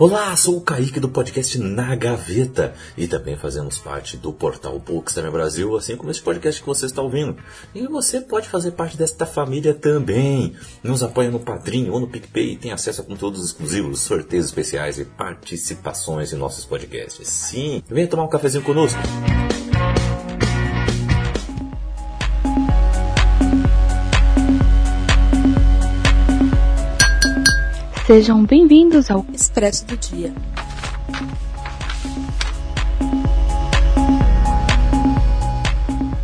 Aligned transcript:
Olá, 0.00 0.36
sou 0.36 0.58
o 0.58 0.60
Kaique 0.60 1.00
do 1.00 1.08
podcast 1.08 1.58
Na 1.58 1.96
Gaveta 1.96 2.72
e 2.96 3.08
também 3.08 3.36
fazemos 3.36 3.78
parte 3.78 4.16
do 4.16 4.32
portal 4.32 4.78
Bookstime 4.78 5.28
Brasil, 5.28 5.76
assim 5.76 5.96
como 5.96 6.08
esse 6.08 6.22
podcast 6.22 6.60
que 6.60 6.66
você 6.68 6.86
está 6.86 7.02
ouvindo. 7.02 7.36
E 7.74 7.84
você 7.88 8.20
pode 8.20 8.48
fazer 8.48 8.70
parte 8.70 8.96
desta 8.96 9.26
família 9.26 9.74
também. 9.74 10.54
Nos 10.84 11.02
apoia 11.02 11.32
no 11.32 11.40
Padrinho 11.40 11.92
ou 11.92 11.98
no 11.98 12.06
PicPay 12.06 12.52
e 12.52 12.56
tem 12.56 12.70
acesso 12.70 13.00
a 13.00 13.04
conteúdos 13.04 13.44
exclusivos, 13.44 14.00
sorteios 14.00 14.46
especiais 14.46 15.00
e 15.00 15.04
participações 15.04 16.32
em 16.32 16.36
nossos 16.36 16.64
podcasts. 16.64 17.26
Sim, 17.26 17.82
venha 17.88 18.06
tomar 18.06 18.22
um 18.22 18.28
cafezinho 18.28 18.62
conosco. 18.62 19.00
Sejam 28.08 28.42
bem-vindos 28.42 29.10
ao 29.10 29.20
Expresso 29.34 29.86
do 29.86 29.94
Dia. 29.94 30.32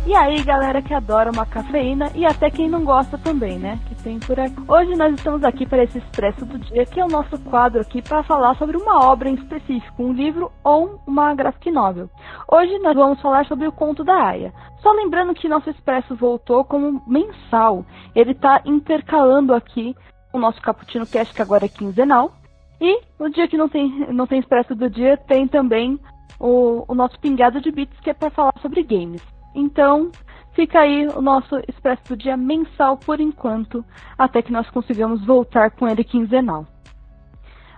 E 0.07 0.15
aí, 0.15 0.41
galera 0.41 0.81
que 0.81 0.91
adora 0.95 1.29
uma 1.29 1.45
cafeína 1.45 2.09
e 2.15 2.25
até 2.25 2.49
quem 2.49 2.67
não 2.67 2.83
gosta 2.83 3.19
também, 3.19 3.59
né? 3.59 3.79
Que 3.87 3.93
tem 4.01 4.19
por 4.19 4.39
aqui. 4.39 4.55
Hoje 4.67 4.95
nós 4.95 5.13
estamos 5.13 5.43
aqui 5.43 5.67
para 5.67 5.83
esse 5.83 5.99
Expresso 5.99 6.43
do 6.43 6.57
Dia, 6.57 6.87
que 6.87 6.99
é 6.99 7.05
o 7.05 7.07
nosso 7.07 7.37
quadro 7.43 7.79
aqui 7.79 8.01
para 8.01 8.23
falar 8.23 8.55
sobre 8.55 8.77
uma 8.77 9.05
obra 9.05 9.29
em 9.29 9.35
específico, 9.35 10.03
um 10.03 10.11
livro 10.11 10.51
ou 10.63 10.99
uma 11.05 11.35
graphic 11.35 11.69
novel. 11.69 12.09
Hoje 12.51 12.79
nós 12.79 12.95
vamos 12.95 13.21
falar 13.21 13.45
sobre 13.45 13.67
o 13.67 13.71
Conto 13.71 14.03
da 14.03 14.29
Aya. 14.29 14.51
Só 14.81 14.91
lembrando 14.91 15.35
que 15.35 15.47
nosso 15.47 15.69
Expresso 15.69 16.15
voltou 16.15 16.65
como 16.65 17.03
mensal. 17.05 17.85
Ele 18.15 18.31
está 18.31 18.59
intercalando 18.65 19.53
aqui 19.53 19.95
o 20.35 20.39
nosso 20.39 20.61
Cappuccino 20.61 21.07
Cast, 21.07 21.33
que 21.33 21.41
agora 21.41 21.65
é 21.65 21.69
quinzenal. 21.69 22.33
E 22.79 23.01
no 23.19 23.29
dia 23.29 23.47
que 23.47 23.57
não 23.57 23.69
tem, 23.69 23.89
não 24.11 24.27
tem 24.27 24.39
expresso 24.39 24.75
do 24.75 24.89
dia, 24.89 25.17
tem 25.17 25.47
também 25.47 25.99
o, 26.39 26.83
o 26.87 26.93
nosso 26.93 27.19
Pingado 27.19 27.61
de 27.61 27.71
Bits, 27.71 27.99
que 28.01 28.09
é 28.09 28.13
para 28.13 28.29
falar 28.29 28.53
sobre 28.61 28.83
games. 28.83 29.21
Então, 29.55 30.11
fica 30.53 30.79
aí 30.81 31.07
o 31.07 31.21
nosso 31.21 31.55
expresso 31.69 32.03
do 32.09 32.17
dia 32.17 32.35
mensal 32.35 32.97
por 32.97 33.21
enquanto, 33.21 33.83
até 34.17 34.41
que 34.41 34.51
nós 34.51 34.69
consigamos 34.69 35.25
voltar 35.25 35.71
com 35.71 35.87
ele 35.87 36.03
quinzenal. 36.03 36.65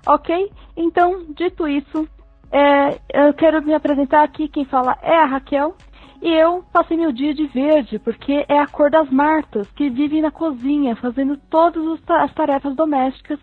Ok? 0.08 0.52
Então, 0.75 1.25
dito 1.35 1.67
isso, 1.67 2.08
é, 2.52 3.00
eu 3.13 3.33
quero 3.33 3.61
me 3.61 3.73
apresentar 3.73 4.23
aqui. 4.23 4.47
Quem 4.47 4.66
fala 4.66 4.97
é 5.02 5.16
a 5.16 5.25
Raquel. 5.25 5.75
E 6.21 6.29
eu 6.33 6.63
passei 6.73 6.97
meu 6.97 7.11
dia 7.11 7.33
de 7.33 7.45
verde, 7.47 7.99
porque 7.99 8.45
é 8.47 8.59
a 8.59 8.67
cor 8.67 8.89
das 8.89 9.09
Martas, 9.09 9.69
que 9.71 9.89
vivem 9.89 10.21
na 10.21 10.31
cozinha, 10.31 10.95
fazendo 10.95 11.37
todas 11.49 11.83
as 12.09 12.33
tarefas 12.33 12.75
domésticas. 12.75 13.39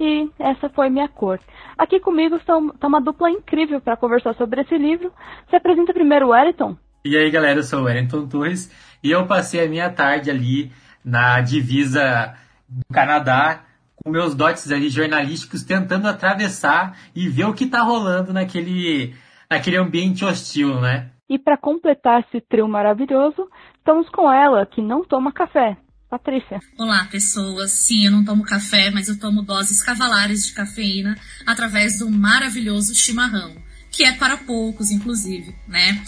E 0.00 0.28
essa 0.38 0.68
foi 0.68 0.88
minha 0.90 1.08
cor. 1.08 1.40
Aqui 1.76 2.00
comigo 2.00 2.36
está 2.36 2.56
uma 2.56 3.00
dupla 3.00 3.30
incrível 3.30 3.80
para 3.80 3.96
conversar 3.96 4.34
sobre 4.34 4.60
esse 4.60 4.76
livro. 4.76 5.12
Se 5.48 5.56
apresenta 5.56 5.92
primeiro 5.92 6.28
Wellington. 6.28 6.76
E 7.04 7.16
aí, 7.16 7.30
galera, 7.30 7.60
eu 7.60 7.64
sou 7.64 7.80
o 7.80 7.84
Wellington 7.84 8.26
Torres 8.26 8.70
e 9.02 9.10
eu 9.10 9.26
passei 9.26 9.64
a 9.64 9.68
minha 9.68 9.90
tarde 9.90 10.30
ali 10.30 10.72
na 11.04 11.40
divisa 11.40 12.34
do 12.68 12.84
Canadá 12.92 13.64
com 13.96 14.10
meus 14.10 14.34
dotes 14.34 14.70
ali 14.70 14.88
jornalísticos 14.88 15.62
tentando 15.62 16.08
atravessar 16.08 16.96
e 17.14 17.28
ver 17.28 17.44
o 17.44 17.54
que 17.54 17.64
está 17.64 17.82
rolando 17.82 18.32
naquele, 18.32 19.14
naquele 19.50 19.76
ambiente 19.76 20.24
hostil, 20.24 20.80
né? 20.80 21.10
E 21.28 21.38
para 21.38 21.58
completar 21.58 22.20
esse 22.20 22.40
trio 22.40 22.66
maravilhoso, 22.66 23.48
estamos 23.76 24.08
com 24.08 24.32
ela, 24.32 24.64
que 24.64 24.80
não 24.80 25.04
toma 25.04 25.32
café. 25.32 25.76
Patrícia. 26.08 26.58
Olá, 26.78 27.06
pessoas. 27.10 27.70
Sim, 27.70 28.06
eu 28.06 28.10
não 28.10 28.24
tomo 28.24 28.42
café, 28.42 28.90
mas 28.90 29.08
eu 29.08 29.20
tomo 29.20 29.42
doses 29.42 29.82
cavalares 29.82 30.46
de 30.46 30.54
cafeína 30.54 31.18
através 31.44 31.98
do 31.98 32.10
maravilhoso 32.10 32.94
chimarrão, 32.94 33.54
que 33.90 34.04
é 34.04 34.12
para 34.12 34.38
poucos, 34.38 34.90
inclusive, 34.90 35.54
né? 35.66 36.02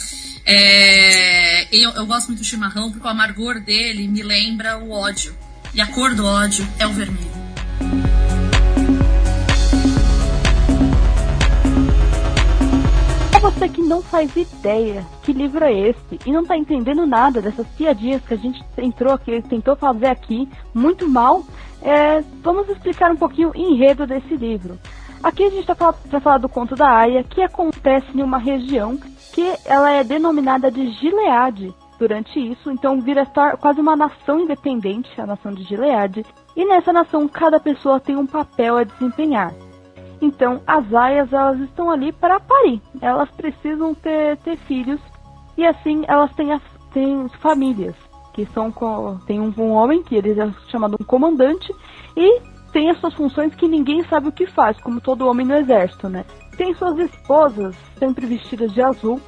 É... 0.46 1.64
Eu, 1.76 1.90
eu 1.90 2.06
gosto 2.06 2.28
muito 2.28 2.40
do 2.40 2.46
chimarrão 2.46 2.90
porque 2.90 3.06
o 3.06 3.10
amargor 3.10 3.60
dele 3.60 4.08
me 4.08 4.22
lembra 4.22 4.78
o 4.78 4.90
ódio. 4.90 5.36
E 5.74 5.82
a 5.82 5.86
cor 5.86 6.14
do 6.14 6.24
ódio 6.24 6.66
é 6.78 6.86
o 6.86 6.92
vermelho. 6.92 7.39
Você 13.40 13.70
que 13.70 13.80
não 13.80 14.02
faz 14.02 14.36
ideia 14.36 15.02
que 15.22 15.32
livro 15.32 15.64
é 15.64 15.72
esse 15.72 16.20
e 16.26 16.30
não 16.30 16.44
tá 16.44 16.58
entendendo 16.58 17.06
nada 17.06 17.40
dessas 17.40 17.66
piadinhas 17.68 18.22
que 18.22 18.34
a 18.34 18.36
gente 18.36 18.62
entrou 18.76 19.14
aqui, 19.14 19.40
tentou 19.40 19.74
fazer 19.74 20.08
aqui 20.08 20.46
muito 20.74 21.08
mal, 21.08 21.42
é, 21.80 22.20
vamos 22.42 22.68
explicar 22.68 23.10
um 23.10 23.16
pouquinho 23.16 23.50
o 23.50 23.56
enredo 23.56 24.06
desse 24.06 24.36
livro. 24.36 24.78
Aqui 25.22 25.44
a 25.44 25.48
gente 25.48 25.60
está 25.60 25.74
para 25.74 26.20
falar 26.20 26.36
do 26.36 26.50
conto 26.50 26.74
da 26.74 26.90
Aya, 26.90 27.24
que 27.24 27.40
acontece 27.40 28.06
em 28.14 28.22
uma 28.22 28.36
região 28.36 28.98
que 29.32 29.54
ela 29.64 29.90
é 29.90 30.04
denominada 30.04 30.70
de 30.70 30.90
Gilead 30.90 31.74
durante 31.98 32.38
isso, 32.38 32.70
então 32.70 33.00
vira 33.00 33.24
quase 33.58 33.80
uma 33.80 33.96
nação 33.96 34.40
independente, 34.40 35.18
a 35.18 35.26
nação 35.26 35.52
de 35.52 35.62
Gilead, 35.64 36.26
e 36.54 36.64
nessa 36.66 36.92
nação 36.92 37.26
cada 37.26 37.58
pessoa 37.58 38.00
tem 38.00 38.16
um 38.16 38.26
papel 38.26 38.76
a 38.76 38.84
desempenhar. 38.84 39.54
Então, 40.20 40.60
as 40.66 40.92
aias, 40.92 41.32
elas 41.32 41.60
estão 41.60 41.90
ali 41.90 42.12
para 42.12 42.38
parir. 42.38 42.82
Elas 43.00 43.30
precisam 43.30 43.94
ter, 43.94 44.36
ter 44.38 44.56
filhos 44.56 45.00
e 45.56 45.66
assim 45.66 46.04
elas 46.08 46.32
têm, 46.34 46.52
as, 46.52 46.62
têm 46.92 47.28
famílias, 47.40 47.94
que 48.32 48.46
são 48.46 48.72
tem 49.26 49.40
um, 49.40 49.52
um 49.58 49.72
homem 49.72 50.02
que 50.02 50.14
ele 50.14 50.40
é 50.40 50.50
chamado 50.68 50.96
um 50.98 51.04
comandante 51.04 51.70
e 52.16 52.40
tem 52.72 52.88
as 52.88 52.98
suas 52.98 53.14
funções 53.14 53.54
que 53.54 53.68
ninguém 53.68 54.02
sabe 54.04 54.28
o 54.28 54.32
que 54.32 54.46
faz, 54.46 54.80
como 54.80 55.00
todo 55.00 55.26
homem 55.26 55.46
no 55.46 55.54
exército, 55.54 56.08
né? 56.08 56.24
Tem 56.56 56.74
suas 56.74 56.98
esposas 56.98 57.74
sempre 57.98 58.26
vestidas 58.26 58.72
de 58.72 58.80
azul. 58.80 59.20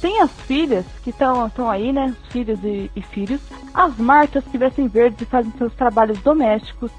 Tem 0.00 0.20
as 0.20 0.32
filhas 0.42 0.84
que 1.04 1.10
estão 1.10 1.70
aí, 1.70 1.92
né? 1.92 2.16
Filhos 2.30 2.58
e, 2.64 2.90
e 2.96 3.02
filhos. 3.02 3.40
As 3.72 3.96
martas 3.98 4.44
que 4.44 4.58
vestem 4.58 4.88
verdes 4.88 5.20
e 5.20 5.26
fazem 5.26 5.52
seus 5.52 5.72
trabalhos 5.74 6.20
domésticos. 6.22 6.90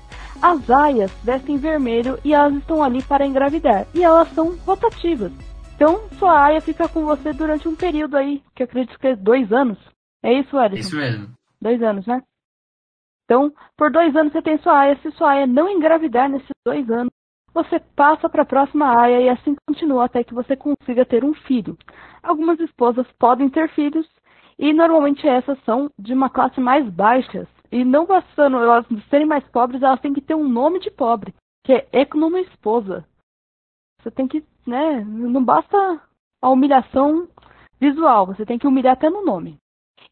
As 0.44 0.70
aias 0.70 1.10
vestem 1.24 1.56
vermelho 1.56 2.20
e 2.22 2.34
elas 2.34 2.54
estão 2.56 2.84
ali 2.84 3.02
para 3.02 3.26
engravidar. 3.26 3.88
E 3.96 4.04
elas 4.04 4.28
são 4.34 4.58
rotativas. 4.66 5.32
Então, 5.74 6.10
sua 6.20 6.38
aia 6.48 6.60
fica 6.60 6.86
com 6.90 7.06
você 7.06 7.32
durante 7.32 7.66
um 7.66 7.78
período 7.78 8.18
aí, 8.18 8.44
que 8.54 8.62
eu 8.62 8.66
acredito 8.66 9.00
que 9.00 9.08
é 9.08 9.16
dois 9.16 9.54
anos. 9.54 9.80
É 10.22 10.34
isso, 10.34 10.58
Alisson? 10.58 10.88
Isso 10.90 10.98
mesmo. 10.98 11.34
Dois 11.62 11.82
anos, 11.82 12.06
né? 12.06 12.22
Então, 13.24 13.54
por 13.78 13.90
dois 13.90 14.14
anos 14.18 14.34
você 14.34 14.42
tem 14.42 14.58
sua 14.58 14.80
aia. 14.80 15.00
Se 15.02 15.12
sua 15.12 15.32
aia 15.32 15.48
não 15.48 15.70
engravidar 15.70 16.30
nesses 16.30 16.52
dois 16.66 16.90
anos, 16.92 17.14
você 17.54 17.80
passa 17.96 18.28
para 18.28 18.42
a 18.42 18.46
próxima 18.46 19.00
aia 19.00 19.22
e 19.22 19.30
assim 19.30 19.56
continua 19.66 20.04
até 20.06 20.26
que 20.26 20.34
você 20.34 20.58
consiga 20.58 21.06
ter 21.06 21.24
um 21.24 21.34
filho. 21.34 21.78
Algumas 22.22 22.60
esposas 22.60 23.08
podem 23.18 23.50
ter 23.50 23.70
filhos 23.70 24.06
e 24.60 24.74
normalmente 24.74 25.26
essas 25.26 25.58
são 25.64 25.90
de 25.98 26.14
uma 26.14 26.30
classe 26.30 26.60
mais 26.60 26.86
baixa, 26.90 27.48
e 27.74 27.84
não 27.84 28.06
bastando 28.06 28.58
elas 28.58 28.86
serem 29.10 29.26
mais 29.26 29.44
pobres, 29.50 29.82
elas 29.82 30.00
têm 30.00 30.14
que 30.14 30.22
ter 30.22 30.36
um 30.36 30.48
nome 30.48 30.80
de 30.80 30.92
pobre, 30.92 31.34
que 31.66 31.74
é 31.74 31.88
esposa. 32.42 33.04
Você 34.00 34.12
tem 34.12 34.28
que, 34.28 34.44
né, 34.68 35.04
não 35.04 35.44
basta 35.44 35.78
a 36.42 36.50
humilhação 36.50 37.28
visual, 37.80 38.28
você 38.28 38.46
tem 38.46 38.60
que 38.60 38.68
humilhar 38.68 38.94
até 38.94 39.10
no 39.10 39.26
nome. 39.26 39.58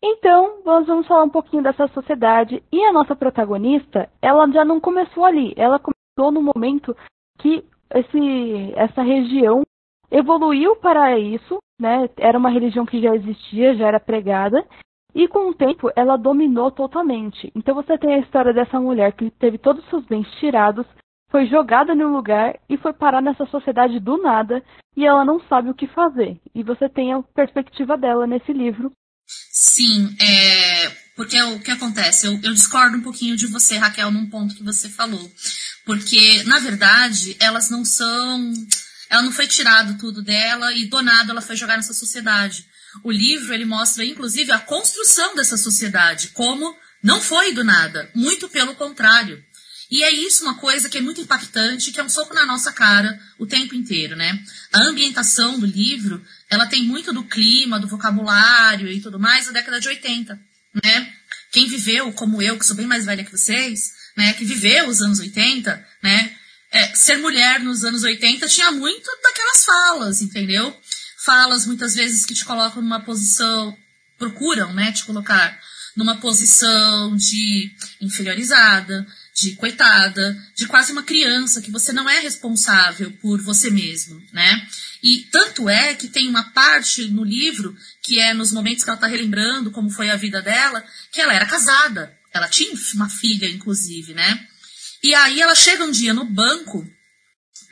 Então, 0.03 0.61
nós 0.65 0.87
vamos 0.87 1.05
falar 1.05 1.23
um 1.23 1.29
pouquinho 1.29 1.61
dessa 1.61 1.87
sociedade. 1.89 2.63
E 2.71 2.83
a 2.83 2.91
nossa 2.91 3.15
protagonista, 3.15 4.09
ela 4.21 4.49
já 4.51 4.65
não 4.65 4.79
começou 4.79 5.23
ali. 5.23 5.53
Ela 5.55 5.79
começou 5.79 6.31
no 6.31 6.41
momento 6.41 6.95
que 7.37 7.63
esse, 7.93 8.73
essa 8.75 9.03
região 9.03 9.61
evoluiu 10.09 10.75
para 10.77 11.19
isso, 11.19 11.59
né? 11.79 12.09
Era 12.17 12.37
uma 12.37 12.49
religião 12.49 12.85
que 12.85 12.99
já 12.99 13.15
existia, 13.15 13.75
já 13.75 13.87
era 13.87 13.99
pregada, 13.99 14.65
e 15.13 15.27
com 15.27 15.49
o 15.49 15.53
tempo, 15.53 15.91
ela 15.95 16.17
dominou 16.17 16.71
totalmente. 16.71 17.51
Então 17.55 17.75
você 17.75 17.97
tem 17.97 18.15
a 18.15 18.19
história 18.19 18.53
dessa 18.53 18.79
mulher 18.79 19.13
que 19.13 19.29
teve 19.31 19.57
todos 19.57 19.83
os 19.83 19.89
seus 19.89 20.05
bens 20.05 20.27
tirados, 20.39 20.85
foi 21.29 21.47
jogada 21.47 21.93
em 21.93 22.03
um 22.03 22.15
lugar 22.15 22.59
e 22.69 22.77
foi 22.77 22.93
parar 22.93 23.21
nessa 23.21 23.45
sociedade 23.45 23.99
do 23.99 24.17
nada 24.17 24.63
e 24.95 25.05
ela 25.05 25.23
não 25.23 25.39
sabe 25.47 25.69
o 25.69 25.73
que 25.73 25.87
fazer. 25.87 26.39
E 26.53 26.63
você 26.63 26.89
tem 26.89 27.13
a 27.13 27.21
perspectiva 27.21 27.97
dela 27.97 28.27
nesse 28.27 28.51
livro. 28.51 28.91
Sim, 29.49 30.15
é, 30.19 30.89
porque 31.15 31.41
o 31.41 31.59
que 31.59 31.71
acontece? 31.71 32.27
Eu, 32.27 32.33
eu 32.43 32.53
discordo 32.53 32.97
um 32.97 33.01
pouquinho 33.01 33.37
de 33.37 33.47
você, 33.47 33.77
Raquel, 33.77 34.11
num 34.11 34.29
ponto 34.29 34.55
que 34.55 34.63
você 34.63 34.89
falou. 34.89 35.31
Porque, 35.85 36.43
na 36.43 36.59
verdade, 36.59 37.37
elas 37.39 37.69
não 37.69 37.85
são. 37.85 38.53
Ela 39.09 39.21
não 39.21 39.31
foi 39.31 39.47
tirado 39.47 39.97
tudo 39.97 40.21
dela 40.21 40.73
e 40.73 40.85
do 40.85 41.01
nada 41.01 41.31
ela 41.31 41.41
foi 41.41 41.55
jogar 41.55 41.77
nessa 41.77 41.93
sociedade. 41.93 42.65
O 43.03 43.11
livro 43.11 43.53
ele 43.53 43.65
mostra 43.65 44.05
inclusive 44.05 44.51
a 44.51 44.59
construção 44.59 45.35
dessa 45.35 45.57
sociedade, 45.57 46.29
como 46.29 46.75
não 47.03 47.21
foi 47.21 47.53
do 47.53 47.63
nada, 47.63 48.09
muito 48.13 48.47
pelo 48.49 48.75
contrário. 48.75 49.43
E 49.89 50.03
é 50.03 50.11
isso 50.11 50.43
uma 50.43 50.55
coisa 50.55 50.87
que 50.87 50.97
é 50.97 51.01
muito 51.01 51.19
impactante, 51.19 51.91
que 51.91 51.99
é 51.99 52.03
um 52.03 52.09
soco 52.09 52.33
na 52.33 52.45
nossa 52.45 52.71
cara 52.71 53.19
o 53.37 53.45
tempo 53.45 53.75
inteiro, 53.75 54.15
né? 54.15 54.41
A 54.71 54.83
ambientação 54.83 55.59
do 55.59 55.65
livro, 55.65 56.25
ela 56.49 56.65
tem 56.65 56.83
muito 56.83 57.11
do 57.11 57.25
clima, 57.25 57.79
do 57.79 57.87
vocabulário 57.87 58.87
e 58.87 59.01
tudo 59.01 59.19
mais 59.19 59.47
da 59.47 59.51
década 59.51 59.81
de 59.81 59.89
80, 59.89 60.39
né? 60.81 61.13
Quem 61.51 61.67
viveu, 61.67 62.13
como 62.13 62.41
eu, 62.41 62.57
que 62.57 62.65
sou 62.65 62.75
bem 62.75 62.87
mais 62.87 63.05
velha 63.05 63.25
que 63.25 63.31
vocês, 63.31 63.91
né, 64.15 64.33
que 64.33 64.45
viveu 64.45 64.87
os 64.87 65.01
anos 65.01 65.19
80, 65.19 65.85
né, 66.01 66.35
é, 66.71 66.95
ser 66.95 67.17
mulher 67.17 67.59
nos 67.59 67.83
anos 67.83 68.03
80 68.03 68.47
tinha 68.47 68.71
muito 68.71 69.09
daquelas 69.21 69.65
falas, 69.65 70.21
entendeu? 70.21 70.73
Falas 71.23 71.65
muitas 71.65 71.93
vezes 71.95 72.25
que 72.25 72.33
te 72.33 72.45
colocam 72.45 72.81
numa 72.81 72.99
posição, 72.99 73.77
procuram, 74.17 74.73
né, 74.73 74.91
te 74.91 75.05
colocar 75.05 75.59
numa 75.95 76.17
posição 76.17 77.15
de 77.15 77.71
inferiorizada, 77.99 79.05
de 79.35 79.55
coitada, 79.55 80.37
de 80.55 80.65
quase 80.67 80.91
uma 80.91 81.03
criança, 81.03 81.61
que 81.61 81.71
você 81.71 81.91
não 81.91 82.09
é 82.09 82.19
responsável 82.19 83.11
por 83.21 83.41
você 83.41 83.69
mesmo, 83.69 84.21
né? 84.31 84.67
E 85.03 85.27
tanto 85.31 85.67
é 85.67 85.93
que 85.95 86.07
tem 86.07 86.29
uma 86.29 86.43
parte 86.51 87.07
no 87.07 87.23
livro, 87.23 87.75
que 88.03 88.19
é 88.19 88.33
nos 88.33 88.51
momentos 88.51 88.83
que 88.83 88.89
ela 88.89 88.97
está 88.97 89.07
relembrando 89.07 89.71
como 89.71 89.89
foi 89.89 90.09
a 90.09 90.15
vida 90.15 90.41
dela, 90.41 90.83
que 91.11 91.19
ela 91.19 91.33
era 91.33 91.45
casada. 91.45 92.15
Ela 92.33 92.47
tinha 92.47 92.71
uma 92.93 93.09
filha, 93.09 93.49
inclusive, 93.49 94.13
né? 94.13 94.47
E 95.03 95.13
aí 95.15 95.41
ela 95.41 95.55
chega 95.55 95.83
um 95.83 95.91
dia 95.91 96.13
no 96.13 96.23
banco 96.23 96.87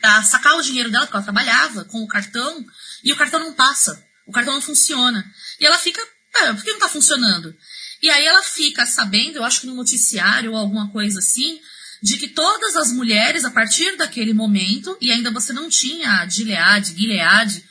pra 0.02 0.24
sacar 0.24 0.56
o 0.56 0.62
dinheiro 0.62 0.90
dela, 0.90 1.06
porque 1.06 1.18
ela 1.18 1.24
trabalhava 1.24 1.86
com 1.86 2.02
o 2.04 2.08
cartão, 2.08 2.66
e 3.04 3.12
o 3.12 3.16
cartão 3.16 3.40
não 3.40 3.54
passa. 3.54 4.06
O 4.26 4.32
cartão 4.32 4.54
não 4.54 4.62
funciona. 4.62 5.26
E 5.60 5.66
ela 5.66 5.78
fica, 5.78 6.02
ah, 6.36 6.54
por 6.54 6.64
que 6.64 6.72
não 6.72 6.80
tá 6.80 6.90
funcionando? 6.90 7.56
E 8.02 8.10
aí 8.10 8.26
ela 8.26 8.44
fica 8.44 8.86
sabendo, 8.86 9.38
eu 9.38 9.44
acho 9.44 9.62
que 9.62 9.68
no 9.68 9.76
noticiário 9.76 10.52
ou 10.52 10.58
alguma 10.58 10.90
coisa 10.92 11.20
assim, 11.20 11.60
de 12.02 12.18
que 12.18 12.30
todas 12.30 12.76
as 12.76 12.92
mulheres, 12.92 13.44
a 13.44 13.52
partir 13.52 13.98
daquele 13.98 14.34
momento, 14.34 14.98
e 15.02 15.12
ainda 15.12 15.32
você 15.32 15.52
não 15.52 15.70
tinha 15.70 16.10
a 16.22 16.30
Gilead, 16.30 16.96
Gilead, 16.96 17.66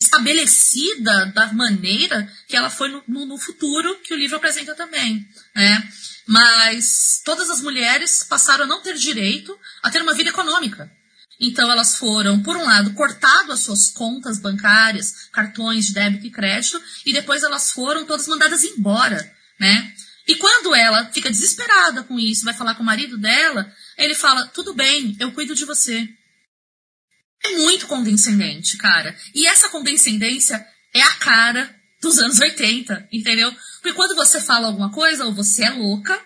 estabelecida 0.00 1.26
da 1.26 1.52
maneira 1.52 2.30
que 2.48 2.56
ela 2.56 2.68
foi 2.68 2.88
no, 2.88 3.02
no, 3.06 3.26
no, 3.26 3.38
futuro, 3.38 4.00
que 4.00 4.12
o 4.12 4.16
livro 4.16 4.36
apresenta 4.36 4.74
também, 4.74 5.26
né? 5.54 5.88
Mas 6.26 7.20
todas 7.24 7.48
as 7.50 7.60
mulheres 7.60 8.24
passaram 8.24 8.64
a 8.64 8.66
não 8.66 8.82
ter 8.82 8.94
direito 8.94 9.56
a 9.82 9.90
ter 9.90 10.02
uma 10.02 10.14
vida 10.14 10.30
econômica. 10.30 10.90
Então 11.42 11.70
elas 11.72 11.98
foram, 11.98 12.40
por 12.40 12.56
um 12.56 12.62
lado, 12.62 12.94
cortado 12.94 13.50
as 13.50 13.60
suas 13.60 13.88
contas 13.88 14.38
bancárias, 14.38 15.28
cartões 15.32 15.86
de 15.86 15.94
débito 15.94 16.26
e 16.26 16.30
crédito, 16.30 16.80
e 17.04 17.12
depois 17.12 17.42
elas 17.42 17.72
foram 17.72 18.06
todas 18.06 18.28
mandadas 18.28 18.62
embora, 18.62 19.18
né? 19.58 19.92
E 20.28 20.36
quando 20.36 20.72
ela 20.72 21.06
fica 21.06 21.28
desesperada 21.28 22.04
com 22.04 22.16
isso, 22.16 22.44
vai 22.44 22.54
falar 22.54 22.76
com 22.76 22.84
o 22.84 22.86
marido 22.86 23.18
dela, 23.18 23.70
ele 23.98 24.14
fala: 24.14 24.46
tudo 24.46 24.72
bem, 24.72 25.16
eu 25.18 25.32
cuido 25.32 25.52
de 25.52 25.64
você. 25.64 26.08
É 27.44 27.56
muito 27.56 27.88
condescendente, 27.88 28.76
cara. 28.76 29.16
E 29.34 29.48
essa 29.48 29.68
condescendência 29.68 30.64
é 30.94 31.02
a 31.02 31.14
cara 31.14 31.74
dos 32.00 32.18
anos 32.20 32.38
80, 32.38 33.08
entendeu? 33.10 33.52
Porque 33.80 33.94
quando 33.94 34.14
você 34.14 34.40
fala 34.40 34.68
alguma 34.68 34.92
coisa, 34.92 35.24
ou 35.24 35.34
você 35.34 35.64
é 35.64 35.70
louca, 35.70 36.20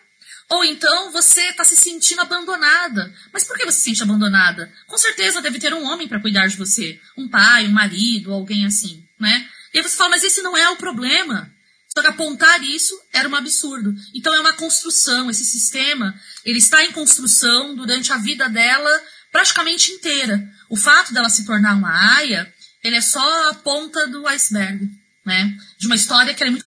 ou 0.49 0.65
então 0.65 1.11
você 1.13 1.41
está 1.49 1.65
se 1.65 1.77
sentindo 1.77 2.21
abandonada. 2.21 3.13
Mas 3.33 3.45
por 3.45 3.57
que 3.57 3.65
você 3.65 3.79
se 3.79 3.85
sente 3.85 4.03
abandonada? 4.03 4.73
Com 4.87 4.97
certeza 4.97 5.43
deve 5.43 5.59
ter 5.59 5.75
um 5.75 5.85
homem 5.85 6.07
para 6.07 6.21
cuidar 6.21 6.47
de 6.47 6.57
você. 6.57 7.01
Um 7.17 7.29
pai, 7.29 7.67
um 7.67 7.73
marido, 7.73 8.33
alguém 8.33 8.65
assim, 8.65 9.05
né? 9.19 9.49
E 9.75 9.79
aí 9.79 9.83
você 9.83 9.97
fala, 9.97 10.11
mas 10.11 10.25
esse 10.25 10.43
não 10.43 10.57
é 10.57 10.69
o 10.71 10.77
problema. 10.77 11.53
Só 11.93 12.01
que 12.03 12.09
apontar 12.09 12.63
isso 12.63 12.95
era 13.13 13.29
um 13.29 13.35
absurdo. 13.35 13.95
Então 14.15 14.33
é 14.35 14.41
uma 14.41 14.53
construção, 14.53 15.31
esse 15.31 15.45
sistema, 15.45 16.15
ele 16.45 16.59
está 16.59 16.85
em 16.85 16.93
construção 16.93 17.75
durante 17.75 18.13
a 18.13 18.19
vida 18.19 18.49
dela 18.49 18.91
praticamente 19.33 19.93
inteira. 19.93 20.49
O 20.69 20.77
fato 20.77 21.13
dela 21.13 21.29
se 21.29 21.45
tornar 21.45 21.75
uma 21.75 22.17
aia, 22.17 22.53
ele 22.85 22.97
é 22.97 23.01
só 23.01 23.51
a 23.51 23.55
ponta 23.55 24.07
do 24.07 24.27
iceberg, 24.29 24.89
né? 25.25 25.57
De 25.79 25.87
uma 25.87 25.97
história 25.97 26.35
que 26.35 26.45
é 26.45 26.51
muito 26.51 26.67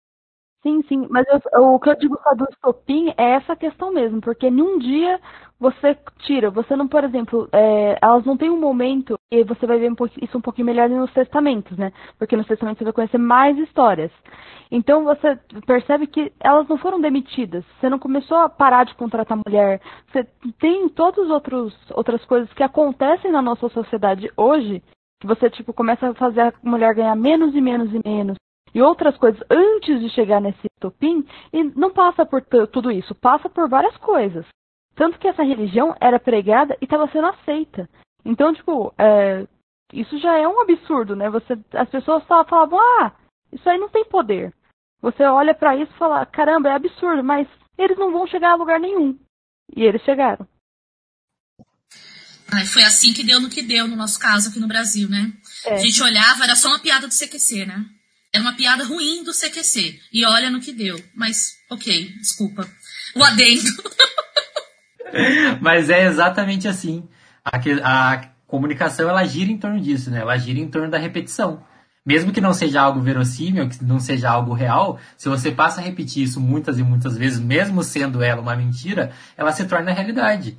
Sim, 0.68 0.84
sim, 0.90 1.08
mas 1.10 1.26
eu, 1.30 1.64
o 1.76 1.80
que 1.80 1.90
eu 1.90 1.96
digo 1.96 2.20
só 2.22 2.36
do 2.36 2.44
estopim 2.52 3.14
é 3.16 3.36
essa 3.36 3.56
questão 3.56 3.90
mesmo, 3.90 4.20
porque 4.20 4.50
num 4.50 4.78
dia 4.80 5.18
você 5.58 5.98
tira, 6.20 6.52
você 6.52 6.76
não, 6.76 6.90
por 6.90 7.06
exemplo, 7.06 7.48
é, 7.54 7.98
elas 8.02 8.26
não 8.26 8.36
têm 8.36 8.50
um 8.50 8.60
momento, 8.60 9.18
e 9.32 9.46
você 9.46 9.66
vai 9.66 9.80
ver 9.80 9.90
um 9.90 9.96
isso 10.22 10.38
um 10.38 10.42
pouquinho 10.42 10.66
melhor 10.66 10.90
nos 10.90 11.14
testamentos, 11.14 11.78
né? 11.78 11.94
Porque 12.20 12.36
nos 12.36 12.46
testamentos 12.46 12.80
você 12.80 12.84
vai 12.84 12.92
conhecer 12.92 13.18
mais 13.18 13.58
histórias. 13.58 14.12
Então 14.70 15.06
você 15.06 15.40
percebe 15.66 16.06
que 16.06 16.34
elas 16.38 16.68
não 16.68 16.78
foram 16.78 17.00
demitidas, 17.00 17.64
você 17.80 17.90
não 17.90 17.98
começou 17.98 18.36
a 18.36 18.50
parar 18.50 18.84
de 18.84 18.94
contratar 18.96 19.40
mulher, 19.48 19.80
você 20.12 20.26
tem 20.60 20.90
todas 20.90 21.32
as 21.32 21.72
outras 21.96 22.26
coisas 22.26 22.52
que 22.52 22.62
acontecem 22.64 23.32
na 23.32 23.42
nossa 23.42 23.70
sociedade 23.70 24.30
hoje, 24.36 24.84
que 25.22 25.28
você 25.28 25.50
tipo 25.50 25.74
começa 25.74 26.10
a 26.10 26.14
fazer 26.14 26.42
a 26.42 26.54
mulher 26.62 26.94
ganhar 26.94 27.16
menos 27.16 27.56
e 27.56 27.62
menos 27.62 27.94
e 27.94 28.02
menos, 28.06 28.38
e 28.78 28.82
outras 28.84 29.18
coisas 29.18 29.42
antes 29.50 30.00
de 30.00 30.08
chegar 30.12 30.40
nesse 30.40 30.70
topim, 30.80 31.28
e 31.52 31.64
não 31.64 31.92
passa 31.92 32.24
por 32.28 32.44
tudo 32.68 32.92
isso, 32.92 33.16
passa 33.16 33.50
por 33.50 33.68
várias 33.68 33.98
coisas. 33.98 34.46
Tanto 34.96 35.18
que 35.18 35.28
essa 35.28 35.42
religião 35.42 35.96
era 36.00 36.20
pregada 36.20 36.78
e 36.80 36.86
estava 36.86 37.10
sendo 37.12 37.26
aceita. 37.26 37.90
Então, 38.24 38.54
tipo, 38.54 38.94
é, 38.96 39.48
isso 39.92 40.20
já 40.20 40.38
é 40.38 40.48
um 40.48 40.62
absurdo, 40.62 41.16
né? 41.16 41.28
Você, 41.28 41.58
as 41.74 41.90
pessoas 41.90 42.24
só 42.28 42.46
falavam, 42.46 42.78
ah, 42.80 43.14
isso 43.52 43.68
aí 43.68 43.80
não 43.80 43.90
tem 43.90 44.06
poder. 44.06 44.54
Você 45.02 45.24
olha 45.24 45.56
para 45.56 45.76
isso 45.76 45.92
e 45.92 45.98
fala, 45.98 46.24
caramba, 46.28 46.70
é 46.70 46.74
absurdo, 46.74 47.24
mas 47.24 47.48
eles 47.80 47.98
não 47.98 48.12
vão 48.12 48.28
chegar 48.28 48.52
a 48.52 48.58
lugar 48.58 48.80
nenhum. 48.80 49.18
E 49.76 49.82
eles 49.82 50.04
chegaram. 50.04 50.48
Ai, 52.54 52.68
foi 52.68 52.84
assim 52.84 53.12
que 53.12 53.26
deu 53.26 53.42
no 53.42 53.50
que 53.50 53.64
deu 53.64 53.88
no 53.88 53.96
nosso 53.96 54.20
caso 54.20 54.50
aqui 54.50 54.60
no 54.60 54.68
Brasil, 54.68 55.10
né? 55.10 55.34
É. 55.66 55.74
A 55.74 55.78
gente 55.78 56.02
olhava, 56.04 56.44
era 56.44 56.56
só 56.56 56.68
uma 56.68 56.80
piada 56.80 57.08
do 57.08 57.14
CQC, 57.14 57.66
né? 57.66 57.97
Era 58.38 58.44
uma 58.44 58.54
piada 58.54 58.84
ruim 58.84 59.24
do 59.24 59.32
CQC. 59.32 60.00
E 60.14 60.24
olha 60.24 60.52
no 60.52 60.60
que 60.60 60.72
deu. 60.72 60.96
Mas, 61.16 61.56
ok, 61.72 62.14
desculpa. 62.20 62.70
O 63.16 63.24
adendo. 63.24 63.68
Mas 65.60 65.90
é 65.90 66.06
exatamente 66.06 66.68
assim. 66.68 67.08
A, 67.44 67.58
a 68.14 68.30
comunicação, 68.46 69.10
ela 69.10 69.24
gira 69.24 69.52
em 69.52 69.58
torno 69.58 69.82
disso, 69.82 70.12
né? 70.12 70.20
Ela 70.20 70.38
gira 70.38 70.60
em 70.60 70.70
torno 70.70 70.92
da 70.92 71.00
repetição. 71.00 71.64
Mesmo 72.06 72.32
que 72.32 72.40
não 72.40 72.54
seja 72.54 72.80
algo 72.80 73.02
verossímil, 73.02 73.70
que 73.70 73.84
não 73.84 74.00
seja 74.00 74.30
algo 74.30 74.54
real, 74.54 75.00
se 75.18 75.28
você 75.28 75.52
passa 75.52 75.82
a 75.82 75.84
repetir 75.84 76.24
isso 76.24 76.40
muitas 76.40 76.78
e 76.78 76.84
muitas 76.84 77.18
vezes, 77.18 77.40
mesmo 77.40 77.84
sendo 77.84 78.22
ela 78.22 78.40
uma 78.40 78.56
mentira, 78.56 79.12
ela 79.36 79.52
se 79.52 79.66
torna 79.66 79.92
realidade 79.92 80.58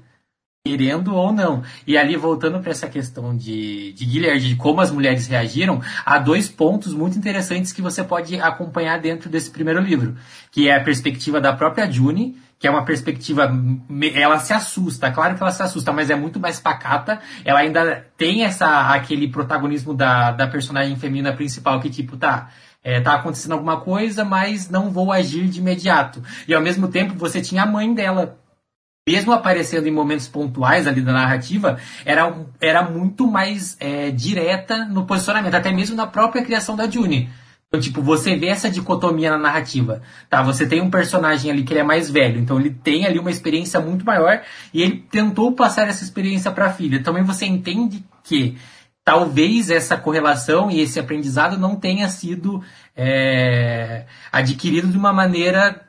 querendo 0.69 1.15
ou 1.15 1.33
não. 1.33 1.63
E 1.87 1.97
ali, 1.97 2.17
voltando 2.17 2.61
para 2.61 2.71
essa 2.71 2.89
questão 2.89 3.37
de, 3.37 3.93
de 3.93 4.05
Guilherme, 4.05 4.41
de 4.41 4.57
como 4.57 4.81
as 4.81 4.91
mulheres 4.91 5.27
reagiram, 5.27 5.81
há 6.05 6.19
dois 6.19 6.49
pontos 6.49 6.93
muito 6.93 7.17
interessantes 7.17 7.73
que 7.73 7.81
você 7.81 8.05
pode 8.05 8.39
acompanhar 8.41 9.01
dentro 9.01 9.31
desse 9.31 9.51
primeiro 9.51 9.81
livro, 9.81 10.17
que 10.51 10.69
é 10.69 10.77
a 10.77 10.85
perspectiva 10.85 11.41
da 11.41 11.53
própria 11.53 11.91
June, 11.91 12.37
que 12.59 12.67
é 12.67 12.71
uma 12.71 12.85
perspectiva, 12.85 13.51
ela 14.15 14.41
se 14.41 14.53
assusta, 14.53 15.13
claro 15.13 15.37
que 15.37 15.43
ela 15.43 15.53
se 15.53 15.63
assusta, 15.63 15.93
mas 15.93 16.11
é 16.11 16.17
muito 16.17 16.41
mais 16.41 16.59
pacata, 16.59 17.21
ela 17.45 17.61
ainda 17.61 18.05
tem 18.17 18.43
essa 18.43 18.93
aquele 18.93 19.29
protagonismo 19.29 19.95
da, 19.95 20.33
da 20.33 20.49
personagem 20.49 20.97
feminina 20.97 21.33
principal, 21.33 21.79
que 21.79 21.89
tipo, 21.89 22.17
tá, 22.17 22.51
é, 22.83 23.01
tá 23.01 23.15
acontecendo 23.15 23.53
alguma 23.53 23.81
coisa, 23.81 24.25
mas 24.25 24.69
não 24.69 24.91
vou 24.91 25.13
agir 25.13 25.47
de 25.47 25.61
imediato. 25.61 26.21
E 26.49 26.55
ao 26.55 26.61
mesmo 26.61 26.89
tempo 26.89 27.15
você 27.15 27.41
tinha 27.41 27.63
a 27.63 27.67
mãe 27.67 27.95
dela, 27.95 28.37
mesmo 29.09 29.33
aparecendo 29.33 29.89
em 29.89 29.91
momentos 29.91 30.29
pontuais 30.29 30.87
ali 30.87 31.01
da 31.01 31.15
narrativa, 31.15 31.79
era, 32.05 32.31
era 32.61 32.83
muito 32.83 33.27
mais 33.27 33.75
é, 33.81 34.11
direta 34.11 34.85
no 34.85 35.07
posicionamento, 35.07 35.55
até 35.55 35.73
mesmo 35.73 35.97
na 35.97 36.07
própria 36.07 36.45
criação 36.45 36.77
da 36.77 36.89
June. 36.89 37.31
Então, 37.67 37.81
tipo, 37.81 38.03
você 38.03 38.37
vê 38.37 38.49
essa 38.49 38.71
dicotomia 38.71 39.31
na 39.31 39.39
narrativa. 39.39 40.03
Tá, 40.29 40.43
você 40.43 40.67
tem 40.67 40.83
um 40.83 40.91
personagem 40.91 41.51
ali 41.51 41.63
que 41.63 41.73
ele 41.73 41.81
é 41.81 41.85
mais 41.85 42.11
velho, 42.11 42.39
então 42.39 42.61
ele 42.61 42.69
tem 42.71 43.07
ali 43.07 43.19
uma 43.19 43.31
experiência 43.31 43.81
muito 43.81 44.05
maior 44.05 44.43
e 44.75 44.83
ele 44.83 45.03
tentou 45.11 45.53
passar 45.53 45.89
essa 45.89 46.05
experiência 46.05 46.51
para 46.51 46.67
a 46.67 46.73
filha. 46.73 47.03
Também 47.03 47.23
você 47.23 47.47
entende 47.47 48.05
que 48.23 48.59
talvez 49.03 49.71
essa 49.71 49.97
correlação 49.97 50.71
e 50.71 50.81
esse 50.81 51.01
aprendizado 51.01 51.57
não 51.57 51.77
tenha 51.77 52.11
sido 52.11 52.63
é, 52.95 54.05
adquirido 54.31 54.89
de 54.89 54.99
uma 54.99 55.15
maneira 55.15 55.88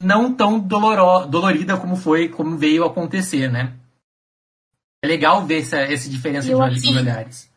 não 0.00 0.34
tão 0.34 0.58
doloro, 0.58 1.26
dolorida 1.26 1.76
como 1.76 1.96
foi, 1.96 2.28
como 2.28 2.56
veio 2.56 2.84
acontecer, 2.84 3.50
né? 3.50 3.76
É 5.02 5.06
legal 5.06 5.44
ver 5.46 5.60
essa, 5.60 5.78
essa 5.78 6.08
diferença 6.08 6.46
de, 6.48 6.80
de 6.80 6.98
olhares. 6.98 7.50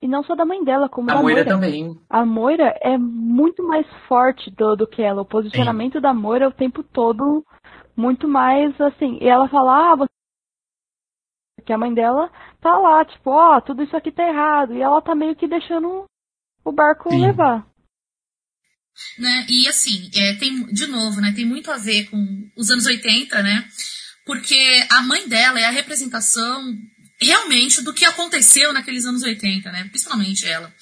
E 0.00 0.06
não 0.06 0.22
só 0.22 0.34
da 0.34 0.44
mãe 0.44 0.62
dela, 0.62 0.88
como 0.88 1.10
a 1.10 1.14
da 1.14 1.20
Moira. 1.20 1.44
também. 1.44 1.98
A 2.08 2.24
Moira 2.24 2.76
é 2.80 2.96
muito 2.96 3.62
mais 3.64 3.86
forte 4.06 4.50
do, 4.50 4.76
do 4.76 4.86
que 4.86 5.02
ela. 5.02 5.22
O 5.22 5.26
posicionamento 5.26 5.94
Sim. 5.94 6.00
da 6.00 6.14
Moira 6.14 6.48
o 6.48 6.52
tempo 6.52 6.84
todo 6.84 7.44
muito 7.96 8.28
mais 8.28 8.80
assim. 8.80 9.18
E 9.20 9.28
ela 9.28 9.48
fala, 9.48 9.92
ah, 9.92 9.96
você... 9.96 10.08
que 11.64 11.72
a 11.72 11.78
mãe 11.78 11.92
dela 11.92 12.30
tá 12.60 12.78
lá, 12.78 13.04
tipo, 13.04 13.30
ó, 13.30 13.56
oh, 13.56 13.60
tudo 13.60 13.82
isso 13.82 13.96
aqui 13.96 14.12
tá 14.12 14.22
errado. 14.22 14.72
E 14.72 14.80
ela 14.80 15.02
tá 15.02 15.16
meio 15.16 15.34
que 15.34 15.48
deixando 15.48 16.04
o 16.64 16.72
barco 16.72 17.10
Sim. 17.10 17.22
levar. 17.22 17.67
Né? 19.18 19.46
E 19.48 19.68
assim, 19.68 20.10
é, 20.14 20.34
tem, 20.34 20.66
de 20.66 20.86
novo, 20.86 21.20
né, 21.20 21.32
tem 21.34 21.44
muito 21.44 21.70
a 21.70 21.76
ver 21.76 22.08
com 22.08 22.50
os 22.56 22.70
anos 22.70 22.86
80, 22.86 23.42
né? 23.42 23.68
Porque 24.24 24.86
a 24.90 25.02
mãe 25.02 25.28
dela 25.28 25.58
é 25.58 25.64
a 25.64 25.70
representação 25.70 26.76
realmente 27.20 27.82
do 27.82 27.92
que 27.92 28.04
aconteceu 28.04 28.72
naqueles 28.72 29.04
anos 29.04 29.22
80, 29.22 29.70
né? 29.72 29.84
Principalmente 29.84 30.46
ela. 30.46 30.72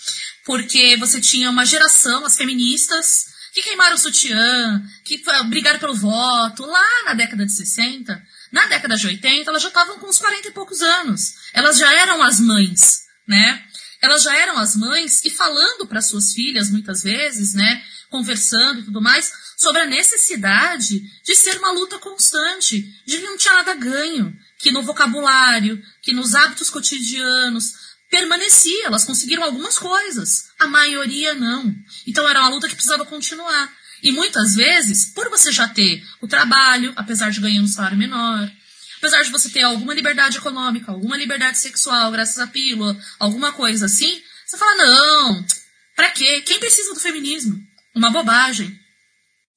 Porque 0.45 0.97
você 0.97 1.21
tinha 1.21 1.51
uma 1.51 1.65
geração, 1.65 2.25
as 2.25 2.37
feministas, 2.37 3.27
que 3.57 3.63
queimaram 3.63 3.95
o 3.95 3.99
sutiã, 3.99 4.83
que 5.03 5.23
brigaram 5.49 5.79
pelo 5.79 5.95
voto, 5.95 6.67
lá 6.67 7.05
na 7.07 7.15
década 7.15 7.47
de 7.47 7.53
60, 7.53 8.23
Na 8.53 8.67
década 8.67 8.97
de 8.97 9.07
80, 9.07 9.51
elas 9.51 9.63
já 9.63 9.69
estavam 9.69 9.99
com 9.99 10.07
uns 10.07 10.19
40 10.19 10.49
e 10.49 10.53
poucos 10.53 10.81
anos. 10.83 11.35
Elas 11.53 11.79
já 11.79 11.93
eram 11.93 12.23
as 12.23 12.39
mães, 12.39 13.03
né? 13.27 13.63
Elas 14.01 14.23
já 14.23 14.37
eram 14.37 14.59
as 14.59 14.77
mães 14.77 15.25
e 15.25 15.31
falando 15.31 15.87
para 15.87 16.03
suas 16.03 16.33
filhas, 16.33 16.71
muitas 16.71 17.03
vezes, 17.03 17.55
né? 17.55 17.83
Conversando 18.11 18.81
e 18.81 18.85
tudo 18.85 19.03
mais, 19.03 19.33
sobre 19.57 19.83
a 19.83 19.87
necessidade 19.87 21.01
de 21.25 21.35
ser 21.35 21.59
uma 21.59 21.73
luta 21.73 21.99
constante, 21.99 22.83
de 23.07 23.19
não 23.21 23.37
tinha 23.37 23.55
nada 23.55 23.75
ganho, 23.75 24.37
que 24.59 24.71
no 24.71 24.83
vocabulário, 24.83 25.83
que 26.03 26.13
nos 26.13 26.35
hábitos 26.35 26.71
cotidianos, 26.71 27.73
permanecia, 28.11 28.87
elas 28.87 29.05
conseguiram 29.05 29.43
algumas 29.43 29.79
coisas, 29.79 30.47
a 30.59 30.67
maioria 30.67 31.35
não. 31.35 31.75
Então 32.07 32.29
era 32.29 32.41
uma 32.41 32.51
luta 32.51 32.69
que 32.69 32.75
precisava 32.75 33.05
continuar. 33.05 33.73
E 34.03 34.13
muitas 34.13 34.55
vezes, 34.55 35.07
por 35.07 35.29
você 35.31 35.51
já 35.51 35.69
ter 35.69 36.03
o 36.21 36.29
trabalho, 36.29 36.93
apesar 36.97 37.31
de 37.31 37.41
ganhar 37.41 37.63
um 37.63 37.67
salário 37.67 37.99
menor, 37.99 38.51
apesar 38.99 39.23
de 39.23 39.31
você 39.31 39.49
ter 39.49 39.63
alguma 39.63 39.95
liberdade 39.95 40.39
econômica, 40.39 40.93
alguma 40.93 41.17
liberdade 41.17 41.59
sexual, 41.59 42.13
graças 42.13 42.39
à 42.39 42.47
pílula, 42.47 42.97
alguma 43.19 43.53
coisa 43.53 43.87
assim, 43.87 44.23
você 44.47 44.57
fala, 44.57 44.77
não, 44.77 45.47
pra 45.95 46.11
quê? 46.11 46.43
Quem 46.43 46.61
precisa 46.61 46.95
do 46.95 47.01
feminismo? 47.01 47.66
Uma 47.97 48.11
bobagem. 48.11 48.79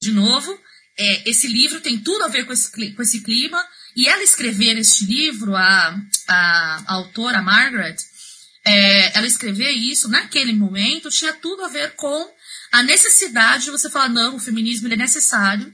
De 0.00 0.12
novo, 0.12 0.58
é, 0.98 1.28
esse 1.28 1.46
livro 1.46 1.80
tem 1.80 1.98
tudo 1.98 2.24
a 2.24 2.28
ver 2.28 2.46
com 2.46 2.54
esse, 2.54 2.70
com 2.94 3.02
esse 3.02 3.20
clima, 3.20 3.62
e 3.94 4.08
ela 4.08 4.22
escrever 4.22 4.78
este 4.78 5.04
livro, 5.04 5.54
a, 5.54 5.94
a, 6.26 6.84
a 6.86 6.94
autora 6.94 7.42
Margaret, 7.42 7.96
é, 8.64 9.18
ela 9.18 9.26
escrever 9.26 9.70
isso 9.72 10.08
naquele 10.08 10.54
momento 10.54 11.10
tinha 11.10 11.34
tudo 11.34 11.64
a 11.64 11.68
ver 11.68 11.94
com 11.96 12.34
a 12.72 12.82
necessidade 12.82 13.64
de 13.64 13.70
você 13.70 13.90
falar, 13.90 14.08
não, 14.08 14.36
o 14.36 14.40
feminismo 14.40 14.86
ele 14.86 14.94
é 14.94 14.98
necessário, 14.98 15.72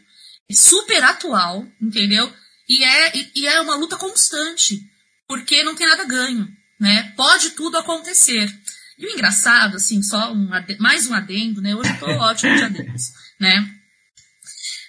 é 0.50 0.54
super 0.54 1.04
atual, 1.04 1.64
entendeu? 1.80 2.32
E 2.68 2.84
é, 2.84 3.16
e, 3.16 3.30
e 3.36 3.46
é 3.46 3.60
uma 3.60 3.76
luta 3.76 3.96
constante, 3.96 4.80
porque 5.28 5.62
não 5.62 5.76
tem 5.76 5.86
nada 5.86 6.04
ganho, 6.04 6.48
né? 6.80 7.12
Pode 7.16 7.50
tudo 7.50 7.78
acontecer. 7.78 8.52
E 8.98 9.06
o 9.06 9.10
engraçado, 9.10 9.76
assim, 9.76 10.02
só 10.02 10.32
um, 10.32 10.48
mais 10.78 11.06
um 11.06 11.14
adendo, 11.14 11.60
né? 11.60 11.74
Hoje 11.74 11.90
eu 11.90 11.98
tô 11.98 12.06
ótimo 12.06 12.56
de 12.56 12.62
adendos, 12.62 13.12
né? 13.38 13.70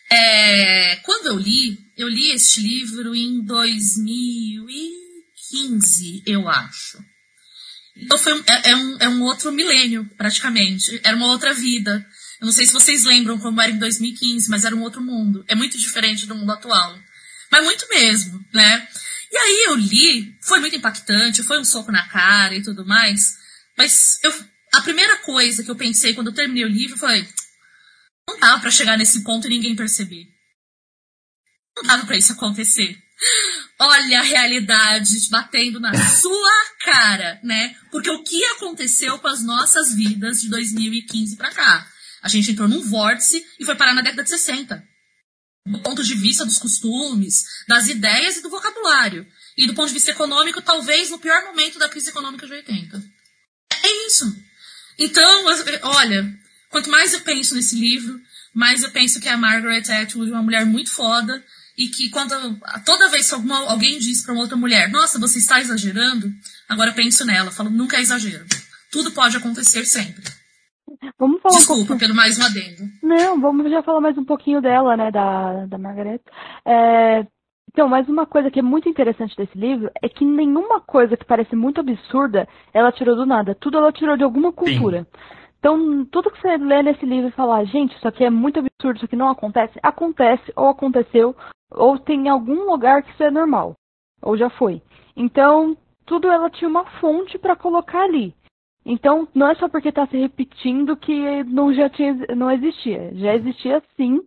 É, 0.10 0.96
quando 0.98 1.26
eu 1.28 1.38
li, 1.38 1.78
eu 1.98 2.08
li 2.08 2.32
este 2.32 2.62
livro 2.62 3.14
em 3.14 3.44
2015, 3.44 6.24
eu 6.26 6.48
acho. 6.48 7.04
Então 7.98 8.18
foi, 8.18 8.42
é, 8.48 8.70
é, 8.70 8.76
um, 8.76 8.98
é 9.02 9.10
um 9.10 9.22
outro 9.24 9.52
milênio, 9.52 10.10
praticamente. 10.18 11.02
Era 11.04 11.18
uma 11.18 11.28
outra 11.28 11.54
vida. 11.54 12.08
Eu 12.40 12.46
não 12.46 12.54
sei 12.54 12.66
se 12.66 12.72
vocês 12.72 13.04
lembram 13.04 13.38
como 13.40 13.60
era 13.60 13.72
em 13.72 13.80
2015, 13.80 14.50
mas 14.50 14.64
era 14.64 14.74
um 14.76 14.84
outro 14.84 15.02
mundo. 15.02 15.44
É 15.50 15.56
muito 15.56 15.78
diferente 15.78 16.26
do 16.26 16.36
mundo 16.36 16.54
atual. 16.54 16.98
Mas 17.52 17.66
muito 17.66 17.86
mesmo, 17.90 18.40
né? 18.54 18.88
E 19.32 19.38
aí 19.38 19.66
eu 19.68 19.76
li, 19.76 20.34
foi 20.42 20.62
muito 20.62 20.78
impactante, 20.78 21.44
foi 21.44 21.60
um 21.60 21.66
soco 21.66 21.92
na 21.92 22.08
cara 22.08 22.56
e 22.56 22.62
tudo 22.62 22.86
mais. 22.86 23.36
Mas 23.78 24.20
eu, 24.24 24.34
a 24.74 24.82
primeira 24.82 25.18
coisa 25.18 25.64
que 25.64 25.70
eu 25.70 25.76
pensei 25.76 26.14
quando 26.14 26.28
eu 26.28 26.34
terminei 26.34 26.66
o 26.66 26.70
livro 26.70 26.98
foi: 26.98 27.28
não 28.28 28.40
dava 28.40 28.62
para 28.62 28.72
chegar 28.72 28.98
nesse 28.98 29.24
ponto 29.24 29.48
e 29.48 29.50
ninguém 29.50 29.76
perceber. 29.76 30.26
Não 31.78 31.84
dava 31.84 32.06
para 32.06 32.18
isso 32.18 32.34
acontecer. 32.34 32.98
Olha 33.80 34.20
a 34.20 34.24
realidade 34.24 35.16
batendo 35.30 35.80
na 35.80 35.94
sua 36.10 36.66
cara, 36.82 37.40
né? 37.44 37.76
Porque 37.92 38.10
o 38.10 38.24
que 38.24 38.44
aconteceu 38.46 39.18
com 39.20 39.28
as 39.28 39.44
nossas 39.44 39.94
vidas 39.94 40.42
de 40.42 40.50
2015 40.50 41.36
para 41.36 41.52
cá? 41.52 41.88
A 42.22 42.28
gente 42.28 42.52
entrou 42.52 42.68
num 42.68 42.82
vórtice 42.82 43.46
e 43.60 43.66
foi 43.66 43.76
parar 43.76 43.94
na 43.94 44.02
década 44.02 44.24
de 44.24 44.30
60. 44.30 44.84
Do 45.68 45.80
ponto 45.80 46.04
de 46.04 46.16
vista 46.16 46.46
dos 46.46 46.58
costumes, 46.58 47.44
das 47.68 47.88
ideias 47.88 48.38
e 48.38 48.42
do 48.42 48.50
vocabulário. 48.50 49.28
E 49.58 49.68
do 49.68 49.74
ponto 49.74 49.88
de 49.88 49.94
vista 49.94 50.12
econômico, 50.12 50.62
talvez 50.62 51.10
no 51.10 51.20
pior 51.20 51.44
momento 51.46 51.78
da 51.78 51.90
crise 51.90 52.10
econômica 52.10 52.48
de 52.48 52.54
80. 52.54 53.17
É 53.72 54.08
isso. 54.08 54.26
Então, 55.00 55.46
olha, 55.84 56.34
quanto 56.70 56.90
mais 56.90 57.14
eu 57.14 57.22
penso 57.22 57.56
nesse 57.56 57.76
livro, 57.76 58.20
mais 58.54 58.84
eu 58.84 58.92
penso 58.92 59.20
que 59.20 59.30
a 59.30 59.38
Margaret 59.38 59.84
Atwood 59.90 60.32
é 60.32 60.34
uma 60.34 60.44
mulher 60.44 60.66
muito 60.66 60.92
foda 60.92 61.44
e 61.78 61.88
que 61.90 62.10
quando 62.10 62.34
toda 62.84 63.10
vez 63.10 63.30
que 63.30 63.36
alguma, 63.36 63.70
alguém 63.70 64.00
diz 64.00 64.24
para 64.24 64.34
uma 64.34 64.42
outra 64.42 64.58
mulher, 64.58 64.90
nossa, 64.90 65.20
você 65.20 65.38
está 65.38 65.60
exagerando, 65.60 66.32
agora 66.68 66.90
eu 66.90 66.96
penso 66.96 67.24
nela, 67.24 67.52
falo, 67.52 67.70
nunca 67.70 67.98
é 67.98 68.02
exagero. 68.02 68.46
Tudo 68.92 69.12
pode 69.12 69.38
acontecer 69.38 69.86
sempre. 69.86 70.24
Vamos 71.20 71.42
falar 71.42 71.56
Desculpa 71.56 71.82
um 71.82 71.86
pouquinho... 71.86 72.00
pelo 72.00 72.16
mais 72.16 72.40
um 72.40 72.44
adendo. 72.44 72.90
Não, 73.04 73.40
vamos 73.40 73.70
já 73.70 73.84
falar 73.84 74.02
mais 74.02 74.18
um 74.18 74.26
pouquinho 74.26 74.62
dela, 74.62 74.98
né, 74.98 75.12
da, 75.12 75.66
da 75.68 75.78
Margaret. 75.78 76.22
É, 76.66 77.28
então, 77.70 77.88
mais 77.88 78.08
uma 78.10 78.26
coisa 78.26 78.50
que 78.50 78.60
é 78.60 78.64
muito 78.64 78.90
interessante 78.90 79.36
desse 79.36 79.58
livro 79.58 79.92
é 80.02 80.10
que 80.10 80.26
nenhuma 80.26 80.82
coisa 80.82 81.16
que 81.16 81.26
parece 81.26 81.56
muito 81.56 81.82
absurda 81.82 82.48
ela 82.74 82.92
tirou 82.92 83.16
do 83.16 83.26
nada. 83.26 83.54
Tudo 83.54 83.78
ela 83.78 83.92
tirou 83.92 84.18
de 84.18 84.24
alguma 84.24 84.52
cultura. 84.52 85.02
Sim. 85.02 85.08
Então, 85.60 86.06
tudo 86.06 86.32
que 86.32 86.42
você 86.42 86.58
lê 86.58 86.82
nesse 86.82 87.06
livro 87.06 87.28
e 87.28 87.32
falar, 87.32 87.64
gente, 87.66 87.96
isso 87.96 88.08
aqui 88.08 88.24
é 88.24 88.30
muito 88.30 88.60
absurdo, 88.60 88.98
isso 88.98 89.06
aqui 89.06 89.16
não 89.16 89.30
acontece, 89.30 89.78
acontece, 89.84 90.52
ou 90.56 90.70
aconteceu, 90.70 91.36
ou 91.72 92.00
tem 92.00 92.30
algum 92.30 92.64
lugar 92.70 93.04
que 93.04 93.12
isso 93.12 93.24
é 93.24 93.32
normal, 93.32 93.74
ou 94.22 94.38
já 94.38 94.50
foi. 94.50 94.82
Então, 95.16 95.76
tudo 96.06 96.30
ela 96.32 96.50
tinha 96.50 96.70
uma 96.70 96.86
fonte 97.00 97.38
para 97.38 97.56
colocar 97.56 98.04
ali. 98.04 98.34
Então, 98.90 99.28
não 99.36 99.50
é 99.50 99.56
só 99.56 99.68
porque 99.68 99.90
está 99.90 100.08
se 100.08 100.18
repetindo 100.18 100.96
que 100.96 101.44
não 101.44 101.74
já 101.74 101.90
tinha, 101.90 102.16
não 102.38 102.50
existia. 102.50 103.12
Já 103.16 103.36
existia 103.36 103.84
sim. 103.98 104.22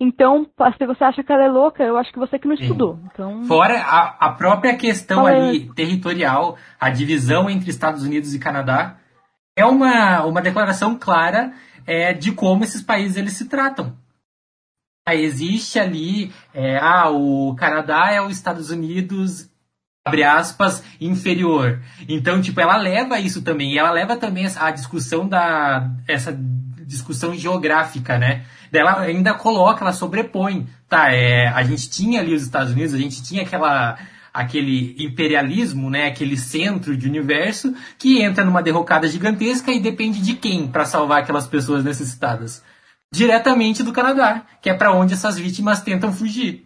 Então, 0.00 0.46
se 0.78 0.86
você 0.86 1.04
acha 1.04 1.22
que 1.22 1.30
ela 1.30 1.44
é 1.44 1.48
louca, 1.48 1.82
eu 1.82 1.98
acho 1.98 2.10
que 2.10 2.18
você 2.18 2.38
que 2.38 2.48
não 2.48 2.54
estudou. 2.54 2.98
Então... 3.12 3.44
Fora 3.44 3.78
a, 3.78 4.28
a 4.28 4.32
própria 4.32 4.74
questão 4.74 5.24
Fala... 5.24 5.48
ali 5.48 5.70
territorial, 5.74 6.56
a 6.80 6.88
divisão 6.88 7.50
entre 7.50 7.68
Estados 7.68 8.04
Unidos 8.04 8.34
e 8.34 8.38
Canadá, 8.38 8.96
é 9.54 9.66
uma, 9.66 10.24
uma 10.24 10.40
declaração 10.40 10.98
clara 10.98 11.52
é, 11.86 12.14
de 12.14 12.32
como 12.32 12.64
esses 12.64 12.80
países 12.80 13.18
eles 13.18 13.34
se 13.34 13.46
tratam. 13.50 13.94
Existe 15.10 15.78
ali, 15.78 16.32
é, 16.54 16.78
ah, 16.78 17.10
o 17.10 17.54
Canadá 17.54 18.10
é 18.10 18.20
os 18.22 18.32
Estados 18.32 18.70
Unidos, 18.70 19.50
abre 20.06 20.22
aspas, 20.22 20.84
inferior. 21.00 21.80
Então, 22.08 22.40
tipo, 22.40 22.60
ela 22.60 22.76
leva 22.76 23.18
isso 23.18 23.42
também, 23.42 23.72
e 23.72 23.78
ela 23.78 23.90
leva 23.90 24.16
também 24.16 24.46
a 24.56 24.70
discussão 24.70 25.26
da, 25.28 25.90
essa 26.06 26.32
discussão 26.86 27.34
geográfica, 27.34 28.16
né? 28.16 28.44
Ela 28.72 29.00
ainda 29.00 29.34
coloca, 29.34 29.82
ela 29.82 29.92
sobrepõe, 29.92 30.68
tá, 30.88 31.12
é, 31.12 31.48
a 31.48 31.62
gente 31.64 31.90
tinha 31.90 32.20
ali 32.20 32.34
os 32.34 32.42
Estados 32.42 32.72
Unidos, 32.72 32.94
a 32.94 32.98
gente 32.98 33.22
tinha 33.22 33.42
aquela 33.42 33.98
aquele 34.32 34.94
imperialismo, 34.98 35.88
né, 35.88 36.08
aquele 36.08 36.36
centro 36.36 36.94
de 36.94 37.08
universo 37.08 37.74
que 37.98 38.20
entra 38.20 38.44
numa 38.44 38.62
derrocada 38.62 39.08
gigantesca 39.08 39.72
e 39.72 39.80
depende 39.80 40.20
de 40.20 40.34
quem 40.34 40.68
para 40.68 40.84
salvar 40.84 41.22
aquelas 41.22 41.46
pessoas 41.46 41.82
necessitadas? 41.82 42.62
Diretamente 43.10 43.82
do 43.82 43.94
Canadá, 43.94 44.42
que 44.60 44.68
é 44.68 44.74
para 44.74 44.92
onde 44.92 45.14
essas 45.14 45.38
vítimas 45.38 45.80
tentam 45.80 46.12
fugir. 46.12 46.65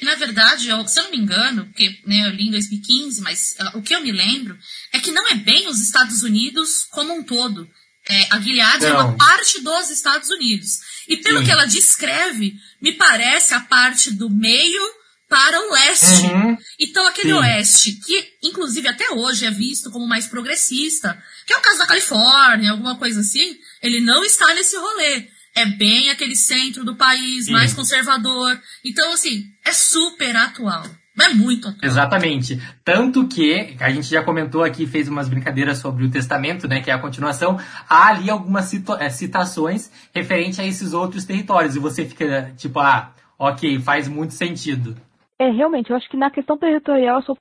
E, 0.00 0.04
na 0.04 0.14
verdade, 0.14 0.68
eu, 0.68 0.86
se 0.86 0.98
eu 0.98 1.04
não 1.04 1.10
me 1.10 1.18
engano, 1.18 1.66
porque 1.66 2.00
né, 2.06 2.26
eu 2.26 2.30
li 2.30 2.48
em 2.48 2.50
2015, 2.50 3.20
mas 3.20 3.54
uh, 3.60 3.78
o 3.78 3.82
que 3.82 3.94
eu 3.94 4.00
me 4.00 4.12
lembro 4.12 4.58
é 4.92 5.00
que 5.00 5.10
não 5.10 5.26
é 5.28 5.34
bem 5.34 5.68
os 5.68 5.80
Estados 5.80 6.22
Unidos 6.22 6.86
como 6.90 7.14
um 7.14 7.22
todo. 7.22 7.68
É, 8.08 8.26
a 8.30 8.40
Gilead 8.40 8.84
não. 8.84 8.88
é 8.88 8.92
uma 8.94 9.16
parte 9.16 9.60
dos 9.60 9.90
Estados 9.90 10.30
Unidos. 10.30 10.78
E 11.08 11.18
pelo 11.18 11.40
Sim. 11.40 11.44
que 11.44 11.50
ela 11.50 11.66
descreve, 11.66 12.54
me 12.80 12.92
parece 12.92 13.54
a 13.54 13.60
parte 13.60 14.10
do 14.10 14.30
meio 14.30 14.98
para 15.28 15.60
o 15.60 15.72
leste. 15.72 16.26
Uhum. 16.26 16.56
Então, 16.80 17.06
aquele 17.06 17.28
Sim. 17.28 17.38
oeste, 17.38 17.92
que 17.92 18.32
inclusive 18.42 18.88
até 18.88 19.10
hoje 19.10 19.44
é 19.44 19.50
visto 19.50 19.90
como 19.90 20.08
mais 20.08 20.26
progressista, 20.26 21.22
que 21.46 21.52
é 21.52 21.56
o 21.56 21.60
caso 21.60 21.78
da 21.78 21.86
Califórnia, 21.86 22.70
alguma 22.70 22.96
coisa 22.96 23.20
assim, 23.20 23.56
ele 23.82 24.00
não 24.00 24.24
está 24.24 24.54
nesse 24.54 24.76
rolê. 24.76 25.28
É 25.56 25.66
bem 25.66 26.10
aquele 26.10 26.36
centro 26.36 26.84
do 26.84 26.96
país, 26.96 27.46
Sim. 27.46 27.52
mais 27.52 27.74
conservador. 27.74 28.58
Então, 28.84 29.12
assim, 29.12 29.44
é 29.64 29.72
super 29.72 30.36
atual. 30.36 30.84
É 31.20 31.30
muito 31.30 31.66
atual. 31.66 31.80
Exatamente. 31.82 32.60
Tanto 32.84 33.26
que, 33.26 33.76
a 33.80 33.90
gente 33.90 34.08
já 34.08 34.22
comentou 34.22 34.62
aqui, 34.62 34.86
fez 34.86 35.08
umas 35.08 35.28
brincadeiras 35.28 35.78
sobre 35.78 36.04
o 36.04 36.10
Testamento, 36.10 36.68
né, 36.68 36.80
que 36.80 36.90
é 36.90 36.94
a 36.94 36.98
continuação, 36.98 37.58
há 37.88 38.08
ali 38.08 38.30
algumas 38.30 38.72
eh, 38.72 39.10
citações 39.10 39.90
referente 40.14 40.60
a 40.60 40.66
esses 40.66 40.92
outros 40.92 41.24
territórios. 41.24 41.74
E 41.74 41.80
você 41.80 42.04
fica 42.04 42.52
tipo, 42.56 42.78
ah, 42.78 43.12
ok, 43.38 43.80
faz 43.80 44.06
muito 44.06 44.32
sentido. 44.34 44.96
É, 45.40 45.50
realmente, 45.50 45.90
eu 45.90 45.96
acho 45.96 46.08
que 46.08 46.16
na 46.16 46.30
questão 46.30 46.56
territorial 46.56 47.20
eu 47.20 47.22
só 47.22 47.34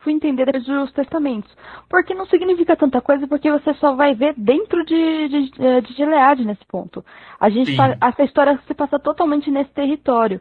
fui 0.00 0.12
entender 0.12 0.50
desde 0.50 0.72
os 0.72 0.92
testamentos. 0.92 1.50
Porque 1.88 2.14
não 2.14 2.26
significa 2.26 2.76
tanta 2.76 3.00
coisa, 3.00 3.26
porque 3.26 3.50
você 3.50 3.72
só 3.74 3.94
vai 3.94 4.14
ver 4.14 4.34
dentro 4.36 4.84
de, 4.84 5.28
de, 5.28 5.50
de 5.82 5.92
Gilead 5.94 6.44
nesse 6.44 6.64
ponto. 6.66 7.04
A 7.38 7.48
gente 7.48 7.72
essa 8.00 8.22
história 8.22 8.58
se 8.66 8.74
passa 8.74 8.98
totalmente 8.98 9.50
nesse 9.50 9.70
território. 9.70 10.40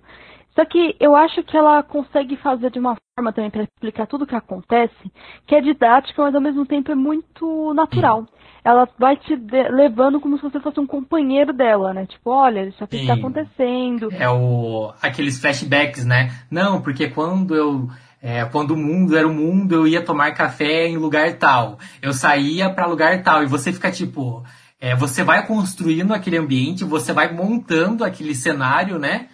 Só 0.55 0.65
que 0.65 0.95
eu 0.99 1.15
acho 1.15 1.43
que 1.43 1.55
ela 1.55 1.81
consegue 1.83 2.35
fazer 2.37 2.71
de 2.71 2.79
uma 2.79 2.95
forma 3.15 3.31
também 3.31 3.49
para 3.51 3.63
explicar 3.63 4.07
tudo 4.07 4.23
o 4.23 4.27
que 4.27 4.35
acontece, 4.35 5.11
que 5.45 5.55
é 5.55 5.61
didática, 5.61 6.21
mas 6.21 6.33
ao 6.33 6.41
mesmo 6.41 6.65
tempo 6.65 6.91
é 6.91 6.95
muito 6.95 7.73
natural. 7.73 8.25
Ela 8.63 8.87
vai 8.97 9.15
te 9.15 9.35
levando 9.35 10.19
como 10.19 10.35
se 10.37 10.43
você 10.43 10.59
fosse 10.59 10.79
um 10.79 10.87
companheiro 10.87 11.53
dela, 11.53 11.93
né? 11.93 12.05
Tipo, 12.05 12.31
olha, 12.31 12.65
isso 12.65 12.83
aqui 12.83 12.97
está 12.97 13.13
acontecendo. 13.13 14.09
É 14.11 14.29
o 14.29 14.91
aqueles 15.01 15.39
flashbacks, 15.39 16.05
né? 16.05 16.29
Não, 16.51 16.81
porque 16.81 17.07
quando 17.09 17.55
eu 17.55 17.87
é, 18.21 18.43
quando 18.45 18.71
o 18.71 18.77
mundo 18.77 19.17
era 19.17 19.27
o 19.27 19.33
mundo, 19.33 19.73
eu 19.73 19.87
ia 19.87 20.03
tomar 20.03 20.33
café 20.33 20.87
em 20.87 20.97
lugar 20.97 21.33
tal. 21.33 21.79
Eu 22.01 22.11
saía 22.13 22.69
para 22.69 22.85
lugar 22.85 23.23
tal. 23.23 23.43
E 23.43 23.47
você 23.47 23.71
fica 23.71 23.91
tipo. 23.91 24.45
É, 24.79 24.95
você 24.95 25.23
vai 25.23 25.45
construindo 25.45 26.13
aquele 26.13 26.37
ambiente, 26.37 26.85
você 26.85 27.11
vai 27.11 27.33
montando 27.33 28.03
aquele 28.03 28.33
cenário, 28.33 28.97
né? 28.97 29.27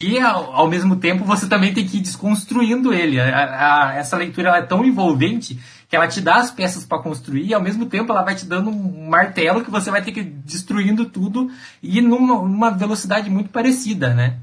E 0.00 0.18
ao, 0.20 0.52
ao 0.52 0.68
mesmo 0.68 0.96
tempo 0.96 1.24
você 1.24 1.48
também 1.48 1.74
tem 1.74 1.86
que 1.86 1.98
ir 1.98 2.00
desconstruindo 2.00 2.92
ele. 2.92 3.20
A, 3.20 3.88
a, 3.88 3.94
essa 3.94 4.16
leitura 4.16 4.56
é 4.56 4.62
tão 4.62 4.84
envolvente 4.84 5.58
que 5.88 5.96
ela 5.96 6.06
te 6.06 6.20
dá 6.20 6.36
as 6.36 6.50
peças 6.50 6.84
para 6.84 7.02
construir 7.02 7.46
e 7.46 7.54
ao 7.54 7.62
mesmo 7.62 7.86
tempo 7.86 8.12
ela 8.12 8.22
vai 8.22 8.36
te 8.36 8.44
dando 8.44 8.70
um 8.70 9.08
martelo 9.08 9.64
que 9.64 9.70
você 9.70 9.90
vai 9.90 10.02
ter 10.02 10.12
que 10.12 10.20
ir 10.20 10.24
destruindo 10.44 11.06
tudo 11.06 11.50
e 11.82 12.00
numa, 12.00 12.42
numa 12.42 12.70
velocidade 12.70 13.30
muito 13.30 13.50
parecida, 13.50 14.14
né? 14.14 14.38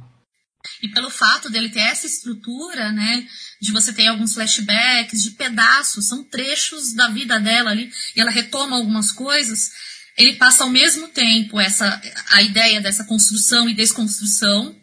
E 0.82 0.90
pelo 0.90 1.10
fato 1.10 1.50
dele 1.50 1.70
ter 1.70 1.82
essa 1.82 2.08
estrutura, 2.08 2.92
né, 2.92 3.26
de 3.62 3.72
você 3.72 3.94
ter 3.94 4.08
alguns 4.08 4.34
flashbacks, 4.34 5.24
de 5.24 5.32
pedaços, 5.32 6.08
são 6.08 6.24
trechos 6.24 6.94
da 6.94 7.10
vida 7.10 7.40
dela 7.40 7.72
ali, 7.72 7.92
e 8.16 8.22
ela 8.22 8.32
retoma 8.32 8.76
algumas 8.76 9.12
coisas, 9.12 9.72
ele 10.18 10.36
passa 10.36 10.64
ao 10.64 10.70
mesmo 10.70 11.10
tempo 11.10 11.60
essa 11.60 12.02
a 12.32 12.42
ideia 12.42 12.80
dessa 12.80 13.04
construção 13.04 13.70
e 13.70 13.74
desconstrução, 13.74 14.76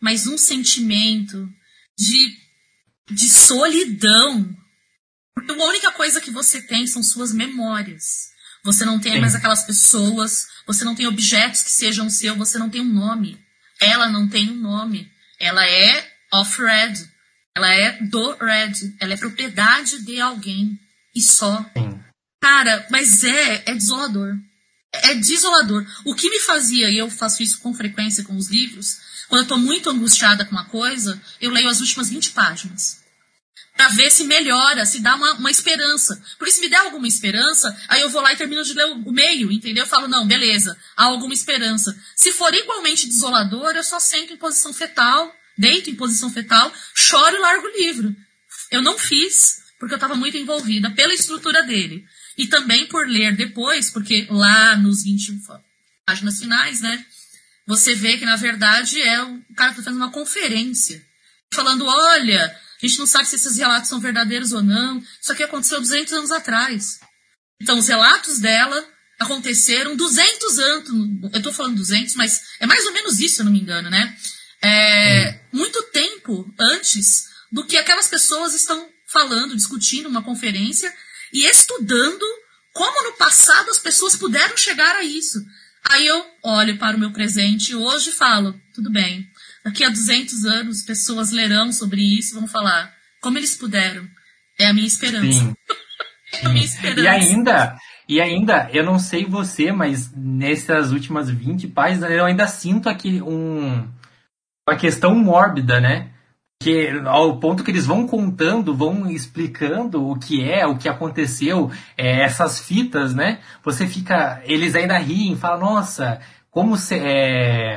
mas 0.00 0.26
um 0.26 0.38
sentimento 0.38 1.48
de, 1.98 2.36
de 3.10 3.28
solidão. 3.28 4.56
Porque 5.34 5.50
a 5.50 5.64
única 5.64 5.90
coisa 5.92 6.20
que 6.20 6.30
você 6.30 6.60
tem 6.60 6.86
são 6.86 7.02
suas 7.02 7.32
memórias. 7.32 8.28
Você 8.64 8.84
não 8.84 9.00
tem 9.00 9.14
Sim. 9.14 9.20
mais 9.20 9.34
aquelas 9.34 9.64
pessoas, 9.64 10.46
você 10.66 10.84
não 10.84 10.94
tem 10.94 11.06
objetos 11.06 11.62
que 11.62 11.70
sejam 11.70 12.08
seu, 12.08 12.36
você 12.36 12.58
não 12.58 12.70
tem 12.70 12.80
um 12.80 12.92
nome. 12.92 13.38
Ela 13.80 14.08
não 14.08 14.28
tem 14.28 14.50
um 14.50 14.56
nome. 14.56 15.10
Ela 15.40 15.68
é 15.68 16.08
off-red. 16.32 16.94
Ela 17.58 17.74
é 17.74 17.98
do 18.02 18.36
red. 18.36 18.94
Ela 19.00 19.14
é 19.14 19.16
propriedade 19.16 20.04
de 20.04 20.20
alguém. 20.20 20.78
E 21.14 21.20
só. 21.20 21.60
Sim. 21.76 22.00
Cara, 22.40 22.86
mas 22.88 23.24
é, 23.24 23.64
é 23.66 23.74
desolador. 23.74 24.36
É 24.92 25.14
desolador. 25.14 25.84
O 26.04 26.14
que 26.14 26.30
me 26.30 26.38
fazia, 26.38 26.88
e 26.88 26.98
eu 26.98 27.10
faço 27.10 27.42
isso 27.42 27.58
com 27.58 27.74
frequência 27.74 28.22
com 28.22 28.36
os 28.36 28.48
livros, 28.48 28.98
quando 29.28 29.40
eu 29.40 29.42
estou 29.42 29.58
muito 29.58 29.90
angustiada 29.90 30.44
com 30.44 30.52
uma 30.52 30.66
coisa, 30.66 31.20
eu 31.40 31.50
leio 31.50 31.68
as 31.68 31.80
últimas 31.80 32.08
20 32.08 32.30
páginas. 32.30 33.00
Pra 33.76 33.88
ver 33.88 34.10
se 34.10 34.24
melhora, 34.24 34.86
se 34.86 35.00
dá 35.00 35.16
uma, 35.16 35.32
uma 35.34 35.50
esperança. 35.50 36.22
Porque 36.38 36.52
se 36.52 36.60
me 36.60 36.68
der 36.68 36.78
alguma 36.78 37.08
esperança, 37.08 37.76
aí 37.88 38.00
eu 38.00 38.08
vou 38.08 38.22
lá 38.22 38.32
e 38.32 38.36
termino 38.36 38.62
de 38.62 38.72
ler 38.72 38.86
o, 38.86 39.08
o 39.08 39.12
meio, 39.12 39.50
entendeu? 39.50 39.82
Eu 39.82 39.88
falo, 39.88 40.06
não, 40.06 40.26
beleza, 40.26 40.78
há 40.96 41.04
alguma 41.04 41.34
esperança. 41.34 41.96
Se 42.14 42.30
for 42.32 42.54
igualmente 42.54 43.08
desolador, 43.08 43.72
eu 43.74 43.84
só 43.84 43.98
sento 43.98 44.32
em 44.32 44.36
posição 44.36 44.72
fetal, 44.72 45.32
deito 45.58 45.90
em 45.90 45.96
posição 45.96 46.30
fetal, 46.30 46.72
choro 46.94 47.36
e 47.36 47.40
largo 47.40 47.66
o 47.66 47.76
livro. 47.78 48.14
Eu 48.70 48.80
não 48.80 48.98
fiz, 48.98 49.62
porque 49.78 49.94
eu 49.94 49.98
estava 49.98 50.14
muito 50.14 50.36
envolvida 50.36 50.90
pela 50.92 51.12
estrutura 51.12 51.62
dele. 51.64 52.06
E 52.36 52.46
também 52.46 52.86
por 52.86 53.06
ler 53.08 53.36
depois, 53.36 53.90
porque 53.90 54.26
lá 54.30 54.76
nos 54.76 55.02
20 55.02 55.40
páginas 56.06 56.38
finais, 56.38 56.80
né? 56.80 57.04
você 57.68 57.94
vê 57.94 58.16
que, 58.16 58.24
na 58.24 58.36
verdade, 58.36 58.98
é 59.02 59.22
o 59.22 59.42
cara 59.54 59.74
que 59.74 59.80
está 59.80 59.90
fazendo 59.90 59.98
uma 59.98 60.10
conferência, 60.10 61.04
falando, 61.52 61.84
olha, 61.84 62.58
a 62.82 62.86
gente 62.86 62.98
não 62.98 63.06
sabe 63.06 63.26
se 63.26 63.36
esses 63.36 63.58
relatos 63.58 63.90
são 63.90 64.00
verdadeiros 64.00 64.52
ou 64.52 64.62
não, 64.62 65.04
isso 65.20 65.30
aqui 65.30 65.42
aconteceu 65.42 65.78
200 65.78 66.14
anos 66.14 66.30
atrás. 66.30 66.98
Então, 67.60 67.78
os 67.78 67.86
relatos 67.86 68.38
dela 68.38 68.82
aconteceram 69.20 69.94
200 69.94 70.58
anos, 70.58 70.88
eu 71.30 71.38
estou 71.38 71.52
falando 71.52 71.76
200, 71.76 72.14
mas 72.14 72.40
é 72.58 72.64
mais 72.66 72.86
ou 72.86 72.92
menos 72.94 73.20
isso, 73.20 73.34
se 73.34 73.40
eu 73.42 73.44
não 73.44 73.52
me 73.52 73.60
engano, 73.60 73.90
né? 73.90 74.16
É, 74.62 75.40
muito 75.52 75.82
tempo 75.92 76.52
antes 76.58 77.24
do 77.50 77.64
que 77.64 77.76
aquelas 77.76 78.08
pessoas 78.08 78.54
estão 78.54 78.88
falando, 79.06 79.56
discutindo 79.56 80.08
uma 80.08 80.22
conferência 80.22 80.92
e 81.32 81.46
estudando 81.46 82.24
como 82.72 83.10
no 83.10 83.16
passado 83.16 83.70
as 83.70 83.78
pessoas 83.78 84.16
puderam 84.16 84.56
chegar 84.56 84.96
a 84.96 85.02
isso. 85.02 85.38
Aí 85.90 86.06
eu 86.06 86.24
olho 86.44 86.78
para 86.78 86.96
o 86.96 87.00
meu 87.00 87.12
presente 87.12 87.74
hoje 87.74 88.10
e 88.10 88.12
falo, 88.12 88.54
tudo 88.74 88.90
bem, 88.90 89.26
daqui 89.64 89.84
a 89.84 89.88
200 89.88 90.44
anos 90.44 90.82
pessoas 90.82 91.30
lerão 91.30 91.72
sobre 91.72 92.02
isso 92.02 92.32
e 92.32 92.38
vão 92.38 92.46
falar, 92.46 92.92
como 93.20 93.38
eles 93.38 93.54
puderam. 93.54 94.06
É 94.58 94.66
a 94.66 94.74
minha 94.74 94.86
esperança. 94.86 95.38
Sim. 95.38 95.54
é 96.42 96.46
a 96.46 96.48
minha 96.50 96.64
esperança. 96.64 97.00
E 97.00 97.06
ainda, 97.08 97.78
e 98.08 98.20
ainda, 98.20 98.68
eu 98.72 98.84
não 98.84 98.98
sei 98.98 99.24
você, 99.24 99.72
mas 99.72 100.10
nessas 100.14 100.90
últimas 100.92 101.30
20 101.30 101.68
páginas 101.68 102.10
eu 102.10 102.24
ainda 102.24 102.46
sinto 102.46 102.88
aqui 102.88 103.22
um, 103.22 103.88
uma 104.68 104.76
questão 104.76 105.14
mórbida, 105.14 105.80
né? 105.80 106.10
que 106.60 106.90
ao 107.06 107.38
ponto 107.38 107.62
que 107.62 107.70
eles 107.70 107.86
vão 107.86 108.06
contando, 108.06 108.74
vão 108.74 109.08
explicando 109.08 110.08
o 110.08 110.18
que 110.18 110.42
é, 110.42 110.66
o 110.66 110.76
que 110.76 110.88
aconteceu, 110.88 111.70
é, 111.96 112.22
essas 112.22 112.58
fitas, 112.58 113.14
né? 113.14 113.40
Você 113.64 113.86
fica, 113.86 114.42
eles 114.44 114.74
ainda 114.74 114.98
riem, 114.98 115.36
falam, 115.36 115.60
nossa, 115.60 116.20
como 116.50 116.76
se, 116.76 116.96
é, 116.96 117.76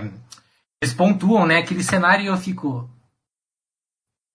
eles 0.81 0.93
pontuam, 0.95 1.45
né? 1.45 1.57
Aquele 1.57 1.83
cenário 1.83 2.23
e 2.25 2.27
eu 2.27 2.37
fico, 2.37 2.89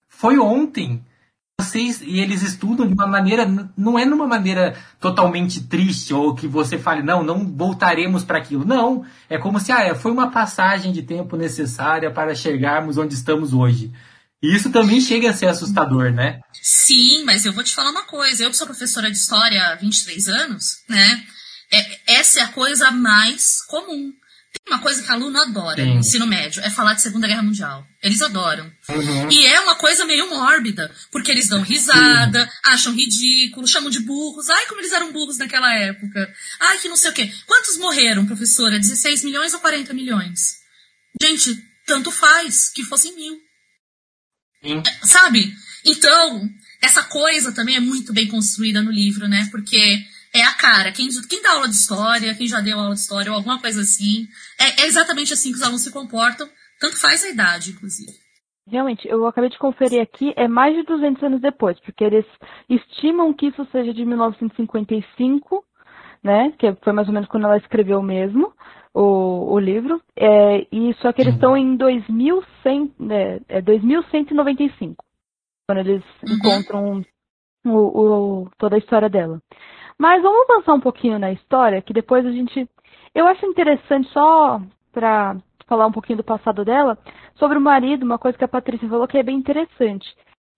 foi 0.09 0.39
ontem. 0.39 1.05
Vocês 1.59 2.03
e 2.03 2.21
eles 2.21 2.43
estudam 2.43 2.87
de 2.87 2.93
uma 2.93 3.07
maneira, 3.07 3.47
não 3.75 3.99
é 3.99 4.05
numa 4.05 4.27
maneira 4.27 4.79
totalmente 5.01 5.63
triste 5.63 6.13
ou 6.13 6.35
que 6.35 6.47
você 6.47 6.79
fale, 6.79 7.03
não, 7.03 7.25
não 7.25 7.51
voltaremos 7.57 8.23
para 8.23 8.37
aquilo. 8.37 8.63
Não, 8.63 9.07
é 9.27 9.39
como 9.39 9.59
se 9.59 9.73
ah, 9.73 9.95
foi 9.95 10.13
uma 10.13 10.31
passagem 10.31 10.93
de 10.93 11.03
tempo 11.03 11.35
necessária 11.35 12.11
para 12.11 12.35
chegarmos 12.35 12.99
onde 12.99 13.15
estamos 13.15 13.55
hoje. 13.55 13.91
E 14.43 14.55
isso 14.55 14.71
também 14.71 15.01
chega 15.01 15.31
a 15.31 15.33
ser 15.33 15.47
assustador, 15.47 16.13
né? 16.13 16.41
Sim, 16.63 17.25
mas 17.25 17.47
eu 17.47 17.55
vou 17.55 17.65
te 17.65 17.75
falar 17.75 17.91
uma 17.91 18.05
coisa. 18.05 18.45
Eu 18.45 18.51
que 18.51 18.57
sou 18.57 18.67
professora 18.67 19.11
de 19.11 19.17
história 19.17 19.69
há 19.69 19.77
23 19.77 20.29
anos, 20.29 20.83
né? 20.87 21.25
É, 21.73 22.17
essa 22.19 22.41
é 22.41 22.43
a 22.43 22.53
coisa 22.53 22.91
mais 22.91 23.65
comum. 23.67 24.13
Uma 24.69 24.81
coisa 24.81 25.01
que 25.01 25.13
aluno 25.13 25.41
adora 25.41 25.85
no 25.85 26.01
ensino 26.01 26.27
médio, 26.27 26.61
é 26.61 26.69
falar 26.69 26.95
de 26.95 27.01
Segunda 27.01 27.29
Guerra 27.29 27.43
Mundial. 27.43 27.87
Eles 28.03 28.21
adoram. 28.21 28.71
Uhum. 28.89 29.31
E 29.31 29.47
é 29.47 29.61
uma 29.61 29.77
coisa 29.77 30.05
meio 30.05 30.29
mórbida, 30.29 30.93
porque 31.13 31.31
eles 31.31 31.47
dão 31.47 31.63
risada, 31.63 32.45
Sim. 32.45 32.51
acham 32.65 32.93
ridículo, 32.93 33.69
chamam 33.69 33.91
de 33.91 34.01
burros. 34.01 34.51
Ai, 34.51 34.67
como 34.67 34.81
eles 34.81 34.91
eram 34.91 35.13
burros 35.13 35.39
naquela 35.39 35.73
época. 35.73 36.35
Ai, 36.59 36.79
que 36.79 36.89
não 36.89 36.97
sei 36.97 37.11
o 37.11 37.15
quê. 37.15 37.33
Quantos 37.47 37.79
morreram, 37.79 38.27
professora? 38.27 38.79
16 38.79 39.23
milhões 39.23 39.55
ou 39.55 39.61
40 39.61 39.95
milhões? 39.95 40.57
Gente, 41.23 41.57
tanto 41.87 42.11
faz 42.11 42.69
que 42.69 42.83
fossem 42.83 43.15
mil. 43.15 43.39
Sim. 44.65 44.83
Sabe? 45.05 45.55
Então, 45.85 46.51
essa 46.83 47.05
coisa 47.05 47.53
também 47.53 47.77
é 47.77 47.81
muito 47.81 48.13
bem 48.13 48.27
construída 48.27 48.83
no 48.83 48.91
livro, 48.91 49.29
né? 49.29 49.49
Porque 49.53 50.05
é 50.35 50.43
a 50.43 50.53
cara. 50.53 50.93
Quem, 50.93 51.09
quem 51.23 51.43
dá 51.43 51.53
aula 51.53 51.69
de 51.69 51.77
história, 51.77 52.35
quem 52.35 52.47
já 52.47 52.61
deu 52.61 52.79
aula 52.79 52.95
de 52.95 53.01
história 53.01 53.31
ou 53.31 53.37
alguma 53.37 53.61
coisa 53.61 53.81
assim, 53.81 54.29
é, 54.61 54.83
é 54.83 54.87
exatamente 54.87 55.33
assim 55.33 55.51
que 55.51 55.57
os 55.57 55.63
alunos 55.63 55.83
se 55.83 55.93
comportam. 55.93 56.49
Tanto 56.81 57.01
faz 57.01 57.25
a 57.25 57.31
idade, 57.31 57.71
inclusive. 57.71 58.13
Realmente, 58.69 59.07
eu 59.09 59.27
acabei 59.27 59.49
de 59.49 59.59
conferir 59.59 60.03
aqui, 60.03 60.33
é 60.37 60.49
mais 60.49 60.75
de 60.75 60.83
200 60.83 61.23
anos 61.23 61.41
depois, 61.41 61.79
porque 61.81 62.03
eles 62.03 62.27
estimam 62.69 63.33
que 63.33 63.47
isso 63.47 63.65
seja 63.71 63.95
de 63.95 64.05
1955, 64.05 65.65
né, 66.23 66.53
que 66.59 66.75
foi 66.83 66.93
mais 66.93 67.07
ou 67.07 67.15
menos 67.15 67.29
quando 67.29 67.45
ela 67.45 67.59
escreveu 67.59 68.03
mesmo, 68.03 68.53
o, 68.93 69.53
o 69.53 69.59
livro, 69.61 70.03
é, 70.17 70.67
e 70.73 70.93
só 71.01 71.13
que 71.13 71.23
eles 71.23 71.35
uhum. 71.35 71.37
estão 71.37 71.57
em 71.57 71.77
2100, 71.77 72.95
né, 72.99 73.41
é 73.49 73.63
2195, 73.63 75.05
quando 75.69 75.79
eles 75.79 76.03
uhum. 76.25 76.35
encontram 76.35 77.05
o, 77.65 77.77
o, 77.77 78.51
toda 78.59 78.75
a 78.75 78.79
história 78.79 79.09
dela. 79.09 79.41
Mas 79.99 80.23
vamos 80.23 80.51
avançar 80.51 80.75
um 80.75 80.81
pouquinho 80.81 81.19
na 81.19 81.33
história, 81.33 81.81
que 81.81 81.93
depois 81.93 82.25
a 82.27 82.31
gente. 82.31 82.69
Eu 83.17 83.27
acho 83.27 83.47
interessante 83.47 84.07
só 84.11 84.61
para 84.93 85.39
falar 85.67 85.87
um 85.87 85.91
pouquinho 85.91 86.19
do 86.19 86.23
passado 86.23 86.67
dela, 86.67 86.99
sobre 87.37 87.57
o 87.57 87.61
marido, 87.63 88.05
uma 88.05 88.19
coisa 88.19 88.37
que 88.37 88.45
a 88.45 88.49
Patrícia 88.49 88.87
falou 88.87 89.09
que 89.09 89.17
é 89.17 89.23
bem 89.23 89.39
interessante. 89.39 90.07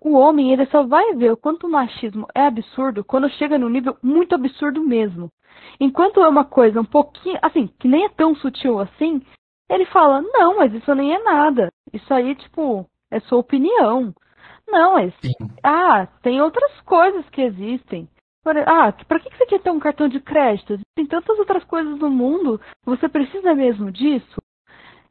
O 0.01 0.17
homem, 0.17 0.53
ele 0.53 0.67
só 0.67 0.85
vai 0.85 1.15
ver 1.15 1.31
o 1.31 1.37
quanto 1.37 1.69
o 1.69 1.71
machismo 1.71 2.27
é 2.35 2.41
absurdo 2.49 3.05
quando 3.05 3.31
chega 3.31 3.57
num 3.57 3.69
nível 3.69 3.97
muito 4.03 4.35
absurdo 4.35 4.83
mesmo. 4.83 5.31
Enquanto 5.79 6.21
é 6.21 6.29
uma 6.29 6.45
coisa 6.45 6.81
um 6.81 6.85
pouquinho, 6.85 7.39
assim, 7.43 7.69
que 7.79 7.87
nem 7.87 8.07
é 8.07 8.09
tão 8.09 8.35
sutil 8.35 8.81
assim, 8.81 9.23
ele 9.71 9.87
fala: 9.87 10.21
não, 10.21 10.57
mas 10.57 10.75
isso 10.75 10.93
nem 10.97 11.15
é 11.15 11.23
nada. 11.23 11.69
Isso 11.93 12.13
aí, 12.13 12.35
tipo, 12.35 12.85
é 13.09 13.21
sua 13.21 13.39
opinião. 13.39 14.13
Não, 14.67 14.99
é. 14.99 15.13
Ah, 15.63 16.09
tem 16.23 16.43
outras 16.43 16.81
coisas 16.81 17.25
que 17.31 17.41
existem. 17.41 18.09
Ah, 18.67 18.93
pra 18.93 19.21
que 19.21 19.37
você 19.37 19.47
quer 19.47 19.61
ter 19.61 19.71
um 19.71 19.81
cartão 19.81 20.09
de 20.09 20.21
crédito? 20.21 20.79
Tem 20.95 21.07
tantas 21.07 21.39
outras 21.39 21.65
coisas 21.65 21.99
no 21.99 22.11
mundo. 22.11 22.61
Você 22.85 23.09
precisa 23.09 23.55
mesmo 23.55 23.91
disso? 23.91 24.37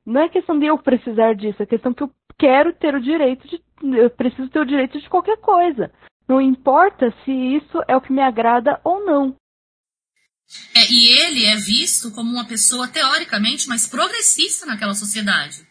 Não 0.06 0.22
é 0.22 0.30
questão 0.30 0.58
de 0.58 0.66
eu 0.66 0.78
precisar 0.78 1.34
disso, 1.34 1.62
é 1.62 1.66
questão 1.66 1.94
que 1.94 2.04
eu 2.04 2.12
quero 2.38 2.74
ter 2.74 2.96
o 2.96 3.02
direito 3.02 3.48
de. 3.48 3.62
Eu 3.98 4.10
preciso 4.10 4.50
ter 4.50 4.60
o 4.60 4.66
direito 4.66 5.00
de 5.00 5.10
qualquer 5.10 5.38
coisa. 5.38 5.92
Não 6.28 6.42
importa 6.42 7.14
se 7.24 7.32
isso 7.32 7.82
é 7.88 7.96
o 7.96 8.02
que 8.02 8.12
me 8.12 8.22
agrada 8.22 8.80
ou 8.84 9.06
não. 9.06 9.36
É, 10.76 10.92
e 10.92 11.08
ele 11.22 11.46
é 11.46 11.56
visto 11.58 12.12
como 12.12 12.32
uma 12.32 12.48
pessoa 12.48 12.88
teoricamente 12.88 13.68
mais 13.68 13.86
progressista 13.86 14.66
naquela 14.66 14.94
sociedade. 14.94 15.68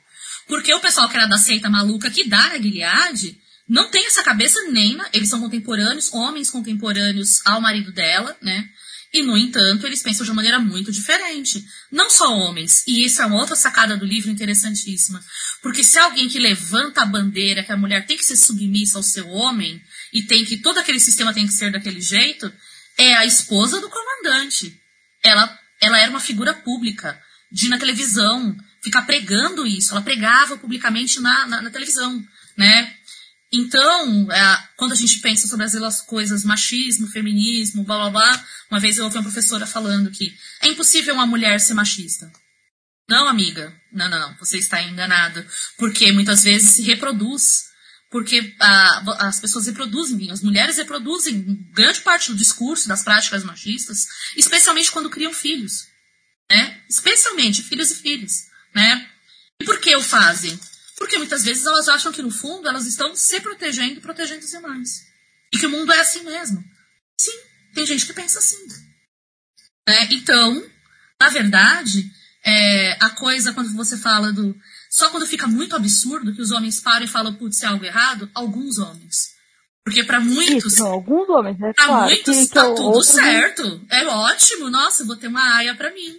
Porque 0.47 0.73
o 0.75 0.81
pessoal 0.81 1.09
que 1.09 1.17
era 1.17 1.27
da 1.27 1.39
seita 1.39 1.69
maluca 1.69 2.11
que 2.11 2.29
dá 2.29 2.49
na 2.49 2.59
Gilead 2.59 3.41
não 3.69 3.91
tem 3.91 4.07
essa 4.07 4.23
cabeça 4.23 4.61
nem 4.71 4.97
na, 4.97 5.09
eles 5.13 5.29
são 5.29 5.41
contemporâneos, 5.41 6.13
homens 6.13 6.51
contemporâneos 6.51 7.45
ao 7.45 7.61
marido 7.61 7.93
dela, 7.93 8.37
né? 8.41 8.69
E, 9.13 9.23
no 9.23 9.37
entanto, 9.37 9.87
eles 9.87 10.03
pensam 10.03 10.25
de 10.25 10.31
uma 10.31 10.37
maneira 10.37 10.59
muito 10.59 10.93
diferente. 10.93 11.65
Não 11.91 12.11
só 12.11 12.37
homens. 12.37 12.85
E 12.87 13.05
isso 13.05 13.23
é 13.23 13.27
uma 13.27 13.37
outra 13.37 13.57
sacada 13.57 13.97
do 13.97 14.05
livro 14.05 14.31
interessantíssima. 14.31 15.25
Porque 15.63 15.83
se 15.83 15.99
alguém 15.99 16.29
que 16.29 16.39
levanta 16.39 17.03
a 17.03 17.07
bandeira 17.07 17.63
que 17.63 17.73
a 17.73 17.77
mulher 17.77 18.05
tem 18.07 18.17
que 18.17 18.25
ser 18.25 18.37
submissa 18.37 18.99
ao 18.99 19.03
seu 19.03 19.29
homem, 19.29 19.81
e 20.13 20.23
tem 20.23 20.45
que 20.45 20.59
todo 20.59 20.79
aquele 20.79 21.01
sistema 21.01 21.33
tem 21.33 21.47
que 21.47 21.53
ser 21.53 21.73
daquele 21.73 22.01
jeito, 22.01 22.53
é 22.99 23.15
a 23.15 23.25
esposa 23.25 23.81
do 23.81 23.89
comandante. 23.89 24.79
Ela, 25.23 25.59
ela 25.81 25.99
era 25.99 26.11
uma 26.11 26.21
figura 26.21 26.53
pública, 26.53 27.19
de 27.51 27.67
ir 27.67 27.69
na 27.69 27.79
televisão, 27.79 28.57
ficar 28.83 29.03
pregando 29.03 29.67
isso. 29.67 29.93
Ela 29.93 30.03
pregava 30.03 30.59
publicamente 30.59 31.21
na, 31.21 31.47
na, 31.47 31.63
na 31.63 31.71
televisão, 31.71 32.23
né? 32.57 32.96
Então, 33.57 34.31
é, 34.31 34.69
quando 34.77 34.93
a 34.93 34.97
gente 34.97 35.19
pensa 35.21 35.49
sobre 35.49 35.65
as 35.65 36.03
coisas 36.03 36.45
machismo, 36.45 37.09
feminismo, 37.09 37.85
blá 37.85 37.97
blá 37.97 38.11
blá, 38.11 38.47
uma 38.71 38.79
vez 38.79 38.99
eu 38.99 39.05
ouvi 39.05 39.17
uma 39.17 39.23
professora 39.23 39.67
falando 39.67 40.11
que 40.11 40.31
é 40.61 40.69
impossível 40.69 41.15
uma 41.15 41.27
mulher 41.27 41.59
ser 41.59 41.73
machista. 41.73 42.31
Não, 43.09 43.27
amiga, 43.27 43.73
não, 43.93 44.11
não, 44.11 44.37
você 44.37 44.59
está 44.59 44.83
enganada. 44.83 45.47
Porque 45.79 46.13
muitas 46.13 46.43
vezes 46.43 46.71
se 46.71 46.83
reproduz. 46.83 47.65
Porque 48.11 48.55
a, 48.61 49.27
as 49.27 49.41
pessoas 49.41 49.67
reproduzem, 49.67 50.31
as 50.31 50.43
mulheres 50.43 50.77
reproduzem 50.77 51.43
grande 51.73 52.01
parte 52.01 52.31
do 52.31 52.37
discurso 52.37 52.89
das 52.89 53.03
práticas 53.03 53.43
machistas, 53.43 54.07
especialmente 54.37 54.91
quando 54.91 55.11
criam 55.11 55.33
filhos. 55.33 55.87
Né? 56.51 56.83
Especialmente 56.89 57.63
filhos 57.63 57.91
e 57.91 57.97
filhas. 57.97 58.47
Né? 58.75 59.09
E 59.61 59.65
por 59.65 59.81
que 59.81 59.95
o 59.97 60.03
fazem? 60.03 60.59
Porque 60.97 61.19
muitas 61.19 61.45
vezes 61.45 61.67
elas 61.67 61.89
acham 61.89 62.13
que, 62.13 62.23
no 62.23 62.31
fundo, 62.31 62.69
elas 62.69 62.87
estão 62.87 63.15
se 63.15 63.41
protegendo 63.41 63.99
e 63.99 64.01
protegendo 64.01 64.45
os 64.45 64.51
demais. 64.51 65.07
E 65.53 65.59
que 65.59 65.67
o 65.67 65.71
mundo 65.71 65.93
é 65.93 66.01
assim 66.01 66.23
mesmo. 66.25 66.63
Sim, 67.21 67.39
tem 67.75 67.87
gente 67.87 68.07
que 68.07 68.13
pensa 68.13 68.39
assim. 68.39 68.57
É, 69.89 70.05
então, 70.15 70.65
na 71.21 71.29
verdade, 71.29 72.11
é, 72.45 72.93
a 73.05 73.11
coisa, 73.11 73.53
quando 73.53 73.73
você 73.75 73.97
fala 73.97 74.33
do. 74.33 74.57
Só 74.91 75.11
quando 75.11 75.27
fica 75.27 75.47
muito 75.47 75.77
absurdo 75.77 76.35
que 76.35 76.41
os 76.41 76.51
homens 76.51 76.81
param 76.81 77.05
e 77.05 77.09
falam, 77.09 77.35
putz, 77.35 77.63
é 77.63 77.67
algo 77.67 77.85
errado, 77.85 78.31
alguns 78.35 78.79
homens. 78.79 79.37
Porque 79.85 80.03
para 80.03 80.19
muitos. 80.19 80.73
Isso, 80.73 80.85
alguns 80.85 81.29
homens, 81.29 81.59
né? 81.59 81.73
Pra 81.75 81.87
claro, 81.87 82.07
muitos 82.07 82.37
que, 82.37 82.49
tá 82.49 82.69
que 82.69 82.75
tudo 82.75 83.03
certo. 83.05 83.87
É 83.91 84.05
ótimo. 84.07 84.71
Nossa, 84.71 85.05
vou 85.05 85.17
ter 85.17 85.29
uma 85.29 85.57
aia 85.57 85.75
para 85.77 85.93
mim. 85.93 86.17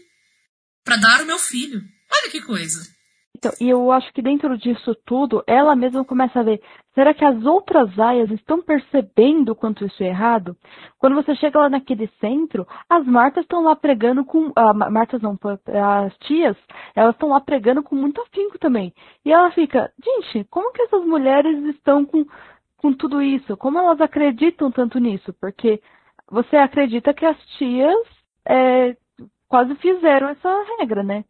para 0.86 0.96
dar 0.96 1.22
o 1.22 1.26
meu 1.26 1.40
filho. 1.40 1.84
Olha 2.10 2.32
que 2.32 2.42
coisa. 2.42 2.97
Então, 3.38 3.52
e 3.62 3.70
eu 3.70 3.92
acho 3.92 4.12
que 4.14 4.22
dentro 4.22 4.58
disso 4.58 4.96
tudo, 5.06 5.44
ela 5.46 5.76
mesma 5.76 6.04
começa 6.04 6.40
a 6.40 6.44
ver, 6.44 6.60
será 6.96 7.14
que 7.14 7.24
as 7.24 7.46
outras 7.46 7.98
aias 8.00 8.32
estão 8.32 8.64
percebendo 8.64 9.54
quanto 9.56 9.86
isso 9.86 10.02
é 10.02 10.08
errado? 10.08 10.58
Quando 10.98 11.16
você 11.16 11.36
chega 11.36 11.60
lá 11.60 11.70
naquele 11.70 12.08
centro, 12.20 12.66
as 12.90 13.06
Martas 13.06 13.44
estão 13.44 13.62
lá 13.62 13.76
pregando 13.76 14.26
com. 14.26 14.52
Ah, 14.56 14.74
Martas 14.74 15.22
não, 15.22 15.38
as 16.04 16.18
tias, 16.26 16.58
elas 16.96 17.14
estão 17.14 17.30
lá 17.30 17.40
pregando 17.40 17.84
com 17.84 17.96
muito 17.96 18.20
afinco 18.22 18.58
também. 18.58 18.92
E 19.24 19.32
ela 19.32 19.52
fica, 19.52 19.92
gente, 20.04 20.44
como 20.50 20.74
que 20.74 20.82
essas 20.82 21.06
mulheres 21.06 21.64
estão 21.66 22.04
com, 22.06 22.26
com 22.78 22.92
tudo 22.92 23.22
isso? 23.22 23.56
Como 23.56 23.78
elas 23.78 24.02
acreditam 24.02 24.72
tanto 24.72 24.98
nisso? 24.98 25.32
Porque 25.40 25.80
você 26.28 26.56
acredita 26.58 27.14
que 27.14 27.26
as 27.26 27.38
tias 27.58 28.04
é, 28.48 28.98
quase 29.48 29.76
fizeram 29.76 30.30
essa 30.30 30.64
regra, 30.80 31.04
né? 31.04 31.24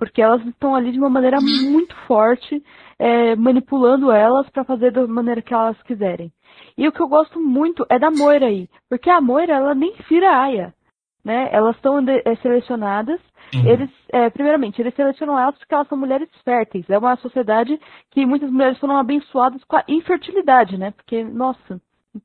Porque 0.00 0.22
elas 0.22 0.44
estão 0.46 0.74
ali 0.74 0.92
de 0.92 0.98
uma 0.98 1.10
maneira 1.10 1.38
muito 1.42 1.94
forte, 2.06 2.64
é, 2.98 3.36
manipulando 3.36 4.10
elas 4.10 4.48
para 4.48 4.64
fazer 4.64 4.90
da 4.92 5.06
maneira 5.06 5.42
que 5.42 5.52
elas 5.52 5.80
quiserem. 5.82 6.32
E 6.76 6.88
o 6.88 6.92
que 6.92 7.02
eu 7.02 7.06
gosto 7.06 7.38
muito 7.38 7.84
é 7.90 7.98
da 7.98 8.10
Moira 8.10 8.46
aí, 8.46 8.66
porque 8.88 9.10
a 9.10 9.20
Moira 9.20 9.52
ela 9.52 9.74
nem 9.74 9.94
vira 10.08 10.34
aia, 10.34 10.74
né? 11.22 11.50
Elas 11.52 11.76
são 11.82 11.98
é, 11.98 12.34
selecionadas. 12.36 13.20
Uhum. 13.54 13.66
Eles, 13.66 13.90
é, 14.10 14.30
primeiramente, 14.30 14.80
eles 14.80 14.94
selecionam 14.94 15.38
elas 15.38 15.58
porque 15.58 15.74
elas 15.74 15.88
são 15.88 15.98
mulheres 15.98 16.30
férteis. 16.42 16.88
É 16.88 16.96
uma 16.96 17.16
sociedade 17.16 17.78
que 18.10 18.24
muitas 18.24 18.50
mulheres 18.50 18.78
foram 18.78 18.96
abençoadas 18.96 19.62
com 19.64 19.76
a 19.76 19.84
infertilidade, 19.86 20.78
né? 20.78 20.92
Porque, 20.92 21.22
nossa, 21.22 21.78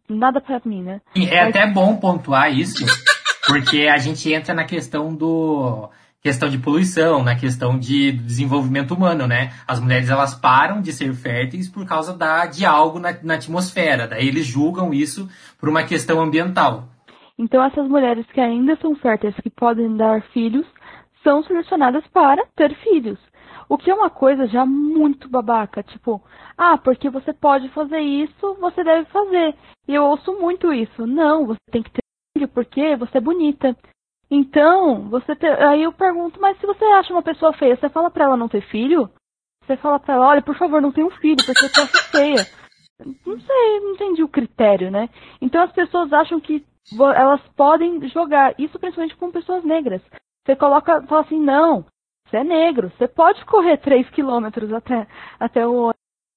nada 0.07 0.39
para 0.39 0.61
mim, 0.63 0.81
né? 0.81 1.01
É 1.13 1.43
Mas... 1.43 1.49
até 1.49 1.67
bom 1.67 1.97
pontuar 1.97 2.57
isso, 2.57 2.85
porque 3.47 3.87
a 3.91 3.97
gente 3.97 4.31
entra 4.31 4.53
na 4.53 4.63
questão 4.63 5.13
do 5.13 5.89
questão 6.25 6.49
de 6.49 6.57
poluição, 6.57 7.23
na 7.23 7.35
questão 7.35 7.77
de 7.77 8.11
desenvolvimento 8.11 8.95
humano, 8.95 9.27
né? 9.27 9.51
As 9.67 9.79
mulheres 9.79 10.09
elas 10.09 10.33
param 10.33 10.81
de 10.81 10.91
ser 10.91 11.13
férteis 11.13 11.69
por 11.69 11.85
causa 11.85 12.17
da, 12.17 12.47
de 12.47 12.65
algo 12.65 12.97
na, 12.97 13.15
na 13.21 13.35
atmosfera. 13.35 14.07
Daí 14.07 14.27
eles 14.27 14.43
julgam 14.43 14.91
isso 14.91 15.29
por 15.59 15.69
uma 15.69 15.83
questão 15.83 16.19
ambiental. 16.19 16.85
Então 17.37 17.63
essas 17.63 17.87
mulheres 17.87 18.25
que 18.33 18.41
ainda 18.41 18.75
são 18.77 18.95
férteis, 18.95 19.35
que 19.35 19.51
podem 19.51 19.95
dar 19.95 20.23
filhos, 20.33 20.65
são 21.23 21.43
selecionadas 21.43 22.03
para 22.07 22.43
ter 22.55 22.75
filhos. 22.77 23.19
O 23.69 23.77
que 23.77 23.91
é 23.91 23.93
uma 23.93 24.09
coisa 24.09 24.47
já 24.47 24.65
muito 24.65 25.29
babaca, 25.29 25.83
tipo, 25.83 26.19
ah, 26.57 26.75
porque 26.75 27.07
você 27.07 27.33
pode 27.33 27.69
fazer 27.69 27.99
isso, 27.99 28.57
você 28.59 28.83
deve 28.83 29.05
fazer. 29.11 29.53
E 29.87 29.93
eu 29.93 30.03
ouço 30.05 30.33
muito 30.41 30.73
isso. 30.73 31.05
Não, 31.05 31.45
você 31.45 31.59
tem 31.71 31.83
que 31.83 31.91
ter 31.91 32.01
filho 32.35 32.47
porque 32.47 32.95
você 32.95 33.19
é 33.19 33.21
bonita. 33.21 33.77
Então, 34.29 35.09
você 35.09 35.35
te... 35.35 35.45
aí 35.45 35.83
eu 35.83 35.93
pergunto, 35.93 36.39
mas 36.41 36.59
se 36.59 36.65
você 36.65 36.83
acha 36.85 37.13
uma 37.13 37.21
pessoa 37.21 37.53
feia, 37.53 37.75
você 37.75 37.89
fala 37.89 38.09
para 38.09 38.25
ela 38.25 38.37
não 38.37 38.47
ter 38.47 38.61
filho? 38.69 39.09
Você 39.63 39.77
fala 39.77 39.99
para 39.99 40.15
ela, 40.15 40.27
olha, 40.27 40.41
por 40.41 40.57
favor, 40.57 40.81
não 40.81 40.91
tenha 40.91 41.07
um 41.07 41.11
filho, 41.11 41.43
porque 41.45 41.65
eu 41.65 41.71
tô 41.71 41.87
feia. 42.11 42.45
Não 43.25 43.39
sei, 43.39 43.79
não 43.81 43.93
entendi 43.93 44.23
o 44.23 44.29
critério, 44.29 44.89
né? 44.89 45.09
Então 45.41 45.61
as 45.63 45.71
pessoas 45.71 46.13
acham 46.13 46.39
que 46.39 46.65
elas 46.99 47.41
podem 47.55 48.07
jogar, 48.09 48.53
isso 48.59 48.79
principalmente 48.79 49.15
com 49.17 49.31
pessoas 49.31 49.63
negras. 49.63 50.01
Você 50.45 50.55
coloca, 50.55 51.01
fala 51.07 51.21
assim, 51.21 51.39
não, 51.39 51.85
você 52.27 52.37
é 52.37 52.43
negro, 52.43 52.91
você 52.95 53.07
pode 53.07 53.43
correr 53.45 53.77
3 53.77 54.09
quilômetros 54.11 54.71
até, 54.71 55.07
até 55.39 55.67
o 55.67 55.91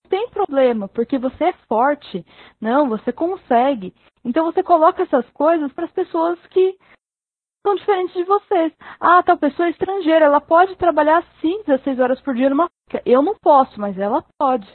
não 0.04 0.10
tem 0.10 0.30
problema, 0.30 0.88
porque 0.88 1.18
você 1.18 1.44
é 1.44 1.52
forte. 1.68 2.24
Não, 2.58 2.88
você 2.88 3.12
consegue. 3.12 3.92
Então 4.24 4.46
você 4.46 4.62
coloca 4.62 5.02
essas 5.02 5.28
coisas 5.30 5.70
para 5.72 5.84
as 5.84 5.92
pessoas 5.92 6.38
que 6.46 6.78
são 7.62 7.74
diferentes 7.74 8.14
de 8.14 8.24
vocês. 8.24 8.72
Ah, 9.00 9.22
tal 9.22 9.38
pessoa 9.38 9.68
é 9.68 9.70
estrangeira, 9.70 10.26
ela 10.26 10.40
pode 10.40 10.76
trabalhar 10.76 11.22
sim 11.40 11.62
16 11.66 11.98
horas 11.98 12.20
por 12.20 12.34
dia 12.34 12.50
numa 12.50 12.68
fábrica. 12.68 13.02
Eu 13.08 13.22
não 13.22 13.36
posso, 13.38 13.78
mas 13.78 13.98
ela 13.98 14.24
pode. 14.38 14.66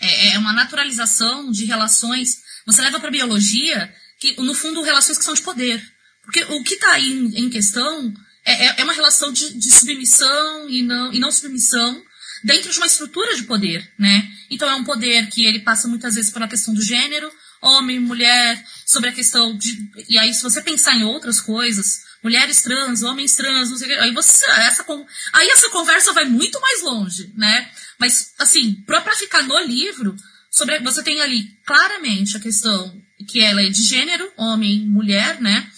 É, 0.00 0.34
é 0.34 0.38
uma 0.38 0.52
naturalização 0.52 1.50
de 1.50 1.64
relações. 1.64 2.36
Você 2.66 2.82
leva 2.82 3.00
para 3.00 3.10
biologia 3.10 3.92
que, 4.20 4.40
no 4.40 4.54
fundo, 4.54 4.82
relações 4.82 5.18
que 5.18 5.24
são 5.24 5.34
de 5.34 5.42
poder. 5.42 5.82
Porque 6.24 6.42
o 6.44 6.62
que 6.62 6.74
está 6.74 6.92
aí 6.92 7.10
em, 7.10 7.46
em 7.46 7.50
questão 7.50 8.12
é, 8.44 8.66
é, 8.66 8.74
é, 8.80 8.84
uma 8.84 8.92
relação 8.92 9.32
de, 9.32 9.58
de 9.58 9.72
submissão 9.72 10.68
e 10.68 10.82
não, 10.82 11.12
e 11.12 11.18
não 11.18 11.30
submissão 11.30 12.02
dentro 12.44 12.70
de 12.70 12.78
uma 12.78 12.86
estrutura 12.86 13.34
de 13.34 13.44
poder, 13.44 13.92
né? 13.98 14.28
Então 14.50 14.68
é 14.68 14.74
um 14.74 14.84
poder 14.84 15.28
que 15.28 15.44
ele 15.44 15.60
passa 15.60 15.88
muitas 15.88 16.14
vezes 16.14 16.30
pela 16.30 16.48
questão 16.48 16.72
do 16.72 16.82
gênero, 16.82 17.30
homem, 17.62 18.00
mulher, 18.00 18.64
sobre 18.86 19.10
a 19.10 19.12
questão 19.12 19.56
de. 19.56 19.76
E 20.08 20.18
aí, 20.18 20.32
se 20.32 20.42
você 20.42 20.62
pensar 20.62 20.94
em 20.94 21.04
outras 21.04 21.40
coisas, 21.40 22.00
mulheres 22.22 22.62
trans, 22.62 23.02
homens 23.02 23.34
trans, 23.34 23.70
não 23.70 23.76
sei 23.76 23.88
o 23.88 23.90
que, 23.90 23.98
aí 23.98 24.12
você. 24.12 24.44
Essa, 24.50 24.84
aí 25.32 25.48
essa 25.48 25.70
conversa 25.70 26.12
vai 26.12 26.24
muito 26.24 26.60
mais 26.60 26.82
longe, 26.82 27.32
né? 27.36 27.70
Mas, 27.98 28.32
assim, 28.38 28.74
pra, 28.86 29.00
pra 29.00 29.14
ficar 29.14 29.42
no 29.42 29.58
livro, 29.60 30.14
sobre, 30.50 30.78
você 30.80 31.02
tem 31.02 31.20
ali 31.20 31.44
claramente 31.64 32.36
a 32.36 32.40
questão 32.40 33.00
que 33.28 33.40
ela 33.40 33.62
é 33.62 33.68
de 33.68 33.82
gênero, 33.82 34.30
homem, 34.36 34.86
mulher, 34.86 35.40
né? 35.40 35.70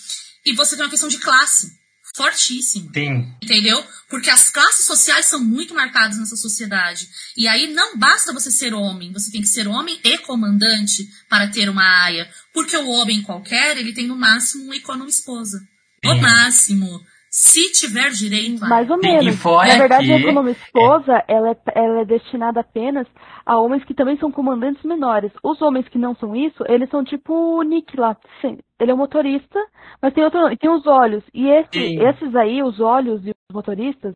E 0.44 0.54
você 0.54 0.76
tem 0.76 0.84
uma 0.84 0.90
questão 0.90 1.08
de 1.08 1.18
classe 1.18 1.82
fortíssima. 2.14 2.90
Sim. 2.92 3.34
Entendeu? 3.42 3.84
Porque 4.08 4.30
as 4.30 4.50
classes 4.50 4.84
sociais 4.84 5.26
são 5.26 5.42
muito 5.42 5.74
marcadas 5.74 6.18
nessa 6.18 6.36
sociedade. 6.36 7.08
E 7.36 7.48
aí 7.48 7.72
não 7.72 7.96
basta 7.96 8.32
você 8.32 8.50
ser 8.50 8.74
homem, 8.74 9.12
você 9.12 9.30
tem 9.30 9.40
que 9.40 9.48
ser 9.48 9.66
homem 9.66 9.98
e 10.04 10.18
comandante 10.18 11.08
para 11.28 11.48
ter 11.48 11.68
uma 11.68 12.04
aia. 12.04 12.30
Porque 12.52 12.76
o 12.76 12.88
homem 12.88 13.22
qualquer, 13.22 13.76
ele 13.76 13.92
tem 13.92 14.06
no 14.06 14.16
máximo 14.16 14.68
um 14.68 14.74
e 14.74 14.82
esposa. 15.08 15.66
No 16.04 16.20
máximo. 16.20 16.86
Se 17.30 17.72
tiver 17.72 18.10
direito 18.10 18.62
a... 18.62 18.68
Mais 18.68 18.90
ou 18.90 18.98
menos. 18.98 19.42
Na 19.42 19.76
verdade, 19.78 20.04
que... 20.04 20.12
a 20.12 20.18
economa 20.18 20.50
esposa, 20.50 21.24
é... 21.26 21.32
Ela, 21.32 21.50
é, 21.52 21.56
ela 21.74 22.00
é 22.00 22.04
destinada 22.04 22.60
apenas 22.60 23.06
a 23.46 23.58
homens 23.58 23.82
que 23.84 23.94
também 23.94 24.18
são 24.18 24.30
comandantes 24.30 24.82
menores. 24.84 25.32
Os 25.42 25.62
homens 25.62 25.88
que 25.88 25.96
não 25.96 26.14
são 26.16 26.36
isso, 26.36 26.62
eles 26.68 26.90
são 26.90 27.02
tipo 27.02 27.32
o 27.32 27.62
Nick 27.62 27.96
lá. 27.96 28.16
Sim, 28.42 28.58
ele 28.78 28.90
é 28.90 28.94
um 28.94 28.98
motorista, 28.98 29.58
mas 30.02 30.12
tem 30.12 30.22
outro, 30.22 30.54
tem 30.58 30.70
os 30.70 30.86
olhos. 30.86 31.24
E 31.32 31.48
esse, 31.48 31.96
esses 31.96 32.36
aí, 32.36 32.62
os 32.62 32.78
olhos 32.80 33.24
e 33.26 33.30
os 33.30 33.54
motoristas, 33.54 34.12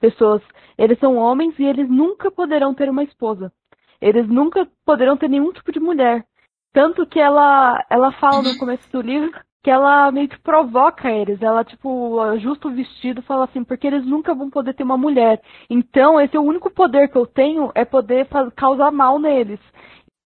pessoas, 0.00 0.40
eles 0.78 0.98
são 0.98 1.16
homens 1.16 1.54
e 1.58 1.64
eles 1.64 1.88
nunca 1.88 2.30
poderão 2.30 2.72
ter 2.72 2.88
uma 2.88 3.04
esposa. 3.04 3.52
Eles 4.00 4.26
nunca 4.26 4.66
poderão 4.86 5.18
ter 5.18 5.28
nenhum 5.28 5.52
tipo 5.52 5.70
de 5.70 5.80
mulher. 5.80 6.24
Tanto 6.72 7.06
que 7.06 7.20
ela, 7.20 7.84
ela 7.90 8.10
fala 8.12 8.42
no 8.42 8.56
começo 8.56 8.90
do 8.90 9.02
livro 9.02 9.30
que 9.62 9.70
ela 9.70 10.10
meio 10.12 10.28
que 10.28 10.38
provoca 10.38 11.10
eles. 11.10 11.40
Ela, 11.42 11.64
tipo, 11.64 12.20
ajusta 12.20 12.68
o 12.68 12.74
vestido 12.74 13.22
fala 13.22 13.44
assim, 13.44 13.64
porque 13.64 13.86
eles 13.86 14.06
nunca 14.06 14.34
vão 14.34 14.50
poder 14.50 14.74
ter 14.74 14.82
uma 14.82 14.96
mulher. 14.96 15.40
Então, 15.68 16.20
esse 16.20 16.36
é 16.36 16.40
o 16.40 16.44
único 16.44 16.70
poder 16.70 17.08
que 17.08 17.18
eu 17.18 17.26
tenho, 17.26 17.70
é 17.74 17.84
poder 17.84 18.28
causar 18.54 18.90
mal 18.90 19.18
neles. 19.18 19.60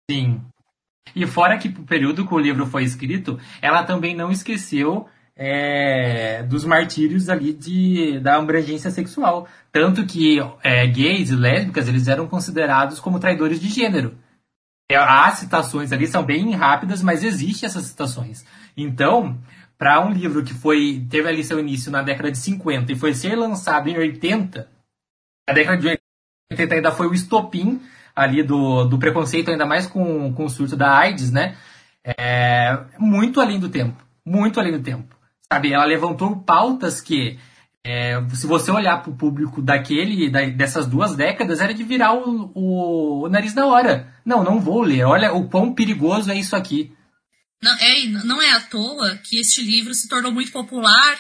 Sim. 0.09 0.41
E 1.15 1.25
fora 1.27 1.57
que 1.57 1.67
o 1.67 1.86
período 1.86 2.27
que 2.27 2.33
o 2.33 2.39
livro 2.39 2.65
foi 2.65 2.83
escrito, 2.83 3.39
ela 3.62 3.83
também 3.83 4.15
não 4.15 4.31
esqueceu 4.31 5.07
é, 5.36 6.43
dos 6.43 6.65
martírios 6.65 7.29
ali 7.29 7.53
de, 7.53 8.19
da 8.19 8.38
abrangência 8.38 8.91
sexual. 8.91 9.47
Tanto 9.71 10.05
que 10.05 10.39
é, 10.63 10.88
gays 10.88 11.29
e 11.29 11.36
lésbicas, 11.36 11.88
eles 11.88 12.07
eram 12.07 12.27
considerados 12.27 12.99
como 12.99 13.19
traidores 13.19 13.59
de 13.59 13.67
gênero. 13.67 14.17
É, 14.89 14.95
as 14.95 15.39
citações 15.39 15.91
ali 15.91 16.07
são 16.07 16.23
bem 16.23 16.51
rápidas, 16.51 17.01
mas 17.01 17.23
existem 17.23 17.67
essas 17.67 17.86
citações. 17.86 18.45
Então, 18.75 19.38
para 19.77 20.05
um 20.05 20.12
livro 20.12 20.43
que 20.43 20.53
foi 20.53 21.05
teve 21.09 21.27
ali 21.27 21.43
seu 21.43 21.59
início 21.59 21.91
na 21.91 22.01
década 22.01 22.31
de 22.31 22.38
50 22.38 22.91
e 22.91 22.95
foi 22.95 23.13
ser 23.13 23.36
lançado 23.36 23.89
em 23.89 23.97
80, 23.97 24.67
a 25.49 25.53
década 25.53 25.77
de 25.77 25.99
80 26.51 26.75
ainda 26.75 26.91
foi 26.91 27.07
o 27.07 27.13
estopim 27.13 27.81
ali 28.15 28.43
do, 28.43 28.86
do 28.86 28.97
preconceito, 28.97 29.49
ainda 29.49 29.65
mais 29.65 29.88
com, 29.88 30.33
com 30.33 30.45
o 30.45 30.49
surto 30.49 30.75
da 30.75 30.97
AIDS, 30.97 31.31
né? 31.31 31.55
É, 32.03 32.77
muito 32.99 33.41
além 33.41 33.59
do 33.59 33.69
tempo. 33.69 34.03
Muito 34.25 34.59
além 34.59 34.71
do 34.71 34.83
tempo. 34.83 35.15
Sabe, 35.51 35.73
ela 35.73 35.86
levantou 35.86 36.36
pautas 36.38 37.01
que, 37.01 37.38
é, 37.83 38.21
se 38.29 38.47
você 38.47 38.71
olhar 38.71 39.01
para 39.01 39.12
o 39.12 39.15
público 39.15 39.62
daquele, 39.62 40.29
da, 40.29 40.45
dessas 40.45 40.88
duas 40.88 41.15
décadas, 41.15 41.59
era 41.59 41.73
de 41.73 41.83
virar 41.83 42.13
o, 42.13 42.51
o, 42.53 43.23
o, 43.23 43.29
nariz 43.29 43.53
da 43.53 43.65
hora. 43.65 44.07
Não, 44.25 44.43
não 44.43 44.59
vou 44.59 44.81
ler. 44.81 45.05
Olha 45.05 45.33
o 45.33 45.47
quão 45.47 45.73
perigoso 45.73 46.31
é 46.31 46.36
isso 46.36 46.55
aqui. 46.55 46.95
Não 47.63 47.73
é, 47.78 48.06
não 48.26 48.41
é 48.41 48.52
à 48.52 48.60
toa 48.60 49.17
que 49.23 49.39
este 49.39 49.62
livro 49.62 49.93
se 49.93 50.10
tornou 50.10 50.32
muito 50.32 50.52
popular 50.52 51.19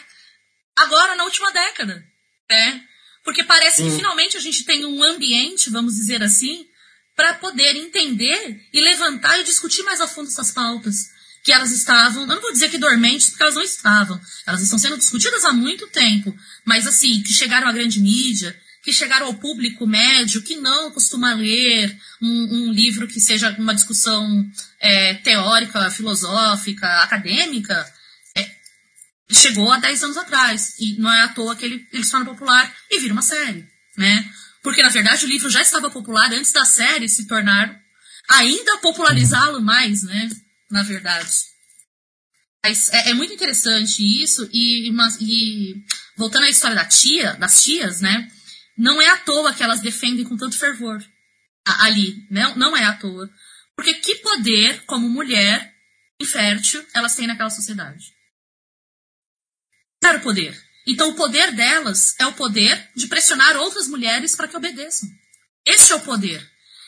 agora, 0.75 1.15
na 1.15 1.23
última 1.23 1.51
década. 1.51 2.03
Né? 2.49 2.83
Porque 3.23 3.43
parece 3.43 3.81
que 3.81 3.91
finalmente 3.91 4.35
a 4.35 4.41
gente 4.41 4.65
tem 4.65 4.85
um 4.85 5.01
ambiente, 5.03 5.69
vamos 5.69 5.95
dizer 5.95 6.21
assim, 6.21 6.67
para 7.15 7.35
poder 7.35 7.77
entender 7.77 8.61
e 8.73 8.81
levantar 8.81 9.39
e 9.39 9.43
discutir 9.43 9.83
mais 9.83 10.01
a 10.01 10.07
fundo 10.07 10.27
essas 10.27 10.51
pautas 10.51 11.13
que 11.43 11.51
elas 11.51 11.71
estavam, 11.71 12.23
eu 12.23 12.27
não 12.27 12.41
vou 12.41 12.53
dizer 12.53 12.69
que 12.69 12.77
dormentes, 12.77 13.29
porque 13.29 13.43
elas 13.43 13.55
não 13.55 13.63
estavam. 13.63 14.19
Elas 14.45 14.61
estão 14.61 14.79
sendo 14.79 14.97
discutidas 14.97 15.43
há 15.45 15.53
muito 15.53 15.87
tempo, 15.87 16.35
mas 16.65 16.87
assim, 16.87 17.21
que 17.21 17.33
chegaram 17.33 17.67
à 17.67 17.71
grande 17.71 17.99
mídia, 17.99 18.57
que 18.83 18.91
chegaram 18.91 19.27
ao 19.27 19.35
público 19.35 19.87
médio 19.87 20.43
que 20.43 20.57
não 20.57 20.91
costuma 20.91 21.33
ler 21.33 21.97
um, 22.21 22.67
um 22.67 22.71
livro 22.73 23.07
que 23.07 23.21
seja 23.21 23.55
uma 23.57 23.73
discussão 23.73 24.45
é, 24.77 25.13
teórica, 25.15 25.89
filosófica, 25.89 26.85
acadêmica, 27.01 27.89
é, 28.35 28.45
chegou 29.31 29.71
há 29.71 29.79
10 29.79 30.03
anos 30.03 30.17
atrás. 30.17 30.75
E 30.79 30.99
não 30.99 31.11
é 31.11 31.21
à 31.21 31.29
toa 31.29 31.55
que 31.55 31.63
ele, 31.63 31.87
ele 31.93 32.03
se 32.03 32.11
torna 32.11 32.25
popular 32.25 32.75
e 32.91 32.99
vira 32.99 33.13
uma 33.13 33.21
série, 33.21 33.65
né? 33.97 34.29
Porque, 34.61 34.83
na 34.83 34.89
verdade, 34.89 35.25
o 35.25 35.29
livro 35.29 35.49
já 35.49 35.61
estava 35.61 35.89
popular 35.89 36.33
antes 36.33 36.51
da 36.51 36.65
série 36.65 37.07
se 37.07 37.25
tornar 37.25 37.81
ainda 38.29 38.77
popularizá-lo 38.79 39.61
mais, 39.61 40.03
né? 40.03 40.29
Na 40.69 40.83
verdade. 40.83 41.31
Mas 42.61 42.89
é, 42.89 43.11
é 43.11 43.13
muito 43.13 43.33
interessante 43.33 44.01
isso, 44.21 44.49
e, 44.51 44.89
e, 44.89 45.85
voltando 46.17 46.43
à 46.43 46.49
história 46.49 46.75
da 46.75 46.85
tia, 46.85 47.33
das 47.35 47.63
tias, 47.63 48.01
né? 48.01 48.29
Não 48.77 49.01
é 49.01 49.09
à 49.09 49.17
toa 49.17 49.53
que 49.53 49.63
elas 49.63 49.81
defendem 49.81 50.25
com 50.25 50.37
tanto 50.37 50.57
fervor 50.57 51.03
ali, 51.65 52.27
né? 52.29 52.53
Não 52.55 52.75
é 52.75 52.83
à 52.83 52.93
toa. 52.95 53.29
Porque 53.75 53.93
que 53.95 54.15
poder, 54.15 54.83
como 54.85 55.09
mulher 55.09 55.73
infértil, 56.19 56.85
elas 56.93 57.15
têm 57.15 57.27
naquela 57.27 57.49
sociedade? 57.49 58.13
Quero 60.01 60.21
poder. 60.21 60.61
Então, 60.85 61.09
o 61.09 61.15
poder 61.15 61.51
delas 61.53 62.13
é 62.19 62.25
o 62.25 62.33
poder 62.33 62.89
de 62.95 63.07
pressionar 63.07 63.55
outras 63.55 63.87
mulheres 63.87 64.35
para 64.35 64.47
que 64.47 64.57
obedeçam. 64.57 65.09
Esse 65.65 65.93
é 65.93 65.95
o 65.95 66.01
poder. 66.01 66.45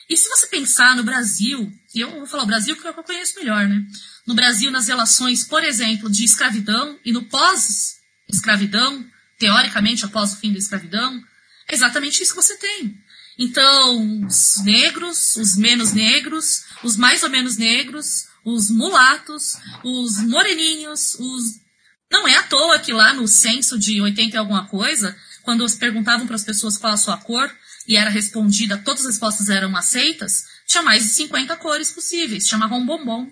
E 0.09 0.17
se 0.17 0.27
você 0.29 0.47
pensar 0.47 0.95
no 0.95 1.03
Brasil, 1.03 1.71
e 1.93 2.01
eu 2.01 2.11
vou 2.11 2.27
falar 2.27 2.43
o 2.43 2.47
Brasil 2.47 2.75
porque 2.75 2.87
é 2.87 2.91
o 2.91 2.93
que 2.93 2.99
eu 2.99 3.03
conheço 3.03 3.39
melhor, 3.39 3.67
né? 3.67 3.81
No 4.27 4.35
Brasil, 4.35 4.69
nas 4.69 4.87
relações, 4.87 5.43
por 5.43 5.63
exemplo, 5.63 6.11
de 6.11 6.23
escravidão 6.23 6.99
e 7.03 7.11
no 7.11 7.23
pós-escravidão, 7.23 9.05
teoricamente 9.39 10.05
após 10.05 10.33
o 10.33 10.37
fim 10.37 10.51
da 10.51 10.59
escravidão, 10.59 11.23
é 11.69 11.73
exatamente 11.73 12.21
isso 12.21 12.33
que 12.33 12.41
você 12.41 12.57
tem. 12.57 12.95
Então, 13.37 14.25
os 14.25 14.63
negros, 14.63 15.35
os 15.35 15.57
menos 15.57 15.91
negros, 15.91 16.63
os 16.83 16.95
mais 16.95 17.21
ou 17.23 17.29
menos 17.29 17.57
negros, 17.57 18.27
os 18.45 18.69
mulatos, 18.69 19.57
os 19.83 20.21
moreninhos, 20.21 21.15
os 21.19 21.65
não 22.11 22.27
é 22.27 22.35
à 22.35 22.43
toa 22.43 22.79
que 22.79 22.93
lá 22.93 23.13
no 23.13 23.27
censo 23.27 23.77
de 23.77 23.99
80 23.99 24.35
e 24.35 24.39
alguma 24.39 24.67
coisa, 24.67 25.17
quando 25.41 25.65
perguntavam 25.77 26.27
para 26.27 26.35
as 26.35 26.43
pessoas 26.43 26.77
qual 26.77 26.93
a 26.93 26.97
sua 26.97 27.17
cor 27.17 27.53
e 27.87 27.97
era 27.97 28.09
respondida, 28.09 28.77
todas 28.77 29.01
as 29.01 29.13
respostas 29.13 29.49
eram 29.49 29.75
aceitas, 29.75 30.43
tinha 30.67 30.83
mais 30.83 31.03
de 31.03 31.09
50 31.09 31.55
cores 31.57 31.91
possíveis, 31.91 32.47
chamavam 32.47 32.85
bombom. 32.85 33.29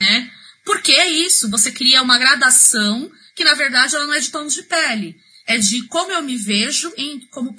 Né? 0.00 0.30
Por 0.64 0.82
que 0.82 1.04
isso? 1.04 1.50
Você 1.50 1.70
cria 1.70 2.02
uma 2.02 2.18
gradação 2.18 3.10
que, 3.36 3.44
na 3.44 3.54
verdade, 3.54 3.94
ela 3.94 4.06
não 4.06 4.14
é 4.14 4.20
de 4.20 4.30
tons 4.30 4.54
de 4.54 4.62
pele. 4.62 5.16
É 5.46 5.58
de 5.58 5.86
como 5.88 6.10
eu 6.12 6.22
me 6.22 6.36
vejo 6.36 6.92
em, 6.96 7.20
como 7.28 7.54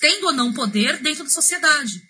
tendo 0.00 0.26
ou 0.26 0.32
não 0.32 0.52
poder 0.52 1.00
dentro 1.00 1.24
da 1.24 1.30
sociedade. 1.30 2.02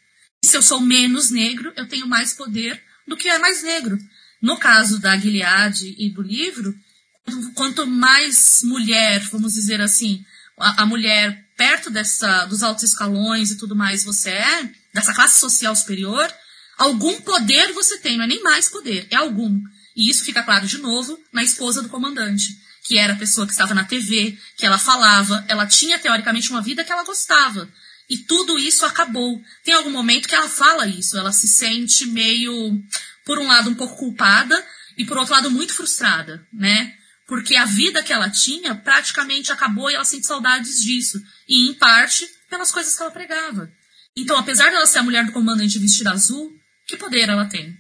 Se 0.45 0.57
eu 0.57 0.62
sou 0.62 0.81
menos 0.81 1.31
negro, 1.31 1.73
eu 1.77 1.87
tenho 1.87 2.07
mais 2.07 2.33
poder 2.33 2.83
do 3.07 3.17
que 3.17 3.29
é 3.29 3.38
mais 3.38 3.62
negro. 3.62 3.99
No 4.41 4.57
caso 4.57 4.99
da 5.01 5.17
Gilead 5.17 5.97
e 5.99 6.11
do 6.11 6.23
livro, 6.23 6.75
quanto 7.55 7.87
mais 7.87 8.61
mulher, 8.62 9.21
vamos 9.31 9.55
dizer 9.55 9.81
assim, 9.81 10.25
a, 10.59 10.83
a, 10.83 10.87
mulher 10.87 11.45
perto 11.57 11.91
dessa, 11.91 12.47
dos 12.47 12.62
altos 12.62 12.85
escalões 12.85 13.51
e 13.51 13.57
tudo 13.57 13.75
mais 13.75 14.05
você 14.05 14.31
é, 14.31 14.71
dessa 14.95 15.12
classe 15.12 15.41
social 15.41 15.75
superior, 15.75 16.33
algum 16.77 17.21
poder 17.21 17.73
você 17.73 17.99
tem, 17.99 18.17
não 18.17 18.25
é 18.25 18.29
nem 18.29 18.43
mais 18.43 18.69
poder, 18.69 19.07
é 19.11 19.17
algum. 19.17 19.61
E 19.97 20.09
isso 20.09 20.25
fica 20.25 20.43
claro 20.43 20.67
de 20.67 20.79
novo 20.79 21.19
na 21.33 21.43
esposa 21.43 21.83
do 21.83 21.88
comandante, 21.88 22.57
que 22.88 22.96
era 22.96 23.12
a 23.12 23.16
pessoa 23.16 23.46
que 23.46 23.53
estava 23.53 23.74
na 23.74 23.85
TV, 23.85 24.38
que 24.57 24.64
ela 24.64 24.79
falava, 24.79 25.44
ela 25.46 25.66
tinha 25.66 25.98
teoricamente 25.98 26.48
uma 26.48 26.62
vida 26.62 26.83
que 26.83 26.90
ela 26.90 27.05
gostava. 27.05 27.68
E 28.09 28.16
tudo 28.16 28.59
isso 28.59 28.87
acabou. 28.87 29.38
Tem 29.62 29.74
algum 29.74 29.90
momento 29.90 30.27
que 30.27 30.35
ela 30.35 30.48
fala 30.48 30.87
isso, 30.87 31.18
ela 31.18 31.31
se 31.31 31.46
sente 31.46 32.07
meio, 32.07 32.83
por 33.27 33.38
um 33.38 33.46
lado, 33.46 33.68
um 33.68 33.74
pouco 33.74 33.98
culpada 33.98 34.66
e 34.96 35.05
por 35.05 35.18
outro 35.18 35.35
lado, 35.35 35.51
muito 35.51 35.74
frustrada, 35.74 36.42
né? 36.51 36.94
porque 37.27 37.57
a 37.57 37.66
vida 37.66 38.03
que 38.03 38.11
ela 38.11 38.31
tinha 38.31 38.74
praticamente 38.74 39.53
acabou 39.53 39.90
e 39.90 39.94
ela 39.94 40.05
sente 40.05 40.27
saudades 40.27 40.81
disso. 40.81 41.22
E, 41.46 41.68
em 41.68 41.74
parte, 41.74 42.27
pelas 42.48 42.72
coisas 42.72 42.96
que 42.96 43.03
ela 43.03 43.11
pregava. 43.11 43.70
Então, 44.16 44.38
apesar 44.38 44.70
dela 44.70 44.87
ser 44.87 45.01
a 45.01 45.03
mulher 45.03 45.27
do 45.27 45.33
comandante 45.33 45.79
vestida 45.79 46.11
azul, 46.11 46.51
que 46.87 46.96
poder 46.96 47.29
ela 47.29 47.44
tem? 47.44 47.77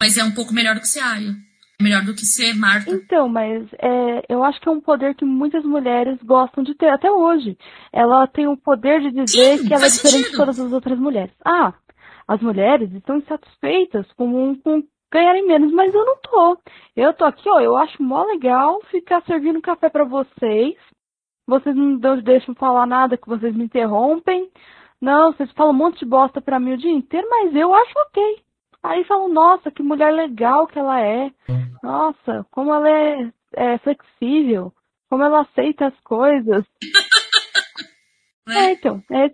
Mas 0.00 0.16
é 0.16 0.24
um 0.24 0.32
pouco 0.32 0.54
melhor 0.54 0.74
do 0.74 0.80
que. 0.80 0.98
É 0.98 1.51
melhor 1.82 2.04
do 2.04 2.14
que 2.14 2.24
ser 2.24 2.54
Marta. 2.54 2.90
Então, 2.90 3.28
mas 3.28 3.66
é, 3.74 4.24
eu 4.28 4.42
acho 4.44 4.60
que 4.60 4.68
é 4.68 4.72
um 4.72 4.80
poder 4.80 5.14
que 5.14 5.24
muitas 5.24 5.64
mulheres 5.64 6.18
gostam 6.22 6.62
de 6.62 6.74
ter 6.74 6.88
até 6.88 7.10
hoje. 7.10 7.56
Ela 7.92 8.26
tem 8.26 8.46
o 8.46 8.56
poder 8.56 9.00
de 9.00 9.10
dizer 9.10 9.58
Sim, 9.58 9.68
que 9.68 9.74
ela 9.74 9.86
é 9.86 9.88
diferente 9.88 10.16
sentido. 10.16 10.30
de 10.30 10.36
todas 10.36 10.60
as 10.60 10.72
outras 10.72 10.98
mulheres. 10.98 11.34
Ah, 11.44 11.74
as 12.28 12.40
mulheres 12.40 12.92
estão 12.92 13.18
insatisfeitas 13.18 14.06
com, 14.12 14.56
com 14.56 14.82
ganharem 15.12 15.46
menos, 15.46 15.72
mas 15.72 15.92
eu 15.92 16.04
não 16.04 16.16
tô. 16.18 16.58
Eu 16.96 17.12
tô 17.12 17.24
aqui, 17.24 17.48
ó, 17.48 17.60
eu 17.60 17.76
acho 17.76 18.02
mó 18.02 18.24
legal 18.24 18.80
ficar 18.90 19.22
servindo 19.24 19.60
café 19.60 19.90
para 19.90 20.04
vocês. 20.04 20.74
Vocês 21.46 21.76
não 21.76 21.98
deixam 22.22 22.54
falar 22.54 22.86
nada 22.86 23.16
que 23.16 23.28
vocês 23.28 23.54
me 23.54 23.64
interrompem. 23.64 24.50
Não, 25.00 25.32
vocês 25.32 25.50
falam 25.52 25.72
um 25.72 25.76
monte 25.76 25.98
de 25.98 26.06
bosta 26.06 26.40
pra 26.40 26.60
mim 26.60 26.74
o 26.74 26.78
dia 26.78 26.90
inteiro, 26.92 27.28
mas 27.28 27.54
eu 27.54 27.74
acho 27.74 27.92
ok. 28.06 28.42
Aí 28.82 29.04
falam, 29.04 29.28
nossa, 29.28 29.70
que 29.70 29.82
mulher 29.82 30.12
legal 30.12 30.66
que 30.66 30.78
ela 30.78 31.00
é. 31.00 31.30
Nossa, 31.82 32.46
como 32.50 32.72
ela 32.72 32.88
é, 32.88 33.32
é 33.54 33.78
flexível. 33.78 34.72
Como 35.08 35.22
ela 35.22 35.42
aceita 35.42 35.86
as 35.86 36.00
coisas. 36.00 36.64
Né? 38.46 38.70
É, 38.70 38.72
então. 38.72 39.02
É... 39.10 39.26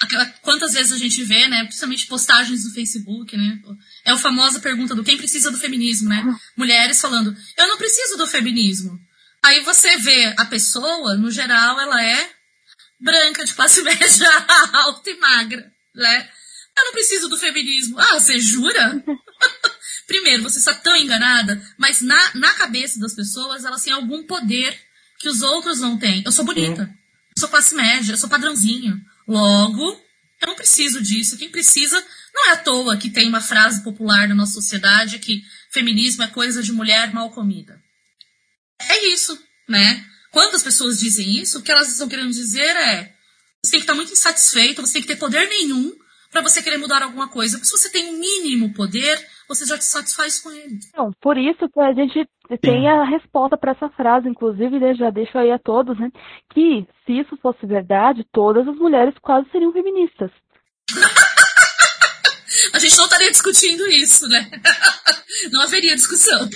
Aquela, 0.00 0.26
quantas 0.42 0.72
vezes 0.72 0.92
a 0.92 0.98
gente 0.98 1.22
vê, 1.22 1.46
né? 1.48 1.64
Principalmente 1.64 2.06
postagens 2.06 2.64
no 2.64 2.74
Facebook, 2.74 3.36
né? 3.36 3.58
É 4.04 4.10
a 4.10 4.18
famosa 4.18 4.60
pergunta 4.60 4.94
do 4.94 5.04
quem 5.04 5.16
precisa 5.16 5.50
do 5.50 5.58
feminismo, 5.58 6.08
né? 6.08 6.24
Mulheres 6.58 7.00
falando, 7.00 7.34
eu 7.56 7.68
não 7.68 7.78
preciso 7.78 8.18
do 8.18 8.26
feminismo. 8.26 8.98
Aí 9.44 9.60
você 9.60 9.96
vê 9.98 10.34
a 10.38 10.44
pessoa, 10.44 11.16
no 11.16 11.30
geral, 11.30 11.78
ela 11.80 12.02
é 12.02 12.30
branca, 13.00 13.44
de 13.44 13.54
classe 13.54 13.82
média, 13.84 14.28
alta 14.72 15.10
e 15.10 15.18
magra, 15.18 15.72
né? 15.94 16.30
Eu 16.76 16.84
não 16.84 16.92
preciso 16.92 17.28
do 17.28 17.36
feminismo. 17.36 17.98
Ah, 17.98 18.18
você 18.18 18.38
jura? 18.38 19.02
Primeiro, 20.06 20.42
você 20.42 20.58
está 20.58 20.74
tão 20.74 20.94
enganada, 20.96 21.60
mas 21.78 22.00
na, 22.00 22.34
na 22.34 22.52
cabeça 22.54 22.98
das 22.98 23.14
pessoas, 23.14 23.64
elas 23.64 23.82
têm 23.82 23.92
algum 23.92 24.26
poder 24.26 24.78
que 25.18 25.28
os 25.28 25.40
outros 25.40 25.80
não 25.80 25.98
têm. 25.98 26.22
Eu 26.24 26.32
sou 26.32 26.44
bonita. 26.44 26.82
Eu 26.82 27.40
sou 27.40 27.48
classe 27.48 27.74
média, 27.74 28.12
eu 28.12 28.16
sou 28.16 28.28
padrãozinho. 28.28 29.00
Logo, 29.26 30.00
Eu 30.40 30.48
não 30.48 30.56
preciso 30.56 31.00
disso. 31.00 31.38
Quem 31.38 31.50
precisa 31.50 31.98
não 32.34 32.50
é 32.50 32.52
à 32.52 32.56
toa 32.56 32.96
que 32.96 33.08
tem 33.08 33.28
uma 33.28 33.40
frase 33.40 33.82
popular 33.82 34.28
na 34.28 34.34
nossa 34.34 34.52
sociedade 34.52 35.18
que 35.18 35.42
feminismo 35.70 36.22
é 36.22 36.26
coisa 36.26 36.62
de 36.62 36.72
mulher 36.72 37.14
mal 37.14 37.30
comida. 37.30 37.80
É 38.80 39.06
isso, 39.06 39.38
né? 39.68 40.04
Quando 40.30 40.56
as 40.56 40.62
pessoas 40.62 40.98
dizem 40.98 41.40
isso, 41.40 41.58
o 41.58 41.62
que 41.62 41.70
elas 41.70 41.88
estão 41.88 42.08
querendo 42.08 42.32
dizer 42.32 42.76
é 42.76 43.14
você 43.64 43.70
tem 43.70 43.80
que 43.80 43.84
estar 43.84 43.94
muito 43.94 44.12
insatisfeito, 44.12 44.82
você 44.82 44.94
tem 44.94 45.02
que 45.02 45.08
ter 45.08 45.16
poder 45.16 45.48
nenhum 45.48 45.92
para 46.34 46.42
você 46.42 46.60
querer 46.60 46.78
mudar 46.78 47.00
alguma 47.00 47.28
coisa. 47.28 47.56
Porque 47.56 47.68
se 47.68 47.78
você 47.78 47.88
tem 47.90 48.12
um 48.12 48.18
mínimo 48.18 48.74
poder, 48.74 49.24
você 49.48 49.64
já 49.64 49.78
te 49.78 49.84
satisfaz 49.84 50.40
com 50.40 50.50
ele. 50.50 50.80
Não, 50.96 51.12
por 51.20 51.38
isso 51.38 51.68
que 51.72 51.80
a 51.80 51.92
gente 51.92 52.28
tem 52.60 52.88
a 52.88 53.04
resposta 53.04 53.56
para 53.56 53.70
essa 53.70 53.88
frase, 53.90 54.28
inclusive, 54.28 54.80
né, 54.80 54.94
já 54.94 55.10
deixo 55.10 55.38
aí 55.38 55.52
a 55.52 55.58
todos, 55.58 55.96
né, 55.98 56.10
que 56.52 56.84
se 57.06 57.12
isso 57.20 57.38
fosse 57.40 57.64
verdade, 57.64 58.26
todas 58.32 58.66
as 58.66 58.76
mulheres 58.76 59.14
quase 59.22 59.48
seriam 59.50 59.72
feministas. 59.72 60.30
a 62.74 62.78
gente 62.80 62.96
não 62.96 63.04
estaria 63.04 63.30
discutindo 63.30 63.86
isso, 63.86 64.28
né? 64.28 64.50
Não 65.50 65.62
haveria 65.62 65.96
discussão. 65.96 66.48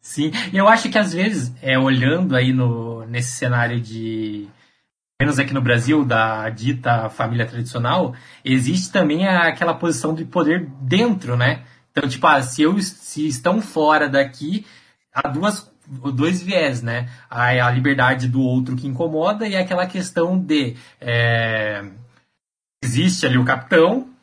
Sim, 0.00 0.30
eu 0.52 0.68
acho 0.68 0.88
que 0.88 0.96
às 0.96 1.12
vezes, 1.12 1.52
é, 1.60 1.76
olhando 1.76 2.36
aí 2.36 2.52
no, 2.52 3.04
nesse 3.06 3.32
cenário 3.32 3.80
de, 3.80 4.48
menos 5.20 5.38
aqui 5.38 5.54
no 5.54 5.60
Brasil, 5.60 6.04
da 6.04 6.48
dita 6.50 7.08
família 7.08 7.46
tradicional, 7.46 8.14
existe 8.44 8.92
também 8.92 9.26
aquela 9.26 9.74
posição 9.74 10.14
de 10.14 10.24
poder 10.24 10.66
dentro, 10.80 11.36
né? 11.36 11.64
Então, 11.90 12.08
tipo, 12.08 12.26
ah, 12.26 12.42
se, 12.42 12.62
eu, 12.62 12.80
se 12.80 13.26
estão 13.26 13.60
fora 13.60 14.08
daqui, 14.08 14.66
há 15.12 15.28
duas, 15.28 15.70
dois 16.12 16.42
viés, 16.42 16.82
né? 16.82 17.08
A, 17.30 17.46
a 17.46 17.70
liberdade 17.70 18.26
do 18.28 18.40
outro 18.40 18.74
que 18.76 18.86
incomoda 18.86 19.46
e 19.46 19.56
aquela 19.56 19.86
questão 19.86 20.38
de... 20.38 20.76
É, 21.00 21.84
existe 22.82 23.24
ali 23.24 23.38
o 23.38 23.44
capitão, 23.44 24.14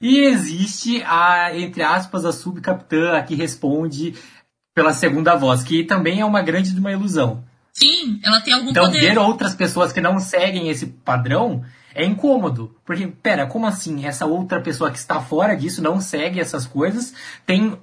e 0.00 0.20
existe 0.20 1.02
a, 1.04 1.56
entre 1.56 1.82
aspas, 1.82 2.24
a 2.24 2.32
subcapitã 2.32 3.20
que 3.22 3.34
responde 3.34 4.14
pela 4.72 4.92
segunda 4.92 5.34
voz, 5.34 5.62
que 5.64 5.82
também 5.84 6.20
é 6.20 6.24
uma 6.24 6.40
grande 6.40 6.72
de 6.72 6.78
uma 6.78 6.92
ilusão. 6.92 7.44
Sim, 7.78 8.20
ela 8.24 8.40
tem 8.40 8.54
algum 8.54 8.70
então, 8.70 8.86
poder. 8.86 8.98
Então, 8.98 9.24
ver 9.24 9.30
outras 9.30 9.54
pessoas 9.54 9.92
que 9.92 10.00
não 10.00 10.18
seguem 10.18 10.68
esse 10.68 10.86
padrão 10.86 11.62
é 11.94 12.04
incômodo. 12.04 12.74
Porque, 12.84 13.06
pera, 13.06 13.46
como 13.46 13.66
assim? 13.66 14.04
Essa 14.04 14.26
outra 14.26 14.60
pessoa 14.60 14.90
que 14.90 14.98
está 14.98 15.20
fora 15.20 15.54
disso, 15.54 15.82
não 15.82 16.00
segue 16.00 16.40
essas 16.40 16.66
coisas, 16.66 17.14
tem 17.46 17.78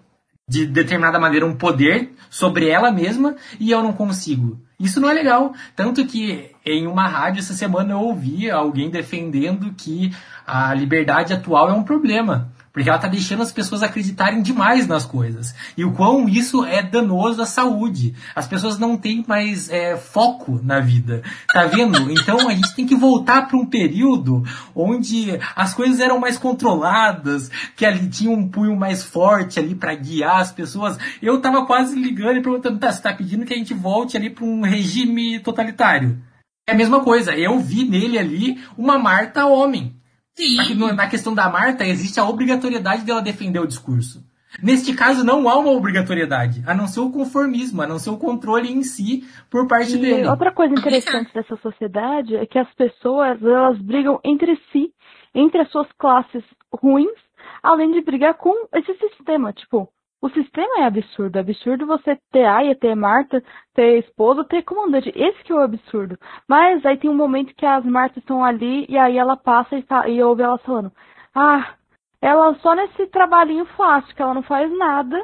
de 0.48 0.66
determinada 0.66 1.20
maneira 1.20 1.46
um 1.46 1.56
poder 1.56 2.14
sobre 2.30 2.70
ela 2.70 2.92
mesma 2.92 3.36
e 3.60 3.72
eu 3.72 3.82
não 3.82 3.94
consigo. 3.94 4.62
Isso 4.80 5.00
não 5.00 5.10
é 5.10 5.14
legal. 5.14 5.54
Tanto 5.76 6.06
que 6.06 6.52
em 6.66 6.86
uma 6.86 7.08
rádio 7.08 7.40
essa 7.40 7.54
semana 7.54 7.94
eu 7.94 8.00
ouvi 8.00 8.52
alguém 8.52 8.90
defendendo 8.90 9.74
que 9.74 10.14
a 10.46 10.74
liberdade 10.74 11.34
atual 11.34 11.70
é 11.70 11.74
um 11.74 11.84
problema. 11.84 12.54
Porque 12.76 12.90
ela 12.90 12.98
está 12.98 13.08
deixando 13.08 13.42
as 13.42 13.54
pessoas 13.54 13.82
acreditarem 13.82 14.42
demais 14.42 14.86
nas 14.86 15.06
coisas. 15.06 15.56
E 15.78 15.86
o 15.86 15.94
quão 15.94 16.28
isso 16.28 16.66
é 16.66 16.84
danoso 16.84 17.42
à 17.42 17.46
saúde. 17.46 18.14
As 18.36 18.50
pessoas 18.50 18.78
não 18.78 18.98
têm 18.98 19.24
mais 19.26 19.70
é, 19.70 19.96
foco 19.96 20.60
na 20.62 20.82
vida. 20.82 21.24
Tá 21.54 21.68
vendo? 21.68 22.12
Então 22.12 22.50
a 22.50 22.54
gente 22.54 22.76
tem 22.76 22.86
que 22.86 22.94
voltar 22.94 23.48
para 23.48 23.56
um 23.56 23.66
período 23.66 24.44
onde 24.76 25.40
as 25.56 25.74
coisas 25.74 26.02
eram 26.02 26.20
mais 26.20 26.38
controladas, 26.38 27.50
que 27.78 27.86
ali 27.86 28.10
tinha 28.10 28.30
um 28.30 28.50
punho 28.50 28.76
mais 28.76 29.02
forte 29.06 29.58
ali 29.58 29.74
para 29.74 29.96
guiar 29.96 30.42
as 30.42 30.52
pessoas. 30.52 30.98
Eu 31.22 31.40
tava 31.40 31.66
quase 31.66 31.98
ligando 31.98 32.40
e 32.40 32.42
perguntando, 32.42 32.78
tá, 32.78 32.92
você 32.92 33.02
tá 33.02 33.14
pedindo 33.14 33.46
que 33.46 33.54
a 33.54 33.58
gente 33.58 33.74
volte 33.74 34.18
ali 34.18 34.30
para 34.30 34.44
um 34.44 34.64
regime 34.64 35.40
totalitário? 35.40 36.22
É 36.68 36.74
a 36.74 36.76
mesma 36.76 37.02
coisa. 37.02 37.34
Eu 37.34 37.58
vi 37.58 37.86
nele 37.86 38.20
ali 38.20 38.62
uma 38.78 39.00
Marta 39.00 39.46
homem 39.46 39.95
Sim. 40.36 40.76
Na 40.94 41.08
questão 41.08 41.34
da 41.34 41.50
Marta, 41.50 41.86
existe 41.86 42.20
a 42.20 42.28
obrigatoriedade 42.28 43.06
dela 43.06 43.22
defender 43.22 43.60
o 43.60 43.68
discurso. 43.68 44.24
Neste 44.62 44.94
caso, 44.94 45.24
não 45.24 45.50
há 45.50 45.58
uma 45.58 45.72
obrigatoriedade, 45.72 46.64
a 46.66 46.74
não 46.74 46.88
ser 46.88 47.02
o 47.02 47.12
conformismo, 47.12 47.82
a 47.82 47.88
não 47.88 48.00
ser 48.00 48.10
o 48.10 48.18
controle 48.18 48.72
em 48.72 48.84
si 48.84 49.24
por 49.50 49.68
parte 49.68 49.96
e 49.96 49.98
dele. 49.98 50.28
Outra 50.28 50.52
coisa 50.52 50.74
interessante 50.74 51.34
dessa 51.34 51.58
sociedade 51.58 52.36
é 52.36 52.46
que 52.46 52.58
as 52.58 52.74
pessoas 52.74 53.42
elas 53.44 53.78
brigam 53.80 54.20
entre 54.24 54.56
si, 54.72 54.94
entre 55.34 55.62
as 55.62 55.70
suas 55.72 55.88
classes 55.98 56.44
ruins, 56.74 57.20
além 57.62 57.92
de 57.92 58.02
brigar 58.02 58.36
com 58.36 58.54
esse 58.74 58.94
sistema. 58.94 59.52
Tipo, 59.52 59.90
o 60.26 60.30
sistema 60.30 60.80
é 60.80 60.86
absurdo. 60.86 61.38
É 61.38 61.42
absurdo 61.42 61.86
você 61.86 62.18
ter 62.32 62.46
Aya, 62.46 62.76
ter 62.76 62.96
Marta, 62.96 63.44
ter 63.76 64.00
esposa, 64.00 64.44
ter 64.44 64.64
comandante. 64.64 65.12
Esse 65.16 65.44
que 65.44 65.52
é 65.52 65.56
o 65.56 65.60
absurdo. 65.60 66.18
Mas 66.50 66.84
aí 66.84 66.98
tem 66.98 67.10
um 67.10 67.16
momento 67.16 67.54
que 67.54 67.66
as 67.66 67.86
Martas 67.86 68.18
estão 68.18 68.44
ali 68.44 68.88
e 68.90 68.98
aí 68.98 69.18
ela 69.18 69.38
passa 69.38 69.78
e, 69.78 69.84
tá, 69.84 70.10
e 70.10 70.22
ouve 70.24 70.42
ela 70.42 70.58
falando: 70.58 70.92
Ah, 71.36 71.76
ela 72.20 72.56
só 72.56 72.74
nesse 72.74 73.06
trabalhinho 73.08 73.66
fácil, 73.78 74.16
que 74.16 74.22
ela 74.22 74.34
não 74.34 74.42
faz 74.42 74.72
nada, 74.76 75.16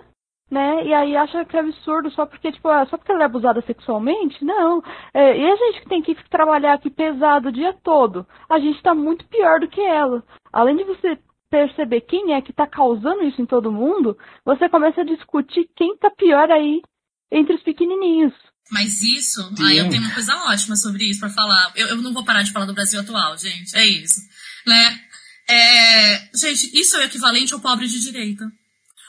né? 0.51 0.85
E 0.85 0.93
aí 0.93 1.17
acha 1.17 1.45
que 1.45 1.57
é 1.57 1.61
absurdo 1.61 2.11
só 2.11 2.27
porque, 2.27 2.51
tipo, 2.51 2.69
é 2.69 2.85
só 2.85 2.95
porque 2.95 3.11
ela 3.11 3.23
é 3.23 3.25
abusada 3.25 3.61
sexualmente? 3.61 4.45
Não. 4.45 4.83
É, 5.15 5.35
e 5.35 5.51
a 5.51 5.55
gente 5.55 5.81
que 5.81 5.89
tem 5.89 6.03
que 6.03 6.15
trabalhar 6.29 6.73
aqui 6.73 6.91
pesado 6.91 7.49
o 7.49 7.51
dia 7.51 7.73
todo, 7.83 8.27
a 8.47 8.59
gente 8.59 8.83
tá 8.83 8.93
muito 8.93 9.25
pior 9.29 9.59
do 9.59 9.67
que 9.67 9.81
ela. 9.81 10.23
Além 10.53 10.75
de 10.75 10.83
você 10.83 11.17
perceber 11.51 12.01
quem 12.01 12.33
é 12.33 12.41
que 12.41 12.51
está 12.51 12.65
causando 12.65 13.23
isso 13.23 13.41
em 13.41 13.45
todo 13.45 13.71
mundo, 13.71 14.17
você 14.45 14.69
começa 14.69 15.01
a 15.01 15.05
discutir 15.05 15.69
quem 15.75 15.93
está 15.93 16.09
pior 16.09 16.49
aí 16.49 16.81
entre 17.29 17.53
os 17.53 17.61
pequenininhos. 17.61 18.33
Mas 18.71 19.01
isso, 19.01 19.41
Sim. 19.57 19.65
aí 19.65 19.77
eu 19.77 19.89
tenho 19.89 20.01
uma 20.01 20.13
coisa 20.13 20.33
ótima 20.45 20.77
sobre 20.77 21.03
isso 21.03 21.19
para 21.19 21.29
falar. 21.29 21.73
Eu, 21.75 21.87
eu, 21.87 21.97
não 21.97 22.13
vou 22.13 22.23
parar 22.23 22.41
de 22.41 22.53
falar 22.53 22.65
do 22.65 22.73
Brasil 22.73 23.01
atual, 23.01 23.37
gente. 23.37 23.75
É 23.75 23.85
isso, 23.85 24.21
né? 24.65 25.01
É, 25.49 26.29
gente, 26.33 26.71
isso 26.79 26.95
é 26.95 26.99
o 26.99 27.03
equivalente 27.03 27.53
ao 27.53 27.59
pobre 27.59 27.85
de 27.85 27.99
direita. 27.99 28.49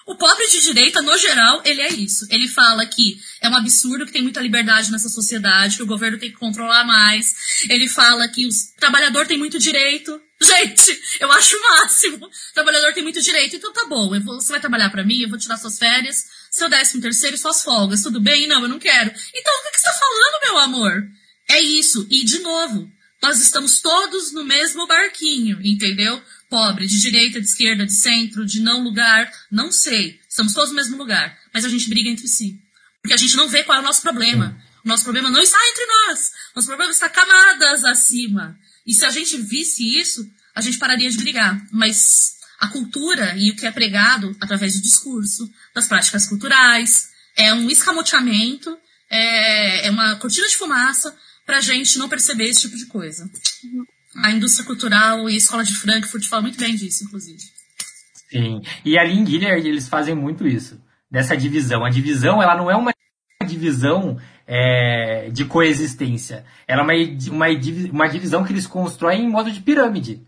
O 0.04 0.16
pobre 0.16 0.48
de 0.48 0.60
direita, 0.62 1.00
no 1.00 1.16
geral, 1.16 1.62
ele 1.64 1.80
é 1.80 1.92
isso. 1.92 2.26
Ele 2.28 2.48
fala 2.48 2.84
que 2.86 3.20
é 3.40 3.48
um 3.48 3.54
absurdo 3.54 4.04
que 4.04 4.12
tem 4.12 4.22
muita 4.22 4.40
liberdade 4.40 4.90
nessa 4.90 5.08
sociedade, 5.08 5.76
que 5.76 5.82
o 5.82 5.86
governo 5.86 6.18
tem 6.18 6.30
que 6.30 6.36
controlar 6.36 6.84
mais. 6.84 7.32
Ele 7.70 7.88
fala 7.88 8.26
que 8.26 8.46
o 8.46 8.50
trabalhador 8.80 9.28
tem 9.28 9.38
muito 9.38 9.60
direito. 9.60 10.20
Gente, 10.44 11.00
eu 11.20 11.30
acho 11.32 11.56
o 11.56 11.62
máximo. 11.62 12.26
O 12.26 12.54
trabalhador 12.54 12.92
tem 12.92 13.02
muito 13.02 13.20
direito. 13.20 13.56
Então 13.56 13.72
tá 13.72 13.86
bom, 13.86 14.08
vou, 14.20 14.40
você 14.40 14.50
vai 14.50 14.60
trabalhar 14.60 14.90
para 14.90 15.04
mim, 15.04 15.22
eu 15.22 15.28
vou 15.28 15.38
tirar 15.38 15.56
suas 15.56 15.78
férias, 15.78 16.24
seu 16.50 16.68
décimo 16.68 17.02
terceiro 17.02 17.36
e 17.36 17.38
suas 17.38 17.62
folgas. 17.62 18.02
Tudo 18.02 18.20
bem? 18.20 18.46
Não, 18.46 18.62
eu 18.62 18.68
não 18.68 18.78
quero. 18.78 19.10
Então 19.34 19.54
o 19.54 19.62
que, 19.62 19.70
que 19.72 19.80
você 19.80 19.86
tá 19.86 19.94
falando, 19.94 20.42
meu 20.42 20.58
amor? 20.58 21.08
É 21.48 21.60
isso. 21.60 22.06
E, 22.10 22.24
de 22.24 22.40
novo, 22.40 22.90
nós 23.22 23.40
estamos 23.40 23.80
todos 23.80 24.32
no 24.32 24.44
mesmo 24.44 24.86
barquinho, 24.86 25.60
entendeu? 25.62 26.22
pobre, 26.52 26.86
de 26.86 27.00
direita, 27.00 27.40
de 27.40 27.46
esquerda, 27.46 27.86
de 27.86 27.94
centro, 27.94 28.44
de 28.44 28.60
não 28.60 28.84
lugar, 28.84 29.32
não 29.50 29.72
sei. 29.72 30.20
Estamos 30.28 30.52
todos 30.52 30.68
no 30.68 30.76
mesmo 30.76 30.98
lugar, 30.98 31.38
mas 31.52 31.64
a 31.64 31.68
gente 31.70 31.88
briga 31.88 32.10
entre 32.10 32.28
si. 32.28 32.60
Porque 33.00 33.14
a 33.14 33.16
gente 33.16 33.34
não 33.36 33.48
vê 33.48 33.64
qual 33.64 33.78
é 33.78 33.80
o 33.80 33.84
nosso 33.84 34.02
problema. 34.02 34.54
O 34.84 34.88
nosso 34.88 35.02
problema 35.02 35.30
não 35.30 35.40
está 35.40 35.58
entre 35.70 35.86
nós. 35.86 36.28
O 36.52 36.56
nosso 36.56 36.68
problema 36.68 36.92
está 36.92 37.08
camadas 37.08 37.84
acima. 37.86 38.58
E 38.86 38.94
se 38.94 39.04
a 39.04 39.10
gente 39.10 39.36
visse 39.38 39.98
isso, 39.98 40.28
a 40.54 40.60
gente 40.60 40.78
pararia 40.78 41.10
de 41.10 41.16
brigar. 41.16 41.60
Mas 41.70 42.36
a 42.60 42.68
cultura 42.68 43.34
e 43.36 43.50
o 43.50 43.56
que 43.56 43.66
é 43.66 43.72
pregado 43.72 44.36
através 44.40 44.74
do 44.74 44.82
discurso, 44.82 45.50
das 45.74 45.88
práticas 45.88 46.26
culturais, 46.26 47.08
é 47.36 47.52
um 47.52 47.68
escamoteamento, 47.70 48.76
é, 49.10 49.86
é 49.86 49.90
uma 49.90 50.16
cortina 50.16 50.48
de 50.48 50.56
fumaça 50.56 51.14
para 51.44 51.58
a 51.58 51.60
gente 51.60 51.98
não 51.98 52.08
perceber 52.08 52.44
esse 52.44 52.62
tipo 52.62 52.76
de 52.76 52.86
coisa. 52.86 53.28
A 54.16 54.30
indústria 54.30 54.64
cultural 54.64 55.28
e 55.28 55.34
a 55.34 55.36
escola 55.36 55.64
de 55.64 55.74
Frankfurt 55.74 56.26
falam 56.26 56.44
muito 56.44 56.58
bem 56.58 56.74
disso, 56.74 57.04
inclusive. 57.04 57.42
Sim. 58.30 58.60
E 58.84 58.98
ali 58.98 59.12
em 59.12 59.26
Gilead 59.26 59.66
eles 59.66 59.88
fazem 59.88 60.14
muito 60.14 60.46
isso. 60.46 60.80
Dessa 61.10 61.36
divisão. 61.36 61.84
A 61.84 61.90
divisão, 61.90 62.42
ela 62.42 62.56
não 62.56 62.70
é 62.70 62.76
uma 62.76 62.92
divisão 63.46 64.18
é, 64.46 65.28
de 65.30 65.44
coexistência. 65.44 66.44
Ela 66.66 66.82
é 66.82 66.84
uma, 66.84 66.94
uma, 67.30 67.46
uma 67.92 68.08
divisão 68.08 68.44
que 68.44 68.52
eles 68.52 68.66
constroem 68.66 69.24
em 69.24 69.30
modo 69.30 69.50
de 69.50 69.60
pirâmide. 69.60 70.22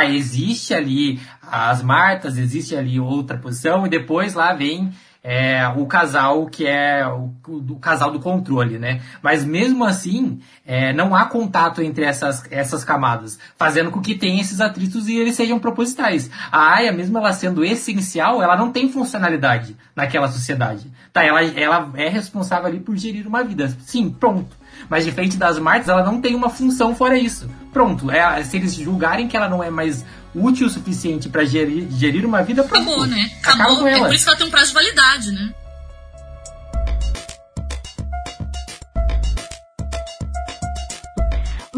Existe 0.00 0.74
ali 0.74 1.20
as 1.42 1.82
Martas, 1.82 2.38
existe 2.38 2.76
ali 2.76 3.00
outra 3.00 3.36
posição, 3.36 3.84
e 3.84 3.90
depois 3.90 4.34
lá 4.34 4.52
vem 4.54 4.92
é, 5.30 5.68
o 5.76 5.84
casal 5.84 6.46
que 6.46 6.66
é 6.66 7.06
o, 7.06 7.30
o, 7.46 7.76
casal 7.78 8.10
do 8.10 8.18
controle, 8.18 8.78
né? 8.78 9.02
Mas 9.20 9.44
mesmo 9.44 9.84
assim, 9.84 10.40
é, 10.64 10.90
não 10.94 11.14
há 11.14 11.26
contato 11.26 11.82
entre 11.82 12.02
essas, 12.02 12.50
essas 12.50 12.82
camadas, 12.82 13.38
fazendo 13.58 13.90
com 13.90 14.00
que 14.00 14.14
tenha 14.14 14.40
esses 14.40 14.58
atritos 14.58 15.06
e 15.06 15.18
eles 15.18 15.36
sejam 15.36 15.58
propositais. 15.58 16.30
A 16.50 16.76
AIA, 16.76 16.92
mesmo 16.92 17.18
ela 17.18 17.34
sendo 17.34 17.62
essencial, 17.62 18.42
ela 18.42 18.56
não 18.56 18.72
tem 18.72 18.90
funcionalidade 18.90 19.76
naquela 19.94 20.28
sociedade. 20.28 20.90
Tá, 21.12 21.22
ela, 21.22 21.44
ela 21.44 21.90
é 21.96 22.08
responsável 22.08 22.66
ali 22.66 22.80
por 22.80 22.96
gerir 22.96 23.26
uma 23.26 23.44
vida. 23.44 23.68
Sim, 23.80 24.08
pronto. 24.08 24.56
Mas 24.88 25.04
diferente 25.04 25.36
das 25.36 25.58
marcas, 25.58 25.90
ela 25.90 26.04
não 26.04 26.22
tem 26.22 26.34
uma 26.34 26.48
função 26.48 26.94
fora 26.94 27.18
isso. 27.18 27.50
Pronto, 27.70 28.10
é, 28.10 28.42
se 28.44 28.56
eles 28.56 28.74
julgarem 28.74 29.28
que 29.28 29.36
ela 29.36 29.48
não 29.48 29.62
é 29.62 29.68
mais 29.68 30.06
útil 30.34 30.66
o 30.66 30.70
suficiente 30.70 31.28
para 31.28 31.44
gerir, 31.44 31.88
gerir 31.90 32.24
uma 32.24 32.42
vida, 32.42 32.62
pronto. 32.64 32.82
Acabou, 32.82 33.06
né? 33.06 33.30
Acabou. 33.42 33.88
É 33.88 33.98
por 33.98 34.14
isso 34.14 34.24
que 34.24 34.30
ela 34.30 34.38
tem 34.38 34.46
um 34.46 34.50
prazo 34.50 34.68
de 34.68 34.74
validade, 34.74 35.32
né? 35.32 35.54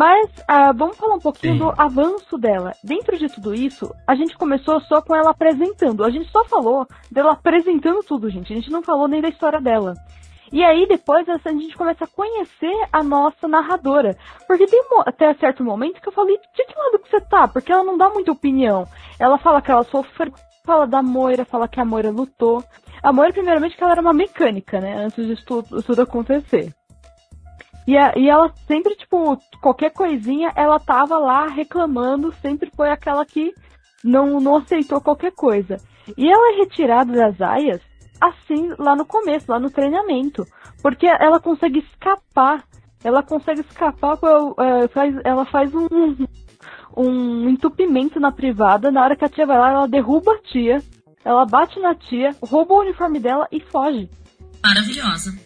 Mas 0.01 0.31
uh, 0.31 0.73
vamos 0.75 0.97
falar 0.97 1.17
um 1.17 1.21
pouquinho 1.21 1.53
Sim. 1.53 1.59
do 1.59 1.75
avanço 1.77 2.39
dela. 2.39 2.73
Dentro 2.83 3.19
de 3.19 3.29
tudo 3.29 3.55
isso, 3.55 3.95
a 4.07 4.15
gente 4.15 4.35
começou 4.35 4.81
só 4.81 5.03
com 5.03 5.15
ela 5.15 5.33
apresentando. 5.33 6.03
A 6.03 6.11
gente 6.11 6.31
só 6.31 6.43
falou 6.47 6.87
dela 7.11 7.33
apresentando 7.33 8.03
tudo, 8.03 8.31
gente. 8.31 8.51
A 8.51 8.57
gente 8.57 8.71
não 8.71 8.83
falou 8.83 9.07
nem 9.07 9.21
da 9.21 9.29
história 9.29 9.61
dela. 9.61 9.93
E 10.53 10.65
aí 10.65 10.87
depois 10.87 11.29
a 11.29 11.37
gente 11.51 11.77
começa 11.77 12.05
a 12.05 12.09
conhecer 12.09 12.75
a 12.93 13.03
nossa 13.03 13.47
narradora. 13.47 14.17
Porque 14.47 14.67
tem 14.67 14.83
até 15.07 15.33
certo 15.35 15.63
momento 15.63 16.01
que 16.01 16.09
eu 16.09 16.13
falei, 16.13 16.37
de 16.37 16.65
que 16.65 16.79
lado 16.79 16.99
que 16.99 17.09
você 17.09 17.21
tá? 17.21 17.47
Porque 17.47 17.71
ela 17.71 17.85
não 17.85 17.97
dá 17.97 18.11
muita 18.11 18.33
opinião. 18.33 18.87
Ela 19.19 19.39
fala 19.39 19.63
que 19.63 19.71
ela 19.71 19.85
sofreu, 19.85 20.33
fala 20.65 20.87
da 20.87 21.03
Moira, 21.03 21.45
fala 21.45 21.69
que 21.69 21.81
a 21.81 21.85
Moira 21.85 22.11
lutou. 22.11 22.65
A 23.03 23.13
Moira, 23.13 23.33
primeiramente, 23.33 23.77
que 23.77 23.83
ela 23.83 23.93
era 23.93 24.01
uma 24.01 24.13
mecânica, 24.13 24.81
né? 24.81 25.05
Antes 25.05 25.25
de 25.27 25.45
tudo, 25.45 25.83
tudo 25.83 26.03
acontecer. 26.03 26.75
E, 27.87 27.97
a, 27.97 28.13
e 28.17 28.29
ela 28.29 28.53
sempre, 28.67 28.95
tipo, 28.97 29.39
qualquer 29.61 29.91
coisinha, 29.91 30.53
ela 30.55 30.79
tava 30.79 31.19
lá 31.19 31.47
reclamando, 31.47 32.33
sempre 32.35 32.71
foi 32.77 32.91
aquela 32.91 33.25
que 33.25 33.55
não, 34.05 34.41
não 34.41 34.57
aceitou 34.57 35.01
qualquer 35.01 35.33
coisa. 35.33 35.77
E 36.17 36.31
ela 36.31 36.55
é 36.55 36.57
retirada 36.59 37.13
das 37.13 37.41
aias 37.41 37.81
assim 38.21 38.75
lá 38.79 38.95
no 38.95 39.05
começo, 39.05 39.51
lá 39.51 39.59
no 39.59 39.71
treinamento. 39.71 40.47
Porque 40.83 41.07
ela 41.07 41.41
consegue 41.41 41.79
escapar. 41.81 42.65
Ela 43.03 43.23
consegue 43.23 43.61
escapar, 43.61 44.19
é, 44.59 45.29
ela 45.29 45.47
faz 45.47 45.73
um, 45.75 45.89
um 46.97 47.49
entupimento 47.49 48.21
na 48.21 48.31
privada. 48.31 48.91
Na 48.91 49.03
hora 49.03 49.17
que 49.17 49.25
a 49.25 49.29
tia 49.29 49.47
vai 49.47 49.59
lá, 49.59 49.71
ela 49.71 49.89
derruba 49.89 50.33
a 50.33 50.39
tia. 50.39 50.83
Ela 51.25 51.45
bate 51.47 51.79
na 51.81 51.95
tia, 51.95 52.35
rouba 52.43 52.75
o 52.75 52.81
uniforme 52.81 53.19
dela 53.19 53.47
e 53.51 53.61
foge. 53.61 54.09
Maravilhosa. 54.63 55.39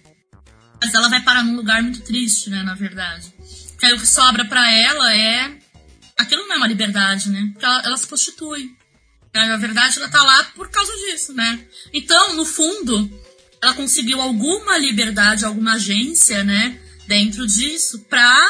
Mas 0.80 0.94
ela 0.94 1.08
vai 1.08 1.20
parar 1.22 1.42
num 1.42 1.56
lugar 1.56 1.82
muito 1.82 2.02
triste, 2.02 2.50
né, 2.50 2.62
na 2.62 2.74
verdade. 2.74 3.32
Porque 3.70 3.86
aí 3.86 3.92
o 3.94 4.00
que 4.00 4.06
sobra 4.06 4.44
para 4.44 4.72
ela 4.72 5.14
é. 5.14 5.58
Aquilo 6.18 6.46
não 6.46 6.54
é 6.54 6.58
uma 6.58 6.68
liberdade, 6.68 7.30
né? 7.30 7.50
Porque 7.52 7.64
ela, 7.64 7.82
ela 7.84 7.96
se 7.96 8.06
prostitui. 8.06 8.70
Na 9.34 9.56
verdade, 9.56 9.98
ela 9.98 10.08
tá 10.08 10.22
lá 10.22 10.44
por 10.54 10.70
causa 10.70 10.92
disso, 10.92 11.34
né? 11.34 11.60
Então, 11.92 12.34
no 12.34 12.44
fundo, 12.44 13.10
ela 13.60 13.74
conseguiu 13.74 14.20
alguma 14.20 14.78
liberdade, 14.78 15.44
alguma 15.44 15.74
agência, 15.74 16.44
né? 16.44 16.78
Dentro 17.06 17.46
disso, 17.46 18.00
pra 18.08 18.40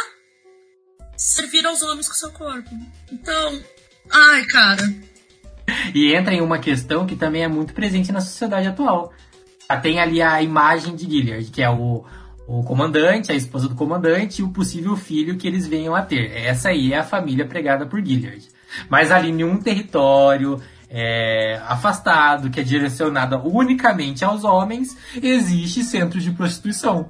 servir 1.17 1.65
aos 1.67 1.83
homens 1.83 2.07
com 2.07 2.15
seu 2.15 2.31
corpo. 2.33 2.71
Então, 3.11 3.63
ai, 4.11 4.45
cara. 4.45 4.95
E 5.95 6.15
entra 6.15 6.35
em 6.35 6.43
uma 6.43 6.59
questão 6.59 7.07
que 7.07 7.17
também 7.17 7.43
é 7.43 7.49
muito 7.49 7.73
presente 7.73 8.13
na 8.13 8.21
sociedade 8.21 8.69
atual. 8.69 9.13
Tem 9.83 9.99
ali 9.99 10.21
a 10.21 10.43
imagem 10.43 10.95
de 10.95 11.05
Gilliard, 11.05 11.51
que 11.51 11.63
é 11.63 11.71
o, 11.71 12.05
o 12.47 12.63
comandante, 12.63 13.33
a 13.33 13.35
esposa 13.35 13.69
do 13.69 13.75
comandante 13.75 14.41
e 14.41 14.45
o 14.45 14.51
possível 14.51 14.97
filho 14.97 15.37
que 15.37 15.49
eles 15.49 15.67
venham 15.67 15.95
a 15.95 16.03
ter. 16.03 16.31
Essa 16.33 16.69
aí 16.69 16.93
é 16.93 16.99
a 16.99 17.05
família 17.05 17.47
pregada 17.47 17.87
por 17.87 18.05
Gilliard. 18.05 18.47
Mas 18.89 19.11
ali 19.11 19.31
em 19.31 19.45
um 19.45 19.59
território, 19.59 20.61
é, 20.97 21.61
afastado, 21.67 22.49
que 22.49 22.61
é 22.61 22.63
direcionada 22.63 23.37
unicamente 23.37 24.25
aos 24.25 24.45
homens, 24.45 24.97
existe 25.21 25.83
centros 25.83 26.23
de 26.23 26.31
prostituição. 26.31 27.09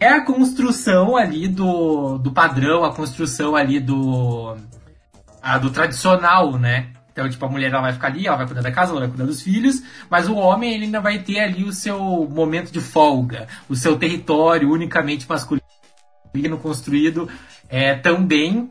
É 0.00 0.08
a 0.08 0.24
construção 0.24 1.16
ali 1.16 1.46
do, 1.46 2.18
do 2.18 2.32
padrão, 2.32 2.84
a 2.84 2.92
construção 2.92 3.54
ali 3.54 3.78
do, 3.78 4.56
a, 5.40 5.56
do 5.58 5.70
tradicional, 5.70 6.58
né? 6.58 6.88
Então, 7.12 7.28
tipo, 7.30 7.46
a 7.46 7.48
mulher 7.48 7.70
ela 7.70 7.82
vai 7.82 7.92
ficar 7.92 8.08
ali, 8.08 8.26
ela 8.26 8.36
vai 8.36 8.46
cuidar 8.46 8.62
da 8.62 8.72
casa, 8.72 8.90
ela 8.90 9.02
vai 9.02 9.08
cuidar 9.08 9.26
dos 9.26 9.40
filhos, 9.40 9.80
mas 10.10 10.28
o 10.28 10.34
homem 10.34 10.74
ele 10.74 10.86
ainda 10.86 11.00
vai 11.00 11.20
ter 11.20 11.38
ali 11.38 11.62
o 11.62 11.72
seu 11.72 12.28
momento 12.28 12.72
de 12.72 12.80
folga, 12.80 13.46
o 13.68 13.76
seu 13.76 13.96
território 13.96 14.72
unicamente 14.72 15.24
masculino 15.28 15.62
construído 16.60 17.28
é, 17.68 17.94
também 17.94 18.68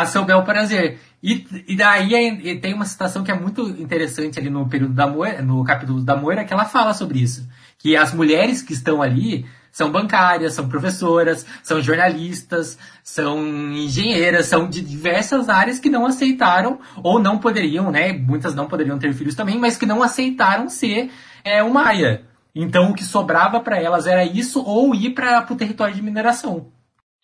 a 0.00 0.06
seu 0.06 0.24
bel 0.24 0.42
prazer. 0.42 0.98
E, 1.22 1.46
e 1.68 1.76
daí 1.76 2.14
e 2.14 2.58
tem 2.58 2.72
uma 2.72 2.86
citação 2.86 3.22
que 3.22 3.30
é 3.30 3.38
muito 3.38 3.68
interessante 3.68 4.38
ali 4.38 4.48
no 4.48 4.68
período 4.68 4.94
da 4.94 5.06
Moira, 5.06 5.42
no 5.42 5.62
capítulo 5.64 6.00
da 6.00 6.16
Moira, 6.16 6.44
que 6.44 6.52
ela 6.52 6.64
fala 6.64 6.94
sobre 6.94 7.20
isso. 7.20 7.46
Que 7.78 7.96
as 7.96 8.14
mulheres 8.14 8.62
que 8.62 8.72
estão 8.72 9.02
ali 9.02 9.46
são 9.70 9.90
bancárias, 9.90 10.54
são 10.54 10.68
professoras, 10.68 11.46
são 11.62 11.80
jornalistas, 11.80 12.78
são 13.04 13.38
engenheiras, 13.72 14.46
são 14.46 14.68
de 14.68 14.80
diversas 14.80 15.48
áreas 15.48 15.78
que 15.78 15.88
não 15.88 16.06
aceitaram, 16.06 16.80
ou 17.02 17.20
não 17.20 17.38
poderiam, 17.38 17.90
né? 17.90 18.12
Muitas 18.12 18.54
não 18.54 18.66
poderiam 18.66 18.98
ter 18.98 19.12
filhos 19.12 19.34
também, 19.34 19.58
mas 19.58 19.76
que 19.76 19.86
não 19.86 20.02
aceitaram 20.02 20.68
ser 20.68 21.10
é, 21.44 21.62
uma 21.62 21.86
aia. 21.86 22.22
Então 22.54 22.90
o 22.90 22.94
que 22.94 23.04
sobrava 23.04 23.60
para 23.60 23.80
elas 23.80 24.06
era 24.06 24.24
isso 24.24 24.62
ou 24.64 24.94
ir 24.94 25.10
para 25.10 25.46
o 25.48 25.56
território 25.56 25.94
de 25.94 26.02
mineração. 26.02 26.66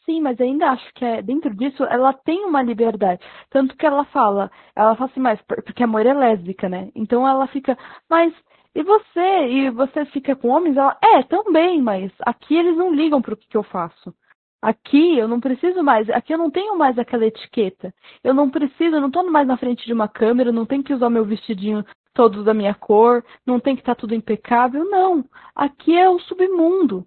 Sim, 0.06 0.20
mas 0.20 0.40
ainda 0.40 0.70
acho 0.70 0.94
que 0.94 1.04
é, 1.04 1.20
dentro 1.20 1.52
disso 1.54 1.82
ela 1.84 2.12
tem 2.12 2.44
uma 2.44 2.62
liberdade. 2.62 3.20
Tanto 3.50 3.76
que 3.76 3.84
ela 3.84 4.04
fala, 4.06 4.50
ela 4.74 4.94
fala 4.94 5.10
assim, 5.10 5.20
mas 5.20 5.40
porque 5.42 5.82
a 5.82 5.86
Moira 5.86 6.10
é 6.10 6.14
lésbica, 6.14 6.68
né? 6.68 6.90
Então 6.94 7.26
ela 7.26 7.46
fica, 7.48 7.76
mas 8.08 8.32
e 8.74 8.82
você? 8.84 9.48
E 9.48 9.70
você 9.70 10.04
fica 10.06 10.36
com 10.36 10.48
homens? 10.48 10.76
Ela, 10.76 10.96
é, 11.02 11.22
também, 11.24 11.82
mas 11.82 12.12
aqui 12.20 12.54
eles 12.56 12.76
não 12.76 12.94
ligam 12.94 13.20
pro 13.20 13.36
que, 13.36 13.48
que 13.48 13.56
eu 13.56 13.64
faço. 13.64 14.14
Aqui 14.62 15.18
eu 15.18 15.26
não 15.28 15.40
preciso 15.40 15.82
mais, 15.82 16.08
aqui 16.10 16.32
eu 16.32 16.38
não 16.38 16.50
tenho 16.50 16.78
mais 16.78 16.98
aquela 16.98 17.26
etiqueta. 17.26 17.92
Eu 18.22 18.34
não 18.34 18.50
preciso, 18.50 18.96
eu 18.96 19.00
não 19.00 19.10
tô 19.10 19.22
mais 19.24 19.46
na 19.46 19.56
frente 19.56 19.84
de 19.86 19.92
uma 19.92 20.08
câmera, 20.08 20.52
não 20.52 20.66
tenho 20.66 20.84
que 20.84 20.94
usar 20.94 21.10
meu 21.10 21.24
vestidinho 21.24 21.84
todo 22.14 22.44
da 22.44 22.54
minha 22.54 22.74
cor, 22.74 23.24
não 23.46 23.58
tem 23.60 23.74
que 23.74 23.82
estar 23.82 23.94
tá 23.94 24.00
tudo 24.00 24.14
impecável, 24.14 24.84
não. 24.84 25.24
Aqui 25.54 25.96
é 25.96 26.08
o 26.08 26.18
submundo 26.20 27.06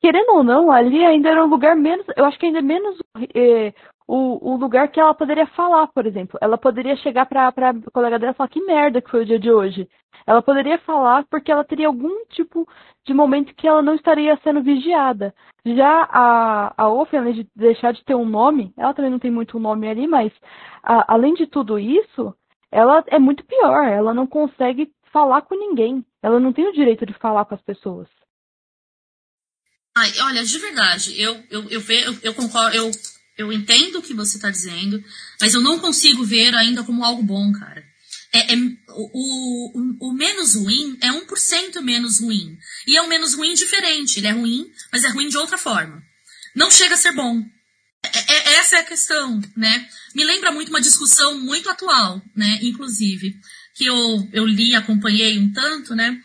querendo 0.00 0.30
ou 0.30 0.44
não, 0.44 0.70
ali 0.70 1.04
ainda 1.04 1.28
era 1.30 1.44
um 1.44 1.48
lugar 1.48 1.76
menos, 1.76 2.06
eu 2.16 2.24
acho 2.24 2.38
que 2.38 2.46
ainda 2.46 2.58
é 2.58 2.62
menos 2.62 2.98
é, 3.34 3.72
o, 4.06 4.52
o 4.54 4.56
lugar 4.56 4.88
que 4.88 4.98
ela 4.98 5.12
poderia 5.14 5.46
falar, 5.48 5.86
por 5.88 6.06
exemplo. 6.06 6.38
Ela 6.40 6.56
poderia 6.56 6.96
chegar 6.96 7.26
pra, 7.26 7.52
pra 7.52 7.74
colega 7.92 8.18
dela 8.18 8.32
e 8.32 8.34
falar 8.34 8.48
que 8.48 8.64
merda 8.64 9.02
que 9.02 9.10
foi 9.10 9.22
o 9.22 9.26
dia 9.26 9.38
de 9.38 9.50
hoje. 9.52 9.88
Ela 10.26 10.42
poderia 10.42 10.78
falar 10.78 11.24
porque 11.30 11.52
ela 11.52 11.64
teria 11.64 11.86
algum 11.86 12.24
tipo 12.26 12.66
de 13.06 13.12
momento 13.12 13.54
que 13.54 13.68
ela 13.68 13.82
não 13.82 13.94
estaria 13.94 14.36
sendo 14.42 14.62
vigiada. 14.62 15.34
Já 15.64 16.08
a, 16.10 16.74
a 16.76 16.84
além 16.84 17.34
de 17.34 17.48
deixar 17.54 17.92
de 17.92 18.04
ter 18.04 18.14
um 18.14 18.24
nome, 18.24 18.72
ela 18.76 18.94
também 18.94 19.10
não 19.10 19.18
tem 19.18 19.30
muito 19.30 19.58
nome 19.58 19.88
ali, 19.88 20.06
mas 20.06 20.32
a, 20.82 21.12
além 21.12 21.34
de 21.34 21.46
tudo 21.46 21.78
isso, 21.78 22.34
ela 22.72 23.04
é 23.08 23.18
muito 23.18 23.44
pior. 23.44 23.84
Ela 23.84 24.14
não 24.14 24.26
consegue 24.26 24.90
falar 25.12 25.42
com 25.42 25.54
ninguém. 25.54 26.04
Ela 26.22 26.40
não 26.40 26.52
tem 26.52 26.66
o 26.66 26.72
direito 26.72 27.04
de 27.04 27.12
falar 27.14 27.44
com 27.44 27.54
as 27.54 27.62
pessoas. 27.62 28.08
Ai, 29.98 30.12
olha, 30.20 30.44
de 30.44 30.58
verdade, 30.58 31.20
eu, 31.20 31.44
eu, 31.50 31.68
eu, 31.70 31.82
eu, 31.82 32.18
eu 32.22 32.34
concordo, 32.34 32.76
eu, 32.76 32.88
eu 33.36 33.52
entendo 33.52 33.98
o 33.98 34.02
que 34.02 34.14
você 34.14 34.36
está 34.36 34.48
dizendo, 34.48 35.02
mas 35.40 35.54
eu 35.54 35.60
não 35.60 35.80
consigo 35.80 36.24
ver 36.24 36.54
ainda 36.54 36.84
como 36.84 37.04
algo 37.04 37.20
bom, 37.20 37.50
cara. 37.52 37.84
É, 38.32 38.54
é 38.54 38.56
o, 38.90 39.10
o, 39.12 40.08
o, 40.08 40.12
menos 40.12 40.54
ruim 40.54 40.96
é 41.00 41.08
1% 41.08 41.80
menos 41.80 42.20
ruim. 42.20 42.56
E 42.86 42.96
é 42.96 43.02
um 43.02 43.08
menos 43.08 43.34
ruim 43.34 43.54
diferente. 43.54 44.20
Ele 44.20 44.28
é 44.28 44.32
ruim, 44.32 44.70
mas 44.92 45.02
é 45.02 45.08
ruim 45.08 45.28
de 45.28 45.36
outra 45.36 45.58
forma. 45.58 46.00
Não 46.54 46.70
chega 46.70 46.94
a 46.94 46.98
ser 46.98 47.12
bom. 47.12 47.42
É, 48.04 48.32
é, 48.32 48.54
essa 48.58 48.76
é 48.76 48.80
a 48.80 48.84
questão, 48.84 49.40
né? 49.56 49.88
Me 50.14 50.24
lembra 50.24 50.52
muito 50.52 50.68
uma 50.68 50.80
discussão 50.80 51.40
muito 51.40 51.68
atual, 51.68 52.22
né? 52.36 52.60
Inclusive, 52.62 53.34
que 53.74 53.86
eu, 53.86 54.28
eu 54.32 54.46
li, 54.46 54.76
acompanhei 54.76 55.38
um 55.40 55.52
tanto, 55.52 55.96
né? 55.96 56.22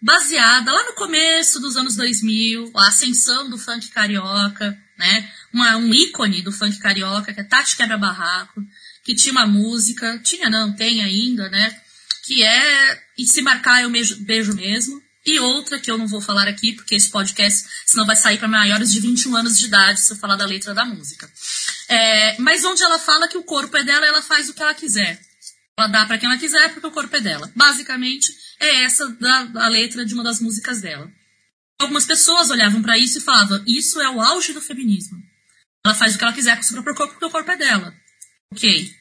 Baseada 0.00 0.72
lá 0.72 0.84
no 0.84 0.94
começo 0.94 1.60
dos 1.60 1.76
anos 1.76 1.96
2000, 1.96 2.72
a 2.74 2.88
ascensão 2.88 3.50
do 3.50 3.58
funk 3.58 3.88
carioca, 3.88 4.76
né? 4.96 5.30
Uma, 5.52 5.76
um 5.76 5.92
ícone 5.92 6.42
do 6.42 6.52
funk 6.52 6.78
carioca, 6.78 7.32
que 7.34 7.40
é 7.40 7.44
Tati 7.44 7.76
Quebra 7.76 7.98
Barraco, 7.98 8.62
que 9.04 9.14
tinha 9.14 9.32
uma 9.32 9.46
música, 9.46 10.18
tinha 10.18 10.48
não, 10.48 10.74
tem 10.74 11.02
ainda, 11.02 11.48
né? 11.50 11.76
Que 12.24 12.42
é 12.42 13.02
E 13.18 13.26
Se 13.26 13.42
Marcar 13.42 13.82
Eu 13.82 13.90
Beijo 13.90 14.54
Mesmo. 14.54 15.02
E 15.24 15.38
outra 15.38 15.78
que 15.78 15.90
eu 15.90 15.98
não 15.98 16.06
vou 16.06 16.20
falar 16.20 16.48
aqui, 16.48 16.72
porque 16.72 16.94
esse 16.94 17.10
podcast 17.10 17.68
senão 17.84 18.06
vai 18.06 18.16
sair 18.16 18.38
para 18.38 18.48
maiores 18.48 18.90
de 18.90 19.00
21 19.00 19.36
anos 19.36 19.58
de 19.58 19.66
idade 19.66 20.00
se 20.00 20.12
eu 20.12 20.16
falar 20.16 20.34
da 20.34 20.46
letra 20.46 20.72
da 20.72 20.84
música. 20.84 21.30
É, 21.88 22.40
mas 22.40 22.64
onde 22.64 22.82
ela 22.82 22.98
fala 22.98 23.28
que 23.28 23.36
o 23.36 23.42
corpo 23.42 23.76
é 23.76 23.84
dela, 23.84 24.06
ela 24.06 24.22
faz 24.22 24.48
o 24.48 24.54
que 24.54 24.62
ela 24.62 24.74
quiser. 24.74 25.20
Ela 25.80 25.88
dá 25.88 26.04
para 26.04 26.18
quem 26.18 26.28
ela 26.28 26.38
quiser 26.38 26.74
porque 26.74 26.86
o 26.86 26.90
corpo 26.90 27.16
é 27.16 27.20
dela. 27.22 27.50
Basicamente, 27.56 28.30
é 28.60 28.84
essa 28.84 29.08
da, 29.12 29.64
a 29.64 29.68
letra 29.68 30.04
de 30.04 30.12
uma 30.12 30.22
das 30.22 30.38
músicas 30.38 30.82
dela. 30.82 31.10
Algumas 31.80 32.04
pessoas 32.04 32.50
olhavam 32.50 32.82
para 32.82 32.98
isso 32.98 33.16
e 33.16 33.22
falavam: 33.22 33.64
Isso 33.66 33.98
é 33.98 34.10
o 34.10 34.20
auge 34.20 34.52
do 34.52 34.60
feminismo. 34.60 35.18
Ela 35.84 35.94
faz 35.94 36.14
o 36.14 36.18
que 36.18 36.24
ela 36.24 36.34
quiser 36.34 36.54
com 36.56 36.60
o 36.60 36.64
seu 36.64 36.74
próprio 36.74 36.94
corpo 36.94 37.12
porque 37.14 37.24
o 37.24 37.30
corpo 37.30 37.50
é 37.50 37.56
dela. 37.56 37.94
Ok. 38.52 38.94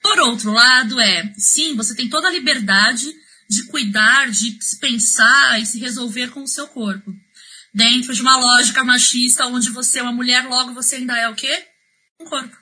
Por 0.00 0.20
outro 0.20 0.52
lado, 0.52 1.00
é: 1.00 1.34
sim, 1.36 1.74
você 1.74 1.96
tem 1.96 2.08
toda 2.08 2.28
a 2.28 2.32
liberdade 2.32 3.12
de 3.50 3.64
cuidar, 3.66 4.30
de 4.30 4.56
se 4.62 4.78
pensar 4.78 5.60
e 5.60 5.66
se 5.66 5.80
resolver 5.80 6.28
com 6.28 6.44
o 6.44 6.48
seu 6.48 6.68
corpo. 6.68 7.12
Dentro 7.74 8.14
de 8.14 8.22
uma 8.22 8.36
lógica 8.36 8.84
machista 8.84 9.46
onde 9.48 9.70
você 9.70 9.98
é 9.98 10.02
uma 10.02 10.12
mulher, 10.12 10.46
logo 10.46 10.72
você 10.72 10.94
ainda 10.94 11.18
é 11.18 11.28
o 11.28 11.34
quê? 11.34 11.66
Um 12.20 12.24
corpo. 12.24 12.56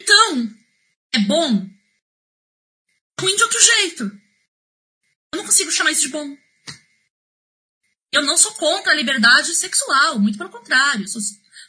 Então, 0.00 0.50
é 1.14 1.20
bom 1.20 1.70
ruim 3.20 3.36
de 3.36 3.42
outro 3.42 3.60
jeito. 3.60 4.04
Eu 5.32 5.38
não 5.38 5.46
consigo 5.46 5.70
chamar 5.70 5.92
isso 5.92 6.02
de 6.02 6.08
bom. 6.08 6.36
Eu 8.12 8.22
não 8.22 8.36
sou 8.36 8.52
contra 8.52 8.92
a 8.92 8.96
liberdade 8.96 9.54
sexual, 9.54 10.18
muito 10.18 10.36
pelo 10.36 10.50
contrário. 10.50 11.08
Sou, 11.08 11.20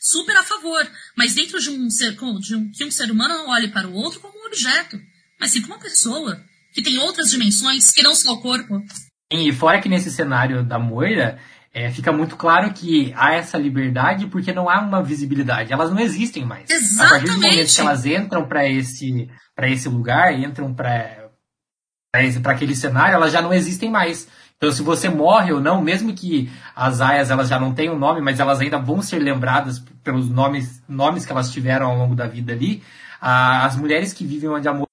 super 0.04 0.36
a 0.36 0.44
favor, 0.44 0.86
mas 1.18 1.34
dentro 1.34 1.60
de 1.60 1.70
um 1.70 1.90
ser, 1.90 2.12
de 2.12 2.56
um, 2.56 2.70
que 2.72 2.84
um 2.84 2.92
ser 2.92 3.10
humano 3.10 3.36
não 3.36 3.50
olhe 3.50 3.70
para 3.70 3.88
o 3.88 3.94
outro 3.94 4.20
como 4.20 4.38
um 4.38 4.48
objeto, 4.48 5.00
mas 5.40 5.52
sim 5.52 5.62
como 5.62 5.76
uma 5.76 5.80
pessoa, 5.80 6.38
que 6.74 6.82
tem 6.82 6.98
outras 6.98 7.32
dimensões 7.32 7.90
que 7.90 8.04
não 8.04 8.14
só 8.14 8.34
o 8.34 8.42
corpo. 8.42 8.84
E 9.32 9.52
fora 9.54 9.82
que 9.82 9.88
nesse 9.88 10.12
cenário 10.12 10.64
da 10.64 10.78
Moira, 10.78 11.40
é, 11.74 11.90
fica 11.90 12.12
muito 12.12 12.36
claro 12.36 12.74
que 12.74 13.14
há 13.16 13.34
essa 13.34 13.58
liberdade 13.58 14.28
porque 14.28 14.52
não 14.52 14.70
há 14.70 14.82
uma 14.82 15.02
visibilidade. 15.02 15.72
Elas 15.72 15.90
não 15.90 16.00
existem 16.00 16.46
mais. 16.46 16.70
Exatamente. 16.70 17.02
A 17.02 17.10
partir 17.10 17.26
do 17.26 17.34
momento 17.34 17.74
que 17.74 17.82
elas 17.82 18.06
entram 18.06 18.48
para 18.48 18.70
esse, 18.70 19.28
esse 19.58 19.90
lugar, 19.90 20.38
entram 20.38 20.74
para 20.74 21.23
aquele 22.14 22.76
cenário, 22.76 23.16
elas 23.16 23.32
já 23.32 23.42
não 23.42 23.52
existem 23.52 23.90
mais. 23.90 24.28
Então, 24.58 24.72
se 24.72 24.84
você 24.84 25.10
morre 25.10 25.52
ou 25.52 25.60
não, 25.60 25.82
mesmo 25.82 26.14
que 26.14 26.50
as 26.76 27.02
aias 27.02 27.32
elas 27.32 27.50
já 27.50 27.60
não 27.60 27.74
tenham 27.74 27.98
nome, 27.98 28.22
mas 28.22 28.40
elas 28.40 28.62
ainda 28.62 28.78
vão 28.78 29.02
ser 29.02 29.20
lembradas 29.20 29.84
pelos 30.04 30.30
nomes, 30.30 30.82
nomes 30.88 31.26
que 31.26 31.32
elas 31.32 31.52
tiveram 31.52 31.88
ao 31.88 31.98
longo 31.98 32.16
da 32.16 32.28
vida 32.28 32.54
ali, 32.54 32.84
as 33.20 33.76
mulheres 33.76 34.14
que 34.14 34.26
vivem 34.26 34.50
onde 34.50 34.68
a 34.68 34.72
amor 34.72 34.88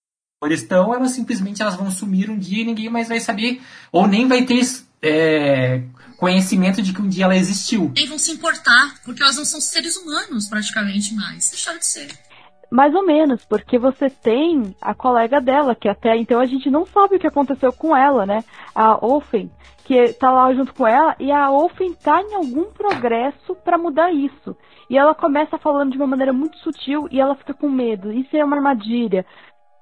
estão, 0.50 0.94
elas 0.94 1.10
simplesmente 1.10 1.60
elas 1.60 1.76
vão 1.76 1.90
sumir 1.90 2.30
um 2.30 2.38
dia 2.38 2.62
e 2.62 2.64
ninguém 2.64 2.88
mais 2.88 3.08
vai 3.08 3.20
saber, 3.20 3.60
ou 3.92 4.06
nem 4.06 4.26
vai 4.26 4.46
ter 4.46 4.62
é, 5.02 5.82
conhecimento 6.16 6.80
de 6.80 6.94
que 6.94 7.02
um 7.02 7.08
dia 7.08 7.24
ela 7.24 7.36
existiu. 7.36 7.92
Nem 7.94 8.08
vão 8.08 8.18
se 8.18 8.32
importar, 8.32 8.94
porque 9.04 9.22
elas 9.22 9.36
não 9.36 9.44
são 9.44 9.60
seres 9.60 9.94
humanos 9.96 10.48
praticamente 10.48 11.14
mais. 11.14 11.50
Deixaram 11.50 11.78
de 11.78 11.86
ser. 11.86 12.29
Mais 12.70 12.94
ou 12.94 13.04
menos, 13.04 13.44
porque 13.44 13.78
você 13.78 14.08
tem 14.08 14.76
a 14.80 14.94
colega 14.94 15.40
dela, 15.40 15.74
que 15.74 15.88
até 15.88 16.16
então 16.16 16.38
a 16.38 16.46
gente 16.46 16.70
não 16.70 16.86
sabe 16.86 17.16
o 17.16 17.18
que 17.18 17.26
aconteceu 17.26 17.72
com 17.72 17.96
ela, 17.96 18.24
né? 18.24 18.44
A 18.72 19.04
Ofen, 19.04 19.50
que 19.84 20.12
tá 20.12 20.30
lá 20.30 20.54
junto 20.54 20.72
com 20.72 20.86
ela, 20.86 21.16
e 21.18 21.32
a 21.32 21.50
Ofen 21.50 21.92
tá 21.94 22.22
em 22.22 22.34
algum 22.34 22.66
progresso 22.66 23.56
para 23.64 23.76
mudar 23.76 24.12
isso. 24.12 24.56
E 24.88 24.96
ela 24.96 25.16
começa 25.16 25.58
falando 25.58 25.90
de 25.90 25.96
uma 25.96 26.06
maneira 26.06 26.32
muito 26.32 26.56
sutil 26.58 27.08
e 27.10 27.20
ela 27.20 27.34
fica 27.34 27.54
com 27.54 27.68
medo. 27.68 28.12
Isso 28.12 28.36
é 28.36 28.44
uma 28.44 28.56
armadilha. 28.56 29.26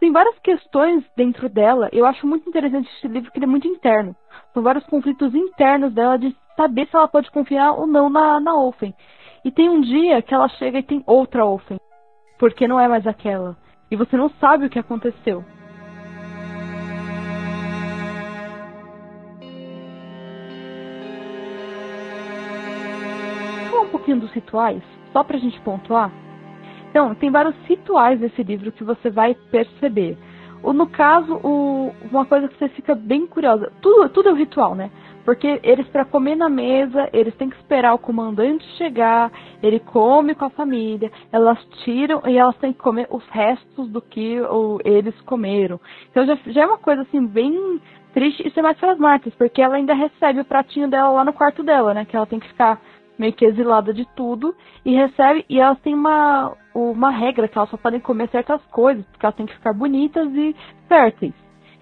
Tem 0.01 0.11
várias 0.11 0.39
questões 0.39 1.05
dentro 1.15 1.49
dela. 1.49 1.91
Eu 1.93 2.07
acho 2.07 2.27
muito 2.27 2.49
interessante 2.49 2.89
esse 2.97 3.09
livro, 3.09 3.31
que 3.31 3.39
ele 3.39 3.45
é 3.45 3.49
muito 3.49 3.69
interno. 3.69 4.17
São 4.55 4.63
vários 4.63 4.87
conflitos 4.87 5.35
internos 5.35 5.93
dela 5.93 6.19
de 6.19 6.35
saber 6.57 6.87
se 6.87 6.97
ela 6.97 7.09
pode 7.09 7.31
confiar 7.31 7.73
ou 7.73 7.87
não 7.87 8.09
na, 8.09 8.41
na. 8.41 8.53
E 9.45 9.51
tem 9.51 9.69
um 9.69 9.81
dia 9.81 10.23
que 10.23 10.33
ela 10.33 10.49
chega 10.49 10.79
e 10.79 10.83
tem 10.83 11.03
outra 11.07 11.45
Ofen. 11.45 11.79
Porque 12.39 12.69
não 12.69 12.79
é 12.79 12.87
mais 12.87 13.07
aquela. 13.07 13.57
E 13.91 13.97
você 13.97 14.17
não 14.17 14.31
sabe 14.41 14.67
o 14.67 14.71
que 14.71 14.79
aconteceu. 14.79 15.45
Falar 23.71 23.83
um 23.83 23.89
pouquinho 23.89 24.21
dos 24.21 24.31
rituais, 24.33 24.83
só 25.13 25.25
pra 25.25 25.39
gente 25.39 25.61
pontuar. 25.61 26.13
Então, 26.91 27.15
tem 27.15 27.31
vários 27.31 27.55
rituais 27.67 28.21
nesse 28.21 28.43
livro 28.43 28.73
que 28.73 28.85
você 28.85 29.11
vai 29.11 29.35
perceber. 29.35 30.17
No 30.63 30.87
caso, 30.87 31.41
uma 32.11 32.25
coisa 32.25 32.49
que 32.49 32.59
você 32.59 32.69
fica 32.71 32.95
bem 32.95 33.27
curiosa, 33.27 33.73
tudo, 33.81 34.09
tudo 34.09 34.29
é 34.29 34.33
um 34.33 34.37
ritual, 34.37 34.75
né? 34.75 34.91
Porque 35.25 35.61
eles, 35.63 35.87
para 35.89 36.05
comer 36.05 36.37
na 36.37 36.49
mesa, 36.49 37.09
eles 37.13 37.35
têm 37.37 37.51
que 37.51 37.57
esperar 37.57 37.95
o 37.95 37.99
comandante 37.99 38.65
chegar, 38.77 39.31
ele 39.63 39.79
come 39.79 40.35
com 40.35 40.47
a 40.47 40.51
família, 40.51 41.11
elas 41.31 41.63
tiram 41.85 42.23
e 42.27 42.39
elas 42.39 42.57
têm 42.57 42.73
que 42.73 42.79
comer 42.79 43.07
os 43.11 43.27
restos 43.29 43.89
do 43.91 44.01
que 44.01 44.41
o, 44.41 44.81
eles 44.85 45.19
comeram. 45.23 45.79
Então 46.11 46.25
já, 46.25 46.39
já 46.47 46.63
é 46.63 46.67
uma 46.67 46.79
coisa 46.79 47.03
assim, 47.03 47.27
bem 47.27 47.81
triste. 48.13 48.47
Isso 48.47 48.59
é 48.59 48.63
mais 48.63 48.79
para 48.79 48.93
as 48.93 48.99
Martas, 48.99 49.35
porque 49.35 49.61
ela 49.61 49.77
ainda 49.77 49.95
recebe 49.95 50.41
o 50.41 50.45
pratinho 50.45 50.89
dela 50.89 51.11
lá 51.11 51.25
no 51.25 51.33
quarto 51.33 51.63
dela, 51.63 51.95
né? 51.95 52.05
Que 52.05 52.17
ela 52.17 52.27
tem 52.27 52.41
que 52.41 52.49
ficar 52.49 52.81
meio 53.19 53.33
que 53.33 53.45
exilada 53.45 53.93
de 53.93 54.07
tudo 54.15 54.55
e 54.85 54.95
recebe 54.95 55.45
e 55.49 55.61
elas 55.61 55.79
têm 55.81 55.95
uma 55.95 56.57
uma 56.73 57.11
regra 57.11 57.49
que 57.49 57.59
elas 57.59 57.69
só 57.69 57.77
podem 57.77 57.99
comer 57.99 58.29
certas 58.29 58.65
coisas 58.67 59.05
porque 59.07 59.27
elas 59.27 59.35
têm 59.35 59.47
que 59.47 59.55
ficar 59.55 59.73
bonitas 59.73 60.33
e 60.33 60.55
férteis. 60.89 61.35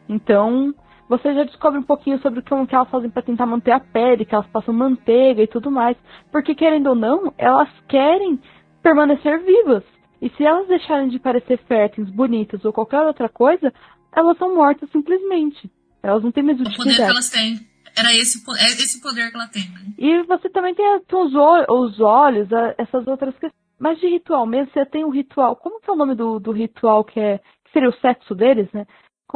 Então 0.08 0.74
você 1.08 1.34
já 1.34 1.44
descobre 1.44 1.78
um 1.78 1.82
pouquinho 1.82 2.20
sobre 2.20 2.42
como 2.42 2.66
que 2.66 2.74
elas 2.74 2.90
fazem 2.90 3.10
para 3.10 3.22
tentar 3.22 3.46
manter 3.46 3.72
a 3.72 3.80
pele, 3.80 4.24
que 4.24 4.34
elas 4.34 4.46
passam 4.48 4.74
manteiga 4.74 5.42
e 5.42 5.46
tudo 5.46 5.70
mais, 5.70 5.96
porque 6.32 6.54
querendo 6.54 6.88
ou 6.88 6.94
não 6.94 7.32
elas 7.38 7.68
querem 7.88 8.40
permanecer 8.82 9.42
vivas. 9.44 9.84
E 10.20 10.30
se 10.30 10.44
elas 10.44 10.66
deixarem 10.66 11.08
de 11.08 11.18
parecer 11.18 11.58
férteis, 11.66 12.08
bonitas 12.10 12.64
ou 12.64 12.72
qualquer 12.72 13.02
outra 13.02 13.28
coisa, 13.28 13.72
elas 14.14 14.36
são 14.38 14.54
mortas 14.54 14.90
simplesmente. 14.90 15.70
Elas 16.02 16.22
não 16.22 16.32
têm 16.32 16.42
mais 16.42 16.58
utilidade. 16.58 16.80
O 16.80 16.84
poder 16.84 17.04
que 17.04 17.10
elas 17.10 17.30
têm 17.30 17.66
era 17.96 18.14
esse, 18.14 18.42
é 18.58 18.66
esse 18.66 19.00
poder 19.00 19.30
que 19.30 19.36
ela 19.36 19.48
tem, 19.48 19.68
né? 19.70 19.80
E 19.98 20.22
você 20.24 20.48
também 20.50 20.74
tem 20.74 20.84
os, 20.96 21.32
os 21.68 22.00
olhos, 22.00 22.48
essas 22.78 23.06
outras 23.06 23.32
questões. 23.34 23.54
Mas 23.78 23.98
de 24.00 24.06
ritual 24.06 24.46
mesmo, 24.46 24.70
você 24.72 24.86
tem 24.86 25.04
um 25.04 25.10
ritual. 25.10 25.56
Como 25.56 25.80
que 25.80 25.90
é 25.90 25.92
o 25.92 25.96
nome 25.96 26.14
do, 26.14 26.38
do 26.38 26.52
ritual 26.52 27.04
que 27.04 27.20
é. 27.20 27.38
Que 27.38 27.72
seria 27.72 27.88
o 27.88 28.00
sexo 28.00 28.34
deles, 28.34 28.68
né? 28.72 28.86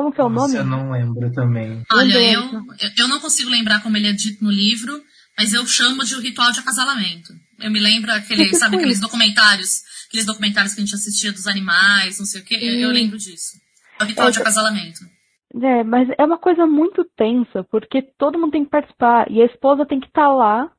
Como 0.01 0.12
que 0.12 0.20
é 0.20 0.24
o 0.24 0.30
Nossa, 0.30 0.55
nome? 0.55 0.59
Eu 0.59 0.64
não 0.64 0.90
lembro 0.90 1.30
também. 1.30 1.82
Olha, 1.92 2.32
eu, 2.32 2.42
eu 2.96 3.07
não 3.07 3.20
consigo 3.20 3.51
lembrar 3.51 3.82
como 3.82 3.98
ele 3.98 4.09
é 4.09 4.12
dito 4.12 4.42
no 4.42 4.51
livro, 4.51 4.98
mas 5.36 5.53
eu 5.53 5.66
chamo 5.66 6.03
de 6.05 6.14
o 6.14 6.20
ritual 6.20 6.51
de 6.53 6.61
acasalamento. 6.61 7.34
Eu 7.61 7.70
me 7.70 7.78
lembro 7.78 8.11
aquele, 8.11 8.55
sabe, 8.55 8.76
aqueles 8.76 8.98
documentários, 8.98 9.82
aqueles 10.09 10.24
documentários 10.24 10.72
que 10.72 10.80
a 10.80 10.84
gente 10.84 10.94
assistia 10.94 11.32
dos 11.32 11.46
animais, 11.46 12.18
não 12.18 12.24
sei 12.24 12.40
o 12.40 12.44
quê. 12.46 12.57
Eu, 12.59 12.80
eu 12.80 12.90
lembro 12.90 13.18
disso. 13.18 13.59
É 14.01 14.05
o 14.05 14.07
ritual 14.07 14.28
é, 14.28 14.30
de 14.30 14.38
acasalamento. 14.40 15.01
É, 15.62 15.84
mas 15.84 16.09
é 16.16 16.24
uma 16.24 16.38
coisa 16.38 16.66
muito 16.66 17.05
tensa, 17.14 17.62
porque 17.64 18.01
todo 18.01 18.38
mundo 18.38 18.53
tem 18.53 18.64
que 18.64 18.70
participar 18.70 19.30
e 19.30 19.42
a 19.42 19.46
esposa 19.46 19.84
tem 19.84 20.01
que 20.01 20.07
estar 20.07 20.22
tá 20.22 20.32
lá, 20.32 20.72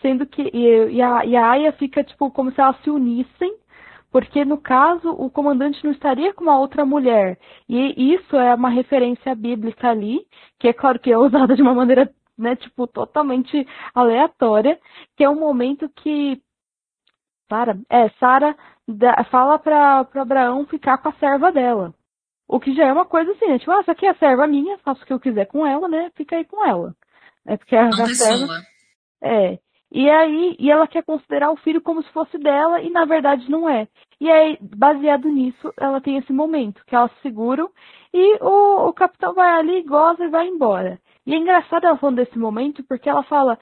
sendo 0.00 0.24
que. 0.24 0.42
E, 0.54 0.94
e, 0.94 1.02
a, 1.02 1.26
e 1.26 1.34
a 1.34 1.50
Aya 1.50 1.72
fica, 1.72 2.04
tipo, 2.04 2.30
como 2.30 2.52
se 2.52 2.60
elas 2.60 2.80
se 2.84 2.90
unissem, 2.90 3.56
porque 4.10 4.44
no 4.44 4.58
caso 4.58 5.10
o 5.10 5.30
comandante 5.30 5.82
não 5.84 5.92
estaria 5.92 6.32
com 6.32 6.44
uma 6.44 6.58
outra 6.58 6.84
mulher. 6.84 7.38
E 7.68 8.14
isso 8.14 8.36
é 8.36 8.54
uma 8.54 8.70
referência 8.70 9.34
bíblica 9.34 9.90
ali, 9.90 10.26
que 10.58 10.68
é 10.68 10.72
claro 10.72 10.98
que 10.98 11.12
é 11.12 11.18
usada 11.18 11.54
de 11.54 11.62
uma 11.62 11.74
maneira, 11.74 12.12
né, 12.36 12.56
tipo, 12.56 12.86
totalmente 12.86 13.66
aleatória, 13.94 14.78
que 15.16 15.24
é 15.24 15.28
um 15.28 15.38
momento 15.38 15.88
que. 15.88 16.40
Sara, 17.48 17.78
é, 17.88 18.08
Sara 18.20 18.56
fala 19.30 19.58
para 19.58 20.06
Abraão 20.14 20.66
ficar 20.66 20.98
com 20.98 21.08
a 21.08 21.14
serva 21.14 21.50
dela. 21.50 21.94
O 22.46 22.58
que 22.58 22.74
já 22.74 22.86
é 22.86 22.92
uma 22.92 23.04
coisa 23.04 23.32
assim, 23.32 23.46
né? 23.46 23.58
Tipo, 23.58 23.72
ah, 23.72 23.80
essa 23.80 23.92
aqui 23.92 24.06
é 24.06 24.10
a 24.10 24.14
serva 24.14 24.46
minha, 24.46 24.78
faço 24.78 25.02
o 25.02 25.06
que 25.06 25.12
eu 25.12 25.20
quiser 25.20 25.46
com 25.46 25.66
ela, 25.66 25.86
né? 25.86 26.10
Fica 26.14 26.36
aí 26.36 26.44
com 26.44 26.64
ela. 26.66 26.94
É 27.46 27.56
porque 27.56 27.76
a, 27.76 27.88
a 27.88 28.06
serva. 28.08 28.54
É. 29.22 29.58
E 29.90 30.08
aí, 30.08 30.54
e 30.58 30.70
ela 30.70 30.86
quer 30.86 31.02
considerar 31.02 31.50
o 31.50 31.56
filho 31.56 31.80
como 31.80 32.02
se 32.02 32.12
fosse 32.12 32.36
dela, 32.36 32.80
e 32.82 32.90
na 32.90 33.06
verdade 33.06 33.50
não 33.50 33.68
é. 33.68 33.88
E 34.20 34.30
aí, 34.30 34.58
baseado 34.60 35.28
nisso, 35.28 35.72
ela 35.78 36.00
tem 36.00 36.18
esse 36.18 36.32
momento, 36.32 36.82
que 36.86 36.94
elas 36.94 37.10
seguram, 37.22 37.70
e 38.12 38.38
o, 38.42 38.88
o 38.88 38.92
capitão 38.92 39.32
vai 39.34 39.50
ali, 39.50 39.82
goza 39.82 40.24
e 40.24 40.30
vai 40.30 40.46
embora. 40.46 40.98
E 41.26 41.34
é 41.34 41.36
engraçado 41.36 41.86
ela 41.86 41.96
falando 41.96 42.16
desse 42.16 42.38
momento, 42.38 42.82
porque 42.84 43.08
ela 43.08 43.22
fala, 43.22 43.58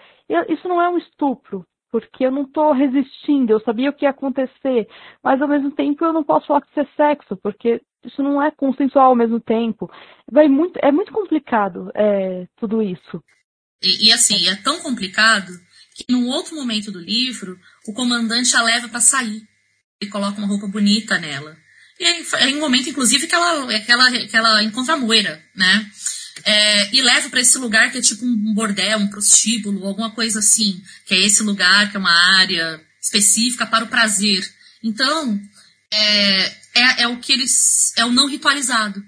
isso 0.49 0.68
não 0.68 0.81
é 0.83 0.89
um 0.89 0.99
estupro, 0.99 1.64
porque 1.91 2.27
eu 2.27 2.31
não 2.31 2.43
estou 2.43 2.72
resistindo, 2.72 3.51
eu 3.51 3.61
sabia 3.61 3.91
o 3.91 3.93
que 3.93 4.05
ia 4.05 4.11
acontecer, 4.11 4.89
mas 5.22 5.41
ao 5.41 5.49
mesmo 5.49 5.70
tempo 5.70 6.05
eu 6.05 6.12
não 6.12 6.24
posso 6.24 6.47
falar 6.47 6.61
que 6.61 6.68
isso 6.68 6.81
é 6.81 6.87
sexo, 6.97 7.37
porque 7.37 7.81
isso 8.05 8.22
não 8.22 8.43
é 8.43 8.51
consensual 8.51 9.07
ao 9.07 9.16
mesmo 9.16 9.41
tempo. 9.41 9.91
Vai 10.31 10.49
muito, 10.49 10.79
é 10.83 10.91
muito 10.91 11.12
complicado 11.12 11.91
é, 11.95 12.47
tudo 12.57 12.83
isso. 12.83 13.22
E, 13.83 14.09
e, 14.09 14.12
assim, 14.12 14.49
é 14.49 14.57
tão 14.62 14.81
complicado 14.81 15.49
que 15.97 16.12
num 16.12 16.26
outro 16.26 16.55
momento 16.55 16.92
do 16.92 17.01
livro, 17.01 17.59
o 17.86 17.94
comandante 17.94 18.55
a 18.55 18.62
leva 18.62 18.88
para 18.88 19.01
sair. 19.01 19.42
e 19.99 20.07
coloca 20.07 20.36
uma 20.36 20.47
roupa 20.47 20.66
bonita 20.66 21.18
nela. 21.18 21.57
E 21.99 22.05
é 22.05 22.47
um 22.49 22.61
momento, 22.61 22.90
inclusive, 22.90 23.26
que 23.26 23.34
ela, 23.34 23.66
que 23.80 23.90
ela, 23.90 24.11
que 24.11 24.36
ela 24.36 24.62
encontra 24.62 24.92
a 24.92 24.99
moira, 24.99 25.42
né? 25.55 25.90
É, 26.44 26.94
e 26.94 27.01
leva 27.01 27.30
para 27.30 27.40
esse 27.40 27.57
lugar 27.57 27.90
que 27.90 27.97
é 27.97 28.03
tipo 28.03 28.26
um 28.26 28.53
bordel, 28.53 28.99
um 28.99 29.09
prostíbulo, 29.09 29.86
alguma 29.86 30.11
coisa 30.11 30.40
assim. 30.40 30.82
Que 31.07 31.14
é 31.14 31.20
esse 31.20 31.42
lugar 31.42 31.90
que 31.90 31.97
é 31.97 32.01
uma 32.01 32.38
área 32.40 32.78
específica 33.01 33.66
para 33.66 33.84
o 33.84 33.88
prazer. 33.88 34.47
Então, 34.82 35.40
é, 35.90 36.47
é, 36.74 37.03
é 37.05 37.09
o 37.09 37.18
que 37.18 37.32
eles. 37.32 37.94
É 37.97 38.05
o 38.05 38.12
não 38.12 38.28
ritualizado. 38.28 39.03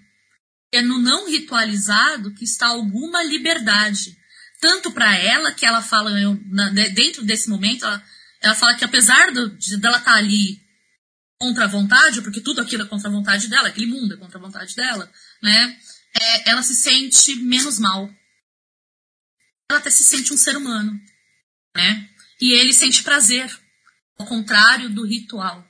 É 0.72 0.80
no 0.80 0.98
não 0.98 1.28
ritualizado 1.28 2.32
que 2.34 2.44
está 2.44 2.68
alguma 2.68 3.22
liberdade. 3.24 4.16
Tanto 4.60 4.90
para 4.92 5.16
ela, 5.16 5.52
que 5.52 5.64
ela 5.64 5.82
fala, 5.82 6.10
eu, 6.20 6.40
na, 6.46 6.70
dentro 6.70 7.24
desse 7.24 7.48
momento, 7.48 7.84
ela, 7.84 8.04
ela 8.40 8.54
fala 8.54 8.74
que 8.74 8.84
apesar 8.84 9.32
do, 9.32 9.50
de, 9.56 9.76
dela 9.76 9.98
estar 9.98 10.12
tá 10.12 10.18
ali 10.18 10.60
contra 11.40 11.64
a 11.64 11.68
vontade, 11.68 12.20
porque 12.22 12.40
tudo 12.40 12.60
aquilo 12.60 12.82
é 12.82 12.86
contra 12.86 13.08
a 13.08 13.12
vontade 13.12 13.46
dela, 13.48 13.68
aquele 13.68 13.86
mundo 13.86 14.14
é 14.14 14.16
contra 14.16 14.38
a 14.38 14.42
vontade 14.42 14.74
dela, 14.74 15.10
né? 15.42 15.78
É, 16.20 16.50
ela 16.50 16.62
se 16.62 16.74
sente 16.74 17.36
menos 17.36 17.78
mal. 17.78 18.10
Ela 19.70 19.78
até 19.78 19.90
se 19.90 20.02
sente 20.02 20.32
um 20.32 20.36
ser 20.36 20.56
humano, 20.56 20.98
né? 21.76 22.08
E 22.40 22.58
ele 22.58 22.72
sente 22.72 23.02
prazer, 23.02 23.56
ao 24.18 24.26
contrário 24.26 24.90
do 24.90 25.06
ritual. 25.06 25.64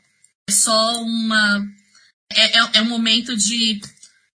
É 0.49 0.53
só 0.53 1.03
uma 1.03 1.67
é, 2.33 2.59
é, 2.59 2.71
é 2.75 2.83
um 2.83 2.89
momento 2.89 3.37
de 3.37 3.81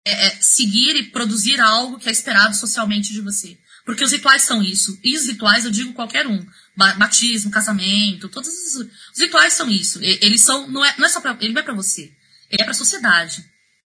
é, 0.05 0.27
é, 0.27 0.41
seguir 0.41 0.95
e 0.95 1.11
produzir 1.11 1.59
algo 1.59 1.99
que 1.99 2.09
é 2.09 2.11
esperado 2.11 2.55
socialmente 2.55 3.11
de 3.11 3.21
você. 3.21 3.58
Porque 3.89 4.03
os 4.03 4.11
rituais 4.11 4.43
são 4.43 4.61
isso. 4.61 4.99
E 5.03 5.17
os 5.17 5.25
rituais, 5.25 5.65
eu 5.65 5.71
digo 5.71 5.93
qualquer 5.93 6.27
um. 6.27 6.45
batismo, 6.75 7.49
casamento, 7.49 8.29
todos 8.29 8.47
os, 8.47 8.75
os 8.75 9.19
rituais 9.19 9.53
são 9.53 9.67
isso. 9.67 9.99
Eles 10.03 10.43
são, 10.43 10.67
não 10.69 10.85
é, 10.85 10.93
não 10.95 11.07
é 11.07 11.09
só 11.09 11.19
pra, 11.19 11.35
ele 11.41 11.53
não 11.53 11.61
é 11.61 11.63
para 11.63 11.73
você, 11.73 12.03
ele 12.51 12.61
é 12.61 12.63
para 12.63 12.69
a 12.69 12.75
sociedade. 12.75 13.43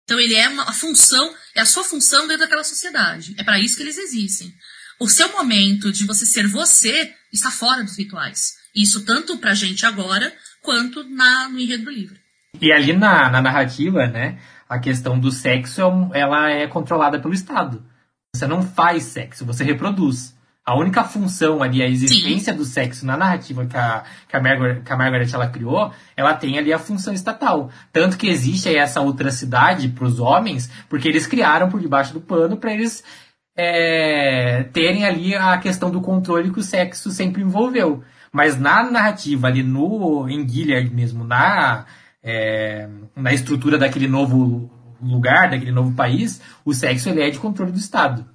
Então 0.05 0.17
ele 0.17 0.35
é 0.35 0.47
uma 0.47 0.63
a 0.63 0.71
função, 0.71 1.35
é 1.53 1.59
a 1.59 1.65
sua 1.65 1.83
função 1.83 2.21
dentro 2.27 2.43
daquela 2.43 2.63
sociedade. 2.63 3.35
É 3.37 3.43
para 3.43 3.59
isso 3.59 3.75
que 3.75 3.83
eles 3.83 3.97
existem. 3.97 4.53
O 5.01 5.09
seu 5.09 5.33
momento 5.33 5.91
de 5.91 6.05
você 6.05 6.25
ser 6.25 6.47
você 6.47 7.13
está 7.33 7.51
fora 7.51 7.83
dos 7.83 7.97
rituais. 7.97 8.53
Isso 8.73 9.03
tanto 9.03 9.37
pra 9.37 9.53
gente 9.53 9.85
agora, 9.85 10.33
quanto 10.61 11.03
na, 11.09 11.49
no 11.49 11.59
enredo 11.59 11.83
do 11.83 11.91
livro. 11.91 12.15
E 12.61 12.71
ali 12.71 12.93
na, 12.93 13.29
na 13.29 13.41
narrativa, 13.41 14.07
né, 14.07 14.39
a 14.69 14.79
questão 14.79 15.19
do 15.19 15.29
sexo, 15.29 15.81
é 16.13 16.21
ela 16.21 16.49
é 16.49 16.67
controlada 16.67 17.19
pelo 17.19 17.33
Estado. 17.33 17.85
Você 18.35 18.47
não 18.47 18.61
faz 18.61 19.03
sexo, 19.03 19.45
você 19.45 19.63
reproduz. 19.63 20.37
A 20.65 20.77
única 20.77 21.03
função 21.03 21.63
ali, 21.63 21.81
a 21.81 21.87
existência 21.87 22.53
Sim. 22.53 22.57
do 22.59 22.63
sexo 22.63 23.03
na 23.05 23.17
narrativa 23.17 23.65
que 23.65 23.75
a, 23.75 24.03
que 24.27 24.35
a, 24.35 24.39
Margaret, 24.39 24.81
que 24.81 24.93
a 24.93 24.95
Margaret 24.95 25.27
ela 25.33 25.47
criou, 25.47 25.91
ela 26.15 26.35
tem 26.35 26.59
ali 26.59 26.71
a 26.71 26.77
função 26.77 27.11
estatal. 27.11 27.71
Tanto 27.91 28.17
que 28.17 28.27
existe 28.27 28.69
aí 28.69 28.75
essa 28.75 29.01
outra 29.01 29.31
cidade 29.31 29.89
para 29.89 30.05
os 30.05 30.19
homens, 30.19 30.69
porque 30.87 31.07
eles 31.07 31.25
criaram 31.25 31.69
por 31.69 31.81
debaixo 31.81 32.13
do 32.13 32.21
pano 32.21 32.55
para 32.55 32.71
eles 32.71 33.03
é, 33.57 34.63
terem 34.71 35.05
ali 35.05 35.33
a 35.33 35.57
questão 35.57 35.89
do 35.89 36.01
controle 36.01 36.51
que 36.51 36.59
o 36.59 36.63
sexo 36.63 37.09
sempre 37.09 37.41
envolveu. 37.41 38.03
Mas 38.31 38.59
na 38.59 38.83
narrativa, 38.83 39.47
ali 39.47 39.63
no 39.63 40.29
em 40.29 40.47
Gilead 40.47 40.93
mesmo, 40.93 41.23
na, 41.23 41.85
é, 42.21 42.87
na 43.15 43.33
estrutura 43.33 43.77
daquele 43.77 44.07
novo 44.07 44.69
lugar, 45.01 45.49
daquele 45.49 45.71
novo 45.71 45.95
país, 45.95 46.41
o 46.65 46.73
sexo 46.73 47.09
ele 47.09 47.21
é 47.21 47.29
de 47.29 47.39
controle 47.39 47.71
do 47.71 47.77
Estado. 47.77 48.25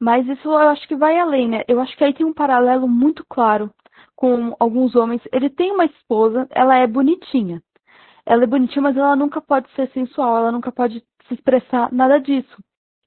Mas 0.00 0.26
isso 0.28 0.48
eu 0.48 0.68
acho 0.68 0.86
que 0.86 0.94
vai 0.94 1.18
além, 1.18 1.48
né? 1.48 1.62
Eu 1.66 1.80
acho 1.80 1.96
que 1.96 2.04
aí 2.04 2.12
tem 2.12 2.26
um 2.26 2.34
paralelo 2.34 2.86
muito 2.86 3.24
claro 3.28 3.70
com 4.14 4.54
alguns 4.60 4.94
homens. 4.94 5.22
Ele 5.32 5.48
tem 5.48 5.72
uma 5.72 5.86
esposa, 5.86 6.46
ela 6.50 6.76
é 6.76 6.86
bonitinha. 6.86 7.62
Ela 8.26 8.44
é 8.44 8.46
bonitinha, 8.46 8.82
mas 8.82 8.96
ela 8.96 9.16
nunca 9.16 9.40
pode 9.40 9.70
ser 9.74 9.90
sensual, 9.92 10.36
ela 10.36 10.52
nunca 10.52 10.70
pode 10.72 11.02
se 11.28 11.34
expressar 11.34 11.92
nada 11.92 12.18
disso. 12.18 12.56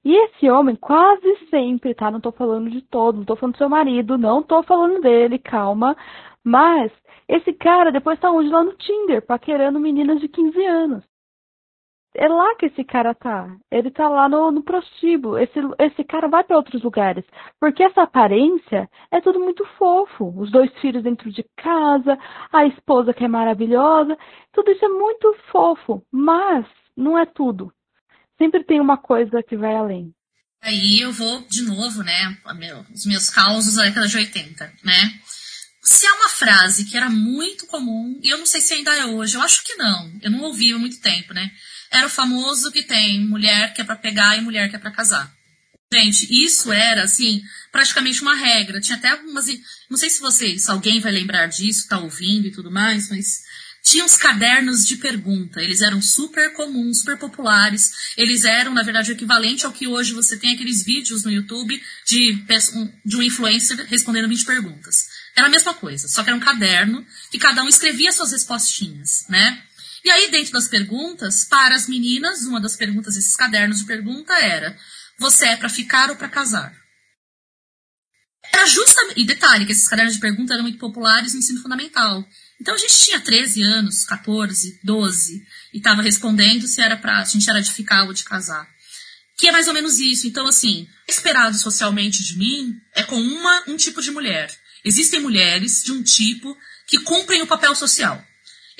E 0.04 0.14
esse 0.14 0.50
homem 0.50 0.76
quase 0.76 1.48
sempre, 1.50 1.94
tá? 1.94 2.10
Não 2.10 2.20
tô 2.20 2.32
falando 2.32 2.70
de 2.70 2.80
todo, 2.82 3.18
não 3.18 3.24
tô 3.24 3.36
falando 3.36 3.54
do 3.54 3.58
seu 3.58 3.68
marido, 3.68 4.16
não 4.18 4.42
tô 4.42 4.62
falando 4.62 5.00
dele, 5.00 5.38
calma. 5.38 5.96
Mas 6.42 6.90
esse 7.28 7.52
cara 7.52 7.92
depois 7.92 8.18
tá 8.18 8.30
onde? 8.30 8.48
Lá 8.48 8.64
no 8.64 8.72
Tinder, 8.76 9.24
paquerando 9.24 9.78
meninas 9.78 10.20
de 10.20 10.28
15 10.28 10.64
anos 10.64 11.09
é 12.14 12.28
lá 12.28 12.54
que 12.56 12.66
esse 12.66 12.84
cara 12.84 13.14
tá. 13.14 13.48
Ele 13.70 13.90
tá 13.90 14.08
lá 14.08 14.28
no, 14.28 14.50
no 14.50 14.62
prostíbulo. 14.62 15.38
Esse, 15.38 15.58
esse 15.78 16.04
cara 16.04 16.28
vai 16.28 16.42
para 16.42 16.56
outros 16.56 16.82
lugares. 16.82 17.24
Porque 17.60 17.82
essa 17.82 18.02
aparência 18.02 18.88
é 19.10 19.20
tudo 19.20 19.38
muito 19.38 19.64
fofo. 19.78 20.32
Os 20.36 20.50
dois 20.50 20.72
filhos 20.80 21.02
dentro 21.02 21.30
de 21.30 21.44
casa, 21.56 22.18
a 22.52 22.66
esposa 22.66 23.14
que 23.14 23.24
é 23.24 23.28
maravilhosa. 23.28 24.16
Tudo 24.52 24.70
isso 24.72 24.84
é 24.84 24.88
muito 24.88 25.36
fofo. 25.52 26.02
Mas 26.10 26.66
não 26.96 27.18
é 27.18 27.24
tudo. 27.26 27.72
Sempre 28.36 28.64
tem 28.64 28.80
uma 28.80 28.96
coisa 28.96 29.42
que 29.42 29.56
vai 29.56 29.74
além. 29.74 30.12
Aí 30.62 31.00
eu 31.00 31.12
vou 31.12 31.46
de 31.48 31.62
novo, 31.62 32.02
né? 32.02 32.36
Os 32.92 33.06
meus 33.06 33.30
causos 33.30 33.76
da 33.76 33.84
década 33.84 34.06
de 34.06 34.16
80, 34.16 34.72
né? 34.84 35.20
Se 35.82 36.06
é 36.06 36.12
uma 36.12 36.28
frase 36.28 36.84
que 36.84 36.96
era 36.96 37.08
muito 37.08 37.66
comum, 37.66 38.18
e 38.22 38.28
eu 38.28 38.38
não 38.38 38.44
sei 38.44 38.60
se 38.60 38.74
ainda 38.74 38.94
é 38.94 39.06
hoje, 39.06 39.36
eu 39.36 39.42
acho 39.42 39.64
que 39.64 39.74
não. 39.76 40.18
Eu 40.22 40.30
não 40.30 40.42
ouvi 40.42 40.72
há 40.72 40.78
muito 40.78 41.00
tempo, 41.00 41.32
né? 41.32 41.50
Era 41.90 42.06
o 42.06 42.10
famoso 42.10 42.70
que 42.70 42.82
tem 42.82 43.20
mulher 43.20 43.74
que 43.74 43.80
é 43.80 43.84
para 43.84 43.96
pegar 43.96 44.36
e 44.36 44.40
mulher 44.40 44.68
que 44.70 44.76
é 44.76 44.78
para 44.78 44.90
casar. 44.90 45.32
Gente, 45.92 46.28
isso 46.30 46.70
era, 46.72 47.02
assim, 47.02 47.42
praticamente 47.72 48.22
uma 48.22 48.36
regra. 48.36 48.80
Tinha 48.80 48.96
até 48.96 49.12
umas. 49.16 49.46
Não 49.90 49.98
sei 49.98 50.08
se 50.08 50.20
vocês, 50.20 50.68
alguém 50.68 51.00
vai 51.00 51.10
lembrar 51.10 51.46
disso, 51.46 51.88
tá 51.88 51.98
ouvindo 51.98 52.46
e 52.46 52.52
tudo 52.52 52.70
mais, 52.70 53.10
mas 53.10 53.40
tinha 53.82 54.04
uns 54.04 54.16
cadernos 54.16 54.86
de 54.86 54.98
pergunta. 54.98 55.60
Eles 55.60 55.80
eram 55.80 56.00
super 56.00 56.52
comuns, 56.52 57.00
super 57.00 57.18
populares. 57.18 57.90
Eles 58.16 58.44
eram, 58.44 58.72
na 58.72 58.84
verdade, 58.84 59.10
o 59.10 59.14
equivalente 59.14 59.66
ao 59.66 59.72
que 59.72 59.88
hoje 59.88 60.12
você 60.12 60.36
tem 60.36 60.54
aqueles 60.54 60.84
vídeos 60.84 61.24
no 61.24 61.30
YouTube 61.30 61.82
de, 62.06 62.44
de 63.04 63.16
um 63.16 63.22
influencer 63.22 63.84
respondendo 63.86 64.28
20 64.28 64.44
perguntas. 64.44 65.08
Era 65.34 65.48
a 65.48 65.50
mesma 65.50 65.74
coisa, 65.74 66.06
só 66.06 66.22
que 66.22 66.30
era 66.30 66.36
um 66.36 66.40
caderno 66.40 67.04
que 67.30 67.38
cada 67.38 67.62
um 67.64 67.68
escrevia 67.68 68.12
suas 68.12 68.32
respostinhas, 68.32 69.24
né? 69.28 69.62
E 70.04 70.10
aí, 70.10 70.30
dentro 70.30 70.52
das 70.52 70.68
perguntas, 70.68 71.44
para 71.44 71.74
as 71.74 71.86
meninas, 71.86 72.42
uma 72.42 72.60
das 72.60 72.76
perguntas, 72.76 73.16
esses 73.16 73.36
cadernos 73.36 73.80
de 73.80 73.86
pergunta 73.86 74.32
era: 74.34 74.76
você 75.18 75.46
é 75.46 75.56
para 75.56 75.68
ficar 75.68 76.10
ou 76.10 76.16
para 76.16 76.28
casar? 76.28 76.74
Era 78.52 78.66
justamente. 78.66 79.20
E 79.20 79.26
detalhe, 79.26 79.66
que 79.66 79.72
esses 79.72 79.88
cadernos 79.88 80.14
de 80.14 80.20
pergunta 80.20 80.54
eram 80.54 80.62
muito 80.62 80.78
populares 80.78 81.34
no 81.34 81.40
ensino 81.40 81.60
fundamental. 81.60 82.26
Então 82.60 82.74
a 82.74 82.78
gente 82.78 82.98
tinha 82.98 83.20
13 83.20 83.62
anos, 83.62 84.04
14, 84.04 84.80
12, 84.82 85.42
e 85.72 85.78
estava 85.78 86.02
respondendo 86.02 86.66
se 86.66 86.80
era 86.80 86.96
para 86.96 87.18
a 87.18 87.24
gente 87.24 87.48
era 87.48 87.60
de 87.60 87.70
ficar 87.70 88.04
ou 88.04 88.12
de 88.12 88.24
casar. 88.24 88.68
Que 89.38 89.48
é 89.48 89.52
mais 89.52 89.68
ou 89.68 89.74
menos 89.74 89.98
isso. 89.98 90.26
Então, 90.26 90.46
assim, 90.46 90.86
esperado 91.08 91.56
socialmente 91.56 92.22
de 92.22 92.36
mim 92.36 92.74
é 92.94 93.02
com 93.02 93.16
uma, 93.16 93.64
um 93.68 93.76
tipo 93.76 94.02
de 94.02 94.10
mulher. 94.10 94.54
Existem 94.84 95.20
mulheres 95.20 95.82
de 95.82 95.92
um 95.92 96.02
tipo 96.02 96.56
que 96.86 96.98
cumprem 96.98 97.40
o 97.42 97.46
papel 97.46 97.74
social. 97.74 98.22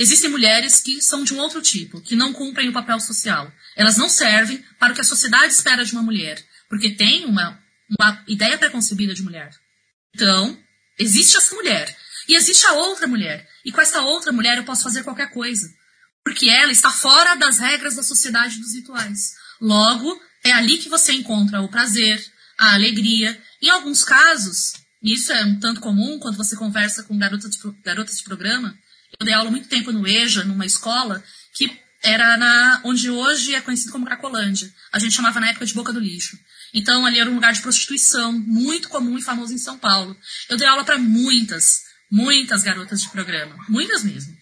Existem 0.00 0.30
mulheres 0.30 0.80
que 0.80 1.02
são 1.02 1.24
de 1.24 1.34
um 1.34 1.38
outro 1.38 1.60
tipo, 1.60 2.00
que 2.00 2.16
não 2.16 2.32
cumprem 2.32 2.70
o 2.70 2.72
papel 2.72 2.98
social. 2.98 3.52
Elas 3.76 3.98
não 3.98 4.08
servem 4.08 4.64
para 4.78 4.92
o 4.92 4.94
que 4.94 5.02
a 5.02 5.04
sociedade 5.04 5.52
espera 5.52 5.84
de 5.84 5.92
uma 5.92 6.02
mulher, 6.02 6.42
porque 6.70 6.92
tem 6.92 7.26
uma, 7.26 7.62
uma 7.98 8.24
ideia 8.26 8.56
preconcebida 8.56 9.12
de 9.12 9.22
mulher. 9.22 9.50
Então, 10.14 10.58
existe 10.98 11.36
essa 11.36 11.54
mulher. 11.54 11.94
E 12.26 12.34
existe 12.34 12.64
a 12.64 12.72
outra 12.72 13.06
mulher. 13.06 13.46
E 13.62 13.70
com 13.70 13.78
essa 13.82 14.00
outra 14.00 14.32
mulher 14.32 14.56
eu 14.56 14.64
posso 14.64 14.84
fazer 14.84 15.02
qualquer 15.02 15.28
coisa. 15.32 15.70
Porque 16.24 16.48
ela 16.48 16.72
está 16.72 16.90
fora 16.90 17.34
das 17.34 17.58
regras 17.58 17.94
da 17.94 18.02
sociedade 18.02 18.58
dos 18.58 18.74
rituais. 18.74 19.34
Logo, 19.60 20.18
é 20.42 20.50
ali 20.50 20.78
que 20.78 20.88
você 20.88 21.12
encontra 21.12 21.60
o 21.60 21.68
prazer, 21.68 22.24
a 22.56 22.72
alegria. 22.72 23.38
Em 23.60 23.68
alguns 23.68 24.02
casos, 24.02 24.72
e 25.02 25.12
isso 25.12 25.30
é 25.30 25.44
um 25.44 25.60
tanto 25.60 25.78
comum 25.78 26.18
quando 26.18 26.38
você 26.38 26.56
conversa 26.56 27.02
com 27.02 27.18
garotas 27.18 27.50
de, 27.50 27.58
garotas 27.84 28.16
de 28.16 28.24
programa, 28.24 28.74
eu 29.20 29.26
dei 29.26 29.34
aula 29.34 29.50
muito 29.50 29.68
tempo 29.68 29.92
no 29.92 30.06
EJA, 30.06 30.44
numa 30.44 30.64
escola, 30.64 31.22
que 31.52 31.70
era 32.02 32.38
na 32.38 32.80
onde 32.84 33.10
hoje 33.10 33.54
é 33.54 33.60
conhecido 33.60 33.92
como 33.92 34.06
Cracolândia. 34.06 34.72
A 34.90 34.98
gente 34.98 35.14
chamava 35.14 35.38
na 35.38 35.50
época 35.50 35.66
de 35.66 35.74
Boca 35.74 35.92
do 35.92 36.00
Lixo. 36.00 36.38
Então 36.72 37.04
ali 37.04 37.20
era 37.20 37.30
um 37.30 37.34
lugar 37.34 37.52
de 37.52 37.60
prostituição 37.60 38.32
muito 38.32 38.88
comum 38.88 39.18
e 39.18 39.22
famoso 39.22 39.52
em 39.52 39.58
São 39.58 39.76
Paulo. 39.76 40.16
Eu 40.48 40.56
dei 40.56 40.66
aula 40.66 40.84
para 40.84 40.96
muitas, 40.96 41.82
muitas 42.10 42.62
garotas 42.62 43.02
de 43.02 43.10
programa, 43.10 43.54
muitas 43.68 44.02
mesmo. 44.02 44.34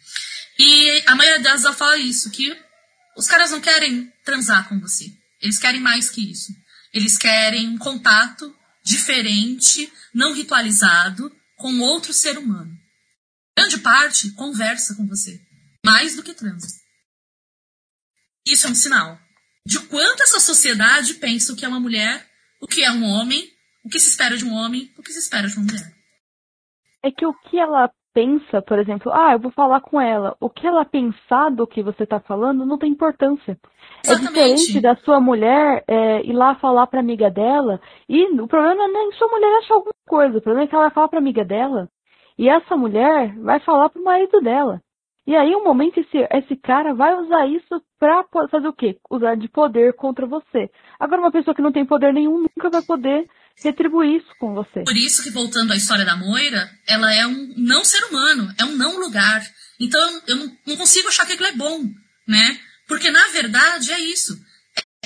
E 0.57 1.03
a 1.07 1.17
maioria 1.17 1.43
delas 1.43 1.77
fala 1.77 1.97
isso, 1.97 2.31
que 2.31 2.57
os 3.17 3.27
caras 3.27 3.51
não 3.51 3.61
querem 3.61 4.13
transar 4.25 4.69
com 4.69 4.79
você. 4.79 5.13
Eles 5.41 5.59
querem 5.59 5.81
mais 5.81 6.09
que 6.09 6.31
isso. 6.31 6.53
Eles 6.95 7.19
querem 7.19 7.69
um 7.69 7.79
contato 7.79 8.55
diferente, 8.85 9.93
não 10.15 10.35
ritualizado, 10.35 11.33
com 11.57 11.81
outro 11.81 12.13
ser 12.13 12.39
humano 12.39 12.78
grande 13.59 13.79
parte 13.79 14.35
conversa 14.37 14.95
com 14.95 15.05
você, 15.07 15.41
mais 15.85 16.15
do 16.15 16.23
que 16.23 16.33
transa. 16.33 16.69
Isso 18.47 18.69
é 18.69 18.71
um 18.71 18.75
sinal 18.75 19.19
de 19.67 19.81
quanto 19.89 20.23
essa 20.23 20.39
sociedade 20.39 21.15
pensa 21.15 21.53
o 21.53 21.57
que 21.57 21.65
é 21.65 21.69
uma 21.69 21.81
mulher, 21.81 22.25
o 22.63 22.67
que 22.67 22.85
é 22.85 22.91
um 22.91 23.05
homem, 23.05 23.45
o 23.85 23.89
que 23.89 23.99
se 23.99 24.09
espera 24.09 24.37
de 24.37 24.45
um 24.45 24.55
homem, 24.55 24.91
o 24.97 25.03
que 25.03 25.13
se 25.13 25.19
espera 25.19 25.49
de 25.49 25.57
uma 25.57 25.67
mulher. 25.67 25.93
É 27.03 27.11
que 27.11 27.27
o 27.27 27.35
que 27.35 27.59
ela 27.59 27.91
pensa, 28.15 28.63
por 28.63 28.79
exemplo, 28.79 29.13
ah, 29.13 29.33
eu 29.33 29.41
vou 29.41 29.51
falar 29.51 29.81
com 29.81 30.01
ela. 30.01 30.37
O 30.41 30.49
que 30.49 30.67
ela 30.67 30.85
pensar 30.85 31.51
do 31.51 31.67
que 31.67 31.83
você 31.83 32.05
está 32.05 32.19
falando 32.21 32.65
não 32.65 32.79
tem 32.79 32.93
importância. 32.93 33.59
É 34.07 34.13
Exatamente. 34.13 34.39
É 34.39 34.55
diferente 34.55 34.81
da 34.81 34.97
sua 34.97 35.21
mulher 35.21 35.85
é, 35.87 36.25
ir 36.25 36.33
lá 36.33 36.55
falar 36.57 36.87
para 36.87 37.01
amiga 37.01 37.31
dela 37.31 37.81
e 38.09 38.25
o 38.41 38.49
problema 38.49 38.75
não 38.77 38.85
é 38.85 38.93
nem 38.93 39.13
sua 39.13 39.29
mulher 39.29 39.59
achar 39.59 39.75
alguma 39.75 39.93
coisa. 40.09 40.39
O 40.39 40.43
problema 40.43 40.65
é 40.65 40.69
que 40.69 40.75
ela 40.75 40.85
vai 40.85 40.95
falar 40.95 41.09
para 41.09 41.19
amiga 41.19 41.45
dela 41.45 41.89
e 42.39 42.49
essa 42.49 42.77
mulher 42.77 43.35
vai 43.41 43.59
falar 43.61 43.89
pro 43.91 44.03
marido 44.03 44.41
dela. 44.41 44.81
E 45.27 45.37
aí, 45.37 45.55
um 45.55 45.63
momento, 45.63 46.01
esse, 46.01 46.17
esse 46.33 46.57
cara 46.57 46.95
vai 46.95 47.13
usar 47.15 47.47
isso 47.49 47.83
pra 47.99 48.25
fazer 48.51 48.67
o 48.67 48.73
quê? 48.73 48.97
Usar 49.11 49.35
de 49.35 49.47
poder 49.47 49.93
contra 49.93 50.25
você. 50.25 50.71
Agora, 50.99 51.21
uma 51.21 51.31
pessoa 51.31 51.55
que 51.55 51.61
não 51.61 51.71
tem 51.71 51.85
poder 51.85 52.15
nenhum 52.15 52.39
nunca 52.39 52.71
vai 52.71 52.81
poder 52.81 53.29
retribuir 53.63 54.23
isso 54.23 54.29
com 54.39 54.55
você. 54.55 54.85
Por 54.85 54.97
isso 54.97 55.23
que, 55.23 55.31
voltando 55.31 55.73
à 55.73 55.77
história 55.77 56.07
da 56.07 56.17
Moira, 56.17 56.71
ela 56.87 57.13
é 57.13 57.27
um 57.27 57.55
não 57.59 57.85
ser 57.85 58.03
humano, 58.05 58.55
é 58.59 58.65
um 58.65 58.75
não 58.75 58.99
lugar. 58.99 59.43
Então, 59.79 60.23
eu 60.27 60.37
não, 60.37 60.57
não 60.67 60.77
consigo 60.79 61.09
achar 61.09 61.27
que 61.27 61.33
aquilo 61.33 61.49
é 61.49 61.57
bom, 61.57 61.83
né? 62.27 62.59
Porque, 62.87 63.11
na 63.11 63.27
verdade, 63.29 63.93
é 63.93 64.01
isso. 64.01 64.35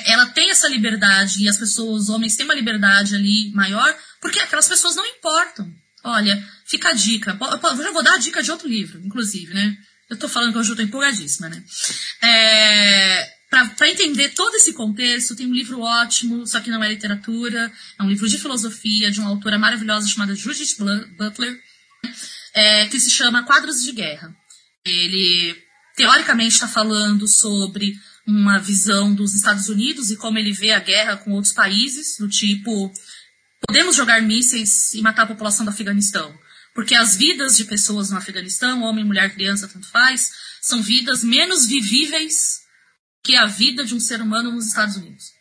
Ela 0.06 0.26
tem 0.26 0.50
essa 0.50 0.68
liberdade 0.68 1.42
e 1.42 1.48
as 1.48 1.56
pessoas, 1.56 2.02
os 2.02 2.08
homens, 2.10 2.36
têm 2.36 2.44
uma 2.44 2.54
liberdade 2.54 3.16
ali 3.16 3.50
maior, 3.52 3.92
porque 4.20 4.38
aquelas 4.38 4.68
pessoas 4.68 4.94
não 4.94 5.04
importam. 5.04 5.66
Olha, 6.04 6.36
fica 6.72 6.88
a 6.88 6.94
dica. 6.94 7.38
Eu 7.38 7.82
já 7.84 7.92
vou 7.92 8.02
dar 8.02 8.14
a 8.14 8.18
dica 8.18 8.42
de 8.42 8.50
outro 8.50 8.66
livro, 8.66 9.00
inclusive, 9.04 9.52
né? 9.52 9.76
Eu 10.08 10.18
tô 10.18 10.28
falando 10.28 10.52
que 10.52 10.58
hoje 10.58 10.72
eu 10.72 10.76
tô 10.76 10.82
empolgadíssima, 10.82 11.48
né? 11.48 11.62
É, 12.22 13.30
para 13.50 13.90
entender 13.90 14.30
todo 14.30 14.54
esse 14.56 14.72
contexto, 14.72 15.36
tem 15.36 15.46
um 15.46 15.52
livro 15.52 15.80
ótimo, 15.80 16.46
só 16.46 16.60
que 16.60 16.70
não 16.70 16.82
é 16.82 16.88
literatura, 16.88 17.70
é 17.98 18.02
um 18.02 18.08
livro 18.08 18.26
de 18.26 18.38
filosofia 18.38 19.10
de 19.10 19.20
uma 19.20 19.28
autora 19.28 19.58
maravilhosa 19.58 20.08
chamada 20.08 20.34
Judith 20.34 20.76
Butler, 21.18 21.60
é, 22.54 22.86
que 22.88 22.98
se 22.98 23.10
chama 23.10 23.44
Quadros 23.44 23.82
de 23.82 23.92
Guerra. 23.92 24.34
Ele, 24.84 25.54
teoricamente, 25.94 26.54
está 26.54 26.66
falando 26.66 27.28
sobre 27.28 27.94
uma 28.26 28.58
visão 28.58 29.14
dos 29.14 29.34
Estados 29.34 29.68
Unidos 29.68 30.10
e 30.10 30.16
como 30.16 30.38
ele 30.38 30.52
vê 30.52 30.72
a 30.72 30.80
guerra 30.80 31.18
com 31.18 31.32
outros 31.32 31.52
países, 31.52 32.16
do 32.18 32.28
tipo, 32.28 32.90
podemos 33.66 33.94
jogar 33.94 34.22
mísseis 34.22 34.94
e 34.94 35.02
matar 35.02 35.24
a 35.24 35.26
população 35.26 35.64
do 35.66 35.70
Afeganistão. 35.70 36.34
Porque 36.74 36.94
as 36.94 37.16
vidas 37.16 37.56
de 37.56 37.64
pessoas 37.64 38.10
no 38.10 38.16
Afeganistão, 38.16 38.82
homem, 38.82 39.04
mulher, 39.04 39.34
criança, 39.34 39.68
tanto 39.68 39.86
faz, 39.88 40.32
são 40.60 40.82
vidas 40.82 41.22
menos 41.22 41.66
vivíveis 41.66 42.62
que 43.22 43.36
a 43.36 43.46
vida 43.46 43.84
de 43.84 43.94
um 43.94 44.00
ser 44.00 44.20
humano 44.20 44.50
nos 44.50 44.66
Estados 44.66 44.96
Unidos. 44.96 45.32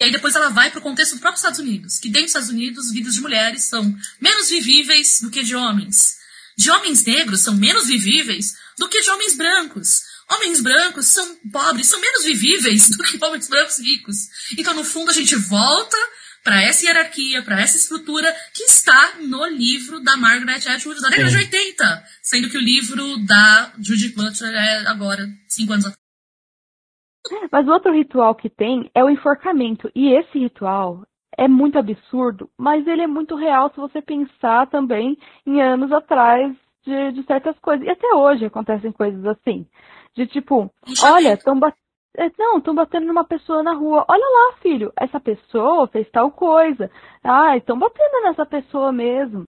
E 0.00 0.04
aí 0.04 0.12
depois 0.12 0.34
ela 0.34 0.48
vai 0.48 0.70
para 0.70 0.78
o 0.78 0.82
contexto 0.82 1.14
do 1.14 1.20
próprio 1.20 1.38
Estados 1.38 1.58
Unidos, 1.58 1.98
que 1.98 2.08
dentro 2.08 2.22
dos 2.22 2.30
Estados 2.30 2.48
Unidos, 2.48 2.92
vidas 2.92 3.14
de 3.14 3.20
mulheres 3.20 3.64
são 3.64 3.96
menos 4.20 4.48
vivíveis 4.48 5.18
do 5.20 5.30
que 5.30 5.42
de 5.42 5.56
homens. 5.56 6.16
De 6.56 6.70
homens 6.70 7.04
negros 7.04 7.40
são 7.40 7.54
menos 7.54 7.86
vivíveis 7.86 8.54
do 8.78 8.88
que 8.88 9.00
de 9.00 9.10
homens 9.10 9.34
brancos. 9.36 10.02
Homens 10.30 10.60
brancos 10.60 11.06
são 11.06 11.36
pobres, 11.52 11.88
são 11.88 12.00
menos 12.00 12.24
vivíveis 12.24 12.88
do 12.96 12.98
que 12.98 13.24
homens 13.24 13.48
brancos 13.48 13.78
ricos. 13.78 14.16
Então, 14.56 14.74
no 14.74 14.84
fundo, 14.84 15.10
a 15.10 15.14
gente 15.14 15.34
volta 15.34 15.96
para 16.42 16.62
essa 16.62 16.86
hierarquia, 16.86 17.42
para 17.42 17.60
essa 17.60 17.76
estrutura 17.76 18.32
que 18.54 18.64
está 18.64 19.16
no 19.20 19.46
livro 19.46 20.00
da 20.02 20.16
Margaret 20.16 20.68
Atwood 20.68 21.00
da 21.00 21.08
década 21.08 21.30
Sim. 21.30 21.36
de 21.36 21.44
80, 21.44 22.04
sendo 22.22 22.50
que 22.50 22.56
o 22.56 22.60
livro 22.60 23.26
da 23.26 23.72
Judith 23.78 24.14
Butler 24.14 24.54
é 24.54 24.86
agora, 24.88 25.26
cinco 25.48 25.72
anos 25.72 25.86
atrás. 25.86 26.08
Mas 27.50 27.66
o 27.66 27.70
outro 27.70 27.92
ritual 27.92 28.34
que 28.34 28.48
tem 28.48 28.90
é 28.94 29.04
o 29.04 29.10
enforcamento. 29.10 29.90
E 29.94 30.12
esse 30.12 30.38
ritual 30.38 31.04
é 31.36 31.46
muito 31.46 31.78
absurdo, 31.78 32.50
mas 32.58 32.86
ele 32.86 33.02
é 33.02 33.06
muito 33.06 33.36
real 33.36 33.70
se 33.70 33.76
você 33.76 34.00
pensar 34.02 34.68
também 34.68 35.16
em 35.46 35.60
anos 35.60 35.92
atrás 35.92 36.54
de, 36.84 37.12
de 37.12 37.22
certas 37.24 37.58
coisas. 37.60 37.86
E 37.86 37.90
até 37.90 38.14
hoje 38.14 38.46
acontecem 38.46 38.90
coisas 38.90 39.24
assim. 39.26 39.66
De 40.16 40.26
tipo, 40.26 40.70
olha, 41.04 41.34
estão 41.34 41.58
batendo. 41.58 41.87
É, 42.16 42.30
não, 42.38 42.58
estão 42.58 42.74
batendo 42.74 43.06
numa 43.06 43.24
pessoa 43.24 43.62
na 43.62 43.72
rua. 43.72 44.04
Olha 44.08 44.24
lá, 44.24 44.58
filho, 44.60 44.92
essa 44.96 45.20
pessoa 45.20 45.86
fez 45.88 46.08
tal 46.10 46.30
coisa. 46.32 46.90
Ah, 47.22 47.56
estão 47.56 47.78
batendo 47.78 48.22
nessa 48.22 48.44
pessoa 48.44 48.90
mesmo. 48.90 49.44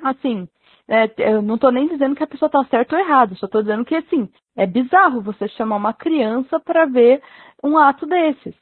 Assim, 0.00 0.48
é, 0.88 1.12
eu 1.18 1.42
não 1.42 1.54
estou 1.56 1.70
nem 1.70 1.88
dizendo 1.88 2.16
que 2.16 2.22
a 2.22 2.26
pessoa 2.26 2.48
está 2.48 2.64
certa 2.64 2.96
ou 2.96 3.00
errada, 3.00 3.34
só 3.36 3.46
estou 3.46 3.62
dizendo 3.62 3.84
que, 3.84 3.94
assim, 3.94 4.28
é 4.56 4.66
bizarro 4.66 5.22
você 5.22 5.48
chamar 5.48 5.76
uma 5.76 5.92
criança 5.94 6.58
para 6.58 6.86
ver 6.86 7.22
um 7.62 7.78
ato 7.78 8.06
desses. 8.06 8.54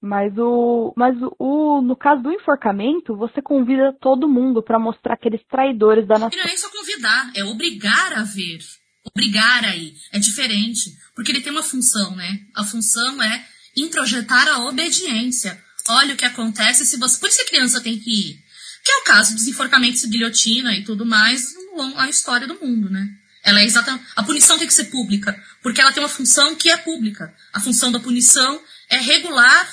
Mas 0.00 0.36
o, 0.36 0.92
mas 0.96 1.16
o, 1.38 1.80
no 1.80 1.96
caso 1.96 2.22
do 2.22 2.32
enforcamento, 2.32 3.16
você 3.16 3.40
convida 3.40 3.96
todo 4.00 4.28
mundo 4.28 4.62
para 4.62 4.78
mostrar 4.78 5.14
aqueles 5.14 5.42
traidores 5.46 6.06
da 6.06 6.18
nação. 6.18 6.38
Não 6.38 6.44
é 6.44 6.56
só 6.56 6.70
convidar, 6.70 7.32
é 7.34 7.44
obrigar 7.44 8.12
a 8.12 8.22
ver, 8.22 8.58
obrigar 9.06 9.64
a 9.64 9.74
ir. 9.74 9.94
É 10.12 10.18
diferente, 10.18 10.96
porque 11.14 11.32
ele 11.32 11.40
tem 11.40 11.52
uma 11.52 11.62
função, 11.62 12.14
né? 12.14 12.40
A 12.54 12.64
função 12.64 13.22
é 13.22 13.46
introjetar 13.76 14.48
a 14.48 14.64
obediência. 14.66 15.62
Olha 15.88 16.14
o 16.14 16.16
que 16.16 16.24
acontece 16.24 16.84
se 16.84 16.96
você. 16.96 17.18
Por 17.18 17.28
isso 17.28 17.38
que 17.38 17.44
a 17.44 17.48
criança 17.48 17.80
tem 17.80 17.98
que 17.98 18.10
ir. 18.10 18.44
Que 18.84 18.92
é 18.92 18.96
o 18.98 19.04
caso 19.04 19.34
dos 19.34 19.46
enforcamentos 19.46 20.02
de 20.02 20.08
guilhotina 20.08 20.74
e 20.74 20.84
tudo 20.84 21.04
mais, 21.04 21.54
a 21.96 22.08
história 22.08 22.46
do 22.46 22.58
mundo, 22.60 22.90
né? 22.90 23.08
Ela 23.44 23.60
é 23.60 23.64
exatamente. 23.64 24.04
A 24.16 24.24
punição 24.24 24.58
tem 24.58 24.66
que 24.66 24.74
ser 24.74 24.86
pública, 24.86 25.40
porque 25.62 25.80
ela 25.80 25.92
tem 25.92 26.02
uma 26.02 26.08
função 26.08 26.54
que 26.56 26.70
é 26.70 26.76
pública. 26.76 27.32
A 27.52 27.60
função 27.60 27.92
da 27.92 28.00
punição 28.00 28.60
é 28.90 28.98
regular 28.98 29.68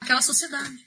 aquela 0.00 0.22
sociedade. 0.22 0.84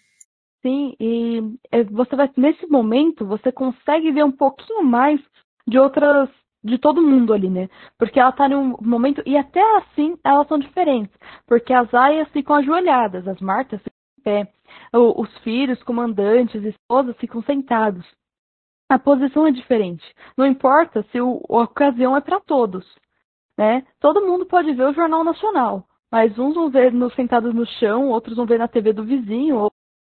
Sim, 0.62 0.96
e 1.00 1.40
é, 1.72 1.84
você 1.84 2.16
vai 2.16 2.30
nesse 2.36 2.66
momento 2.68 3.26
você 3.26 3.52
consegue 3.52 4.12
ver 4.12 4.24
um 4.24 4.32
pouquinho 4.32 4.84
mais 4.84 5.20
de 5.68 5.78
outras 5.78 6.30
de 6.64 6.78
todo 6.78 7.02
mundo 7.02 7.34
ali, 7.34 7.50
né? 7.50 7.70
Porque 7.98 8.20
ela 8.20 8.32
tá 8.32 8.48
num 8.50 8.76
momento 8.82 9.22
e 9.26 9.38
até 9.38 9.62
assim 9.78 10.18
elas 10.24 10.48
são 10.48 10.58
diferentes, 10.60 11.16
porque 11.46 11.74
as 11.74 11.94
aias 11.94 12.30
ficam 12.30 12.56
ajoelhadas, 12.56 13.28
as 13.28 13.40
martas 13.40 13.82
ficam 13.82 13.98
em 14.20 14.24
pé, 14.24 14.54
os 14.94 15.38
filhos, 15.40 15.82
comandantes, 15.84 16.64
esposas 16.64 17.16
ficam 17.18 17.42
sentados. 17.44 18.06
A 18.90 18.98
posição 18.98 19.46
é 19.46 19.52
diferente. 19.52 20.04
Não 20.38 20.46
importa 20.46 21.04
se 21.12 21.20
o, 21.20 21.42
a 21.50 21.64
ocasião 21.64 22.16
é 22.16 22.22
para 22.22 22.40
todos, 22.40 22.86
né? 23.58 23.86
Todo 24.00 24.26
mundo 24.26 24.46
pode 24.46 24.74
ver 24.74 24.86
o 24.86 24.94
jornal 24.94 25.24
nacional, 25.24 25.86
mas 26.12 26.38
uns 26.40 26.56
vão 26.56 26.70
ver 26.70 26.92
no, 26.94 27.10
sentados 27.12 27.54
no 27.54 27.66
chão, 27.66 28.10
outros 28.10 28.38
vão 28.38 28.46
ver 28.46 28.60
na 28.60 28.68
TV 28.68 28.94
do 28.94 29.04
vizinho, 29.04 29.58
ou 29.58 29.72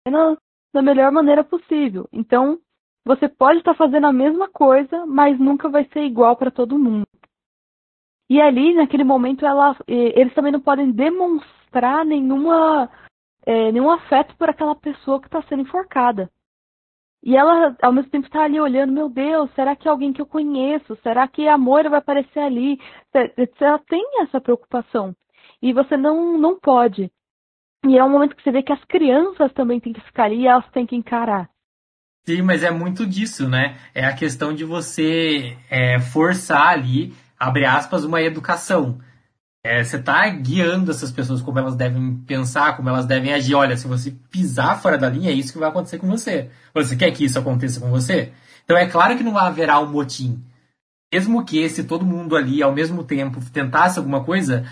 na, 0.08 0.38
da 0.74 0.82
melhor 0.82 1.12
maneira 1.12 1.44
possível. 1.44 2.08
Então, 2.14 2.60
você 3.06 3.28
pode 3.28 3.60
estar 3.60 3.74
fazendo 3.76 4.08
a 4.08 4.14
mesma 4.14 4.49
coisa, 4.49 5.06
mas 5.06 5.39
nunca 5.39 5.70
vai 5.70 5.86
ser 5.93 6.02
igual 6.02 6.36
para 6.36 6.52
todo 6.52 6.78
mundo. 6.78 7.08
E 8.30 8.39
ali, 8.39 8.74
naquele 8.74 9.04
momento, 9.04 9.45
ela, 9.45 9.76
eles 9.88 10.34
também 10.34 10.52
não 10.52 10.62
podem 10.62 10.91
demonstrar 10.91 12.06
nenhuma 12.06 12.89
é, 13.45 13.72
nenhum 13.72 13.89
afeto 13.89 14.36
por 14.38 14.49
aquela 14.49 14.76
pessoa 14.76 15.20
que 15.20 15.28
está 15.28 15.41
sendo 15.43 15.64
enforcada. 15.64 16.30
E 17.24 17.36
ela, 17.36 17.76
ao 17.82 17.93
mesmo 17.93 18.10
tempo, 18.10 18.26
está 18.26 18.43
ali 18.43 18.60
olhando, 18.60 18.93
meu 18.93 19.08
Deus, 19.08 19.52
será 19.54 19.76
que 19.76 19.88
é 19.88 19.91
alguém 19.91 20.12
que 20.12 20.22
eu 20.22 20.26
conheço? 20.26 20.95
Será 21.04 21.28
que 21.28 21.47
a 21.47 21.58
Moira 21.58 21.89
vai 21.89 21.99
aparecer 21.99 22.39
ali? 22.39 22.80
Ela 23.60 23.80
tem 23.80 24.04
essa 24.22 24.41
preocupação. 24.41 25.16
E 25.62 25.72
você 25.72 25.95
não, 25.95 26.38
não 26.38 26.60
pode. 26.60 27.12
E 27.86 27.97
é 27.97 28.04
um 28.04 28.10
momento 28.10 28.36
que 28.36 28.41
você 28.41 28.52
vê 28.52 28.64
que 28.64 28.74
as 28.74 28.84
crianças 28.86 29.54
também 29.54 29.80
têm 29.80 29.93
que 29.93 30.02
ficar 30.02 30.26
ali 30.26 30.41
e 30.41 30.47
elas 30.47 30.68
têm 30.72 30.86
que 30.86 30.95
encarar. 30.95 31.51
Sim, 32.26 32.43
mas 32.43 32.63
é 32.63 32.69
muito 32.69 33.05
disso, 33.05 33.49
né? 33.49 33.78
É 33.95 34.05
a 34.05 34.13
questão 34.13 34.53
de 34.53 34.63
você 34.63 35.57
é, 35.69 35.99
forçar 35.99 36.67
ali, 36.67 37.13
abre 37.39 37.65
aspas, 37.65 38.03
uma 38.03 38.22
educação. 38.22 38.99
É, 39.63 39.84
você 39.84 39.97
está 39.97 40.28
guiando 40.30 40.91
essas 40.91 41.11
pessoas 41.11 41.41
como 41.41 41.59
elas 41.59 41.76
devem 41.76 42.15
pensar, 42.28 42.76
como 42.76 42.89
elas 42.89 43.05
devem 43.05 43.34
agir. 43.34 43.55
Olha, 43.55 43.76
se 43.76 43.88
você 43.88 44.11
pisar 44.32 44.80
fora 44.82 44.97
da 44.97 45.09
linha, 45.09 45.32
é 45.32 45.34
isso 45.34 45.53
que 45.53 45.59
vai 45.59 45.69
acontecer 45.69 45.97
com 45.97 46.07
você. 46.07 46.49
Você 46.74 46.95
quer 46.95 47.11
que 47.11 47.26
isso 47.26 47.39
aconteça 47.39 47.80
com 47.80 47.89
você? 47.89 48.32
Então 48.63 48.78
é 48.78 48.88
claro 48.88 49.17
que 49.17 49.24
não 49.24 49.38
haverá 49.38 49.80
um 49.80 49.91
motim. 49.91 50.43
Mesmo 51.13 51.43
que 51.45 51.67
se 51.69 51.84
todo 51.84 52.05
mundo 52.05 52.36
ali 52.36 52.63
ao 52.63 52.72
mesmo 52.74 53.03
tempo 53.03 53.39
tentasse 53.51 53.99
alguma 53.99 54.24
coisa, 54.24 54.65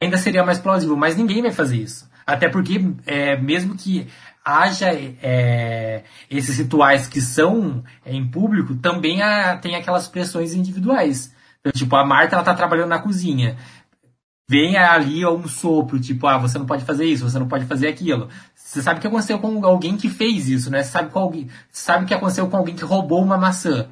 ainda 0.00 0.16
seria 0.18 0.44
mais 0.44 0.58
plausível. 0.58 0.96
Mas 0.96 1.16
ninguém 1.16 1.42
vai 1.42 1.52
fazer 1.52 1.76
isso. 1.76 2.08
Até 2.26 2.48
porque, 2.48 2.78
é, 3.06 3.36
mesmo 3.40 3.74
que 3.74 4.06
haja 4.48 4.88
é, 4.92 6.04
esses 6.30 6.58
rituais 6.58 7.06
que 7.06 7.20
são 7.20 7.84
é, 8.04 8.14
em 8.14 8.26
público, 8.26 8.74
também 8.76 9.22
há, 9.22 9.56
tem 9.56 9.76
aquelas 9.76 10.08
pressões 10.08 10.54
individuais. 10.54 11.34
Então, 11.60 11.72
tipo, 11.72 11.94
a 11.96 12.04
Marta 12.04 12.36
ela 12.36 12.44
tá 12.44 12.54
trabalhando 12.54 12.88
na 12.88 12.98
cozinha 12.98 13.56
vem 14.48 14.78
ali 14.78 15.26
um 15.26 15.46
sopro, 15.46 16.00
tipo, 16.00 16.26
ah, 16.26 16.38
você 16.38 16.58
não 16.58 16.64
pode 16.64 16.84
fazer 16.84 17.04
isso, 17.04 17.28
você 17.28 17.38
não 17.38 17.46
pode 17.46 17.66
fazer 17.66 17.88
aquilo. 17.88 18.30
Você 18.54 18.80
sabe 18.80 18.98
o 18.98 19.00
que 19.00 19.06
aconteceu 19.06 19.38
com 19.38 19.64
alguém 19.64 19.96
que 19.96 20.08
fez 20.08 20.48
isso, 20.48 20.70
né? 20.70 20.82
Você 20.82 20.90
sabe, 20.90 21.10
com 21.10 21.18
alguém, 21.18 21.50
sabe 21.70 22.04
o 22.04 22.08
que 22.08 22.14
aconteceu 22.14 22.48
com 22.48 22.56
alguém 22.56 22.74
que 22.74 22.84
roubou 22.84 23.22
uma 23.22 23.36
maçã. 23.36 23.90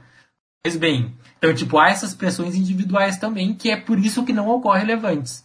Pois 0.64 0.76
bem, 0.76 1.14
então, 1.38 1.54
tipo, 1.54 1.78
há 1.78 1.90
essas 1.90 2.14
pressões 2.14 2.54
individuais 2.54 3.18
também, 3.18 3.54
que 3.54 3.70
é 3.70 3.76
por 3.76 3.98
isso 3.98 4.24
que 4.24 4.32
não 4.32 4.48
ocorre 4.48 4.80
relevantes. 4.80 5.44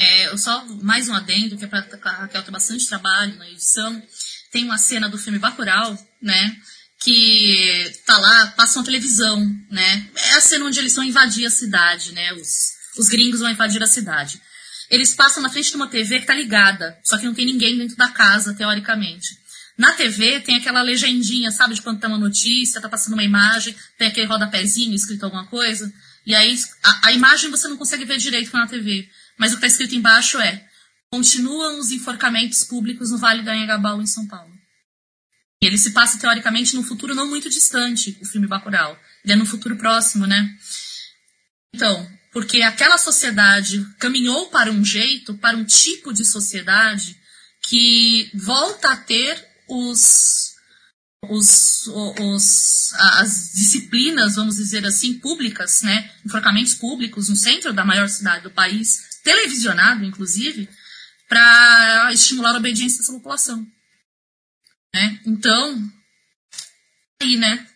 É, 0.00 0.34
só 0.38 0.64
mais 0.82 1.10
um 1.10 1.14
adendo, 1.14 1.58
que 1.58 1.64
é 1.64 1.68
para 1.68 1.86
a 2.04 2.10
Raquel 2.22 2.42
ter 2.42 2.50
bastante 2.50 2.86
trabalho 2.86 3.36
na 3.36 3.50
edição. 3.50 4.02
Tem 4.50 4.64
uma 4.64 4.78
cena 4.78 5.10
do 5.10 5.18
filme 5.18 5.38
Bacurau, 5.38 5.94
né? 6.22 6.56
Que 7.02 7.92
tá 8.06 8.16
lá, 8.16 8.46
passa 8.56 8.78
na 8.78 8.84
televisão, 8.86 9.38
né? 9.70 10.08
É 10.16 10.30
a 10.36 10.40
cena 10.40 10.64
onde 10.64 10.78
eles 10.78 10.94
vão 10.94 11.04
invadir 11.04 11.44
a 11.44 11.50
cidade, 11.50 12.12
né? 12.12 12.32
Os, 12.32 12.48
os 12.96 13.08
gringos 13.10 13.40
vão 13.40 13.50
invadir 13.50 13.82
a 13.82 13.86
cidade. 13.86 14.40
Eles 14.88 15.14
passam 15.14 15.42
na 15.42 15.50
frente 15.50 15.68
de 15.68 15.76
uma 15.76 15.86
TV 15.86 16.16
que 16.16 16.22
está 16.22 16.34
ligada, 16.34 16.98
só 17.04 17.18
que 17.18 17.26
não 17.26 17.34
tem 17.34 17.44
ninguém 17.44 17.76
dentro 17.76 17.94
da 17.94 18.08
casa, 18.08 18.54
teoricamente. 18.54 19.38
Na 19.76 19.92
TV 19.92 20.40
tem 20.40 20.56
aquela 20.56 20.80
legendinha, 20.80 21.52
sabe, 21.52 21.74
de 21.74 21.82
quando 21.82 22.00
tem 22.00 22.08
uma 22.08 22.18
notícia, 22.18 22.80
tá 22.80 22.88
passando 22.88 23.12
uma 23.12 23.22
imagem, 23.22 23.76
tem 23.98 24.08
aquele 24.08 24.26
rodapézinho 24.26 24.94
escrito 24.94 25.24
alguma 25.24 25.46
coisa. 25.46 25.92
E 26.24 26.34
aí 26.34 26.58
a, 26.82 27.08
a 27.08 27.12
imagem 27.12 27.50
você 27.50 27.68
não 27.68 27.76
consegue 27.76 28.06
ver 28.06 28.16
direito 28.16 28.50
na 28.56 28.66
TV. 28.66 29.06
Mas 29.40 29.52
o 29.52 29.54
que 29.54 29.64
está 29.64 29.68
escrito 29.68 29.94
embaixo 29.94 30.38
é: 30.38 30.62
continuam 31.10 31.80
os 31.80 31.90
enforcamentos 31.90 32.62
públicos 32.62 33.10
no 33.10 33.16
Vale 33.16 33.42
do 33.42 33.48
Anhangabaú, 33.48 34.02
em 34.02 34.06
São 34.06 34.28
Paulo. 34.28 34.52
E 35.62 35.66
ele 35.66 35.78
se 35.78 35.92
passa, 35.92 36.18
teoricamente, 36.18 36.76
num 36.76 36.82
futuro 36.82 37.14
não 37.14 37.26
muito 37.26 37.48
distante, 37.48 38.18
o 38.20 38.26
filme 38.26 38.46
Bacurau. 38.46 38.98
Ele 39.24 39.32
é 39.32 39.36
no 39.36 39.46
futuro 39.46 39.76
próximo, 39.76 40.26
né? 40.26 40.54
Então, 41.74 42.06
porque 42.32 42.60
aquela 42.60 42.98
sociedade 42.98 43.82
caminhou 43.98 44.50
para 44.50 44.70
um 44.70 44.84
jeito, 44.84 45.34
para 45.34 45.56
um 45.56 45.64
tipo 45.64 46.12
de 46.12 46.24
sociedade 46.24 47.16
que 47.62 48.30
volta 48.34 48.90
a 48.90 48.96
ter 48.96 49.42
os, 49.68 50.54
os, 51.28 51.86
os, 51.86 52.92
as 52.94 53.52
disciplinas, 53.54 54.34
vamos 54.34 54.56
dizer 54.56 54.84
assim, 54.86 55.14
públicas, 55.14 55.82
né, 55.82 56.10
enforcamentos 56.26 56.74
públicos 56.74 57.28
no 57.28 57.36
centro 57.36 57.72
da 57.72 57.84
maior 57.84 58.08
cidade 58.08 58.42
do 58.42 58.50
país, 58.50 59.09
televisionado, 59.22 60.04
inclusive, 60.04 60.68
para 61.28 62.10
estimular 62.12 62.54
a 62.54 62.58
obediência 62.58 62.98
dessa 62.98 63.12
população. 63.12 63.66
Né? 64.94 65.20
Então, 65.26 65.76
aí, 67.22 67.36
né? 67.36 67.66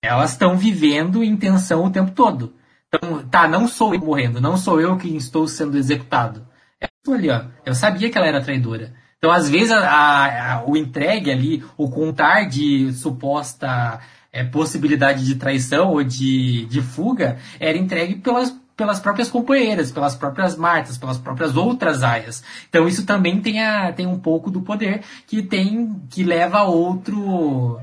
Elas 0.00 0.32
estão 0.32 0.56
vivendo 0.56 1.22
em 1.22 1.36
tensão 1.36 1.84
o 1.84 1.90
tempo 1.90 2.12
todo. 2.12 2.54
Então, 2.88 3.26
tá, 3.28 3.48
não 3.48 3.66
sou 3.66 3.94
eu 3.94 4.00
morrendo, 4.00 4.40
não 4.40 4.56
sou 4.56 4.80
eu 4.80 4.96
que 4.98 5.08
estou 5.16 5.48
sendo 5.48 5.78
executado. 5.78 6.46
É 6.80 6.88
ali, 7.10 7.30
ó. 7.30 7.44
Eu 7.64 7.74
sabia 7.74 8.10
que 8.10 8.18
ela 8.18 8.26
era 8.26 8.42
traidora. 8.42 8.94
Então, 9.16 9.30
às 9.30 9.48
vezes, 9.48 9.70
a, 9.70 10.54
a, 10.54 10.64
o 10.64 10.76
entregue 10.76 11.30
ali, 11.30 11.64
o 11.76 11.88
contar 11.88 12.44
de 12.44 12.92
suposta 12.92 14.00
é, 14.32 14.42
possibilidade 14.42 15.24
de 15.24 15.36
traição 15.36 15.90
ou 15.90 16.02
de, 16.02 16.66
de 16.66 16.82
fuga, 16.82 17.38
era 17.60 17.78
entregue 17.78 18.16
pelas, 18.16 18.50
pelas 18.82 18.98
próprias 18.98 19.30
companheiras, 19.30 19.92
pelas 19.92 20.16
próprias 20.16 20.56
Martas, 20.56 20.98
pelas 20.98 21.16
próprias 21.16 21.56
outras 21.56 22.02
aias. 22.02 22.42
Então, 22.68 22.88
isso 22.88 23.06
também 23.06 23.40
tem, 23.40 23.62
a, 23.62 23.92
tem 23.92 24.08
um 24.08 24.18
pouco 24.18 24.50
do 24.50 24.60
poder 24.60 25.04
que 25.24 25.40
tem 25.40 26.02
que 26.10 26.24
leva 26.24 26.58
a 26.58 26.64
outro 26.64 27.78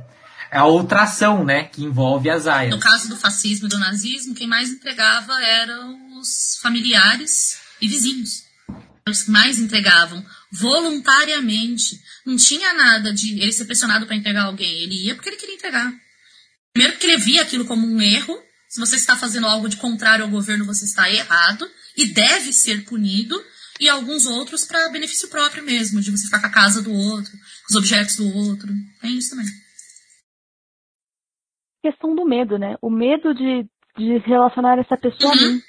a 0.51 0.65
outra 0.65 1.03
ação, 1.03 1.45
né, 1.45 1.63
que 1.63 1.85
envolve 1.85 2.29
as 2.29 2.47
aias. 2.47 2.75
No 2.75 2.81
caso 2.81 3.07
do 3.07 3.15
fascismo 3.15 3.67
e 3.67 3.69
do 3.69 3.77
nazismo, 3.77 4.35
quem 4.35 4.45
mais 4.45 4.71
entregava 4.71 5.31
eram 5.41 6.19
os 6.19 6.59
familiares 6.61 7.61
e 7.79 7.87
vizinhos. 7.87 8.43
Os 9.07 9.23
que 9.23 9.31
mais 9.31 9.57
entregavam 9.57 10.21
voluntariamente. 10.51 11.97
Não 12.25 12.35
tinha 12.35 12.73
nada 12.73 13.13
de 13.13 13.39
ele 13.39 13.53
ser 13.53 13.65
pressionado 13.65 14.05
para 14.05 14.17
entregar 14.17 14.45
alguém. 14.45 14.83
Ele 14.83 15.05
ia 15.05 15.15
porque 15.15 15.29
ele 15.29 15.37
queria 15.37 15.55
entregar. 15.55 15.93
Primeiro 16.73 16.97
porque 16.97 17.07
ele 17.07 17.17
via 17.17 17.41
aquilo 17.41 17.63
como 17.63 17.87
um 17.87 18.01
erro. 18.01 18.37
Se 18.69 18.79
você 18.79 18.95
está 18.95 19.17
fazendo 19.17 19.47
algo 19.47 19.67
de 19.67 19.77
contrário 19.77 20.23
ao 20.23 20.31
governo, 20.31 20.65
você 20.65 20.85
está 20.85 21.09
errado 21.09 21.69
e 21.97 22.05
deve 22.05 22.53
ser 22.53 22.85
punido. 22.85 23.35
E 23.79 23.89
alguns 23.89 24.25
outros 24.25 24.65
para 24.65 24.89
benefício 24.89 25.29
próprio 25.29 25.63
mesmo, 25.63 26.01
de 26.01 26.11
você 26.11 26.25
ficar 26.25 26.39
com 26.39 26.47
a 26.47 26.51
casa 26.51 26.81
do 26.81 26.91
outro, 26.93 27.31
com 27.31 27.71
os 27.71 27.75
objetos 27.75 28.17
do 28.17 28.27
outro. 28.27 28.67
Tem 29.01 29.17
isso 29.17 29.31
também 29.31 29.45
questão 31.81 32.15
do 32.15 32.25
medo, 32.25 32.57
né? 32.57 32.75
O 32.81 32.89
medo 32.89 33.33
de, 33.33 33.65
de 33.97 34.17
relacionar 34.25 34.77
essa 34.79 34.97
pessoa 34.97 35.33
uhum. 35.33 35.39
a 35.39 35.47
mim. 35.47 35.61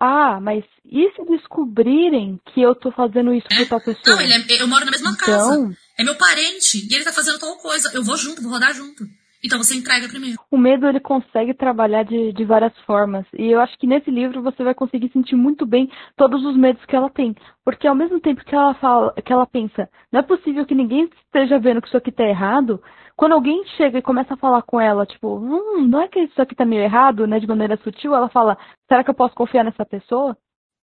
Ah, 0.00 0.40
mas 0.40 0.64
e 0.84 1.08
se 1.14 1.24
descobrirem 1.24 2.40
que 2.52 2.60
eu 2.60 2.74
tô 2.74 2.90
fazendo 2.92 3.32
isso 3.32 3.46
é. 3.50 3.58
com 3.58 3.66
tal 3.66 3.80
pessoa? 3.80 4.16
Não, 4.16 4.20
ele 4.20 4.32
é, 4.32 4.62
eu 4.62 4.68
moro 4.68 4.84
na 4.84 4.90
mesma 4.90 5.10
então... 5.10 5.26
casa. 5.26 5.76
É 5.98 6.04
meu 6.04 6.16
parente. 6.16 6.86
E 6.90 6.94
ele 6.94 7.04
tá 7.04 7.12
fazendo 7.12 7.38
tal 7.38 7.56
coisa. 7.58 7.90
Eu 7.94 8.02
vou 8.02 8.16
junto, 8.16 8.42
vou 8.42 8.50
rodar 8.50 8.74
junto. 8.74 9.04
Então 9.44 9.58
você 9.58 9.76
entrega 9.76 10.08
primeiro. 10.08 10.38
O 10.50 10.56
medo 10.56 10.86
ele 10.86 11.00
consegue 11.00 11.52
trabalhar 11.52 12.02
de, 12.02 12.32
de 12.32 12.44
várias 12.44 12.72
formas. 12.86 13.26
E 13.38 13.50
eu 13.50 13.60
acho 13.60 13.76
que 13.78 13.86
nesse 13.86 14.10
livro 14.10 14.42
você 14.42 14.64
vai 14.64 14.74
conseguir 14.74 15.10
sentir 15.12 15.36
muito 15.36 15.66
bem 15.66 15.90
todos 16.16 16.42
os 16.46 16.56
medos 16.56 16.82
que 16.86 16.96
ela 16.96 17.10
tem. 17.10 17.36
Porque 17.62 17.86
ao 17.86 17.94
mesmo 17.94 18.18
tempo 18.20 18.42
que 18.42 18.54
ela 18.54 18.74
fala, 18.76 19.12
que 19.22 19.30
ela 19.30 19.46
pensa, 19.46 19.86
não 20.10 20.20
é 20.20 20.22
possível 20.22 20.64
que 20.64 20.74
ninguém 20.74 21.10
esteja 21.26 21.58
vendo 21.58 21.82
que 21.82 21.88
isso 21.88 21.96
aqui 21.96 22.10
tá 22.10 22.24
errado, 22.24 22.82
quando 23.14 23.32
alguém 23.32 23.62
chega 23.76 23.98
e 23.98 24.02
começa 24.02 24.32
a 24.32 24.38
falar 24.38 24.62
com 24.62 24.80
ela, 24.80 25.04
tipo, 25.04 25.36
hum, 25.36 25.86
não 25.86 26.00
é 26.00 26.08
que 26.08 26.20
isso 26.20 26.40
aqui 26.40 26.54
tá 26.54 26.64
meio 26.64 26.82
errado, 26.82 27.26
né, 27.26 27.38
de 27.38 27.46
maneira 27.46 27.76
sutil, 27.76 28.14
ela 28.14 28.30
fala, 28.30 28.56
será 28.88 29.04
que 29.04 29.10
eu 29.10 29.14
posso 29.14 29.34
confiar 29.34 29.62
nessa 29.62 29.84
pessoa? 29.84 30.36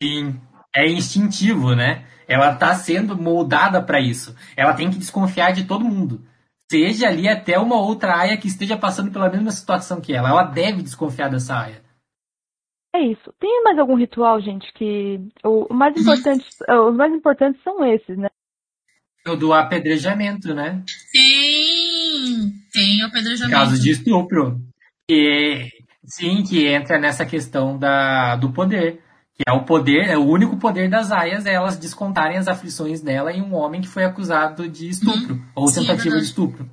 Sim, 0.02 0.40
é 0.76 0.88
instintivo, 0.88 1.76
né? 1.76 2.06
Ela 2.28 2.56
tá 2.56 2.74
sendo 2.76 3.18
moldada 3.18 3.82
para 3.82 4.00
isso. 4.00 4.36
Ela 4.56 4.74
tem 4.74 4.90
que 4.90 4.98
desconfiar 4.98 5.52
de 5.52 5.66
todo 5.66 5.84
mundo. 5.84 6.22
Seja 6.70 7.08
ali 7.08 7.28
até 7.28 7.60
uma 7.60 7.80
outra 7.80 8.18
aia 8.18 8.38
que 8.38 8.48
esteja 8.48 8.76
passando 8.76 9.12
pela 9.12 9.30
mesma 9.30 9.52
situação 9.52 10.02
que 10.02 10.14
ela. 10.14 10.30
Ela 10.30 10.44
deve 10.44 10.82
desconfiar 10.82 11.30
dessa 11.30 11.58
aia. 11.60 11.84
É 12.96 13.00
isso. 13.02 13.34
Tem 13.40 13.64
mais 13.64 13.78
algum 13.78 13.96
ritual, 13.96 14.42
gente, 14.42 14.72
que 14.74 15.20
o 15.44 15.72
mais 15.74 15.96
importante, 15.98 16.46
os 16.90 16.96
mais 16.96 17.14
importantes 17.14 17.62
são 17.62 17.86
esses, 17.86 18.18
né? 18.18 18.30
O 19.28 19.36
do 19.36 19.54
apedrejamento, 19.54 20.54
né? 20.54 20.84
Tem, 21.12 22.52
tem 22.72 23.04
o 23.04 23.08
apedrejamento. 23.08 23.58
Caso 23.58 23.82
de 23.82 23.92
estupro. 23.92 24.62
Que, 25.10 25.70
sim, 26.06 26.44
que 26.44 26.68
entra 26.68 26.98
nessa 26.98 27.26
questão 27.26 27.78
da, 27.78 28.36
do 28.38 28.54
poder. 28.54 29.04
Que 29.38 29.44
é 29.48 29.52
o 29.52 29.64
poder, 29.64 30.08
é 30.08 30.18
o 30.18 30.26
único 30.26 30.58
poder 30.58 30.90
das 30.90 31.12
aias, 31.12 31.46
é 31.46 31.54
elas 31.54 31.78
descontarem 31.78 32.38
as 32.38 32.48
aflições 32.48 33.02
dela 33.02 33.34
em 33.34 33.42
um 33.42 33.54
homem 33.54 33.82
que 33.82 33.88
foi 33.88 34.06
acusado 34.06 34.68
de 34.68 34.90
estupro. 34.90 35.36
Hum, 35.36 35.42
ou 35.54 35.68
sim, 35.68 35.84
é 35.84 35.88
tentativa 35.88 36.16
é 36.16 36.20
de 36.20 36.24
estupro. 36.24 36.70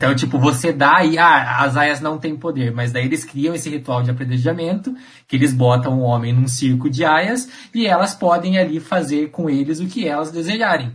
Então, 0.00 0.14
tipo, 0.14 0.38
você 0.38 0.72
dá 0.72 1.04
e 1.04 1.18
ah, 1.18 1.64
as 1.64 1.76
aias 1.76 2.00
não 2.00 2.18
têm 2.18 2.36
poder, 2.36 2.72
mas 2.72 2.92
daí 2.92 3.06
eles 3.06 3.24
criam 3.24 3.52
esse 3.52 3.68
ritual 3.68 4.00
de 4.00 4.12
apedrejamento, 4.12 4.94
que 5.26 5.34
eles 5.34 5.52
botam 5.52 5.98
o 5.98 6.02
homem 6.02 6.32
num 6.32 6.46
circo 6.46 6.88
de 6.88 7.04
aias 7.04 7.48
e 7.74 7.84
elas 7.84 8.14
podem 8.14 8.58
ali 8.58 8.78
fazer 8.78 9.30
com 9.30 9.50
eles 9.50 9.80
o 9.80 9.88
que 9.88 10.06
elas 10.06 10.30
desejarem. 10.30 10.92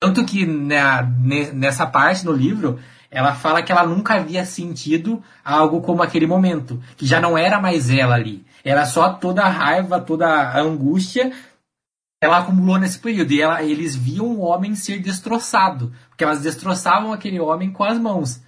Tanto 0.00 0.24
que 0.24 0.44
na, 0.44 1.02
nessa 1.02 1.86
parte 1.86 2.24
no 2.24 2.32
livro, 2.32 2.80
ela 3.08 3.34
fala 3.34 3.62
que 3.62 3.70
ela 3.70 3.86
nunca 3.86 4.14
havia 4.14 4.44
sentido 4.44 5.22
algo 5.44 5.80
como 5.80 6.02
aquele 6.02 6.26
momento, 6.26 6.82
que 6.96 7.06
já 7.06 7.20
não 7.20 7.38
era 7.38 7.60
mais 7.60 7.88
ela 7.88 8.16
ali. 8.16 8.44
Era 8.64 8.84
só 8.84 9.14
toda 9.14 9.42
a 9.42 9.48
raiva, 9.48 10.00
toda 10.00 10.26
a 10.26 10.60
angústia 10.60 11.32
ela 12.20 12.38
acumulou 12.38 12.78
nesse 12.78 12.98
período. 12.98 13.32
E 13.32 13.40
ela, 13.40 13.62
eles 13.62 13.96
viam 13.96 14.26
o 14.26 14.40
homem 14.40 14.74
ser 14.74 15.00
destroçado, 15.00 15.92
porque 16.08 16.22
elas 16.22 16.42
destroçavam 16.42 17.12
aquele 17.12 17.40
homem 17.40 17.72
com 17.72 17.82
as 17.82 17.98
mãos. 17.98 18.42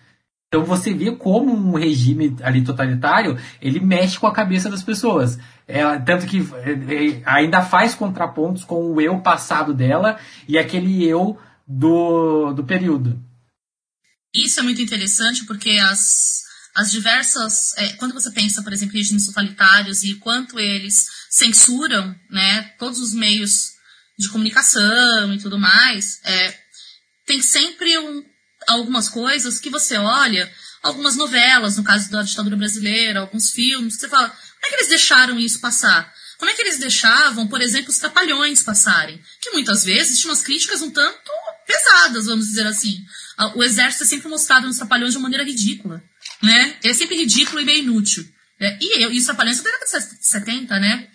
Então 0.49 0.65
você 0.65 0.93
vê 0.93 1.17
como 1.17 1.51
um 1.51 1.73
regime 1.73 2.37
ali 2.43 2.63
totalitário, 2.63 3.39
ele 3.61 3.81
mexe 3.81 4.19
com 4.19 4.27
a 4.27 4.35
cabeça 4.35 4.69
das 4.69 4.83
pessoas. 4.83 5.39
Ela, 5.67 5.99
tanto 5.99 6.27
que 6.27 6.41
é, 6.41 7.23
ainda 7.25 7.63
faz 7.63 7.95
contrapontos 7.95 8.63
com 8.63 8.93
o 8.93 9.01
eu 9.01 9.19
passado 9.21 9.73
dela 9.73 10.19
e 10.47 10.59
aquele 10.59 11.09
eu 11.09 11.39
do, 11.67 12.53
do 12.53 12.65
período. 12.65 13.19
Isso 14.35 14.61
é 14.61 14.63
muito 14.63 14.83
interessante 14.83 15.47
porque 15.47 15.79
as, 15.79 16.42
as 16.75 16.91
diversas. 16.91 17.77
É, 17.77 17.89
quando 17.95 18.15
você 18.15 18.31
pensa, 18.31 18.63
por 18.63 18.73
exemplo, 18.73 18.97
em 18.97 18.99
regimes 18.99 19.27
totalitários 19.27 20.03
e 20.03 20.15
quanto 20.17 20.59
eles 20.59 21.07
censuram 21.31 22.15
né, 22.31 22.63
todos 22.79 22.99
os 22.99 23.13
meios 23.13 23.73
de 24.19 24.29
comunicação 24.29 25.33
e 25.33 25.39
tudo 25.39 25.59
mais, 25.59 26.21
é, 26.25 26.59
tem 27.27 27.43
sempre 27.43 27.99
um, 27.99 28.25
algumas 28.69 29.09
coisas 29.09 29.59
que 29.59 29.71
você 29.71 29.97
olha, 29.97 30.51
algumas 30.83 31.17
novelas, 31.17 31.77
no 31.77 31.85
caso 31.85 32.11
da 32.11 32.23
ditadura 32.23 32.57
brasileira, 32.57 33.21
alguns 33.21 33.51
filmes, 33.51 33.99
você 33.99 34.09
fala, 34.09 34.29
como 34.29 34.67
é 34.67 34.69
que 34.69 34.75
eles 34.75 34.89
deixaram 34.89 35.39
isso 35.39 35.61
passar? 35.61 36.13
Como 36.39 36.51
é 36.51 36.55
que 36.55 36.63
eles 36.63 36.79
deixavam, 36.79 37.47
por 37.47 37.61
exemplo, 37.61 37.91
os 37.91 37.99
trapalhões 37.99 38.65
passarem? 38.65 39.23
Que 39.41 39.51
muitas 39.51 39.85
vezes 39.85 40.19
tinham 40.19 40.31
umas 40.31 40.43
críticas 40.43 40.83
um 40.83 40.91
tanto 40.91 41.31
pesadas, 41.65 42.27
vamos 42.27 42.49
dizer 42.49 42.67
assim. 42.67 43.05
O 43.55 43.63
exército 43.63 44.05
é 44.05 44.07
sempre 44.09 44.29
mostrado 44.29 44.67
nos 44.67 44.77
trapalhões 44.77 45.13
de 45.13 45.19
uma 45.19 45.25
maneira 45.25 45.45
ridícula, 45.45 46.03
né? 46.43 46.77
É 46.83 46.93
sempre 46.93 47.17
ridículo 47.17 47.61
e 47.61 47.65
meio 47.65 47.85
inútil. 47.85 48.27
Né? 48.59 48.79
E, 48.81 49.03
e 49.03 49.19
os 49.19 49.25
trapalhões 49.25 49.57
são 49.57 49.65
da 49.65 49.71
década 49.71 50.01
de 50.01 50.27
70, 50.27 50.81
né? 50.81 51.09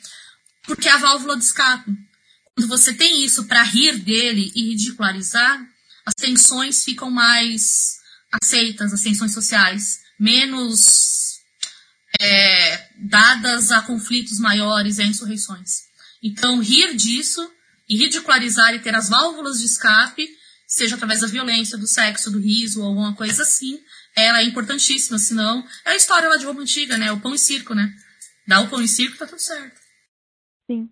Porque 0.64 0.88
é 0.88 0.92
a 0.92 0.98
válvula 0.98 1.38
de 1.38 1.44
escape. 1.44 1.92
Quando 2.56 2.68
você 2.68 2.94
tem 2.94 3.24
isso 3.24 3.46
para 3.46 3.64
rir 3.64 4.00
dele 4.00 4.52
e 4.56 4.70
ridicularizar, 4.70 5.64
as 6.06 6.14
tensões 6.16 6.84
ficam 6.84 7.12
mais 7.12 7.98
aceitas, 8.32 8.94
as 8.94 9.02
tensões 9.02 9.34
sociais, 9.34 10.00
menos 10.20 11.40
é, 12.20 12.90
dadas 12.98 13.72
a 13.72 13.82
conflitos 13.82 14.40
maiores 14.40 14.98
e 14.98 15.04
insurreições. 15.04 15.88
Então, 16.24 16.60
rir 16.60 16.96
disso 16.96 17.48
e 17.88 17.98
ridicularizar 17.98 18.74
e 18.74 18.80
ter 18.80 18.96
as 18.96 19.10
válvulas 19.10 19.60
de 19.60 19.66
escape, 19.66 20.28
seja 20.68 20.96
através 20.96 21.22
da 21.22 21.28
violência, 21.28 21.78
do 21.78 21.88
sexo, 21.88 22.32
do 22.32 22.40
riso 22.40 22.82
ou 22.82 22.88
alguma 22.88 23.14
coisa 23.16 23.44
assim, 23.44 23.80
ela 24.18 24.40
é 24.40 24.44
importantíssima, 24.44 25.20
senão 25.20 25.64
é 25.86 25.92
a 25.92 25.96
história 25.96 26.28
lá 26.28 26.36
de 26.38 26.46
Roma 26.46 26.62
Antiga, 26.62 26.98
né? 26.98 27.12
O 27.12 27.22
pão 27.22 27.36
e 27.36 27.38
circo, 27.38 27.76
né? 27.76 27.90
Dá 28.48 28.62
o 28.62 28.70
pão 28.70 28.82
e 28.82 28.88
circo, 28.88 29.18
tá 29.18 29.28
tudo 29.28 29.40
certo. 29.40 29.80
Sim. 30.66 30.90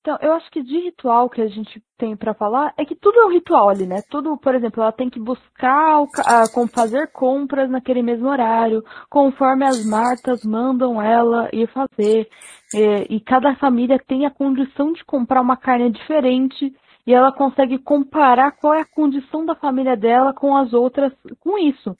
Então, 0.00 0.18
eu 0.22 0.32
acho 0.32 0.50
que 0.50 0.62
de 0.62 0.78
ritual 0.80 1.28
que 1.28 1.42
a 1.42 1.48
gente 1.48 1.82
tem 1.98 2.16
para 2.16 2.32
falar 2.32 2.72
é 2.78 2.84
que 2.84 2.96
tudo 2.96 3.20
é 3.20 3.26
um 3.26 3.32
ritual 3.32 3.68
ali, 3.68 3.86
né? 3.86 4.00
Tudo, 4.10 4.36
por 4.38 4.54
exemplo, 4.54 4.82
ela 4.82 4.92
tem 4.92 5.10
que 5.10 5.20
buscar 5.20 6.06
como 6.54 6.66
fazer 6.66 7.08
compras 7.12 7.68
naquele 7.68 8.02
mesmo 8.02 8.28
horário, 8.28 8.82
conforme 9.10 9.66
as 9.66 9.84
martas 9.84 10.44
mandam 10.44 11.02
ela 11.02 11.48
ir 11.52 11.68
fazer. 11.68 12.28
E, 12.72 13.16
e 13.16 13.20
cada 13.20 13.54
família 13.56 13.98
tem 13.98 14.24
a 14.24 14.30
condição 14.30 14.92
de 14.92 15.04
comprar 15.04 15.42
uma 15.42 15.56
carne 15.56 15.90
diferente 15.90 16.74
e 17.08 17.14
ela 17.14 17.32
consegue 17.32 17.78
comparar 17.78 18.52
qual 18.52 18.74
é 18.74 18.82
a 18.82 18.84
condição 18.84 19.42
da 19.46 19.54
família 19.54 19.96
dela 19.96 20.34
com 20.34 20.54
as 20.54 20.74
outras 20.74 21.10
com 21.40 21.58
isso. 21.58 21.96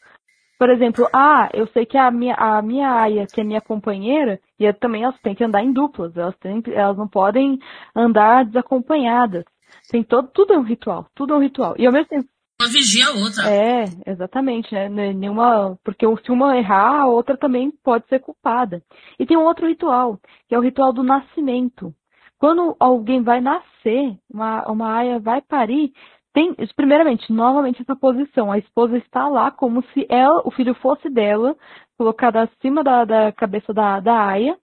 Por 0.59 0.69
exemplo, 0.69 1.09
ah, 1.15 1.49
eu 1.55 1.67
sei 1.69 1.87
que 1.87 1.97
a 1.97 2.11
minha, 2.11 2.35
a 2.35 2.61
minha 2.61 2.93
aia, 2.93 3.27
que 3.27 3.41
é 3.41 3.45
minha 3.45 3.63
companheira, 3.63 4.39
e 4.61 4.71
também 4.75 5.05
elas 5.05 5.19
têm 5.23 5.35
que 5.35 5.43
andar 5.43 5.65
em 5.65 5.73
duplas, 5.73 6.15
elas, 6.15 6.37
têm, 6.37 6.63
elas 6.67 6.99
não 6.99 7.09
podem 7.09 7.59
andar 7.97 8.45
desacompanhadas. 8.45 9.45
Tem 9.91 10.05
todo, 10.05 10.29
tudo 10.29 10.53
é 10.53 10.59
um 10.59 10.63
ritual, 10.63 11.07
tudo 11.15 11.33
é 11.33 11.37
um 11.39 11.41
ritual. 11.41 11.75
E 11.79 11.87
ao 11.87 11.93
mesmo 11.93 12.09
tempo, 12.09 12.29
Uma 12.61 12.69
vigia 12.69 13.07
a 13.07 13.13
outra. 13.13 13.51
É, 13.51 13.85
exatamente, 14.07 14.75
né? 14.75 14.91
Nenhuma, 14.91 15.79
porque 15.83 16.05
se 16.23 16.31
uma 16.31 16.55
errar, 16.59 17.01
a 17.01 17.07
outra 17.07 17.35
também 17.35 17.71
pode 17.83 18.07
ser 18.09 18.19
culpada. 18.19 18.83
E 19.19 19.25
tem 19.25 19.39
um 19.39 19.45
outro 19.45 19.67
ritual, 19.67 20.21
que 20.47 20.55
é 20.55 20.59
o 20.59 20.63
ritual 20.63 20.93
do 20.93 21.03
nascimento. 21.03 21.95
Quando 22.39 22.76
alguém 22.78 23.22
vai 23.22 23.41
nascer, 23.41 24.16
uma, 24.32 24.70
uma 24.70 24.95
aia 24.95 25.18
vai 25.18 25.43
parir, 25.43 25.93
tem, 26.32 26.55
primeiramente, 26.76 27.32
novamente 27.32 27.82
essa 27.82 27.97
posição. 27.97 28.53
A 28.53 28.59
esposa 28.59 28.97
está 28.97 29.28
lá 29.28 29.51
como 29.51 29.82
se 29.93 30.07
ela, 30.09 30.43
o 30.45 30.51
filho 30.51 30.74
fosse 30.74 31.11
dela, 31.11 31.57
colocado 31.97 32.36
acima 32.36 32.84
da, 32.84 33.05
da 33.05 33.32
cabeça 33.32 33.74
da, 33.74 33.99
da 33.99 34.26
aia. 34.26 34.57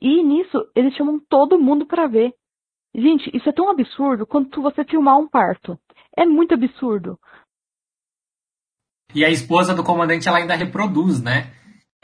E 0.00 0.22
nisso, 0.22 0.68
eles 0.74 0.94
chamam 0.94 1.18
todo 1.28 1.58
mundo 1.58 1.86
para 1.86 2.06
ver. 2.06 2.34
Gente, 2.94 3.30
isso 3.34 3.48
é 3.48 3.52
tão 3.52 3.70
absurdo 3.70 4.26
quanto 4.26 4.60
você 4.60 4.84
filmar 4.84 5.18
um 5.18 5.26
parto. 5.26 5.78
É 6.16 6.26
muito 6.26 6.52
absurdo. 6.54 7.18
E 9.14 9.24
a 9.24 9.30
esposa 9.30 9.74
do 9.74 9.82
comandante, 9.82 10.28
ela 10.28 10.38
ainda 10.38 10.54
reproduz, 10.54 11.22
né? 11.22 11.52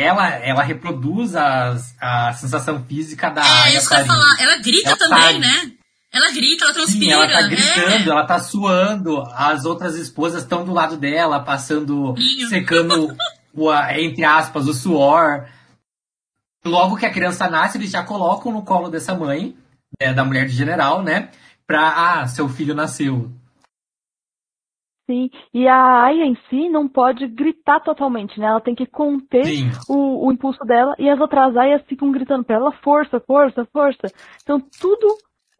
Ela, 0.00 0.28
ela 0.36 0.62
reproduz 0.62 1.36
as, 1.36 1.94
a 2.00 2.32
sensação 2.32 2.84
física 2.84 3.28
da 3.28 3.42
É, 3.66 3.76
isso 3.76 3.88
que 3.88 3.94
eu 3.94 3.98
ia 3.98 4.06
falar. 4.06 4.36
Ela 4.40 4.58
grita 4.58 4.88
ela 4.88 4.98
também, 4.98 5.38
né? 5.38 5.72
Ela 6.12 6.32
grita, 6.32 6.64
ela 6.64 6.74
transpira. 6.74 7.04
Sim, 7.04 7.12
ela 7.12 7.28
tá 7.28 7.42
gritando, 7.42 8.08
é. 8.08 8.12
ela 8.12 8.26
tá 8.26 8.40
suando. 8.40 9.22
As 9.34 9.64
outras 9.64 9.96
esposas 9.96 10.42
estão 10.42 10.64
do 10.64 10.72
lado 10.72 10.96
dela, 10.96 11.40
passando, 11.40 12.14
secando, 12.48 13.16
o, 13.54 13.72
entre 13.90 14.24
aspas, 14.24 14.66
o 14.66 14.74
suor. 14.74 15.46
Logo 16.64 16.96
que 16.96 17.06
a 17.06 17.12
criança 17.12 17.48
nasce, 17.48 17.78
eles 17.78 17.90
já 17.90 18.02
colocam 18.02 18.52
no 18.52 18.62
colo 18.62 18.88
dessa 18.88 19.14
mãe, 19.14 19.56
né, 20.00 20.12
da 20.12 20.24
mulher 20.24 20.46
de 20.46 20.52
general, 20.52 21.02
né? 21.02 21.30
Pra, 21.66 22.20
ah, 22.20 22.26
seu 22.26 22.48
filho 22.48 22.74
nasceu. 22.74 23.30
Sim, 25.10 25.28
e 25.52 25.66
a 25.66 26.04
Aya 26.04 26.24
em 26.24 26.36
si 26.48 26.68
não 26.68 26.86
pode 26.86 27.26
gritar 27.26 27.80
totalmente, 27.80 28.38
né? 28.38 28.46
Ela 28.46 28.60
tem 28.60 28.76
que 28.76 28.86
conter 28.86 29.42
o, 29.88 30.28
o, 30.28 30.30
impulso 30.30 30.64
dela 30.64 30.94
e 31.00 31.10
as 31.10 31.18
outras 31.18 31.56
Aias 31.56 31.82
ficam 31.86 32.12
gritando 32.12 32.44
pra 32.44 32.54
ela 32.54 32.70
força, 32.74 33.18
força, 33.18 33.64
força. 33.72 34.06
Então 34.40 34.60
tudo 34.80 35.08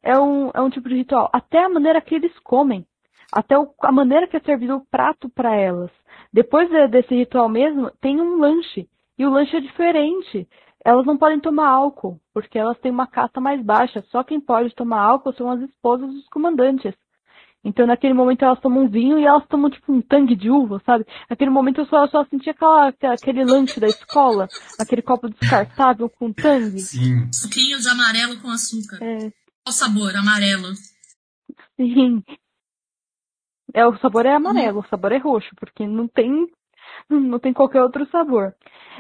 é 0.05 0.17
um, 0.17 0.53
é 0.55 0.61
um 0.61 0.71
tipo 0.71 0.89
de 0.89 0.95
ritual. 0.95 1.29
Até 1.33 1.65
a 1.65 1.69
maneira 1.69 2.01
que 2.01 2.15
eles 2.15 2.33
comem. 2.45 2.87
Até 3.33 3.59
o, 3.59 3.75
a 3.83 3.91
maneira 3.91 4.29
que 4.29 4.37
é 4.37 4.41
servido 4.41 4.77
o 4.77 4.87
prato 4.87 5.29
para 5.29 5.53
elas. 5.57 5.91
Depois 6.33 6.71
de, 6.71 6.87
desse 6.87 7.13
ritual 7.13 7.49
mesmo, 7.49 7.91
tem 8.01 8.21
um 8.21 8.39
lanche. 8.39 8.89
E 9.19 9.27
o 9.27 9.31
lanche 9.31 9.57
é 9.57 9.61
diferente. 9.61 10.49
Elas 10.85 11.05
não 11.05 11.19
podem 11.19 11.41
tomar 11.41 11.71
álcool, 11.71 12.21
porque 12.33 12.57
elas 12.57 12.79
têm 12.79 12.93
uma 12.93 13.09
casta 13.09 13.41
mais 13.41 13.61
baixa. 13.61 14.01
Só 14.13 14.23
quem 14.23 14.41
pode 14.41 14.73
tomar 14.77 15.01
álcool 15.01 15.33
são 15.33 15.51
as 15.51 15.61
esposas 15.61 16.09
dos 16.09 16.29
comandantes. 16.29 16.95
Então, 17.63 17.87
naquele 17.87 18.15
momento, 18.15 18.43
elas 18.43 18.61
tomam 18.61 18.89
vinho 18.89 19.19
e 19.19 19.25
elas 19.25 19.47
tomam, 19.47 19.71
tipo, 19.71 19.93
um 19.93 20.01
tangue 20.01 20.35
de 20.35 20.51
uva, 20.51 20.81
sabe? 20.85 21.07
Naquele 21.29 21.51
momento, 21.51 21.83
eu 21.83 21.87
só, 21.87 22.05
eu 22.05 22.09
só 22.09 22.25
senti 22.25 22.49
aquela, 22.49 22.89
aquele 22.89 23.45
lanche 23.45 23.79
da 23.79 23.87
escola, 23.87 24.49
aquele 24.79 25.03
copo 25.03 25.29
descartável 25.29 26.09
com 26.09 26.33
tangue. 26.33 26.81
Sim. 26.81 27.31
Suquinho 27.33 27.79
de 27.79 27.89
amarelo 27.89 28.41
com 28.41 28.49
açúcar. 28.49 28.99
É. 29.03 29.31
Qual 29.63 29.75
sabor? 29.75 30.17
Amarelo. 30.17 30.73
Sim. 31.77 32.23
É, 33.75 33.87
o 33.87 33.97
sabor 33.99 34.25
é 34.25 34.35
amarelo, 34.35 34.79
hum. 34.79 34.83
o 34.85 34.89
sabor 34.89 35.13
é 35.13 35.19
roxo, 35.19 35.51
porque 35.57 35.87
não 35.87 36.09
tem, 36.09 36.47
não 37.09 37.39
tem 37.39 37.53
qualquer 37.53 37.83
outro 37.83 38.09
sabor. 38.11 38.55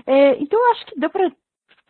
É, 0.06 0.40
então, 0.40 0.58
eu 0.58 0.72
acho 0.72 0.86
que 0.86 1.00
deu 1.00 1.08
pra 1.08 1.30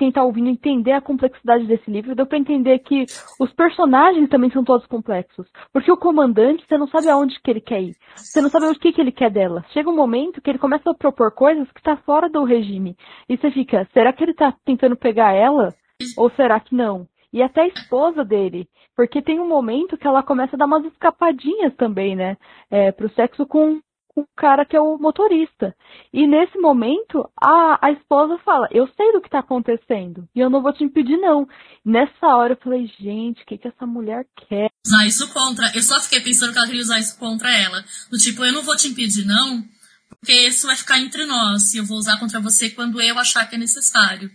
quem 0.01 0.09
está 0.09 0.24
ouvindo 0.24 0.48
entender 0.48 0.92
a 0.92 1.01
complexidade 1.03 1.66
desse 1.66 1.90
livro, 1.90 2.14
deu 2.14 2.24
para 2.24 2.38
entender 2.38 2.78
que 2.78 3.05
os 3.38 3.53
personagens 3.53 4.30
também 4.30 4.51
são 4.51 4.64
todos 4.64 4.86
complexos. 4.86 5.46
Porque 5.74 5.92
o 5.92 5.96
comandante, 5.96 6.64
você 6.66 6.78
não 6.78 6.88
sabe 6.88 7.11
aonde 7.11 7.38
que 7.38 7.51
ele 7.51 7.61
quer 7.61 7.82
ir. 7.82 7.94
Você 8.16 8.40
não 8.40 8.48
sabe 8.48 8.64
o 8.64 8.74
que, 8.74 8.92
que 8.92 9.01
ele 9.01 9.12
quer 9.12 9.30
dela. 9.30 9.62
Chega 9.74 9.90
um 9.90 9.94
momento 9.94 10.40
que 10.40 10.48
ele 10.48 10.59
começa 10.59 10.90
a 10.90 10.94
propor 10.94 11.32
coisas 11.32 11.70
que 11.72 11.80
está 11.80 11.98
fora 11.98 12.30
do 12.30 12.44
regime. 12.44 12.96
E 13.28 13.36
você 13.36 13.51
fica, 13.51 13.86
será 13.92 14.11
que 14.11 14.24
ele 14.24 14.30
está 14.30 14.55
tentando 14.64 14.96
pegar 14.96 15.34
ela? 15.34 15.68
Ou 16.16 16.30
será 16.30 16.59
que 16.59 16.74
não? 16.74 17.07
E 17.30 17.42
até 17.42 17.61
a 17.61 17.68
esposa 17.68 18.24
dele. 18.24 18.66
Porque 18.96 19.20
tem 19.20 19.38
um 19.38 19.46
momento 19.46 19.98
que 19.98 20.07
ela 20.07 20.22
começa 20.22 20.57
a 20.57 20.59
dar 20.59 20.64
umas 20.64 20.86
escapadinhas 20.86 21.74
também, 21.76 22.16
né? 22.16 22.38
É, 22.70 22.90
pro 22.90 23.11
sexo 23.11 23.46
com 23.46 23.80
o 24.16 24.24
cara 24.36 24.64
que 24.64 24.76
é 24.76 24.80
o 24.80 24.98
motorista. 24.98 25.74
E 26.12 26.26
nesse 26.26 26.58
momento, 26.58 27.28
a, 27.40 27.78
a 27.86 27.92
esposa 27.92 28.38
fala: 28.44 28.68
Eu 28.70 28.88
sei 28.96 29.12
do 29.12 29.20
que 29.20 29.28
está 29.28 29.40
acontecendo 29.40 30.28
e 30.34 30.40
eu 30.40 30.50
não 30.50 30.62
vou 30.62 30.72
te 30.72 30.84
impedir, 30.84 31.16
não. 31.16 31.48
Nessa 31.84 32.26
hora 32.26 32.54
eu 32.54 32.58
falei: 32.62 32.86
Gente, 32.98 33.42
o 33.42 33.46
que, 33.46 33.58
que 33.58 33.68
essa 33.68 33.86
mulher 33.86 34.26
quer? 34.48 34.68
Usar 34.86 35.06
isso 35.06 35.32
contra. 35.32 35.70
Eu 35.74 35.82
só 35.82 36.00
fiquei 36.00 36.20
pensando 36.20 36.52
que 36.52 36.58
ela 36.58 36.66
queria 36.66 36.82
usar 36.82 36.98
isso 36.98 37.18
contra 37.18 37.50
ela. 37.54 37.84
Do 38.11 38.18
tipo: 38.18 38.44
Eu 38.44 38.52
não 38.52 38.62
vou 38.62 38.76
te 38.76 38.88
impedir, 38.88 39.24
não, 39.24 39.64
porque 40.08 40.32
isso 40.46 40.66
vai 40.66 40.76
ficar 40.76 40.98
entre 40.98 41.24
nós 41.24 41.72
e 41.72 41.78
eu 41.78 41.84
vou 41.84 41.98
usar 41.98 42.18
contra 42.18 42.40
você 42.40 42.70
quando 42.70 43.00
eu 43.00 43.18
achar 43.18 43.48
que 43.48 43.54
é 43.54 43.58
necessário. 43.58 44.30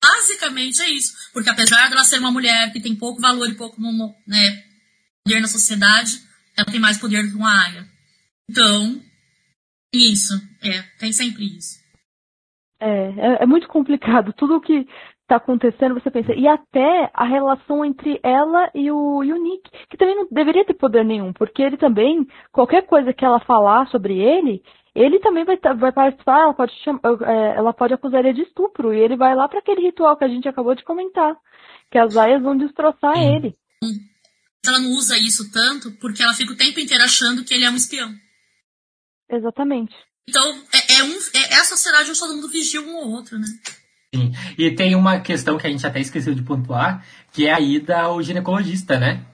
Basicamente 0.00 0.80
é 0.82 0.90
isso. 0.90 1.12
Porque 1.32 1.50
apesar 1.50 1.88
dela 1.88 2.04
ser 2.04 2.18
uma 2.18 2.30
mulher 2.30 2.72
que 2.72 2.80
tem 2.80 2.94
pouco 2.94 3.20
valor 3.20 3.48
e 3.48 3.54
pouco 3.54 3.80
né, 4.26 4.64
poder 5.24 5.40
na 5.40 5.48
sociedade, 5.48 6.20
ela 6.56 6.66
tem 6.66 6.80
mais 6.80 6.98
poder 6.98 7.22
do 7.22 7.30
que 7.30 7.36
uma 7.36 7.50
área. 7.50 7.88
Então, 8.48 9.02
isso, 9.92 10.34
é, 10.62 10.82
tem 10.98 11.12
sempre 11.12 11.44
isso. 11.44 11.80
É, 12.80 12.88
é, 12.88 13.42
é 13.42 13.46
muito 13.46 13.68
complicado. 13.68 14.32
Tudo 14.32 14.56
o 14.56 14.60
que 14.60 14.86
está 15.22 15.36
acontecendo, 15.36 15.94
você 15.94 16.10
pensa. 16.10 16.34
E 16.34 16.48
até 16.48 17.10
a 17.14 17.24
relação 17.24 17.84
entre 17.84 18.18
ela 18.22 18.70
e 18.74 18.90
o, 18.90 19.22
e 19.22 19.32
o 19.32 19.42
Nick, 19.42 19.70
que 19.88 19.96
também 19.96 20.16
não 20.16 20.26
deveria 20.30 20.64
ter 20.64 20.74
poder 20.74 21.04
nenhum, 21.04 21.32
porque 21.32 21.62
ele 21.62 21.76
também, 21.76 22.26
qualquer 22.50 22.86
coisa 22.86 23.12
que 23.12 23.24
ela 23.24 23.38
falar 23.40 23.86
sobre 23.88 24.18
ele, 24.18 24.62
ele 24.94 25.20
também 25.20 25.44
vai, 25.44 25.56
vai 25.76 25.92
participar, 25.92 26.40
ela 26.40 26.54
pode, 26.54 26.72
chamar, 26.82 27.00
é, 27.22 27.56
ela 27.56 27.72
pode 27.72 27.94
acusar 27.94 28.20
ele 28.20 28.32
de 28.32 28.42
estupro, 28.42 28.92
e 28.92 28.98
ele 28.98 29.16
vai 29.16 29.34
lá 29.36 29.48
para 29.48 29.60
aquele 29.60 29.82
ritual 29.82 30.16
que 30.16 30.24
a 30.24 30.28
gente 30.28 30.48
acabou 30.48 30.74
de 30.74 30.82
comentar, 30.82 31.36
que 31.92 31.98
as 31.98 32.16
aias 32.16 32.42
vão 32.42 32.56
destroçar 32.56 33.14
Sim. 33.14 33.36
ele. 33.36 33.54
Ela 34.66 34.80
não 34.80 34.90
usa 34.90 35.16
isso 35.16 35.50
tanto 35.52 35.92
porque 36.00 36.22
ela 36.22 36.34
fica 36.34 36.52
o 36.52 36.56
tempo 36.56 36.80
inteiro 36.80 37.04
achando 37.04 37.44
que 37.44 37.54
ele 37.54 37.64
é 37.64 37.70
um 37.70 37.76
espião. 37.76 38.12
Exatamente. 39.30 39.94
Então, 40.28 40.62
é, 40.72 40.94
é, 40.94 41.04
um, 41.04 41.18
é, 41.34 41.54
é 41.54 41.60
a 41.60 41.64
sociedade 41.64 42.10
onde 42.10 42.18
todo 42.18 42.34
mundo 42.34 42.48
vigia 42.48 42.80
um 42.80 42.96
ou 42.96 43.10
outro, 43.10 43.38
né? 43.38 43.46
Sim. 44.14 44.32
E 44.58 44.74
tem 44.74 44.94
uma 44.94 45.20
questão 45.20 45.56
que 45.56 45.66
a 45.66 45.70
gente 45.70 45.86
até 45.86 46.00
esqueceu 46.00 46.34
de 46.34 46.42
pontuar, 46.42 47.04
que 47.32 47.46
é 47.46 47.52
a 47.52 47.60
ida 47.60 48.00
ao 48.00 48.22
ginecologista, 48.22 48.98
né? 48.98 49.24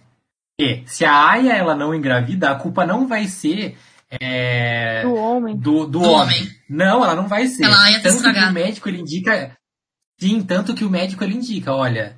E 0.61 0.83
se 0.87 1.05
a 1.05 1.31
Aya 1.31 1.53
ela 1.53 1.75
não 1.75 1.95
engravida, 1.95 2.51
a 2.51 2.55
culpa 2.55 2.87
não 2.87 3.07
vai 3.07 3.27
ser 3.27 3.77
é, 4.11 5.03
do 5.03 5.15
homem. 5.15 5.57
Do, 5.57 5.87
do, 5.87 5.87
do 5.87 6.03
homem. 6.03 6.41
homem. 6.41 6.51
Não, 6.69 7.05
ela 7.05 7.15
não 7.15 7.27
vai 7.27 7.47
ser. 7.47 7.65
Ela 7.65 7.91
ia 7.91 8.03
tanto 8.03 8.23
que 8.23 8.29
o 8.29 8.53
médico 8.53 8.89
ele 8.89 9.01
indica. 9.01 9.57
Sim, 10.19 10.43
tanto 10.43 10.75
que 10.75 10.85
o 10.85 10.91
médico 10.91 11.23
ele 11.23 11.35
indica, 11.35 11.75
olha, 11.75 12.17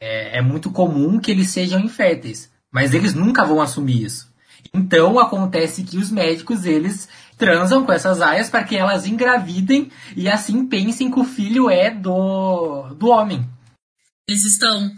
é, 0.00 0.38
é 0.38 0.42
muito 0.42 0.70
comum 0.70 1.18
que 1.18 1.32
eles 1.32 1.50
sejam 1.50 1.80
inférteis, 1.80 2.52
mas 2.72 2.94
eles 2.94 3.12
nunca 3.12 3.44
vão 3.44 3.60
assumir 3.60 4.04
isso. 4.04 4.29
Então 4.72 5.18
acontece 5.18 5.82
que 5.82 5.96
os 5.96 6.10
médicos 6.10 6.64
eles 6.64 7.08
transam 7.36 7.84
com 7.84 7.92
essas 7.92 8.20
aias 8.20 8.50
para 8.50 8.64
que 8.64 8.76
elas 8.76 9.06
engravidem 9.06 9.90
e 10.16 10.28
assim 10.28 10.66
pensem 10.66 11.10
que 11.10 11.18
o 11.18 11.24
filho 11.24 11.70
é 11.70 11.90
do, 11.90 12.94
do 12.94 13.08
homem. 13.08 13.48
Eles 14.28 14.44
estão 14.44 14.90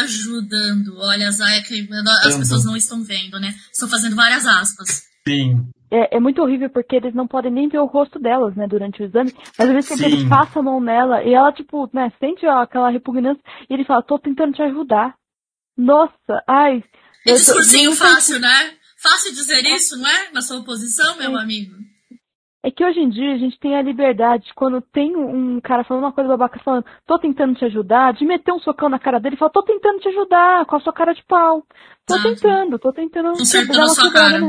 ajudando. 0.00 0.96
Olha, 0.98 1.28
as 1.28 1.40
aias 1.40 1.66
que 1.66 1.88
as 2.24 2.36
pessoas 2.36 2.64
não 2.64 2.76
estão 2.76 3.02
vendo, 3.02 3.38
né? 3.40 3.54
Estão 3.72 3.88
fazendo 3.88 4.16
várias 4.16 4.46
aspas. 4.46 5.02
Sim. 5.26 5.68
É, 5.90 6.16
é, 6.16 6.20
muito 6.20 6.40
horrível 6.40 6.70
porque 6.70 6.96
eles 6.96 7.14
não 7.14 7.28
podem 7.28 7.52
nem 7.52 7.68
ver 7.68 7.78
o 7.78 7.84
rosto 7.84 8.18
delas, 8.18 8.56
né, 8.56 8.66
durante 8.66 9.02
o 9.02 9.04
exame. 9.04 9.34
Mas 9.58 9.68
às 9.68 9.74
vezes 9.74 9.88
que 9.88 10.04
ele 10.04 10.26
passa 10.28 10.60
a 10.60 10.62
mão 10.62 10.80
nela 10.80 11.22
e 11.22 11.34
ela, 11.34 11.52
tipo, 11.52 11.90
né, 11.92 12.10
sente 12.18 12.46
aquela 12.46 12.90
repugnância 12.90 13.42
e 13.68 13.74
ele 13.74 13.84
fala, 13.84 14.02
tô 14.02 14.18
tentando 14.18 14.54
te 14.54 14.62
ajudar. 14.62 15.14
Nossa, 15.76 16.42
ai. 16.48 16.82
É 17.26 17.32
discursinho 17.34 17.94
fácil, 17.94 18.40
né? 18.40 18.72
Fácil 19.02 19.32
dizer 19.32 19.64
isso, 19.64 19.96
não 19.98 20.08
é? 20.08 20.30
Na 20.30 20.40
sua 20.40 20.62
posição, 20.62 21.18
meu 21.18 21.36
é. 21.36 21.42
amigo. 21.42 21.74
É 22.64 22.70
que 22.70 22.84
hoje 22.84 23.00
em 23.00 23.10
dia 23.10 23.34
a 23.34 23.38
gente 23.38 23.58
tem 23.58 23.76
a 23.76 23.82
liberdade, 23.82 24.52
quando 24.54 24.80
tem 24.80 25.16
um 25.16 25.60
cara 25.60 25.82
falando 25.82 26.04
uma 26.04 26.12
coisa 26.12 26.28
babaca, 26.28 26.60
falando, 26.62 26.86
tô 27.04 27.18
tentando 27.18 27.56
te 27.56 27.64
ajudar, 27.64 28.12
de 28.12 28.24
meter 28.24 28.52
um 28.52 28.60
socão 28.60 28.88
na 28.88 29.00
cara 29.00 29.18
dele 29.18 29.34
e 29.34 29.38
falar, 29.38 29.50
tô 29.50 29.64
tentando 29.64 29.98
te 29.98 30.08
ajudar, 30.08 30.64
com 30.66 30.76
a 30.76 30.80
sua 30.80 30.92
cara 30.92 31.12
de 31.12 31.24
pau. 31.24 31.66
Tô 32.06 32.14
ah, 32.14 32.22
tentando, 32.22 32.78
tô 32.78 32.92
tentando 32.92 33.32
te 33.32 33.66
dar 33.66 33.84
uma 33.84 34.12
cara. 34.12 34.40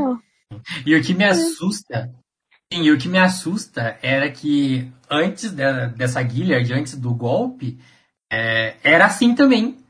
E 0.86 0.94
o 0.94 1.02
que 1.02 1.12
me 1.12 1.24
assusta, 1.24 2.14
sim, 2.72 2.82
e 2.84 2.92
o 2.92 2.98
que 2.98 3.08
me 3.08 3.18
assusta 3.18 3.98
era 4.00 4.30
que 4.30 4.88
antes 5.10 5.50
de, 5.50 5.88
dessa 5.96 6.22
Guilherme, 6.22 6.72
antes 6.72 6.96
do 6.96 7.12
golpe, 7.12 7.80
é, 8.30 8.76
era 8.84 9.06
assim 9.06 9.34
também 9.34 9.83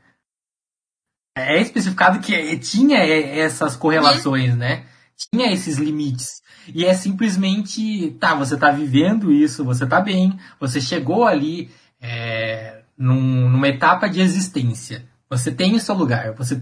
é 1.35 1.61
especificado 1.61 2.19
que 2.19 2.57
tinha 2.57 2.97
essas 2.97 3.75
correlações, 3.75 4.55
né? 4.55 4.85
Tinha 5.17 5.51
esses 5.51 5.77
limites. 5.77 6.41
E 6.73 6.85
é 6.85 6.93
simplesmente, 6.93 8.11
tá, 8.19 8.33
você 8.33 8.57
tá 8.57 8.71
vivendo 8.71 9.31
isso, 9.31 9.63
você 9.63 9.85
tá 9.85 9.99
bem, 9.99 10.39
você 10.59 10.79
chegou 10.79 11.25
ali 11.25 11.69
é, 12.01 12.81
num, 12.97 13.49
numa 13.49 13.67
etapa 13.67 14.09
de 14.09 14.21
existência. 14.21 15.05
Você 15.29 15.51
tem 15.51 15.75
o 15.75 15.79
seu 15.79 15.93
lugar, 15.93 16.33
você 16.33 16.61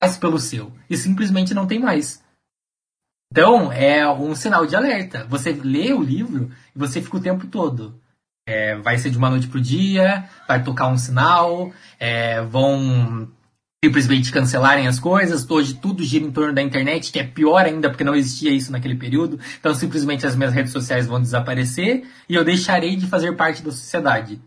faz 0.00 0.16
pelo 0.16 0.38
seu. 0.38 0.72
E 0.88 0.96
simplesmente 0.96 1.54
não 1.54 1.66
tem 1.66 1.78
mais. 1.78 2.22
Então, 3.30 3.70
é 3.70 4.08
um 4.10 4.34
sinal 4.34 4.66
de 4.66 4.74
alerta. 4.74 5.26
Você 5.28 5.52
lê 5.52 5.92
o 5.92 6.02
livro 6.02 6.50
e 6.74 6.78
você 6.78 7.02
fica 7.02 7.18
o 7.18 7.22
tempo 7.22 7.46
todo. 7.46 8.00
É, 8.46 8.76
vai 8.76 8.96
ser 8.96 9.10
de 9.10 9.18
uma 9.18 9.28
noite 9.28 9.48
pro 9.48 9.60
dia, 9.60 10.28
vai 10.46 10.62
tocar 10.64 10.88
um 10.88 10.96
sinal, 10.96 11.70
é, 12.00 12.40
vão 12.40 13.30
simplesmente 13.84 14.32
cancelarem 14.32 14.88
as 14.88 14.98
coisas. 14.98 15.48
Hoje 15.48 15.74
tudo 15.74 16.02
gira 16.02 16.24
em 16.24 16.32
torno 16.32 16.52
da 16.52 16.62
internet, 16.62 17.12
que 17.12 17.18
é 17.18 17.24
pior 17.24 17.64
ainda 17.64 17.88
porque 17.88 18.04
não 18.04 18.14
existia 18.14 18.50
isso 18.50 18.72
naquele 18.72 18.96
período. 18.96 19.38
Então 19.58 19.72
simplesmente 19.74 20.26
as 20.26 20.34
minhas 20.34 20.52
redes 20.52 20.72
sociais 20.72 21.06
vão 21.06 21.20
desaparecer 21.20 22.04
e 22.28 22.34
eu 22.34 22.44
deixarei 22.44 22.96
de 22.96 23.06
fazer 23.06 23.36
parte 23.36 23.62
da 23.62 23.70
sociedade. 23.70 24.40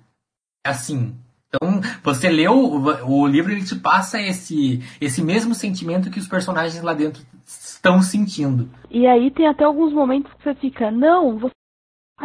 É 0.66 0.70
assim. 0.70 1.16
Então, 1.54 1.82
você 2.02 2.30
leu 2.30 2.54
o, 2.54 3.24
o 3.24 3.28
livro, 3.28 3.52
ele 3.52 3.64
te 3.64 3.76
passa 3.76 4.22
esse, 4.22 4.82
esse 5.02 5.22
mesmo 5.22 5.54
sentimento 5.54 6.10
que 6.10 6.20
os 6.20 6.28
personagens 6.28 6.82
lá 6.82 6.94
dentro 6.94 7.22
estão 7.46 8.02
sentindo. 8.02 8.70
E 8.90 9.06
aí 9.06 9.30
tem 9.32 9.48
até 9.48 9.66
alguns 9.66 9.92
momentos 9.92 10.32
que 10.34 10.44
você 10.44 10.56
fica, 10.56 10.90
não, 10.90 11.38
você 11.38 11.54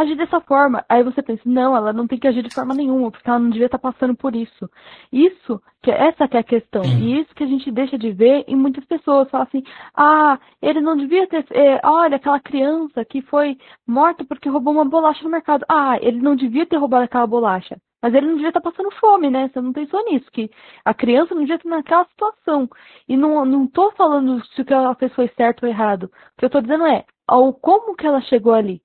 agir 0.02 0.16
dessa 0.16 0.40
forma. 0.40 0.84
Aí 0.88 1.02
você 1.02 1.22
pensa, 1.22 1.42
não, 1.44 1.76
ela 1.76 1.92
não 1.92 2.06
tem 2.06 2.18
que 2.18 2.28
agir 2.28 2.42
de 2.42 2.54
forma 2.54 2.74
nenhuma, 2.74 3.10
porque 3.10 3.28
ela 3.28 3.38
não 3.38 3.50
devia 3.50 3.66
estar 3.66 3.78
passando 3.78 4.14
por 4.16 4.34
isso. 4.34 4.68
Isso, 5.12 5.60
que 5.82 5.90
essa 5.90 6.28
que 6.28 6.36
é 6.36 6.40
a 6.40 6.44
questão. 6.44 6.82
E 6.84 7.20
isso 7.20 7.34
que 7.34 7.44
a 7.44 7.46
gente 7.46 7.70
deixa 7.70 7.98
de 7.98 8.12
ver 8.12 8.44
em 8.46 8.56
muitas 8.56 8.84
pessoas. 8.84 9.30
Fala 9.30 9.44
assim, 9.44 9.62
ah, 9.94 10.38
ele 10.60 10.80
não 10.80 10.96
devia 10.96 11.26
ter. 11.26 11.44
É, 11.50 11.80
olha, 11.84 12.16
aquela 12.16 12.40
criança 12.40 13.04
que 13.04 13.22
foi 13.22 13.56
morta 13.86 14.24
porque 14.24 14.48
roubou 14.48 14.72
uma 14.72 14.84
bolacha 14.84 15.22
no 15.24 15.30
mercado. 15.30 15.64
Ah, 15.68 15.98
ele 16.00 16.20
não 16.20 16.36
devia 16.36 16.66
ter 16.66 16.76
roubado 16.76 17.04
aquela 17.04 17.26
bolacha. 17.26 17.76
Mas 18.02 18.14
ele 18.14 18.26
não 18.26 18.34
devia 18.34 18.48
estar 18.48 18.60
passando 18.60 18.90
fome, 18.92 19.30
né? 19.30 19.48
Você 19.48 19.60
não 19.60 19.72
pensou 19.72 20.04
nisso, 20.04 20.30
que 20.30 20.50
a 20.84 20.94
criança 20.94 21.34
não 21.34 21.42
devia 21.42 21.56
estar 21.56 21.68
naquela 21.68 22.04
situação. 22.06 22.68
E 23.08 23.16
não, 23.16 23.44
não 23.44 23.66
tô 23.66 23.90
falando 23.92 24.44
se 24.54 24.62
o 24.62 24.64
que 24.64 24.72
ela 24.72 24.94
fez 24.94 25.12
foi 25.14 25.28
certo 25.36 25.64
ou 25.64 25.68
errado. 25.68 26.04
O 26.04 26.10
que 26.38 26.44
eu 26.44 26.50
tô 26.50 26.60
dizendo 26.60 26.86
é, 26.86 27.04
ao 27.26 27.52
como 27.52 27.96
que 27.96 28.06
ela 28.06 28.20
chegou 28.20 28.52
ali. 28.54 28.80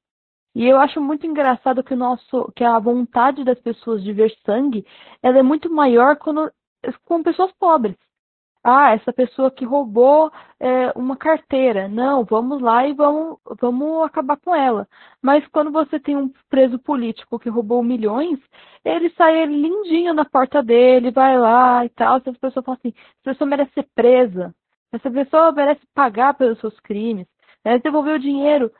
E 0.55 0.65
eu 0.67 0.77
acho 0.79 0.99
muito 1.01 1.25
engraçado 1.25 1.83
que 1.83 1.93
o 1.93 1.97
nosso, 1.97 2.51
que 2.55 2.63
a 2.63 2.77
vontade 2.79 3.43
das 3.43 3.59
pessoas 3.59 4.03
de 4.03 4.11
ver 4.13 4.33
sangue, 4.45 4.85
ela 5.23 5.39
é 5.39 5.43
muito 5.43 5.69
maior 5.71 6.17
quando, 6.17 6.51
com 7.05 7.23
pessoas 7.23 7.51
pobres. 7.53 7.95
Ah, 8.63 8.91
essa 8.93 9.11
pessoa 9.11 9.49
que 9.49 9.65
roubou 9.65 10.31
é, 10.59 10.91
uma 10.95 11.17
carteira. 11.17 11.87
Não, 11.87 12.23
vamos 12.23 12.61
lá 12.61 12.87
e 12.87 12.93
vamos, 12.93 13.39
vamos 13.59 14.05
acabar 14.05 14.37
com 14.37 14.53
ela. 14.53 14.87
Mas 15.21 15.45
quando 15.47 15.71
você 15.71 15.99
tem 15.99 16.15
um 16.15 16.31
preso 16.47 16.77
político 16.77 17.39
que 17.39 17.49
roubou 17.49 17.81
milhões, 17.81 18.39
ele 18.85 19.09
sai 19.11 19.45
lindinho 19.47 20.13
na 20.13 20.25
porta 20.25 20.61
dele, 20.61 21.09
vai 21.11 21.37
lá 21.39 21.83
e 21.85 21.89
tal. 21.89 22.17
Essa 22.17 22.33
pessoa 22.33 22.63
fala 22.63 22.77
assim, 22.77 22.93
essa 22.95 23.31
pessoa 23.31 23.49
merece 23.49 23.73
ser 23.73 23.87
presa. 23.95 24.53
Essa 24.91 25.09
pessoa 25.09 25.51
merece 25.51 25.81
pagar 25.95 26.35
pelos 26.35 26.59
seus 26.59 26.79
crimes. 26.81 27.27
Merece 27.65 27.83
devolver 27.83 28.15
o 28.15 28.19
dinheiro. 28.19 28.71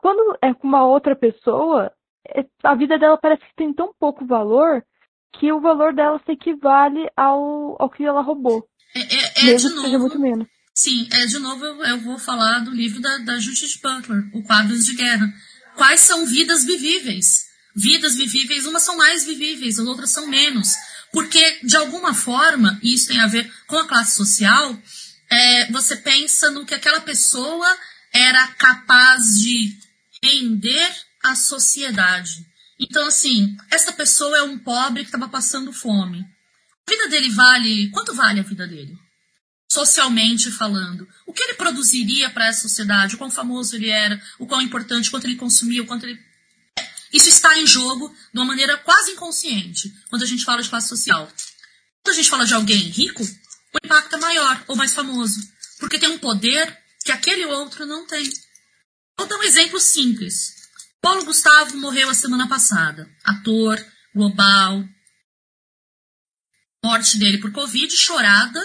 Quando 0.00 0.38
é 0.42 0.54
com 0.54 0.66
uma 0.66 0.84
outra 0.84 1.14
pessoa, 1.14 1.92
é, 2.28 2.44
a 2.64 2.74
vida 2.74 2.98
dela 2.98 3.18
parece 3.18 3.42
que 3.42 3.54
tem 3.56 3.72
tão 3.72 3.92
pouco 3.98 4.26
valor 4.26 4.82
que 5.38 5.52
o 5.52 5.60
valor 5.60 5.94
dela 5.94 6.20
se 6.24 6.32
equivale 6.32 7.08
ao, 7.16 7.76
ao 7.80 7.90
que 7.90 8.04
ela 8.04 8.22
roubou. 8.22 8.66
É, 8.94 9.00
é, 9.00 9.32
é 9.36 9.44
mesmo 9.44 9.68
de 9.68 9.74
novo, 9.74 9.86
seja 9.86 9.98
muito 9.98 10.18
menos. 10.18 10.48
Sim, 10.74 11.08
é 11.12 11.26
de 11.26 11.38
novo 11.38 11.64
eu, 11.64 11.84
eu 11.84 12.00
vou 12.00 12.18
falar 12.18 12.60
do 12.60 12.70
livro 12.70 13.00
da, 13.00 13.18
da 13.18 13.38
Judith 13.38 13.80
Butler, 13.82 14.30
O 14.34 14.42
Quadros 14.42 14.84
de 14.84 14.94
Guerra. 14.94 15.32
Quais 15.76 16.00
são 16.00 16.26
vidas 16.26 16.64
vivíveis? 16.64 17.48
Vidas 17.76 18.16
vivíveis, 18.16 18.66
umas 18.66 18.82
são 18.82 18.96
mais 18.96 19.24
vivíveis, 19.24 19.78
as 19.78 19.86
outras 19.86 20.10
são 20.10 20.26
menos. 20.26 20.68
Porque, 21.12 21.60
de 21.62 21.76
alguma 21.76 22.14
forma, 22.14 22.78
e 22.82 22.94
isso 22.94 23.08
tem 23.08 23.20
a 23.20 23.26
ver 23.26 23.50
com 23.66 23.76
a 23.76 23.86
classe 23.86 24.16
social, 24.16 24.76
é, 25.30 25.70
você 25.70 25.96
pensa 25.96 26.50
no 26.50 26.64
que 26.64 26.74
aquela 26.74 27.00
pessoa 27.00 27.66
era 28.12 28.46
capaz 28.48 29.38
de 29.40 29.76
render 30.22 30.96
a 31.22 31.34
sociedade. 31.34 32.46
Então, 32.78 33.06
assim, 33.06 33.56
essa 33.70 33.92
pessoa 33.92 34.38
é 34.38 34.42
um 34.42 34.58
pobre 34.58 35.02
que 35.02 35.08
estava 35.08 35.28
passando 35.28 35.72
fome. 35.72 36.24
A 36.86 36.90
vida 36.90 37.08
dele 37.08 37.30
vale. 37.30 37.90
Quanto 37.90 38.14
vale 38.14 38.40
a 38.40 38.42
vida 38.44 38.66
dele? 38.66 38.96
Socialmente 39.70 40.50
falando. 40.50 41.06
O 41.26 41.32
que 41.32 41.42
ele 41.42 41.54
produziria 41.54 42.30
para 42.30 42.46
essa 42.46 42.62
sociedade? 42.62 43.14
O 43.14 43.18
quão 43.18 43.30
famoso 43.30 43.76
ele 43.76 43.90
era? 43.90 44.20
O 44.38 44.46
quão 44.46 44.60
importante? 44.62 45.10
Quanto 45.10 45.26
ele 45.26 45.36
consumia? 45.36 45.82
O 45.82 45.86
quanto 45.86 46.06
ele. 46.06 46.18
Isso 47.12 47.28
está 47.28 47.58
em 47.58 47.66
jogo 47.66 48.08
de 48.32 48.38
uma 48.38 48.46
maneira 48.46 48.76
quase 48.78 49.12
inconsciente 49.12 49.92
quando 50.08 50.22
a 50.22 50.26
gente 50.26 50.44
fala 50.44 50.62
de 50.62 50.68
classe 50.68 50.88
social. 50.88 51.30
Quando 52.02 52.14
a 52.14 52.16
gente 52.16 52.30
fala 52.30 52.46
de 52.46 52.54
alguém 52.54 52.78
rico, 52.78 53.22
o 53.22 53.84
impacto 53.84 54.16
é 54.16 54.18
maior 54.18 54.64
ou 54.66 54.76
mais 54.76 54.94
famoso. 54.94 55.40
Porque 55.78 55.98
tem 55.98 56.08
um 56.08 56.18
poder 56.18 56.78
que 57.04 57.12
aquele 57.12 57.44
outro 57.46 57.84
não 57.86 58.06
tem. 58.06 58.28
Vou 59.20 59.28
dar 59.28 59.36
um 59.36 59.42
exemplo 59.42 59.78
simples. 59.78 60.54
Paulo 60.98 61.26
Gustavo 61.26 61.76
morreu 61.76 62.08
a 62.08 62.14
semana 62.14 62.48
passada. 62.48 63.06
Ator, 63.22 63.78
global. 64.14 64.82
Morte 66.82 67.18
dele 67.18 67.36
por 67.36 67.52
Covid, 67.52 67.94
chorada. 67.94 68.58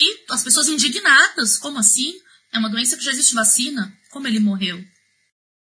E 0.00 0.24
as 0.30 0.44
pessoas 0.44 0.68
indignadas. 0.68 1.58
Como 1.58 1.80
assim? 1.80 2.14
É 2.52 2.60
uma 2.60 2.70
doença 2.70 2.96
que 2.96 3.02
já 3.02 3.10
existe 3.10 3.34
vacina. 3.34 3.92
Como 4.12 4.28
ele 4.28 4.38
morreu? 4.38 4.80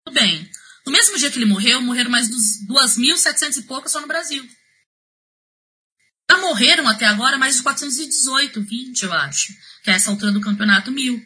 Tudo 0.05 0.15
bem. 0.15 0.49
No 0.87 0.93
mesmo 0.93 1.19
dia 1.19 1.29
que 1.29 1.39
ele 1.39 1.45
morreu, 1.45 1.83
morreram 1.83 2.13
mais 2.13 2.29
de 2.29 2.37
2.700 2.73 3.57
e 3.57 3.63
poucas 3.63 3.91
só 3.91 4.01
no 4.01 4.07
Brasil. 4.07 4.49
Já 6.31 6.39
morreram 6.39 6.87
até 6.87 7.07
agora 7.07 7.37
mais 7.37 7.57
de 7.57 7.65
418, 7.65 8.63
20, 8.63 9.03
eu 9.03 9.13
acho. 9.13 9.53
Que 9.83 9.91
é 9.91 9.95
essa 9.95 10.09
altura 10.09 10.31
do 10.31 10.41
campeonato, 10.41 10.93
mil. 10.93 11.21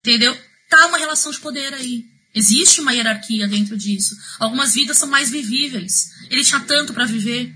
Entendeu? 0.00 0.36
Tá 0.68 0.86
uma 0.86 0.98
relação 0.98 1.30
de 1.30 1.38
poder 1.40 1.72
aí. 1.74 2.06
Existe 2.34 2.80
uma 2.80 2.92
hierarquia 2.92 3.46
dentro 3.48 3.76
disso. 3.76 4.16
Algumas 4.38 4.74
vidas 4.74 4.98
são 4.98 5.08
mais 5.08 5.30
vivíveis. 5.30 6.10
Ele 6.30 6.44
tinha 6.44 6.60
tanto 6.60 6.92
para 6.92 7.04
viver. 7.04 7.52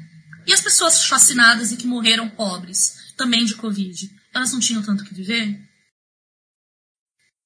E 0.47 0.53
as 0.53 0.61
pessoas 0.61 1.07
fascinadas 1.07 1.73
e 1.73 1.77
que 1.77 1.87
morreram 1.87 2.29
pobres, 2.29 3.13
também 3.17 3.45
de 3.45 3.55
Covid, 3.55 4.11
elas 4.35 4.53
não 4.53 4.61
tinham 4.61 4.83
tanto 4.83 5.05
que 5.05 5.15
viver? 5.15 5.61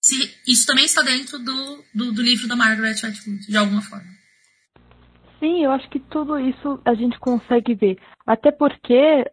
Se, 0.01 0.35
isso 0.47 0.64
também 0.64 0.85
está 0.85 1.03
dentro 1.03 1.39
do, 1.39 1.85
do, 1.95 2.12
do 2.12 2.22
livro 2.22 2.47
da 2.47 2.57
Margaret 2.57 2.99
Atwood, 3.03 3.47
de 3.47 3.57
alguma 3.57 3.83
forma. 3.83 4.15
Sim, 5.39 5.64
eu 5.64 5.70
acho 5.70 5.89
que 5.91 6.01
tudo 6.01 6.39
isso 6.39 6.80
a 6.82 6.95
gente 6.95 7.18
consegue 7.20 7.74
ver. 7.74 7.99
Até 8.26 8.51
porque 8.51 8.95
é 8.95 9.24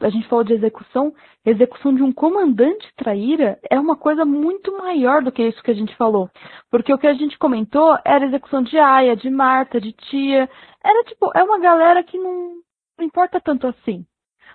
a 0.00 0.08
gente 0.08 0.26
falou 0.26 0.42
de 0.42 0.54
execução, 0.54 1.12
execução 1.44 1.94
de 1.94 2.02
um 2.02 2.12
comandante 2.12 2.90
traíra 2.96 3.58
é 3.70 3.78
uma 3.78 3.94
coisa 3.94 4.24
muito 4.24 4.72
maior 4.78 5.22
do 5.22 5.30
que 5.30 5.46
isso 5.46 5.62
que 5.62 5.70
a 5.70 5.74
gente 5.74 5.94
falou. 5.96 6.30
Porque 6.70 6.92
o 6.92 6.98
que 6.98 7.06
a 7.06 7.12
gente 7.12 7.38
comentou 7.38 7.98
era 8.06 8.24
execução 8.24 8.62
de 8.62 8.78
Aya, 8.78 9.14
de 9.14 9.28
Marta, 9.28 9.78
de 9.78 9.92
Tia. 9.92 10.48
Era 10.82 11.04
tipo, 11.04 11.30
é 11.34 11.42
uma 11.42 11.58
galera 11.60 12.02
que 12.02 12.16
não, 12.16 12.54
não 12.98 13.04
importa 13.04 13.38
tanto 13.38 13.66
assim. 13.66 14.06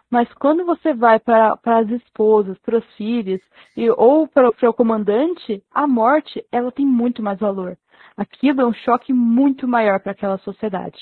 Mas 0.10 0.32
quando 0.34 0.66
você 0.66 0.92
vai 0.92 1.20
para 1.20 1.60
as 1.66 1.90
esposas, 1.90 2.58
para 2.60 2.80
os 2.80 2.86
filhos, 2.96 3.40
e, 3.78 3.88
ou 3.92 4.28
para 4.28 4.50
o 4.50 4.74
comandante, 4.74 5.64
a 5.72 5.86
morte 5.86 6.44
ela 6.52 6.72
tem 6.72 6.86
muito 6.86 7.22
mais 7.22 7.38
valor 7.40 7.78
aquilo 8.20 8.62
é 8.62 8.66
um 8.66 8.74
choque 8.74 9.14
muito 9.14 9.68
maior 9.68 10.00
para 10.02 10.12
aquela 10.12 10.38
sociedade. 10.40 10.98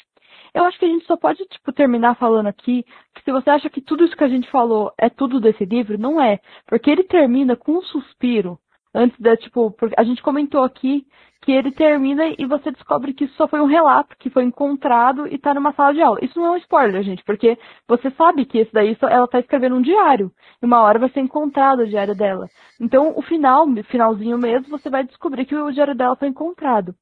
Eu 0.54 0.64
acho 0.66 0.78
que 0.78 0.86
a 0.86 0.88
gente 0.88 1.06
só 1.06 1.18
pode, 1.18 1.44
tipo, 1.46 1.74
terminar 1.74 2.16
falando 2.16 2.48
aqui 2.48 2.84
que 3.16 3.24
se 3.24 3.32
você 3.32 3.50
acha 3.50 3.70
que 3.70 3.82
tudo 3.82 4.06
isso 4.06 4.16
que 4.16 4.24
a 4.24 4.30
gente 4.30 4.50
falou 4.50 4.94
é 4.98 5.10
tudo 5.10 5.40
desse 5.40 5.66
livro, 5.66 5.98
não 5.98 6.22
é. 6.22 6.40
Porque 6.68 6.90
ele 6.90 7.04
termina 7.04 7.56
com 7.56 7.74
um 7.74 7.82
suspiro 7.82 8.58
antes 8.94 9.20
da, 9.20 9.36
tipo, 9.38 9.76
a 9.98 10.04
gente 10.04 10.22
comentou 10.22 10.64
aqui 10.64 11.06
que 11.42 11.52
ele 11.52 11.72
termina 11.72 12.24
e 12.38 12.46
você 12.46 12.72
descobre 12.72 13.14
que 13.14 13.26
isso 13.26 13.36
só 13.36 13.48
foi 13.48 13.62
um 13.62 13.68
relato 13.68 14.16
que 14.18 14.30
foi 14.30 14.44
encontrado 14.44 15.28
e 15.28 15.36
está 15.36 15.54
numa 15.54 15.74
sala 15.74 15.94
de 15.94 16.02
aula. 16.02 16.20
Isso 16.22 16.38
não 16.40 16.48
é 16.48 16.52
um 16.52 16.58
spoiler, 16.58 17.04
gente, 17.04 17.24
porque 17.24 17.58
você 17.88 18.12
sabe 18.12 18.46
que 18.46 18.60
isso 18.60 18.72
daí 18.74 18.98
ela 19.02 19.26
está 19.26 19.40
escrevendo 19.40 19.76
um 19.76 19.82
diário. 19.82 20.32
E 20.62 20.66
uma 20.66 20.82
hora 20.82 21.00
vai 21.00 21.10
ser 21.10 21.22
encontrado 21.22 21.84
o 21.84 21.88
diário 21.88 22.16
dela. 22.16 22.48
Então, 22.82 23.14
o 23.16 23.22
final, 23.22 23.66
finalzinho 23.90 24.38
mesmo, 24.38 24.78
você 24.78 24.90
vai 24.90 25.04
descobrir 25.04 25.46
que 25.46 25.56
o 25.56 25.72
diário 25.72 25.96
dela 25.96 26.16
foi 26.16 26.28
encontrado. 26.28 26.94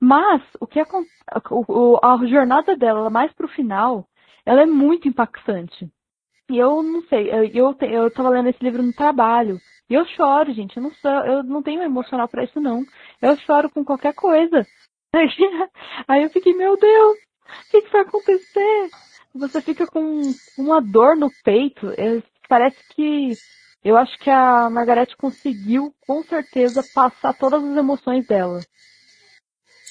Mas 0.00 0.42
o 0.60 0.66
que 0.66 0.80
a, 0.80 0.86
a 2.02 2.26
jornada 2.26 2.76
dela, 2.76 3.10
mais 3.10 3.32
pro 3.32 3.48
final, 3.48 4.06
ela 4.44 4.62
é 4.62 4.66
muito 4.66 5.06
impactante. 5.06 5.88
E 6.50 6.58
eu 6.58 6.82
não 6.82 7.02
sei, 7.02 7.30
eu, 7.30 7.44
eu, 7.44 7.76
eu 7.80 8.10
tava 8.12 8.28
lendo 8.28 8.48
esse 8.48 8.62
livro 8.62 8.82
no 8.82 8.92
trabalho. 8.92 9.58
E 9.92 9.94
eu 9.94 10.06
choro, 10.06 10.54
gente. 10.54 10.74
Eu 10.74 10.84
não, 10.84 10.94
sou, 10.94 11.10
eu 11.10 11.42
não 11.42 11.62
tenho 11.62 11.82
emocional 11.82 12.26
para 12.26 12.44
isso, 12.44 12.58
não. 12.58 12.82
Eu 13.20 13.36
choro 13.44 13.68
com 13.68 13.84
qualquer 13.84 14.14
coisa. 14.14 14.66
Aí, 16.08 16.22
eu 16.22 16.30
fiquei, 16.30 16.54
meu 16.54 16.78
Deus, 16.78 17.18
o 17.66 17.70
que, 17.70 17.82
que 17.82 17.92
vai 17.92 18.00
acontecer? 18.00 18.88
Você 19.34 19.60
fica 19.60 19.86
com 19.86 20.22
uma 20.56 20.80
dor 20.80 21.14
no 21.14 21.30
peito. 21.44 21.90
É, 21.90 22.22
parece 22.48 22.78
que. 22.96 23.32
Eu 23.84 23.98
acho 23.98 24.18
que 24.18 24.30
a 24.30 24.70
Margarete 24.70 25.14
conseguiu, 25.14 25.94
com 26.06 26.22
certeza, 26.22 26.82
passar 26.94 27.34
todas 27.34 27.62
as 27.62 27.76
emoções 27.76 28.26
dela. 28.26 28.64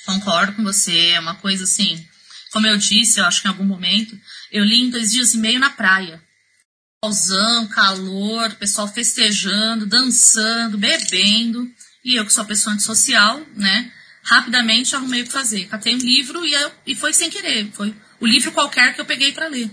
Concordo 0.08 0.56
com 0.56 0.64
você. 0.64 1.12
É 1.12 1.20
uma 1.20 1.36
coisa 1.36 1.64
assim. 1.66 2.04
Como 2.52 2.66
eu 2.66 2.76
disse, 2.76 3.20
eu 3.20 3.26
acho 3.26 3.44
que 3.44 3.48
em 3.48 3.52
algum 3.52 3.66
momento, 3.66 4.18
eu 4.52 4.64
li 4.64 4.82
em 4.82 4.90
dois 4.90 5.12
dias 5.12 5.36
e 5.36 5.38
meio 5.38 5.60
na 5.60 5.70
praia. 5.70 6.20
Solzão, 7.04 7.68
calor, 7.70 8.54
pessoal 8.60 8.88
festejando, 8.88 9.88
dançando, 9.88 10.78
bebendo. 10.78 11.68
E 12.06 12.16
eu, 12.16 12.24
que 12.24 12.32
sou 12.32 12.46
pessoa 12.46 12.76
antissocial, 12.76 13.42
né? 13.56 13.92
Rapidamente 14.22 14.96
arrumei 14.96 15.24
o 15.24 15.26
que 15.26 15.32
fazer. 15.32 15.66
Catei 15.66 15.96
um 15.96 15.98
livro 15.98 16.46
e, 16.46 16.54
eu, 16.54 16.72
e 16.86 16.96
foi 16.96 17.12
sem 17.12 17.28
querer. 17.28 17.72
Foi 17.72 17.96
o 18.20 18.28
livro 18.28 18.52
qualquer 18.52 18.94
que 18.94 19.02
eu 19.02 19.06
peguei 19.06 19.32
para 19.32 19.48
ler. 19.48 19.72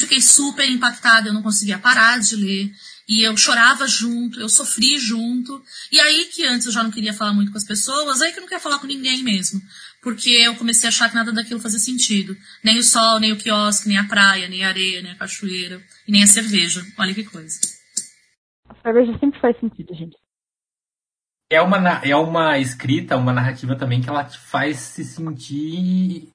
Fiquei 0.00 0.18
super 0.22 0.66
impactada, 0.66 1.28
eu 1.28 1.34
não 1.34 1.42
conseguia 1.42 1.78
parar 1.78 2.18
de 2.20 2.36
ler. 2.36 2.72
E 3.06 3.22
eu 3.22 3.36
chorava 3.36 3.86
junto, 3.86 4.40
eu 4.40 4.48
sofri 4.48 4.98
junto. 4.98 5.62
E 5.92 6.00
aí 6.00 6.24
que 6.32 6.46
antes 6.46 6.66
eu 6.66 6.72
já 6.72 6.82
não 6.82 6.90
queria 6.90 7.12
falar 7.12 7.34
muito 7.34 7.52
com 7.52 7.58
as 7.58 7.64
pessoas, 7.64 8.22
aí 8.22 8.32
que 8.32 8.38
eu 8.38 8.40
não 8.40 8.48
queria 8.48 8.62
falar 8.62 8.78
com 8.78 8.86
ninguém 8.86 9.22
mesmo. 9.22 9.60
Porque 10.06 10.30
eu 10.30 10.54
comecei 10.54 10.86
a 10.86 10.90
achar 10.90 11.08
que 11.08 11.16
nada 11.16 11.32
daquilo 11.32 11.58
fazia 11.58 11.80
sentido. 11.80 12.36
Nem 12.62 12.78
o 12.78 12.82
sol, 12.84 13.18
nem 13.18 13.32
o 13.32 13.36
quiosque, 13.36 13.88
nem 13.88 13.98
a 13.98 14.04
praia, 14.04 14.46
nem 14.46 14.64
a 14.64 14.68
areia, 14.68 15.02
nem 15.02 15.10
a 15.10 15.16
cachoeira, 15.16 15.82
e 16.06 16.12
nem 16.12 16.22
a 16.22 16.28
cerveja. 16.28 16.80
Olha 16.96 17.12
que 17.12 17.24
coisa. 17.24 17.58
A 18.68 18.74
cerveja 18.82 19.18
sempre 19.18 19.40
faz 19.40 19.58
sentido, 19.58 19.92
gente. 19.96 20.16
É 21.50 21.60
uma, 21.60 21.78
é 22.04 22.14
uma 22.14 22.56
escrita, 22.56 23.16
uma 23.16 23.32
narrativa 23.32 23.74
também 23.74 24.00
que 24.00 24.08
ela 24.08 24.22
te 24.22 24.38
faz 24.38 24.76
se 24.76 25.04
sentir 25.04 26.28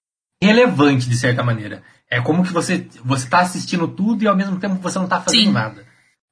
relevante, 0.44 1.08
de 1.08 1.16
certa 1.16 1.42
maneira. 1.42 1.82
É 2.10 2.20
como 2.20 2.44
que 2.44 2.52
você 2.52 2.90
você 3.06 3.24
está 3.24 3.40
assistindo 3.40 3.88
tudo 3.88 4.22
e 4.22 4.28
ao 4.28 4.36
mesmo 4.36 4.60
tempo 4.60 4.82
você 4.82 4.98
não 4.98 5.06
está 5.06 5.22
fazendo 5.22 5.46
Sim. 5.46 5.52
nada. 5.54 5.88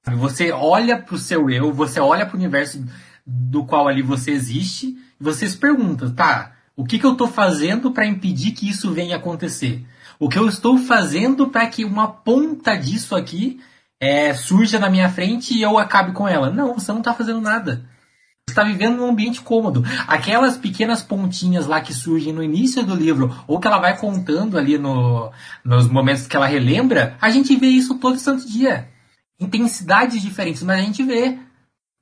Você 0.05 0.51
olha 0.51 1.01
para 1.01 1.15
o 1.15 1.17
seu 1.17 1.49
eu, 1.49 1.71
você 1.71 2.01
olha 2.01 2.25
para 2.25 2.35
o 2.35 2.37
universo 2.37 2.85
do 3.25 3.65
qual 3.65 3.87
ali 3.87 4.01
você 4.01 4.31
existe 4.31 4.87
e 4.87 5.23
você 5.23 5.47
se 5.47 5.57
pergunta, 5.57 6.09
tá, 6.09 6.58
o 6.79 6.85
que, 6.85 6.97
que 6.97 7.05
eu 7.05 7.11
estou 7.11 7.27
fazendo 7.27 7.91
para 7.91 8.05
impedir 8.05 8.51
que 8.51 8.69
isso 8.69 8.93
venha 8.93 9.17
acontecer? 9.17 9.85
O 10.17 10.29
que 10.29 10.39
eu 10.39 10.47
estou 10.47 10.77
fazendo 10.77 11.49
para 11.49 11.67
que 11.67 11.83
uma 11.83 12.07
ponta 12.07 12.73
disso 12.77 13.17
aqui 13.17 13.59
é, 13.99 14.33
surja 14.33 14.79
na 14.79 14.89
minha 14.89 15.09
frente 15.09 15.53
e 15.53 15.61
eu 15.61 15.77
acabe 15.77 16.13
com 16.13 16.25
ela? 16.25 16.49
Não, 16.49 16.75
você 16.75 16.89
não 16.93 16.99
está 16.99 17.13
fazendo 17.13 17.41
nada. 17.41 17.85
Você 18.47 18.53
está 18.53 18.63
vivendo 18.63 18.95
num 18.95 19.09
ambiente 19.09 19.41
cômodo. 19.41 19.83
Aquelas 20.07 20.55
pequenas 20.55 21.01
pontinhas 21.03 21.67
lá 21.67 21.81
que 21.81 21.93
surgem 21.93 22.31
no 22.31 22.41
início 22.41 22.81
do 22.85 22.95
livro, 22.95 23.35
ou 23.45 23.59
que 23.59 23.67
ela 23.67 23.79
vai 23.79 23.97
contando 23.97 24.57
ali 24.57 24.77
no, 24.77 25.31
nos 25.65 25.89
momentos 25.89 26.27
que 26.27 26.35
ela 26.37 26.47
relembra, 26.47 27.17
a 27.19 27.29
gente 27.29 27.57
vê 27.57 27.67
isso 27.67 27.95
todo 27.95 28.17
santo 28.17 28.47
dia 28.47 28.87
intensidades 29.39 30.21
diferentes, 30.21 30.63
mas 30.63 30.79
a 30.79 30.81
gente 30.81 31.03
vê. 31.03 31.37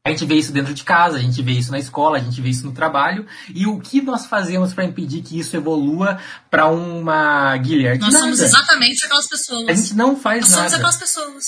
A 0.08 0.12
gente 0.12 0.26
vê 0.26 0.36
isso 0.36 0.54
dentro 0.54 0.74
de 0.74 0.84
casa, 0.86 1.18
a 1.18 1.20
gente 1.20 1.42
vê 1.42 1.52
isso 1.52 1.70
na 1.70 1.78
escola, 1.78 2.18
a 2.18 2.22
gente 2.22 2.40
vê 2.40 2.48
isso 2.48 2.66
no 2.66 2.72
trabalho. 2.72 3.28
E 3.54 3.68
o 3.68 3.78
que 3.78 4.02
nós 4.02 4.26
fazemos 4.26 4.74
para 4.74 4.86
impedir 4.86 5.22
que 5.22 5.38
isso 5.38 5.56
evolua 5.58 6.18
para 6.50 6.68
uma 6.68 7.58
Guilherme? 7.58 8.00
Nós 8.00 8.14
nada. 8.14 8.24
somos 8.24 8.40
exatamente 8.40 9.06
aquelas 9.06 9.28
pessoas. 9.28 9.68
A 9.68 9.74
gente 9.74 9.96
não 9.96 10.16
faz 10.16 10.42
nós 10.42 10.52
nada. 10.52 10.64
Nós 10.64 10.72
somos 10.72 10.74
aquelas 10.74 10.98
pessoas. 10.98 11.46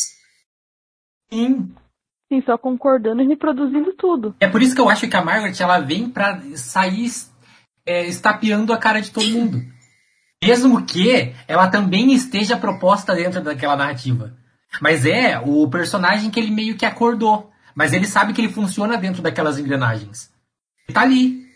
Sim. 1.32 1.72
Sim, 2.28 2.44
só 2.46 2.58
concordando 2.58 3.22
e 3.22 3.28
reproduzindo 3.28 3.94
tudo. 3.94 4.36
É 4.42 4.48
por 4.48 4.62
isso 4.62 4.76
que 4.76 4.82
eu 4.82 4.90
acho 4.90 5.08
que 5.08 5.16
a 5.16 5.24
Margaret 5.24 5.56
ela 5.58 5.80
vem 5.80 6.10
para 6.10 6.42
sair 6.56 7.10
é, 7.86 8.06
estapeando 8.08 8.74
a 8.74 8.78
cara 8.78 9.02
de 9.02 9.10
todo 9.10 9.24
Sim. 9.24 9.40
mundo. 9.40 9.66
Mesmo 10.44 10.86
que 10.86 11.34
ela 11.48 11.70
também 11.70 12.14
esteja 12.14 12.58
proposta 12.58 13.16
dentro 13.16 13.42
daquela 13.42 13.78
narrativa. 13.78 14.38
Mas 14.82 15.06
é 15.06 15.40
o 15.40 15.68
personagem 15.70 16.30
que 16.30 16.40
ele 16.40 16.52
meio 16.52 16.78
que 16.78 16.86
acordou. 16.86 17.50
Mas 17.80 17.94
ele 17.94 18.06
sabe 18.06 18.34
que 18.34 18.42
ele 18.42 18.52
funciona 18.52 18.98
dentro 18.98 19.22
daquelas 19.22 19.58
engrenagens. 19.58 20.30
Ele 20.86 20.94
tá 20.94 21.00
ali. 21.00 21.48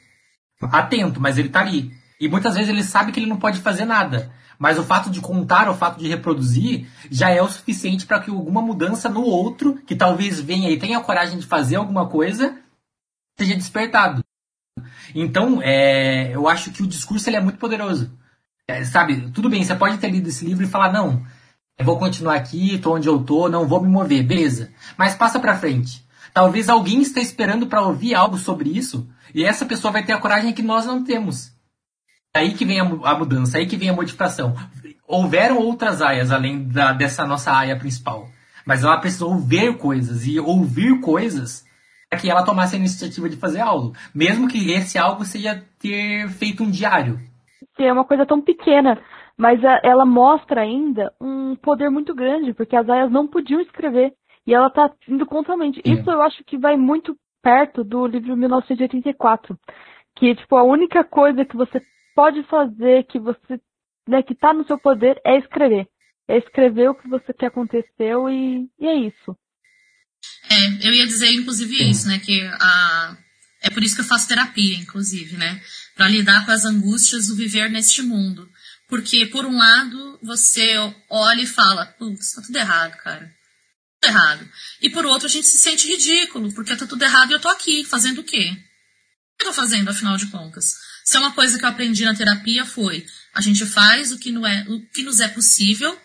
Atento, 0.61 1.19
mas 1.19 1.37
ele 1.37 1.49
tá 1.49 1.59
ali. 1.59 1.91
E 2.17 2.29
muitas 2.29 2.53
vezes 2.55 2.69
ele 2.69 2.81
sabe 2.81 3.11
que 3.11 3.19
ele 3.19 3.27
não 3.27 3.35
pode 3.35 3.59
fazer 3.59 3.83
nada. 3.83 4.31
Mas 4.57 4.79
o 4.79 4.85
fato 4.85 5.09
de 5.09 5.19
contar, 5.19 5.69
o 5.69 5.75
fato 5.75 5.99
de 5.99 6.07
reproduzir, 6.07 6.87
já 7.11 7.29
é 7.29 7.41
o 7.41 7.49
suficiente 7.49 8.05
para 8.05 8.21
que 8.21 8.29
alguma 8.29 8.61
mudança 8.61 9.09
no 9.09 9.21
outro, 9.21 9.75
que 9.85 9.97
talvez 9.97 10.39
venha 10.39 10.69
e 10.69 10.79
tenha 10.79 11.01
coragem 11.01 11.37
de 11.37 11.45
fazer 11.45 11.75
alguma 11.75 12.07
coisa, 12.07 12.57
seja 13.37 13.55
despertado. 13.55 14.23
Então, 15.13 15.61
é, 15.61 16.33
eu 16.33 16.47
acho 16.47 16.71
que 16.71 16.83
o 16.83 16.87
discurso 16.87 17.29
ele 17.29 17.35
é 17.35 17.41
muito 17.41 17.59
poderoso. 17.59 18.17
É, 18.65 18.85
sabe, 18.85 19.29
tudo 19.31 19.49
bem, 19.49 19.61
você 19.61 19.75
pode 19.75 19.97
ter 19.97 20.09
lido 20.09 20.29
esse 20.29 20.45
livro 20.45 20.63
e 20.63 20.69
falar, 20.69 20.93
não, 20.93 21.21
eu 21.77 21.83
vou 21.83 21.99
continuar 21.99 22.35
aqui, 22.35 22.77
tô 22.77 22.95
onde 22.95 23.09
eu 23.09 23.21
tô, 23.21 23.49
não 23.49 23.67
vou 23.67 23.81
me 23.81 23.89
mover, 23.89 24.23
beleza. 24.23 24.71
Mas 24.97 25.15
passa 25.15 25.37
pra 25.37 25.57
frente. 25.57 26.02
Talvez 26.33 26.67
alguém 26.67 27.01
está 27.01 27.21
esperando 27.21 27.67
para 27.67 27.81
ouvir 27.81 28.15
algo 28.15 28.37
sobre 28.37 28.69
isso, 28.69 29.07
e 29.33 29.43
essa 29.43 29.65
pessoa 29.65 29.91
vai 29.91 30.03
ter 30.03 30.13
a 30.13 30.19
coragem 30.19 30.53
que 30.53 30.63
nós 30.63 30.85
não 30.85 31.03
temos. 31.03 31.51
Aí 32.35 32.53
que 32.53 32.65
vem 32.65 32.79
a, 32.79 33.15
mudança, 33.15 33.57
aí 33.57 33.67
que 33.67 33.77
vem 33.77 33.89
a 33.89 33.93
modificação. 33.93 34.55
Houveram 35.07 35.59
outras 35.59 36.01
aias 36.01 36.31
além 36.31 36.67
da, 36.67 36.91
dessa 36.91 37.25
nossa 37.27 37.55
aia 37.55 37.77
principal. 37.77 38.27
Mas 38.65 38.83
ela 38.83 38.97
precisou 38.97 39.37
ver 39.37 39.77
coisas 39.77 40.25
e 40.25 40.39
ouvir 40.39 40.99
coisas 40.99 41.63
para 42.09 42.19
que 42.19 42.29
ela 42.29 42.43
tomasse 42.43 42.75
a 42.75 42.79
iniciativa 42.79 43.29
de 43.29 43.37
fazer 43.37 43.59
algo. 43.59 43.93
Mesmo 44.15 44.47
que 44.47 44.71
esse 44.71 44.97
algo 44.97 45.25
seja 45.25 45.63
ter 45.77 46.27
feito 46.29 46.63
um 46.63 46.71
diário. 46.71 47.19
É 47.77 47.93
uma 47.93 48.05
coisa 48.05 48.25
tão 48.25 48.41
pequena 48.41 48.99
mas 49.37 49.63
a, 49.65 49.79
ela 49.83 50.05
mostra 50.05 50.61
ainda 50.61 51.11
um 51.19 51.55
poder 51.55 51.89
muito 51.89 52.13
grande, 52.13 52.53
porque 52.53 52.75
as 52.75 52.87
aias 52.87 53.11
não 53.11 53.27
podiam 53.27 53.59
escrever. 53.61 54.13
E 54.45 54.53
ela 54.53 54.67
está 54.67 54.91
indo 55.07 55.25
contra 55.25 55.53
a 55.53 55.57
mente. 55.57 55.81
É. 55.85 55.89
Isso 55.89 56.09
eu 56.09 56.21
acho 56.21 56.43
que 56.43 56.57
vai 56.57 56.75
muito 56.75 57.17
perto 57.41 57.83
do 57.83 58.05
livro 58.07 58.35
1984. 58.35 59.57
Que, 60.15 60.35
tipo, 60.35 60.55
a 60.55 60.63
única 60.63 61.03
coisa 61.03 61.45
que 61.45 61.55
você 61.55 61.81
pode 62.15 62.43
fazer, 62.43 63.05
que 63.05 63.19
você, 63.19 63.59
né, 64.07 64.21
que 64.21 64.35
tá 64.35 64.53
no 64.53 64.65
seu 64.65 64.77
poder, 64.77 65.19
é 65.25 65.37
escrever. 65.37 65.87
É 66.27 66.37
escrever 66.37 66.89
o 66.89 66.95
que 66.95 67.07
você 67.09 67.33
quer 67.33 67.47
aconteceu 67.47 68.29
e, 68.29 68.69
e 68.79 68.87
é 68.87 68.95
isso. 68.95 69.35
É, 70.49 70.87
eu 70.87 70.93
ia 70.93 71.05
dizer, 71.05 71.31
inclusive, 71.33 71.89
isso, 71.89 72.07
né? 72.07 72.19
Que 72.19 72.41
a... 72.41 73.17
é 73.61 73.69
por 73.69 73.83
isso 73.83 73.95
que 73.95 74.01
eu 74.01 74.05
faço 74.05 74.27
terapia, 74.27 74.77
inclusive, 74.77 75.35
né? 75.35 75.61
Para 75.95 76.07
lidar 76.07 76.45
com 76.45 76.51
as 76.51 76.63
angústias 76.63 77.27
do 77.27 77.35
viver 77.35 77.69
neste 77.69 78.01
mundo. 78.01 78.47
Porque, 78.87 79.25
por 79.25 79.45
um 79.45 79.57
lado, 79.57 80.19
você 80.21 80.77
olha 81.09 81.41
e 81.41 81.47
fala, 81.47 81.85
putz, 81.97 82.33
tá 82.33 82.41
tudo 82.41 82.57
errado, 82.57 82.95
cara. 82.97 83.29
Errado. 84.05 84.49
E 84.81 84.89
por 84.89 85.05
outro, 85.05 85.27
a 85.27 85.29
gente 85.29 85.47
se 85.47 85.57
sente 85.57 85.87
ridículo, 85.87 86.51
porque 86.53 86.75
tá 86.75 86.85
tudo 86.85 87.03
errado 87.03 87.31
e 87.31 87.33
eu 87.33 87.39
tô 87.39 87.49
aqui, 87.49 87.85
fazendo 87.85 88.19
o 88.19 88.23
quê? 88.23 88.51
O 88.51 89.37
que 89.37 89.45
eu 89.45 89.47
tô 89.47 89.53
fazendo, 89.53 89.89
afinal 89.89 90.17
de 90.17 90.27
contas? 90.27 90.73
Se 91.03 91.17
é 91.17 91.19
uma 91.19 91.31
coisa 91.31 91.57
que 91.57 91.65
eu 91.65 91.69
aprendi 91.69 92.05
na 92.05 92.15
terapia 92.15 92.65
foi, 92.65 93.05
a 93.33 93.41
gente 93.41 93.65
faz 93.65 94.11
o 94.11 94.17
que, 94.17 94.31
não 94.31 94.45
é, 94.45 94.65
o 94.67 94.81
que 94.87 95.03
nos 95.03 95.19
é 95.19 95.27
possível, 95.27 95.99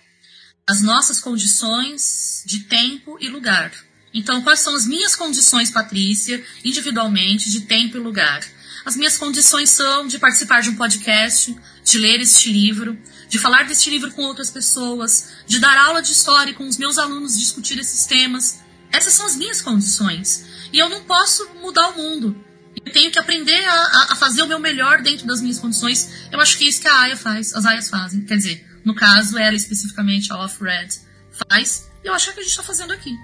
as 0.69 0.83
nossas 0.83 1.21
condições 1.21 2.43
de 2.47 2.61
tempo 2.61 3.17
e 3.21 3.29
lugar. 3.29 3.73
Então, 4.13 4.43
quais 4.43 4.61
são 4.61 4.75
as 4.75 4.87
minhas 4.87 5.15
condições, 5.15 5.71
Patrícia, 5.71 6.45
individualmente, 6.65 7.51
de 7.51 7.63
tempo 7.63 7.97
e 7.97 8.01
lugar? 8.01 8.45
As 8.85 8.97
minhas 8.97 9.17
condições 9.17 9.71
são 9.71 10.07
de 10.07 10.19
participar 10.19 10.63
de 10.63 10.71
um 10.71 10.77
podcast, 10.77 11.55
de 11.85 11.99
ler 11.99 12.21
este 12.21 12.51
livro, 12.51 12.99
de 13.29 13.39
falar 13.39 13.67
deste 13.67 13.91
livro 13.91 14.11
com 14.13 14.23
outras 14.23 14.51
pessoas, 14.51 15.31
de 15.47 15.59
dar 15.59 15.77
aula 15.77 16.01
de 16.01 16.13
história 16.13 16.55
com 16.55 16.67
os 16.67 16.77
meus 16.77 16.99
alunos, 16.99 17.39
discutir 17.39 17.79
esses 17.79 18.07
temas. 18.07 18.61
Essas 18.91 19.13
são 19.13 19.27
as 19.27 19.37
minhas 19.37 19.61
condições. 19.61 20.47
E 20.73 20.79
eu 20.79 20.89
não 20.89 21.05
posso 21.05 21.49
mudar 21.61 21.91
o 21.91 21.97
mundo. 21.97 22.45
Eu 22.85 22.93
tenho 22.93 23.11
que 23.11 23.19
aprender 23.19 23.65
a, 23.65 24.13
a 24.13 24.17
fazer 24.17 24.43
o 24.43 24.47
meu 24.47 24.59
melhor 24.59 25.03
dentro 25.03 25.27
das 25.27 25.41
minhas 25.41 25.59
condições. 25.59 26.29
Eu 26.33 26.41
acho 26.41 26.57
que 26.57 26.65
é 26.65 26.69
isso 26.69 26.81
que 26.81 26.89
a 26.89 27.01
AIA 27.01 27.17
faz, 27.17 27.55
as 27.55 27.67
AIAs 27.67 27.91
fazem. 27.91 28.23
Quer 28.23 28.37
dizer, 28.37 28.67
no 28.85 28.95
caso, 28.95 29.37
ela 29.37 29.57
especificamente, 29.57 30.33
a 30.33 30.39
Off-Red, 30.39 30.89
faz. 31.49 31.89
E 32.03 32.09
eu 32.09 32.15
acho 32.15 32.33
que 32.33 32.41
a 32.41 32.43
gente 32.43 32.51
está 32.51 32.63
fazendo 32.63 32.93
aqui. 32.93 33.15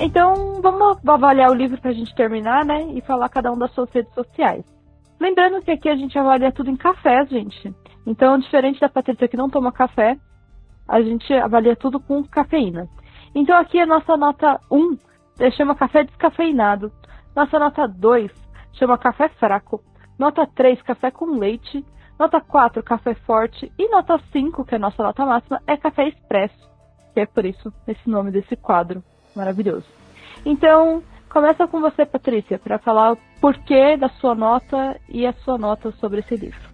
Então, 0.00 0.60
vamos 0.62 0.98
avaliar 1.08 1.50
o 1.50 1.54
livro 1.54 1.80
para 1.80 1.90
a 1.90 1.94
gente 1.94 2.14
terminar, 2.14 2.64
né? 2.64 2.84
E 2.94 3.00
falar 3.00 3.28
cada 3.28 3.50
um 3.50 3.58
das 3.58 3.72
suas 3.72 3.90
redes 3.90 4.14
sociais. 4.14 4.64
Lembrando 5.18 5.60
que 5.60 5.72
aqui 5.72 5.88
a 5.88 5.96
gente 5.96 6.16
avalia 6.16 6.52
tudo 6.52 6.70
em 6.70 6.76
café, 6.76 7.26
gente. 7.26 7.74
Então, 8.06 8.38
diferente 8.38 8.80
da 8.80 8.88
Patrícia 8.88 9.26
que 9.26 9.36
não 9.36 9.50
toma 9.50 9.72
café, 9.72 10.16
a 10.86 11.02
gente 11.02 11.32
avalia 11.34 11.74
tudo 11.74 11.98
com 11.98 12.22
cafeína. 12.22 12.88
Então, 13.34 13.58
aqui 13.58 13.80
a 13.80 13.86
nossa 13.86 14.16
nota 14.16 14.60
1 14.70 14.96
chama 15.56 15.74
café 15.74 16.04
descafeinado. 16.04 16.92
Nossa 17.34 17.58
nota 17.58 17.88
2 17.88 18.30
chama 18.74 18.96
café 18.96 19.28
fraco. 19.30 19.82
Nota 20.16 20.46
3, 20.46 20.80
café 20.82 21.10
com 21.10 21.38
leite. 21.38 21.84
Nota 22.16 22.40
4, 22.40 22.84
café 22.84 23.14
forte. 23.14 23.72
E 23.76 23.88
nota 23.90 24.16
5, 24.30 24.64
que 24.64 24.74
é 24.74 24.78
a 24.78 24.80
nossa 24.80 25.02
nota 25.02 25.26
máxima, 25.26 25.60
é 25.66 25.76
café 25.76 26.06
expresso. 26.06 26.70
Que 27.12 27.20
é 27.20 27.26
por 27.26 27.44
isso 27.44 27.72
esse 27.88 28.08
nome 28.08 28.30
desse 28.30 28.54
quadro 28.54 29.02
maravilhoso. 29.38 29.86
Então, 30.44 31.02
começa 31.30 31.66
com 31.66 31.80
você, 31.80 32.04
Patrícia, 32.04 32.58
para 32.58 32.78
falar 32.78 33.12
o 33.12 33.18
porquê 33.40 33.96
da 33.96 34.08
sua 34.20 34.34
nota 34.34 35.00
e 35.08 35.24
a 35.24 35.32
sua 35.44 35.56
nota 35.56 35.94
sobre 36.00 36.20
esse 36.20 36.36
livro. 36.36 36.68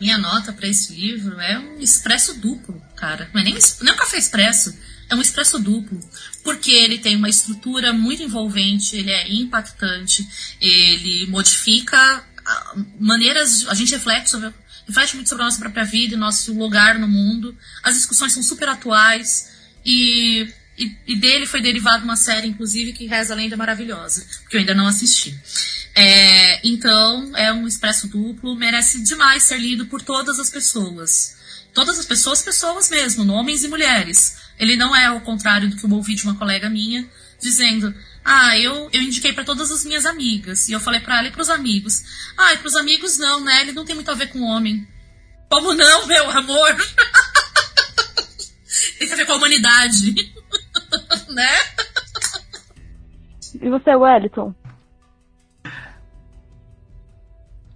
Minha 0.00 0.18
nota 0.18 0.52
para 0.52 0.68
esse 0.68 0.92
livro 0.94 1.40
é 1.40 1.58
um 1.58 1.78
expresso 1.78 2.40
duplo, 2.40 2.80
cara. 2.96 3.30
Não 3.32 3.40
é 3.40 3.44
nem, 3.44 3.54
nem 3.54 3.92
um 3.92 3.96
café 3.96 4.16
expresso, 4.16 4.76
é 5.10 5.14
um 5.14 5.20
expresso 5.20 5.58
duplo. 5.58 5.98
Porque 6.44 6.70
ele 6.70 6.98
tem 6.98 7.16
uma 7.16 7.28
estrutura 7.28 7.92
muito 7.92 8.22
envolvente, 8.22 8.96
ele 8.96 9.10
é 9.10 9.32
impactante, 9.32 10.26
ele 10.60 11.26
modifica 11.28 12.24
maneiras. 12.98 13.66
A 13.68 13.74
gente 13.74 13.92
reflete 13.92 14.30
sobre 14.30 14.52
reflete 14.86 15.16
muito 15.16 15.28
sobre 15.28 15.42
a 15.42 15.46
nossa 15.46 15.58
própria 15.58 15.84
vida 15.84 16.14
e 16.14 16.16
nosso 16.16 16.54
lugar 16.54 16.98
no 16.98 17.06
mundo. 17.06 17.54
As 17.82 17.94
discussões 17.94 18.32
são 18.32 18.42
super 18.42 18.68
atuais 18.68 19.52
e, 19.84 20.48
e, 20.78 20.96
e 21.08 21.16
dele 21.16 21.46
foi 21.46 21.60
derivada 21.60 22.04
uma 22.04 22.16
série, 22.16 22.46
inclusive, 22.46 22.92
que 22.92 23.06
reza 23.06 23.34
a 23.34 23.36
lenda 23.36 23.56
maravilhosa, 23.56 24.24
que 24.48 24.56
eu 24.56 24.60
ainda 24.60 24.74
não 24.74 24.86
assisti. 24.86 25.36
É, 25.94 26.60
então, 26.66 27.36
é 27.36 27.52
um 27.52 27.66
expresso 27.66 28.06
duplo, 28.06 28.54
merece 28.54 29.02
demais 29.02 29.42
ser 29.42 29.58
lido 29.58 29.86
por 29.86 30.00
todas 30.00 30.38
as 30.38 30.48
pessoas. 30.48 31.36
Todas 31.74 31.98
as 31.98 32.06
pessoas, 32.06 32.40
pessoas 32.40 32.88
mesmo, 32.88 33.30
homens 33.32 33.64
e 33.64 33.68
mulheres. 33.68 34.36
Ele 34.58 34.76
não 34.76 34.94
é 34.94 35.06
ao 35.06 35.20
contrário 35.20 35.68
do 35.68 35.76
que 35.76 35.84
eu 35.84 35.90
ouvi 35.90 36.14
de 36.14 36.24
uma 36.24 36.36
colega 36.36 36.70
minha, 36.70 37.08
dizendo: 37.40 37.92
ah, 38.24 38.56
eu, 38.58 38.88
eu 38.92 39.02
indiquei 39.02 39.32
para 39.32 39.44
todas 39.44 39.70
as 39.70 39.84
minhas 39.84 40.06
amigas. 40.06 40.68
E 40.68 40.72
eu 40.72 40.80
falei 40.80 41.00
para 41.00 41.18
ela 41.18 41.28
e 41.28 41.32
pros 41.32 41.48
amigos. 41.48 42.02
Ah, 42.36 42.52
e 42.54 42.58
pros 42.58 42.76
amigos 42.76 43.18
não, 43.18 43.40
né? 43.40 43.62
Ele 43.62 43.72
não 43.72 43.84
tem 43.84 43.94
muito 43.94 44.10
a 44.10 44.14
ver 44.14 44.28
com 44.28 44.42
homem. 44.42 44.86
Como 45.50 45.74
não, 45.74 46.06
meu 46.06 46.30
amor? 46.30 46.76
tem 48.98 49.12
a 49.12 49.16
ver 49.16 49.26
com 49.26 49.32
a 49.32 49.36
humanidade. 49.36 50.14
né? 51.30 51.48
E 53.60 53.68
você, 53.68 53.94
Wellington? 53.94 54.54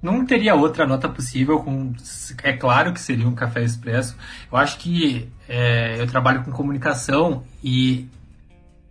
Não 0.03 0.27
teria 0.27 0.55
outra 0.57 0.85
nota 0.85 1.09
possível. 1.09 1.61
Com, 1.61 1.95
é 2.43 2.53
claro 2.53 2.93
que 2.93 3.01
seria 3.01 3.29
um 3.29 3.35
café 3.35 3.63
expresso. 3.63 4.17
Eu 4.51 4.59
acho 4.59 4.79
que 4.79 5.31
é, 5.49 6.01
eu 6.01 6.07
trabalho 6.09 6.43
com 6.45 6.51
comunicação 6.51 7.45
e 7.63 8.09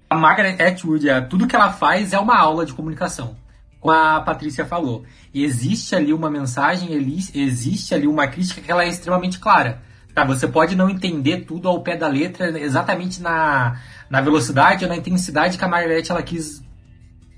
a 0.10 0.16
Margaret 0.16 0.62
Atwood, 0.62 1.10
é, 1.10 1.22
tudo 1.22 1.48
que 1.48 1.56
ela 1.56 1.72
faz 1.72 2.14
é 2.14 2.20
uma 2.20 2.38
aula 2.38 2.66
de 2.66 2.74
comunicação. 2.74 3.36
Como 3.80 3.96
a 3.96 4.22
Patrícia 4.22 4.66
falou. 4.66 5.04
existe 5.34 5.96
ali 5.96 6.14
uma 6.14 6.30
mensagem, 6.30 6.94
existe 7.34 7.96
ali 7.96 8.08
uma 8.08 8.28
crítica 8.28 8.62
que 8.62 8.72
ela 8.72 8.84
é 8.84 8.88
extremamente 8.90 9.40
clara. 9.40 9.82
Tá, 10.14 10.26
você 10.26 10.48
pode 10.48 10.76
não 10.76 10.90
entender 10.90 11.46
tudo 11.46 11.70
ao 11.70 11.82
pé 11.82 11.96
da 11.96 12.08
letra, 12.08 12.60
exatamente 12.60 13.22
na, 13.22 13.80
na 14.12 14.20
velocidade 14.20 14.84
ou 14.84 14.90
na 14.90 14.98
intensidade 14.98 15.58
que 15.58 15.64
a 15.64 15.70
Margaret 15.70 16.04
ela 16.10 16.22
quis 16.22 16.62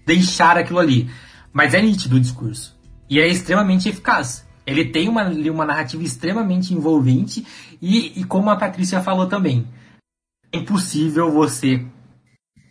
deixar 0.08 0.58
aquilo 0.58 0.80
ali. 0.80 1.08
Mas 1.54 1.76
é 1.76 1.82
nítido 1.82 2.16
o 2.16 2.20
discurso. 2.20 2.76
E 3.08 3.20
é 3.20 3.28
extremamente 3.28 3.88
eficaz. 3.88 4.46
Ele 4.66 4.86
tem 4.86 5.08
uma, 5.08 5.24
uma 5.30 5.66
narrativa 5.66 6.04
extremamente 6.04 6.74
envolvente 6.74 7.46
e, 7.80 8.20
e 8.20 8.24
como 8.24 8.50
a 8.50 8.56
Patrícia 8.56 9.02
falou 9.02 9.28
também, 9.28 9.68
é 10.52 10.58
impossível 10.58 11.32
você 11.32 11.86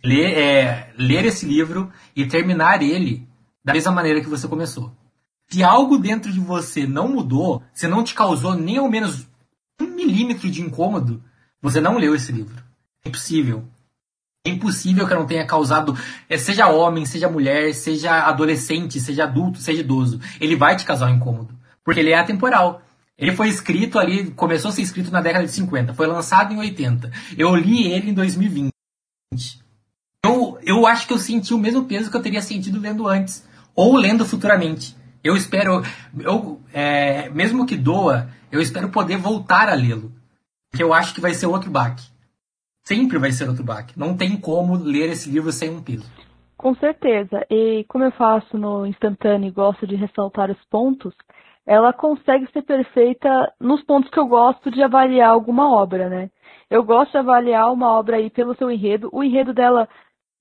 ler, 0.03 0.37
é, 0.37 0.93
ler 0.97 1.25
esse 1.25 1.45
livro 1.45 1.89
e 2.13 2.25
terminar 2.25 2.81
ele 2.81 3.25
da 3.63 3.71
mesma 3.71 3.91
maneira 3.93 4.19
que 4.19 4.29
você 4.29 4.49
começou. 4.49 4.91
Se 5.49 5.63
algo 5.63 5.97
dentro 5.97 6.31
de 6.31 6.41
você 6.41 6.85
não 6.85 7.07
mudou, 7.07 7.63
se 7.73 7.87
não 7.87 8.03
te 8.03 8.13
causou 8.13 8.53
nem 8.53 8.77
ao 8.77 8.89
menos 8.89 9.25
um 9.79 9.85
milímetro 9.85 10.49
de 10.49 10.61
incômodo, 10.61 11.23
você 11.61 11.79
não 11.79 11.97
leu 11.97 12.13
esse 12.13 12.31
livro. 12.33 12.61
É 13.05 13.09
impossível. 13.09 13.65
É 14.45 14.49
impossível 14.49 15.07
que 15.07 15.13
não 15.13 15.25
tenha 15.25 15.45
causado, 15.45 15.97
é, 16.29 16.37
seja 16.37 16.67
homem, 16.67 17.05
seja 17.05 17.29
mulher, 17.29 17.73
seja 17.73 18.27
adolescente, 18.27 18.99
seja 18.99 19.23
adulto, 19.23 19.59
seja 19.59 19.79
idoso. 19.79 20.19
Ele 20.39 20.55
vai 20.55 20.75
te 20.75 20.85
causar 20.85 21.07
um 21.07 21.15
incômodo. 21.15 21.57
Porque 21.83 21.99
ele 21.99 22.11
é 22.11 22.17
atemporal. 22.17 22.81
Ele 23.17 23.35
foi 23.35 23.47
escrito 23.47 23.99
ali, 23.99 24.31
começou 24.31 24.69
a 24.69 24.71
ser 24.71 24.81
escrito 24.81 25.11
na 25.11 25.21
década 25.21 25.45
de 25.45 25.51
50, 25.51 25.93
foi 25.93 26.07
lançado 26.07 26.53
em 26.53 26.57
80. 26.57 27.11
Eu 27.37 27.55
li 27.55 27.91
ele 27.91 28.09
em 28.09 28.13
2020 28.13 28.73
eu, 30.25 30.57
eu 30.63 30.87
acho 30.87 31.05
que 31.05 31.13
eu 31.13 31.17
senti 31.17 31.53
o 31.53 31.59
mesmo 31.59 31.83
peso 31.83 32.09
que 32.09 32.15
eu 32.15 32.21
teria 32.21 32.41
sentido 32.41 32.79
lendo 32.79 33.07
antes, 33.07 33.45
ou 33.75 33.95
lendo 33.97 34.25
futuramente. 34.25 34.95
Eu 35.21 35.35
espero, 35.35 35.83
eu, 36.17 36.61
é, 36.73 37.29
mesmo 37.29 37.65
que 37.65 37.75
doa, 37.75 38.29
eu 38.51 38.61
espero 38.61 38.89
poder 38.89 39.17
voltar 39.17 39.67
a 39.67 39.73
lê-lo. 39.73 40.13
Porque 40.71 40.83
eu 40.83 40.93
acho 40.93 41.13
que 41.13 41.21
vai 41.21 41.33
ser 41.33 41.45
outro 41.45 41.69
baque. 41.69 42.05
Sempre 42.83 43.17
vai 43.17 43.31
ser 43.31 43.47
outro 43.47 43.63
baque. 43.63 43.97
Não 43.97 44.15
tem 44.15 44.39
como 44.39 44.75
ler 44.75 45.09
esse 45.09 45.29
livro 45.29 45.51
sem 45.51 45.69
um 45.69 45.81
peso. 45.81 46.09
Com 46.57 46.75
certeza. 46.75 47.45
E 47.49 47.85
como 47.87 48.03
eu 48.03 48.11
faço 48.11 48.57
no 48.57 48.85
instantâneo 48.85 49.47
e 49.47 49.51
gosto 49.51 49.87
de 49.87 49.95
ressaltar 49.95 50.51
os 50.51 50.63
pontos, 50.69 51.13
ela 51.65 51.93
consegue 51.93 52.45
ser 52.51 52.61
perfeita 52.63 53.51
nos 53.59 53.81
pontos 53.83 54.09
que 54.09 54.19
eu 54.19 54.27
gosto 54.27 54.69
de 54.69 54.83
avaliar 54.83 55.29
alguma 55.29 55.73
obra, 55.73 56.09
né? 56.09 56.29
Eu 56.69 56.83
gosto 56.83 57.11
de 57.11 57.17
avaliar 57.17 57.71
uma 57.71 57.91
obra 57.91 58.17
aí 58.17 58.29
pelo 58.29 58.55
seu 58.55 58.69
enredo. 58.69 59.09
O 59.13 59.23
enredo 59.23 59.53
dela 59.53 59.87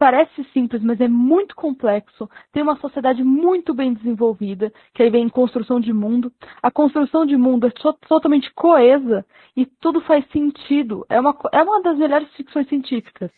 parece 0.03 0.43
simples, 0.53 0.83
mas 0.83 1.01
é 1.01 1.07
muito 1.07 1.55
complexo. 1.55 2.29
Tem 2.53 2.61
uma 2.61 2.75
sociedade 2.79 3.23
muito 3.23 3.73
bem 3.73 3.95
desenvolvida, 3.95 4.73
que 4.93 5.01
aí 5.01 5.09
vem 5.09 5.29
construção 5.29 5.79
de 5.79 5.93
mundo. 5.93 6.33
A 6.61 6.73
construção 6.73 7.25
de 7.25 7.37
mundo 7.37 7.69
é 7.69 7.71
totalmente 8.09 8.53
coesa 8.53 9.25
e 9.57 9.65
tudo 9.65 10.01
faz 10.01 10.29
sentido. 10.33 11.07
É 11.09 11.21
uma, 11.21 11.39
é 11.53 11.63
uma 11.63 11.81
das 11.83 11.97
melhores 11.97 12.29
ficções 12.35 12.67
científicas. 12.69 13.31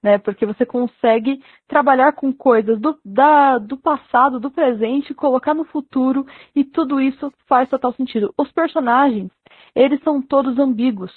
Né, 0.00 0.18
porque 0.18 0.46
você 0.46 0.66
consegue 0.66 1.40
trabalhar 1.68 2.12
com 2.12 2.32
coisas 2.32 2.80
do, 2.80 2.98
da, 3.04 3.58
do 3.58 3.76
passado, 3.76 4.40
do 4.40 4.50
presente, 4.50 5.14
colocar 5.14 5.54
no 5.54 5.64
futuro, 5.64 6.26
e 6.56 6.64
tudo 6.64 7.00
isso 7.00 7.32
faz 7.46 7.68
total 7.68 7.92
sentido. 7.94 8.34
Os 8.36 8.50
personagens, 8.50 9.30
eles 9.76 10.02
são 10.02 10.20
todos 10.20 10.58
ambíguos. 10.58 11.12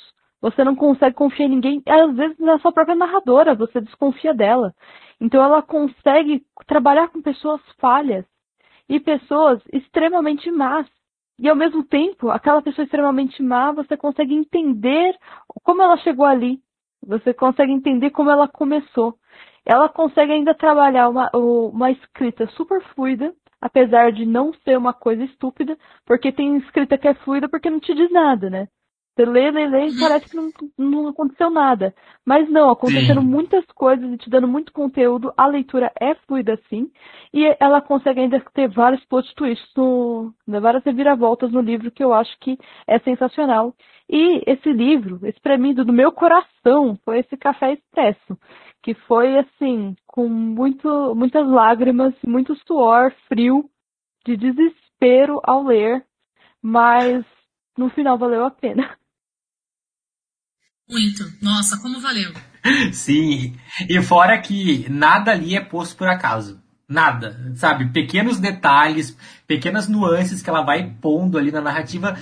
Você 0.46 0.64
não 0.64 0.76
consegue 0.76 1.16
confiar 1.16 1.48
em 1.48 1.56
ninguém. 1.56 1.82
Às 1.88 2.16
vezes 2.16 2.38
na 2.38 2.60
sua 2.60 2.72
própria 2.72 2.96
narradora, 2.96 3.56
você 3.56 3.82
desconfia 3.82 4.32
dela. 4.32 4.76
Então 5.20 5.44
ela 5.44 5.64
consegue 5.64 6.46
trabalhar 6.68 7.08
com 7.08 7.20
pessoas 7.20 7.60
falhas 7.80 8.24
e 8.88 9.00
pessoas 9.00 9.60
extremamente 9.74 10.52
más. 10.52 10.86
E 11.40 11.50
ao 11.50 11.56
mesmo 11.56 11.84
tempo, 11.84 12.30
aquela 12.30 12.62
pessoa 12.62 12.86
extremamente 12.86 13.42
má, 13.42 13.72
você 13.72 13.98
consegue 13.98 14.36
entender 14.36 15.18
como 15.64 15.82
ela 15.82 15.98
chegou 15.98 16.28
ali. 16.28 16.60
Você 17.08 17.34
consegue 17.34 17.72
entender 17.72 18.12
como 18.12 18.30
ela 18.30 18.48
começou. 18.48 19.16
Ela 19.66 19.90
consegue 19.90 20.32
ainda 20.32 20.54
trabalhar 20.54 21.10
uma, 21.10 21.28
uma 21.34 21.90
escrita 21.90 22.46
super 22.50 22.84
fluida, 22.94 23.34
apesar 23.60 24.12
de 24.12 24.28
não 24.28 24.54
ser 24.64 24.78
uma 24.78 24.94
coisa 24.94 25.24
estúpida, 25.24 25.76
porque 26.06 26.32
tem 26.32 26.58
escrita 26.58 27.00
que 27.00 27.08
é 27.08 27.16
fluida 27.16 27.50
porque 27.50 27.68
não 27.68 27.80
te 27.80 27.96
diz 27.96 28.12
nada, 28.12 28.48
né? 28.48 28.68
Você 29.16 29.24
lê, 29.24 29.50
lê, 29.50 29.66
lê 29.66 29.88
e 29.88 29.92
uhum. 29.92 30.00
parece 30.00 30.30
que 30.30 30.36
não, 30.36 30.52
não 30.78 31.08
aconteceu 31.08 31.50
nada. 31.50 31.96
Mas 32.26 32.50
não, 32.50 32.70
acontecendo 32.70 33.22
sim. 33.22 33.28
muitas 33.28 33.66
coisas 33.68 34.12
e 34.12 34.18
te 34.18 34.30
dando 34.30 34.48
muito 34.48 34.74
conteúdo, 34.74 35.34
a 35.38 35.48
leitura 35.48 35.90
é 36.02 36.16
fluida 36.16 36.60
sim. 36.70 36.92
E 37.34 37.56
ela 37.60 37.82
consegue 37.82 38.20
ainda 38.20 38.44
ter 38.54 38.68
vários 38.68 39.04
plot 39.06 39.34
twists, 39.36 39.72
no, 39.76 40.34
né, 40.46 40.60
várias 40.60 40.84
reviravoltas 40.84 41.50
no 41.50 41.62
livro 41.62 41.92
que 41.92 42.04
eu 42.04 42.14
acho 42.14 42.38
que 42.42 42.58
é 42.86 43.00
sensacional. 43.00 43.74
E 44.10 44.44
esse 44.46 44.72
livro, 44.74 45.26
espremido 45.26 45.86
do 45.86 45.94
meu 45.94 46.12
coração, 46.12 47.00
foi 47.06 47.20
esse 47.20 47.38
Café 47.38 47.72
Expresso. 47.72 48.38
Que 48.84 48.94
foi 48.94 49.40
assim, 49.40 49.96
com 50.06 50.28
muito, 50.28 51.16
muitas 51.16 51.48
lágrimas, 51.48 52.14
muito 52.22 52.54
suor, 52.68 53.14
frio, 53.30 53.70
de 54.26 54.36
desespero 54.36 55.40
ao 55.44 55.64
ler. 55.64 56.06
Mas 56.62 57.26
no 57.78 57.90
final 57.90 58.18
valeu 58.18 58.44
a 58.44 58.52
pena. 58.52 58.98
Muito. 60.90 61.32
Nossa, 61.42 61.78
como 61.78 62.00
valeu. 62.00 62.32
Sim. 62.94 63.56
E 63.88 64.02
fora 64.02 64.40
que 64.40 64.86
nada 64.90 65.32
ali 65.32 65.56
é 65.56 65.62
posto 65.62 65.96
por 65.96 66.08
acaso. 66.08 66.62
Nada, 66.88 67.52
sabe? 67.56 67.88
Pequenos 67.88 68.40
detalhes, 68.40 69.18
pequenas 69.48 69.88
nuances 69.88 70.42
que 70.42 70.50
ela 70.50 70.62
vai 70.62 70.92
pondo 71.02 71.38
ali 71.38 71.52
na 71.52 71.62
narrativa. 71.62 72.18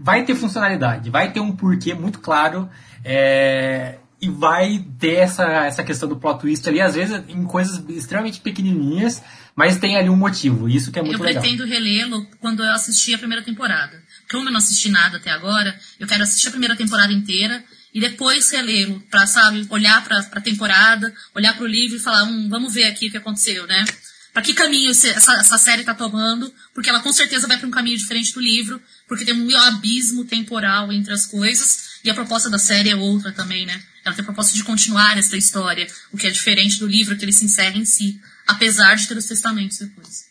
Vai 0.00 0.24
ter 0.24 0.34
funcionalidade, 0.34 1.10
vai 1.10 1.32
ter 1.32 1.40
um 1.40 1.54
porquê 1.54 1.94
muito 1.94 2.18
claro. 2.18 2.68
É, 3.04 3.98
e 4.20 4.28
vai 4.28 4.84
ter 4.98 5.14
essa, 5.14 5.44
essa 5.44 5.84
questão 5.84 6.08
do 6.08 6.16
plot 6.16 6.40
twist 6.40 6.68
ali, 6.68 6.80
às 6.80 6.96
vezes 6.96 7.22
em 7.28 7.44
coisas 7.44 7.84
extremamente 7.88 8.40
pequenininhas, 8.40 9.22
mas 9.54 9.78
tem 9.78 9.96
ali 9.96 10.10
um 10.10 10.16
motivo. 10.16 10.68
Isso 10.68 10.90
que 10.90 10.98
é 10.98 11.02
muito 11.02 11.20
eu 11.20 11.24
legal. 11.24 11.42
Eu 11.42 11.48
pretendo 11.48 11.64
relê-lo 11.64 12.26
quando 12.40 12.64
eu 12.64 12.72
assistir 12.72 13.14
a 13.14 13.18
primeira 13.18 13.44
temporada 13.44 14.02
como 14.30 14.48
eu 14.48 14.52
não 14.52 14.58
assisti 14.58 14.88
nada 14.88 15.16
até 15.16 15.30
agora, 15.30 15.78
eu 15.98 16.06
quero 16.06 16.22
assistir 16.22 16.48
a 16.48 16.50
primeira 16.50 16.76
temporada 16.76 17.12
inteira 17.12 17.64
e 17.92 18.00
depois 18.00 18.50
relê-lo, 18.50 19.00
pra, 19.10 19.26
sabe, 19.26 19.66
olhar 19.70 20.04
pra, 20.04 20.22
pra 20.24 20.40
temporada, 20.40 21.12
olhar 21.34 21.56
pro 21.56 21.66
livro 21.66 21.96
e 21.96 22.00
falar, 22.00 22.24
hum, 22.24 22.48
vamos 22.48 22.74
ver 22.74 22.84
aqui 22.84 23.08
o 23.08 23.10
que 23.10 23.16
aconteceu, 23.16 23.66
né? 23.66 23.84
Pra 24.32 24.42
que 24.42 24.52
caminho 24.54 24.90
essa, 24.90 25.08
essa 25.08 25.58
série 25.58 25.82
tá 25.82 25.94
tomando, 25.94 26.52
porque 26.74 26.88
ela 26.88 27.00
com 27.00 27.12
certeza 27.12 27.48
vai 27.48 27.56
para 27.56 27.66
um 27.66 27.72
caminho 27.72 27.96
diferente 27.96 28.32
do 28.32 28.40
livro, 28.40 28.80
porque 29.08 29.24
tem 29.24 29.34
um 29.34 29.56
abismo 29.56 30.24
temporal 30.24 30.92
entre 30.92 31.12
as 31.12 31.26
coisas, 31.26 31.98
e 32.04 32.10
a 32.10 32.14
proposta 32.14 32.48
da 32.48 32.58
série 32.58 32.90
é 32.90 32.94
outra 32.94 33.32
também, 33.32 33.66
né? 33.66 33.82
Ela 34.04 34.14
tem 34.14 34.22
a 34.22 34.26
proposta 34.26 34.54
de 34.54 34.62
continuar 34.62 35.18
essa 35.18 35.36
história, 35.36 35.88
o 36.12 36.16
que 36.16 36.26
é 36.26 36.30
diferente 36.30 36.78
do 36.78 36.86
livro 36.86 37.16
que 37.16 37.24
ele 37.24 37.32
se 37.32 37.44
encerra 37.44 37.76
em 37.76 37.84
si, 37.84 38.20
apesar 38.46 38.94
de 38.94 39.08
ter 39.08 39.16
os 39.16 39.26
testamentos 39.26 39.78
depois. 39.78 40.27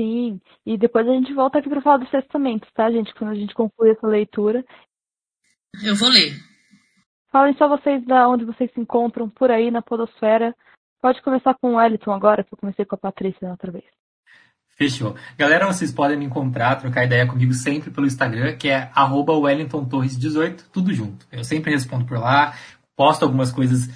Sim, 0.00 0.40
e 0.64 0.78
depois 0.78 1.06
a 1.06 1.12
gente 1.12 1.34
volta 1.34 1.58
aqui 1.58 1.68
para 1.68 1.82
falar 1.82 1.98
dos 1.98 2.10
testamentos, 2.10 2.66
tá, 2.72 2.90
gente? 2.90 3.12
Quando 3.12 3.32
a 3.32 3.34
gente 3.34 3.52
concluir 3.52 3.90
essa 3.90 4.06
leitura. 4.06 4.64
Eu 5.84 5.94
vou 5.94 6.08
ler. 6.08 6.32
Falem 7.30 7.54
só 7.58 7.68
vocês 7.68 8.02
da 8.06 8.26
onde 8.26 8.46
vocês 8.46 8.72
se 8.72 8.80
encontram 8.80 9.28
por 9.28 9.50
aí 9.50 9.70
na 9.70 9.82
Podosfera. 9.82 10.56
Pode 11.02 11.20
começar 11.20 11.54
com 11.60 11.74
o 11.74 11.76
Wellington 11.76 12.12
agora, 12.12 12.42
que 12.42 12.54
eu 12.54 12.56
comecei 12.56 12.86
com 12.86 12.94
a 12.94 12.98
Patrícia 12.98 13.40
na 13.42 13.50
outra 13.50 13.70
vez. 13.70 13.84
Fechou. 14.74 15.14
Galera, 15.36 15.66
vocês 15.66 15.92
podem 15.92 16.16
me 16.16 16.24
encontrar, 16.24 16.76
trocar 16.76 17.04
ideia 17.04 17.26
comigo 17.26 17.52
sempre 17.52 17.90
pelo 17.90 18.06
Instagram, 18.06 18.56
que 18.56 18.70
é 18.70 18.90
wellingtontorres18, 18.96 20.70
tudo 20.72 20.94
junto. 20.94 21.26
Eu 21.30 21.44
sempre 21.44 21.72
respondo 21.72 22.06
por 22.06 22.18
lá, 22.18 22.54
posto 22.96 23.22
algumas 23.22 23.52
coisas 23.52 23.90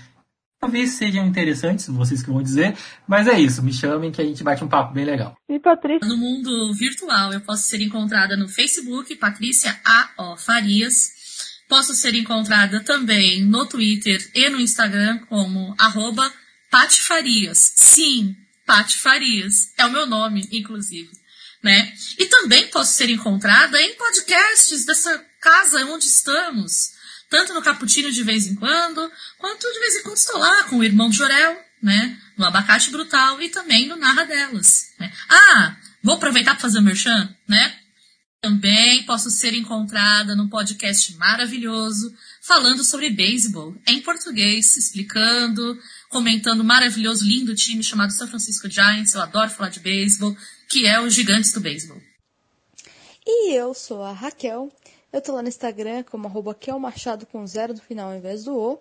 talvez 0.65 0.93
sejam 0.93 1.27
interessantes, 1.27 1.86
vocês 1.89 2.23
que 2.23 2.31
vão 2.31 2.43
dizer, 2.43 2.74
mas 3.07 3.28
é 3.28 3.39
isso, 3.39 3.62
me 3.62 3.73
chamem 3.73 4.11
que 4.11 4.20
a 4.20 4.24
gente 4.24 4.43
bate 4.43 4.65
um 4.65 4.69
papo 4.69 4.95
bem 4.95 5.05
legal. 5.05 5.36
E 5.47 5.59
Patrícia? 5.59 6.09
No 6.09 6.16
mundo 6.16 6.73
virtual, 6.73 7.35
eu 7.35 7.41
posso 7.43 7.65
ser 7.65 7.82
encontrada 7.82 8.35
no 8.35 8.49
Facebook, 8.49 9.15
Patrícia 9.16 9.78
A.O. 9.85 10.36
Farias. 10.39 11.12
Posso 11.69 11.95
ser 11.95 12.15
encontrada 12.15 12.82
também 12.82 13.45
no 13.45 13.66
Twitter 13.66 14.19
e 14.35 14.49
no 14.49 14.59
Instagram 14.59 15.19
como 15.28 15.74
arroba 15.78 16.32
Patifarias. 16.70 17.73
Sim, 17.77 18.35
Patifarias. 18.66 19.73
É 19.77 19.85
o 19.85 19.93
meu 19.93 20.07
nome, 20.07 20.49
inclusive. 20.51 21.11
Né? 21.62 21.93
E 22.19 22.27
também 22.27 22.69
posso 22.69 22.95
ser 22.95 23.11
encontrada 23.11 23.81
em 23.81 23.95
podcasts 23.97 24.85
dessa 24.86 25.24
casa 25.41 25.85
onde 25.86 26.05
estamos 26.07 26.94
tanto 27.35 27.52
no 27.52 27.62
Cappuccino 27.62 28.12
de 28.12 28.23
vez 28.23 28.47
em 28.47 28.55
quando, 28.55 29.11
quanto 29.39 29.66
de 29.73 29.81
vez 29.81 29.97
em 29.97 30.02
quando 30.05 30.16
estou 30.16 30.39
lá 30.39 30.62
com 30.69 30.77
o 30.77 30.85
irmão 30.85 31.11
Jorel, 31.11 31.61
né? 31.82 32.16
No 32.39 32.47
Abacate 32.47 32.90
Brutal 32.90 33.43
e 33.43 33.48
também 33.48 33.89
no 33.89 33.97
Narra 33.97 34.23
Delas. 34.23 34.93
Né? 35.01 35.12
Ah, 35.28 35.77
vou 36.01 36.15
aproveitar 36.15 36.52
para 36.52 36.61
fazer 36.61 36.78
o 36.78 36.82
merchan, 36.82 37.28
né? 37.48 37.77
Também 38.40 39.02
posso 39.02 39.31
ser 39.31 39.52
encontrada 39.52 40.36
num 40.36 40.48
podcast 40.48 41.16
maravilhoso 41.16 42.15
falando 42.40 42.85
sobre 42.85 43.11
beisebol 43.11 43.74
em 43.85 44.01
português, 44.01 44.77
explicando, 44.77 45.77
comentando 46.11 46.62
maravilhoso, 46.62 47.27
lindo 47.27 47.52
time 47.56 47.82
chamado 47.82 48.12
São 48.12 48.28
Francisco 48.28 48.70
Giants. 48.70 49.12
Eu 49.12 49.23
adoro 49.23 49.51
falar 49.51 49.70
de 49.70 49.81
beisebol, 49.81 50.36
que 50.70 50.86
é 50.86 51.01
o 51.01 51.11
Gigantes 51.11 51.51
do 51.51 51.59
Beisebol. 51.59 52.01
E 53.27 53.55
eu 53.59 53.74
sou 53.74 54.05
a 54.05 54.12
Raquel 54.12 54.70
eu 55.15 55.23
tô 55.23 55.32
lá 55.32 55.43
no 55.43 55.49
Instagram 55.49 56.03
como 56.03 56.27
arroba 56.27 56.57
Machado 56.81 57.24
com 57.24 57.47
zero 57.47 57.73
no 57.73 57.81
final 57.81 58.11
ao 58.11 58.16
invés 58.16 58.43
do 58.43 58.59
O. 58.59 58.81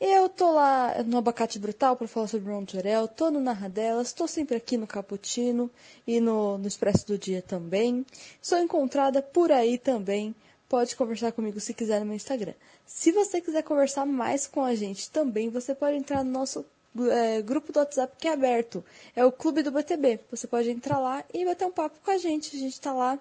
Eu 0.00 0.28
tô 0.28 0.52
lá 0.52 1.02
no 1.02 1.18
Abacate 1.18 1.58
Brutal 1.58 1.96
para 1.96 2.06
falar 2.06 2.28
sobre 2.28 2.48
o 2.48 2.54
Ron 2.54 2.64
Jorel, 2.64 3.08
tô 3.08 3.28
no 3.28 3.40
Narradelas, 3.40 4.12
tô 4.12 4.28
sempre 4.28 4.56
aqui 4.56 4.76
no 4.76 4.86
Caputino 4.86 5.68
e 6.06 6.20
no, 6.20 6.58
no 6.58 6.68
Expresso 6.68 7.04
do 7.08 7.18
Dia 7.18 7.42
também. 7.42 8.06
Sou 8.40 8.58
encontrada 8.60 9.20
por 9.20 9.50
aí 9.50 9.76
também. 9.76 10.32
Pode 10.68 10.94
conversar 10.94 11.32
comigo 11.32 11.58
se 11.58 11.74
quiser 11.74 11.98
no 11.98 12.06
meu 12.06 12.14
Instagram. 12.14 12.54
Se 12.86 13.10
você 13.10 13.40
quiser 13.40 13.62
conversar 13.64 14.06
mais 14.06 14.46
com 14.46 14.62
a 14.62 14.76
gente 14.76 15.10
também, 15.10 15.50
você 15.50 15.74
pode 15.74 15.96
entrar 15.96 16.22
no 16.22 16.30
nosso 16.30 16.64
é, 17.10 17.42
grupo 17.42 17.72
do 17.72 17.80
WhatsApp 17.80 18.14
que 18.16 18.28
é 18.28 18.32
aberto. 18.32 18.84
É 19.16 19.24
o 19.24 19.32
Clube 19.32 19.64
do 19.64 19.72
BTB. 19.72 20.20
Você 20.30 20.46
pode 20.46 20.70
entrar 20.70 21.00
lá 21.00 21.24
e 21.34 21.44
bater 21.44 21.66
um 21.66 21.72
papo 21.72 21.98
com 22.04 22.12
a 22.12 22.18
gente. 22.18 22.56
A 22.56 22.60
gente 22.60 22.80
tá 22.80 22.92
lá 22.92 23.18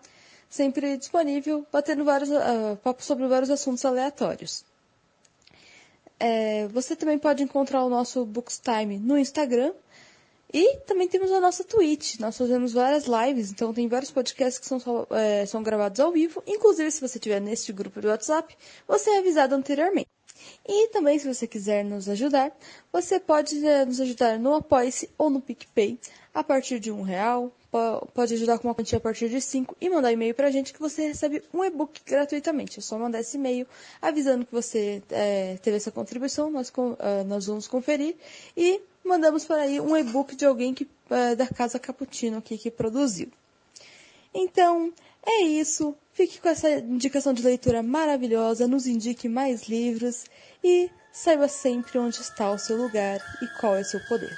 sempre 0.53 0.95
disponível, 0.97 1.65
batendo 1.71 2.05
vários 2.05 2.29
uh, 2.29 2.95
sobre 2.99 3.25
vários 3.27 3.49
assuntos 3.49 3.83
aleatórios. 3.83 4.63
É, 6.19 6.67
você 6.67 6.95
também 6.95 7.17
pode 7.17 7.41
encontrar 7.41 7.83
o 7.83 7.89
nosso 7.89 8.23
Bookstime 8.23 8.99
no 8.99 9.17
Instagram. 9.17 9.73
E 10.53 10.77
também 10.81 11.07
temos 11.07 11.31
a 11.31 11.41
nossa 11.41 11.63
Twitch. 11.63 12.19
Nós 12.19 12.37
fazemos 12.37 12.71
várias 12.71 13.05
lives, 13.05 13.49
então 13.49 13.73
tem 13.73 13.87
vários 13.87 14.11
podcasts 14.11 14.59
que 14.59 14.67
são, 14.67 15.07
é, 15.09 15.43
são 15.47 15.63
gravados 15.63 15.99
ao 15.99 16.11
vivo. 16.11 16.43
Inclusive, 16.45 16.91
se 16.91 17.01
você 17.01 17.17
estiver 17.17 17.41
neste 17.41 17.73
grupo 17.73 17.99
do 17.99 18.09
WhatsApp, 18.09 18.55
você 18.87 19.09
é 19.09 19.17
avisado 19.17 19.55
anteriormente. 19.55 20.07
E 20.67 20.89
também, 20.89 21.17
se 21.17 21.27
você 21.27 21.47
quiser 21.47 21.83
nos 21.83 22.07
ajudar, 22.07 22.55
você 22.91 23.19
pode 23.19 23.65
é, 23.65 23.83
nos 23.85 23.99
ajudar 23.99 24.37
no 24.37 24.53
Apoia-se 24.53 25.09
ou 25.17 25.31
no 25.31 25.41
PicPay 25.41 25.99
a 26.31 26.43
partir 26.43 26.79
de 26.79 26.91
um 26.91 27.01
real, 27.01 27.51
pode 28.13 28.33
ajudar 28.33 28.59
com 28.59 28.67
uma 28.67 28.75
quantia 28.75 28.97
a 28.97 29.01
partir 29.01 29.29
de 29.29 29.41
5 29.41 29.75
e 29.81 29.89
mandar 29.89 30.11
e-mail 30.11 30.33
pra 30.33 30.51
gente 30.51 30.73
que 30.73 30.79
você 30.79 31.07
recebe 31.07 31.43
um 31.53 31.63
e-book 31.63 32.01
gratuitamente. 32.05 32.79
É 32.79 32.81
só 32.81 32.97
mandar 32.97 33.19
esse 33.19 33.37
e-mail 33.37 33.67
avisando 34.01 34.45
que 34.45 34.51
você 34.51 35.01
é, 35.09 35.57
teve 35.61 35.77
essa 35.77 35.91
contribuição, 35.91 36.51
nós, 36.51 36.69
uh, 36.69 37.23
nós 37.25 37.47
vamos 37.47 37.67
conferir 37.67 38.15
e 38.55 38.81
mandamos 39.03 39.45
para 39.45 39.63
aí 39.63 39.79
um 39.79 39.97
e-book 39.97 40.35
de 40.35 40.45
alguém 40.45 40.73
que, 40.73 40.83
uh, 40.83 41.35
da 41.35 41.47
Casa 41.47 41.79
Caputino 41.79 42.37
aqui 42.37 42.57
que 42.57 42.69
produziu. 42.69 43.29
Então, 44.33 44.91
é 45.25 45.41
isso. 45.43 45.95
Fique 46.11 46.39
com 46.39 46.49
essa 46.49 46.69
indicação 46.69 47.33
de 47.33 47.43
leitura 47.43 47.81
maravilhosa, 47.81 48.67
nos 48.67 48.85
indique 48.85 49.27
mais 49.27 49.67
livros 49.67 50.25
e 50.63 50.89
saiba 51.11 51.47
sempre 51.47 51.97
onde 51.97 52.19
está 52.21 52.51
o 52.51 52.57
seu 52.57 52.77
lugar 52.77 53.19
e 53.41 53.59
qual 53.59 53.75
é 53.75 53.81
o 53.81 53.85
seu 53.85 53.99
poder. 54.07 54.37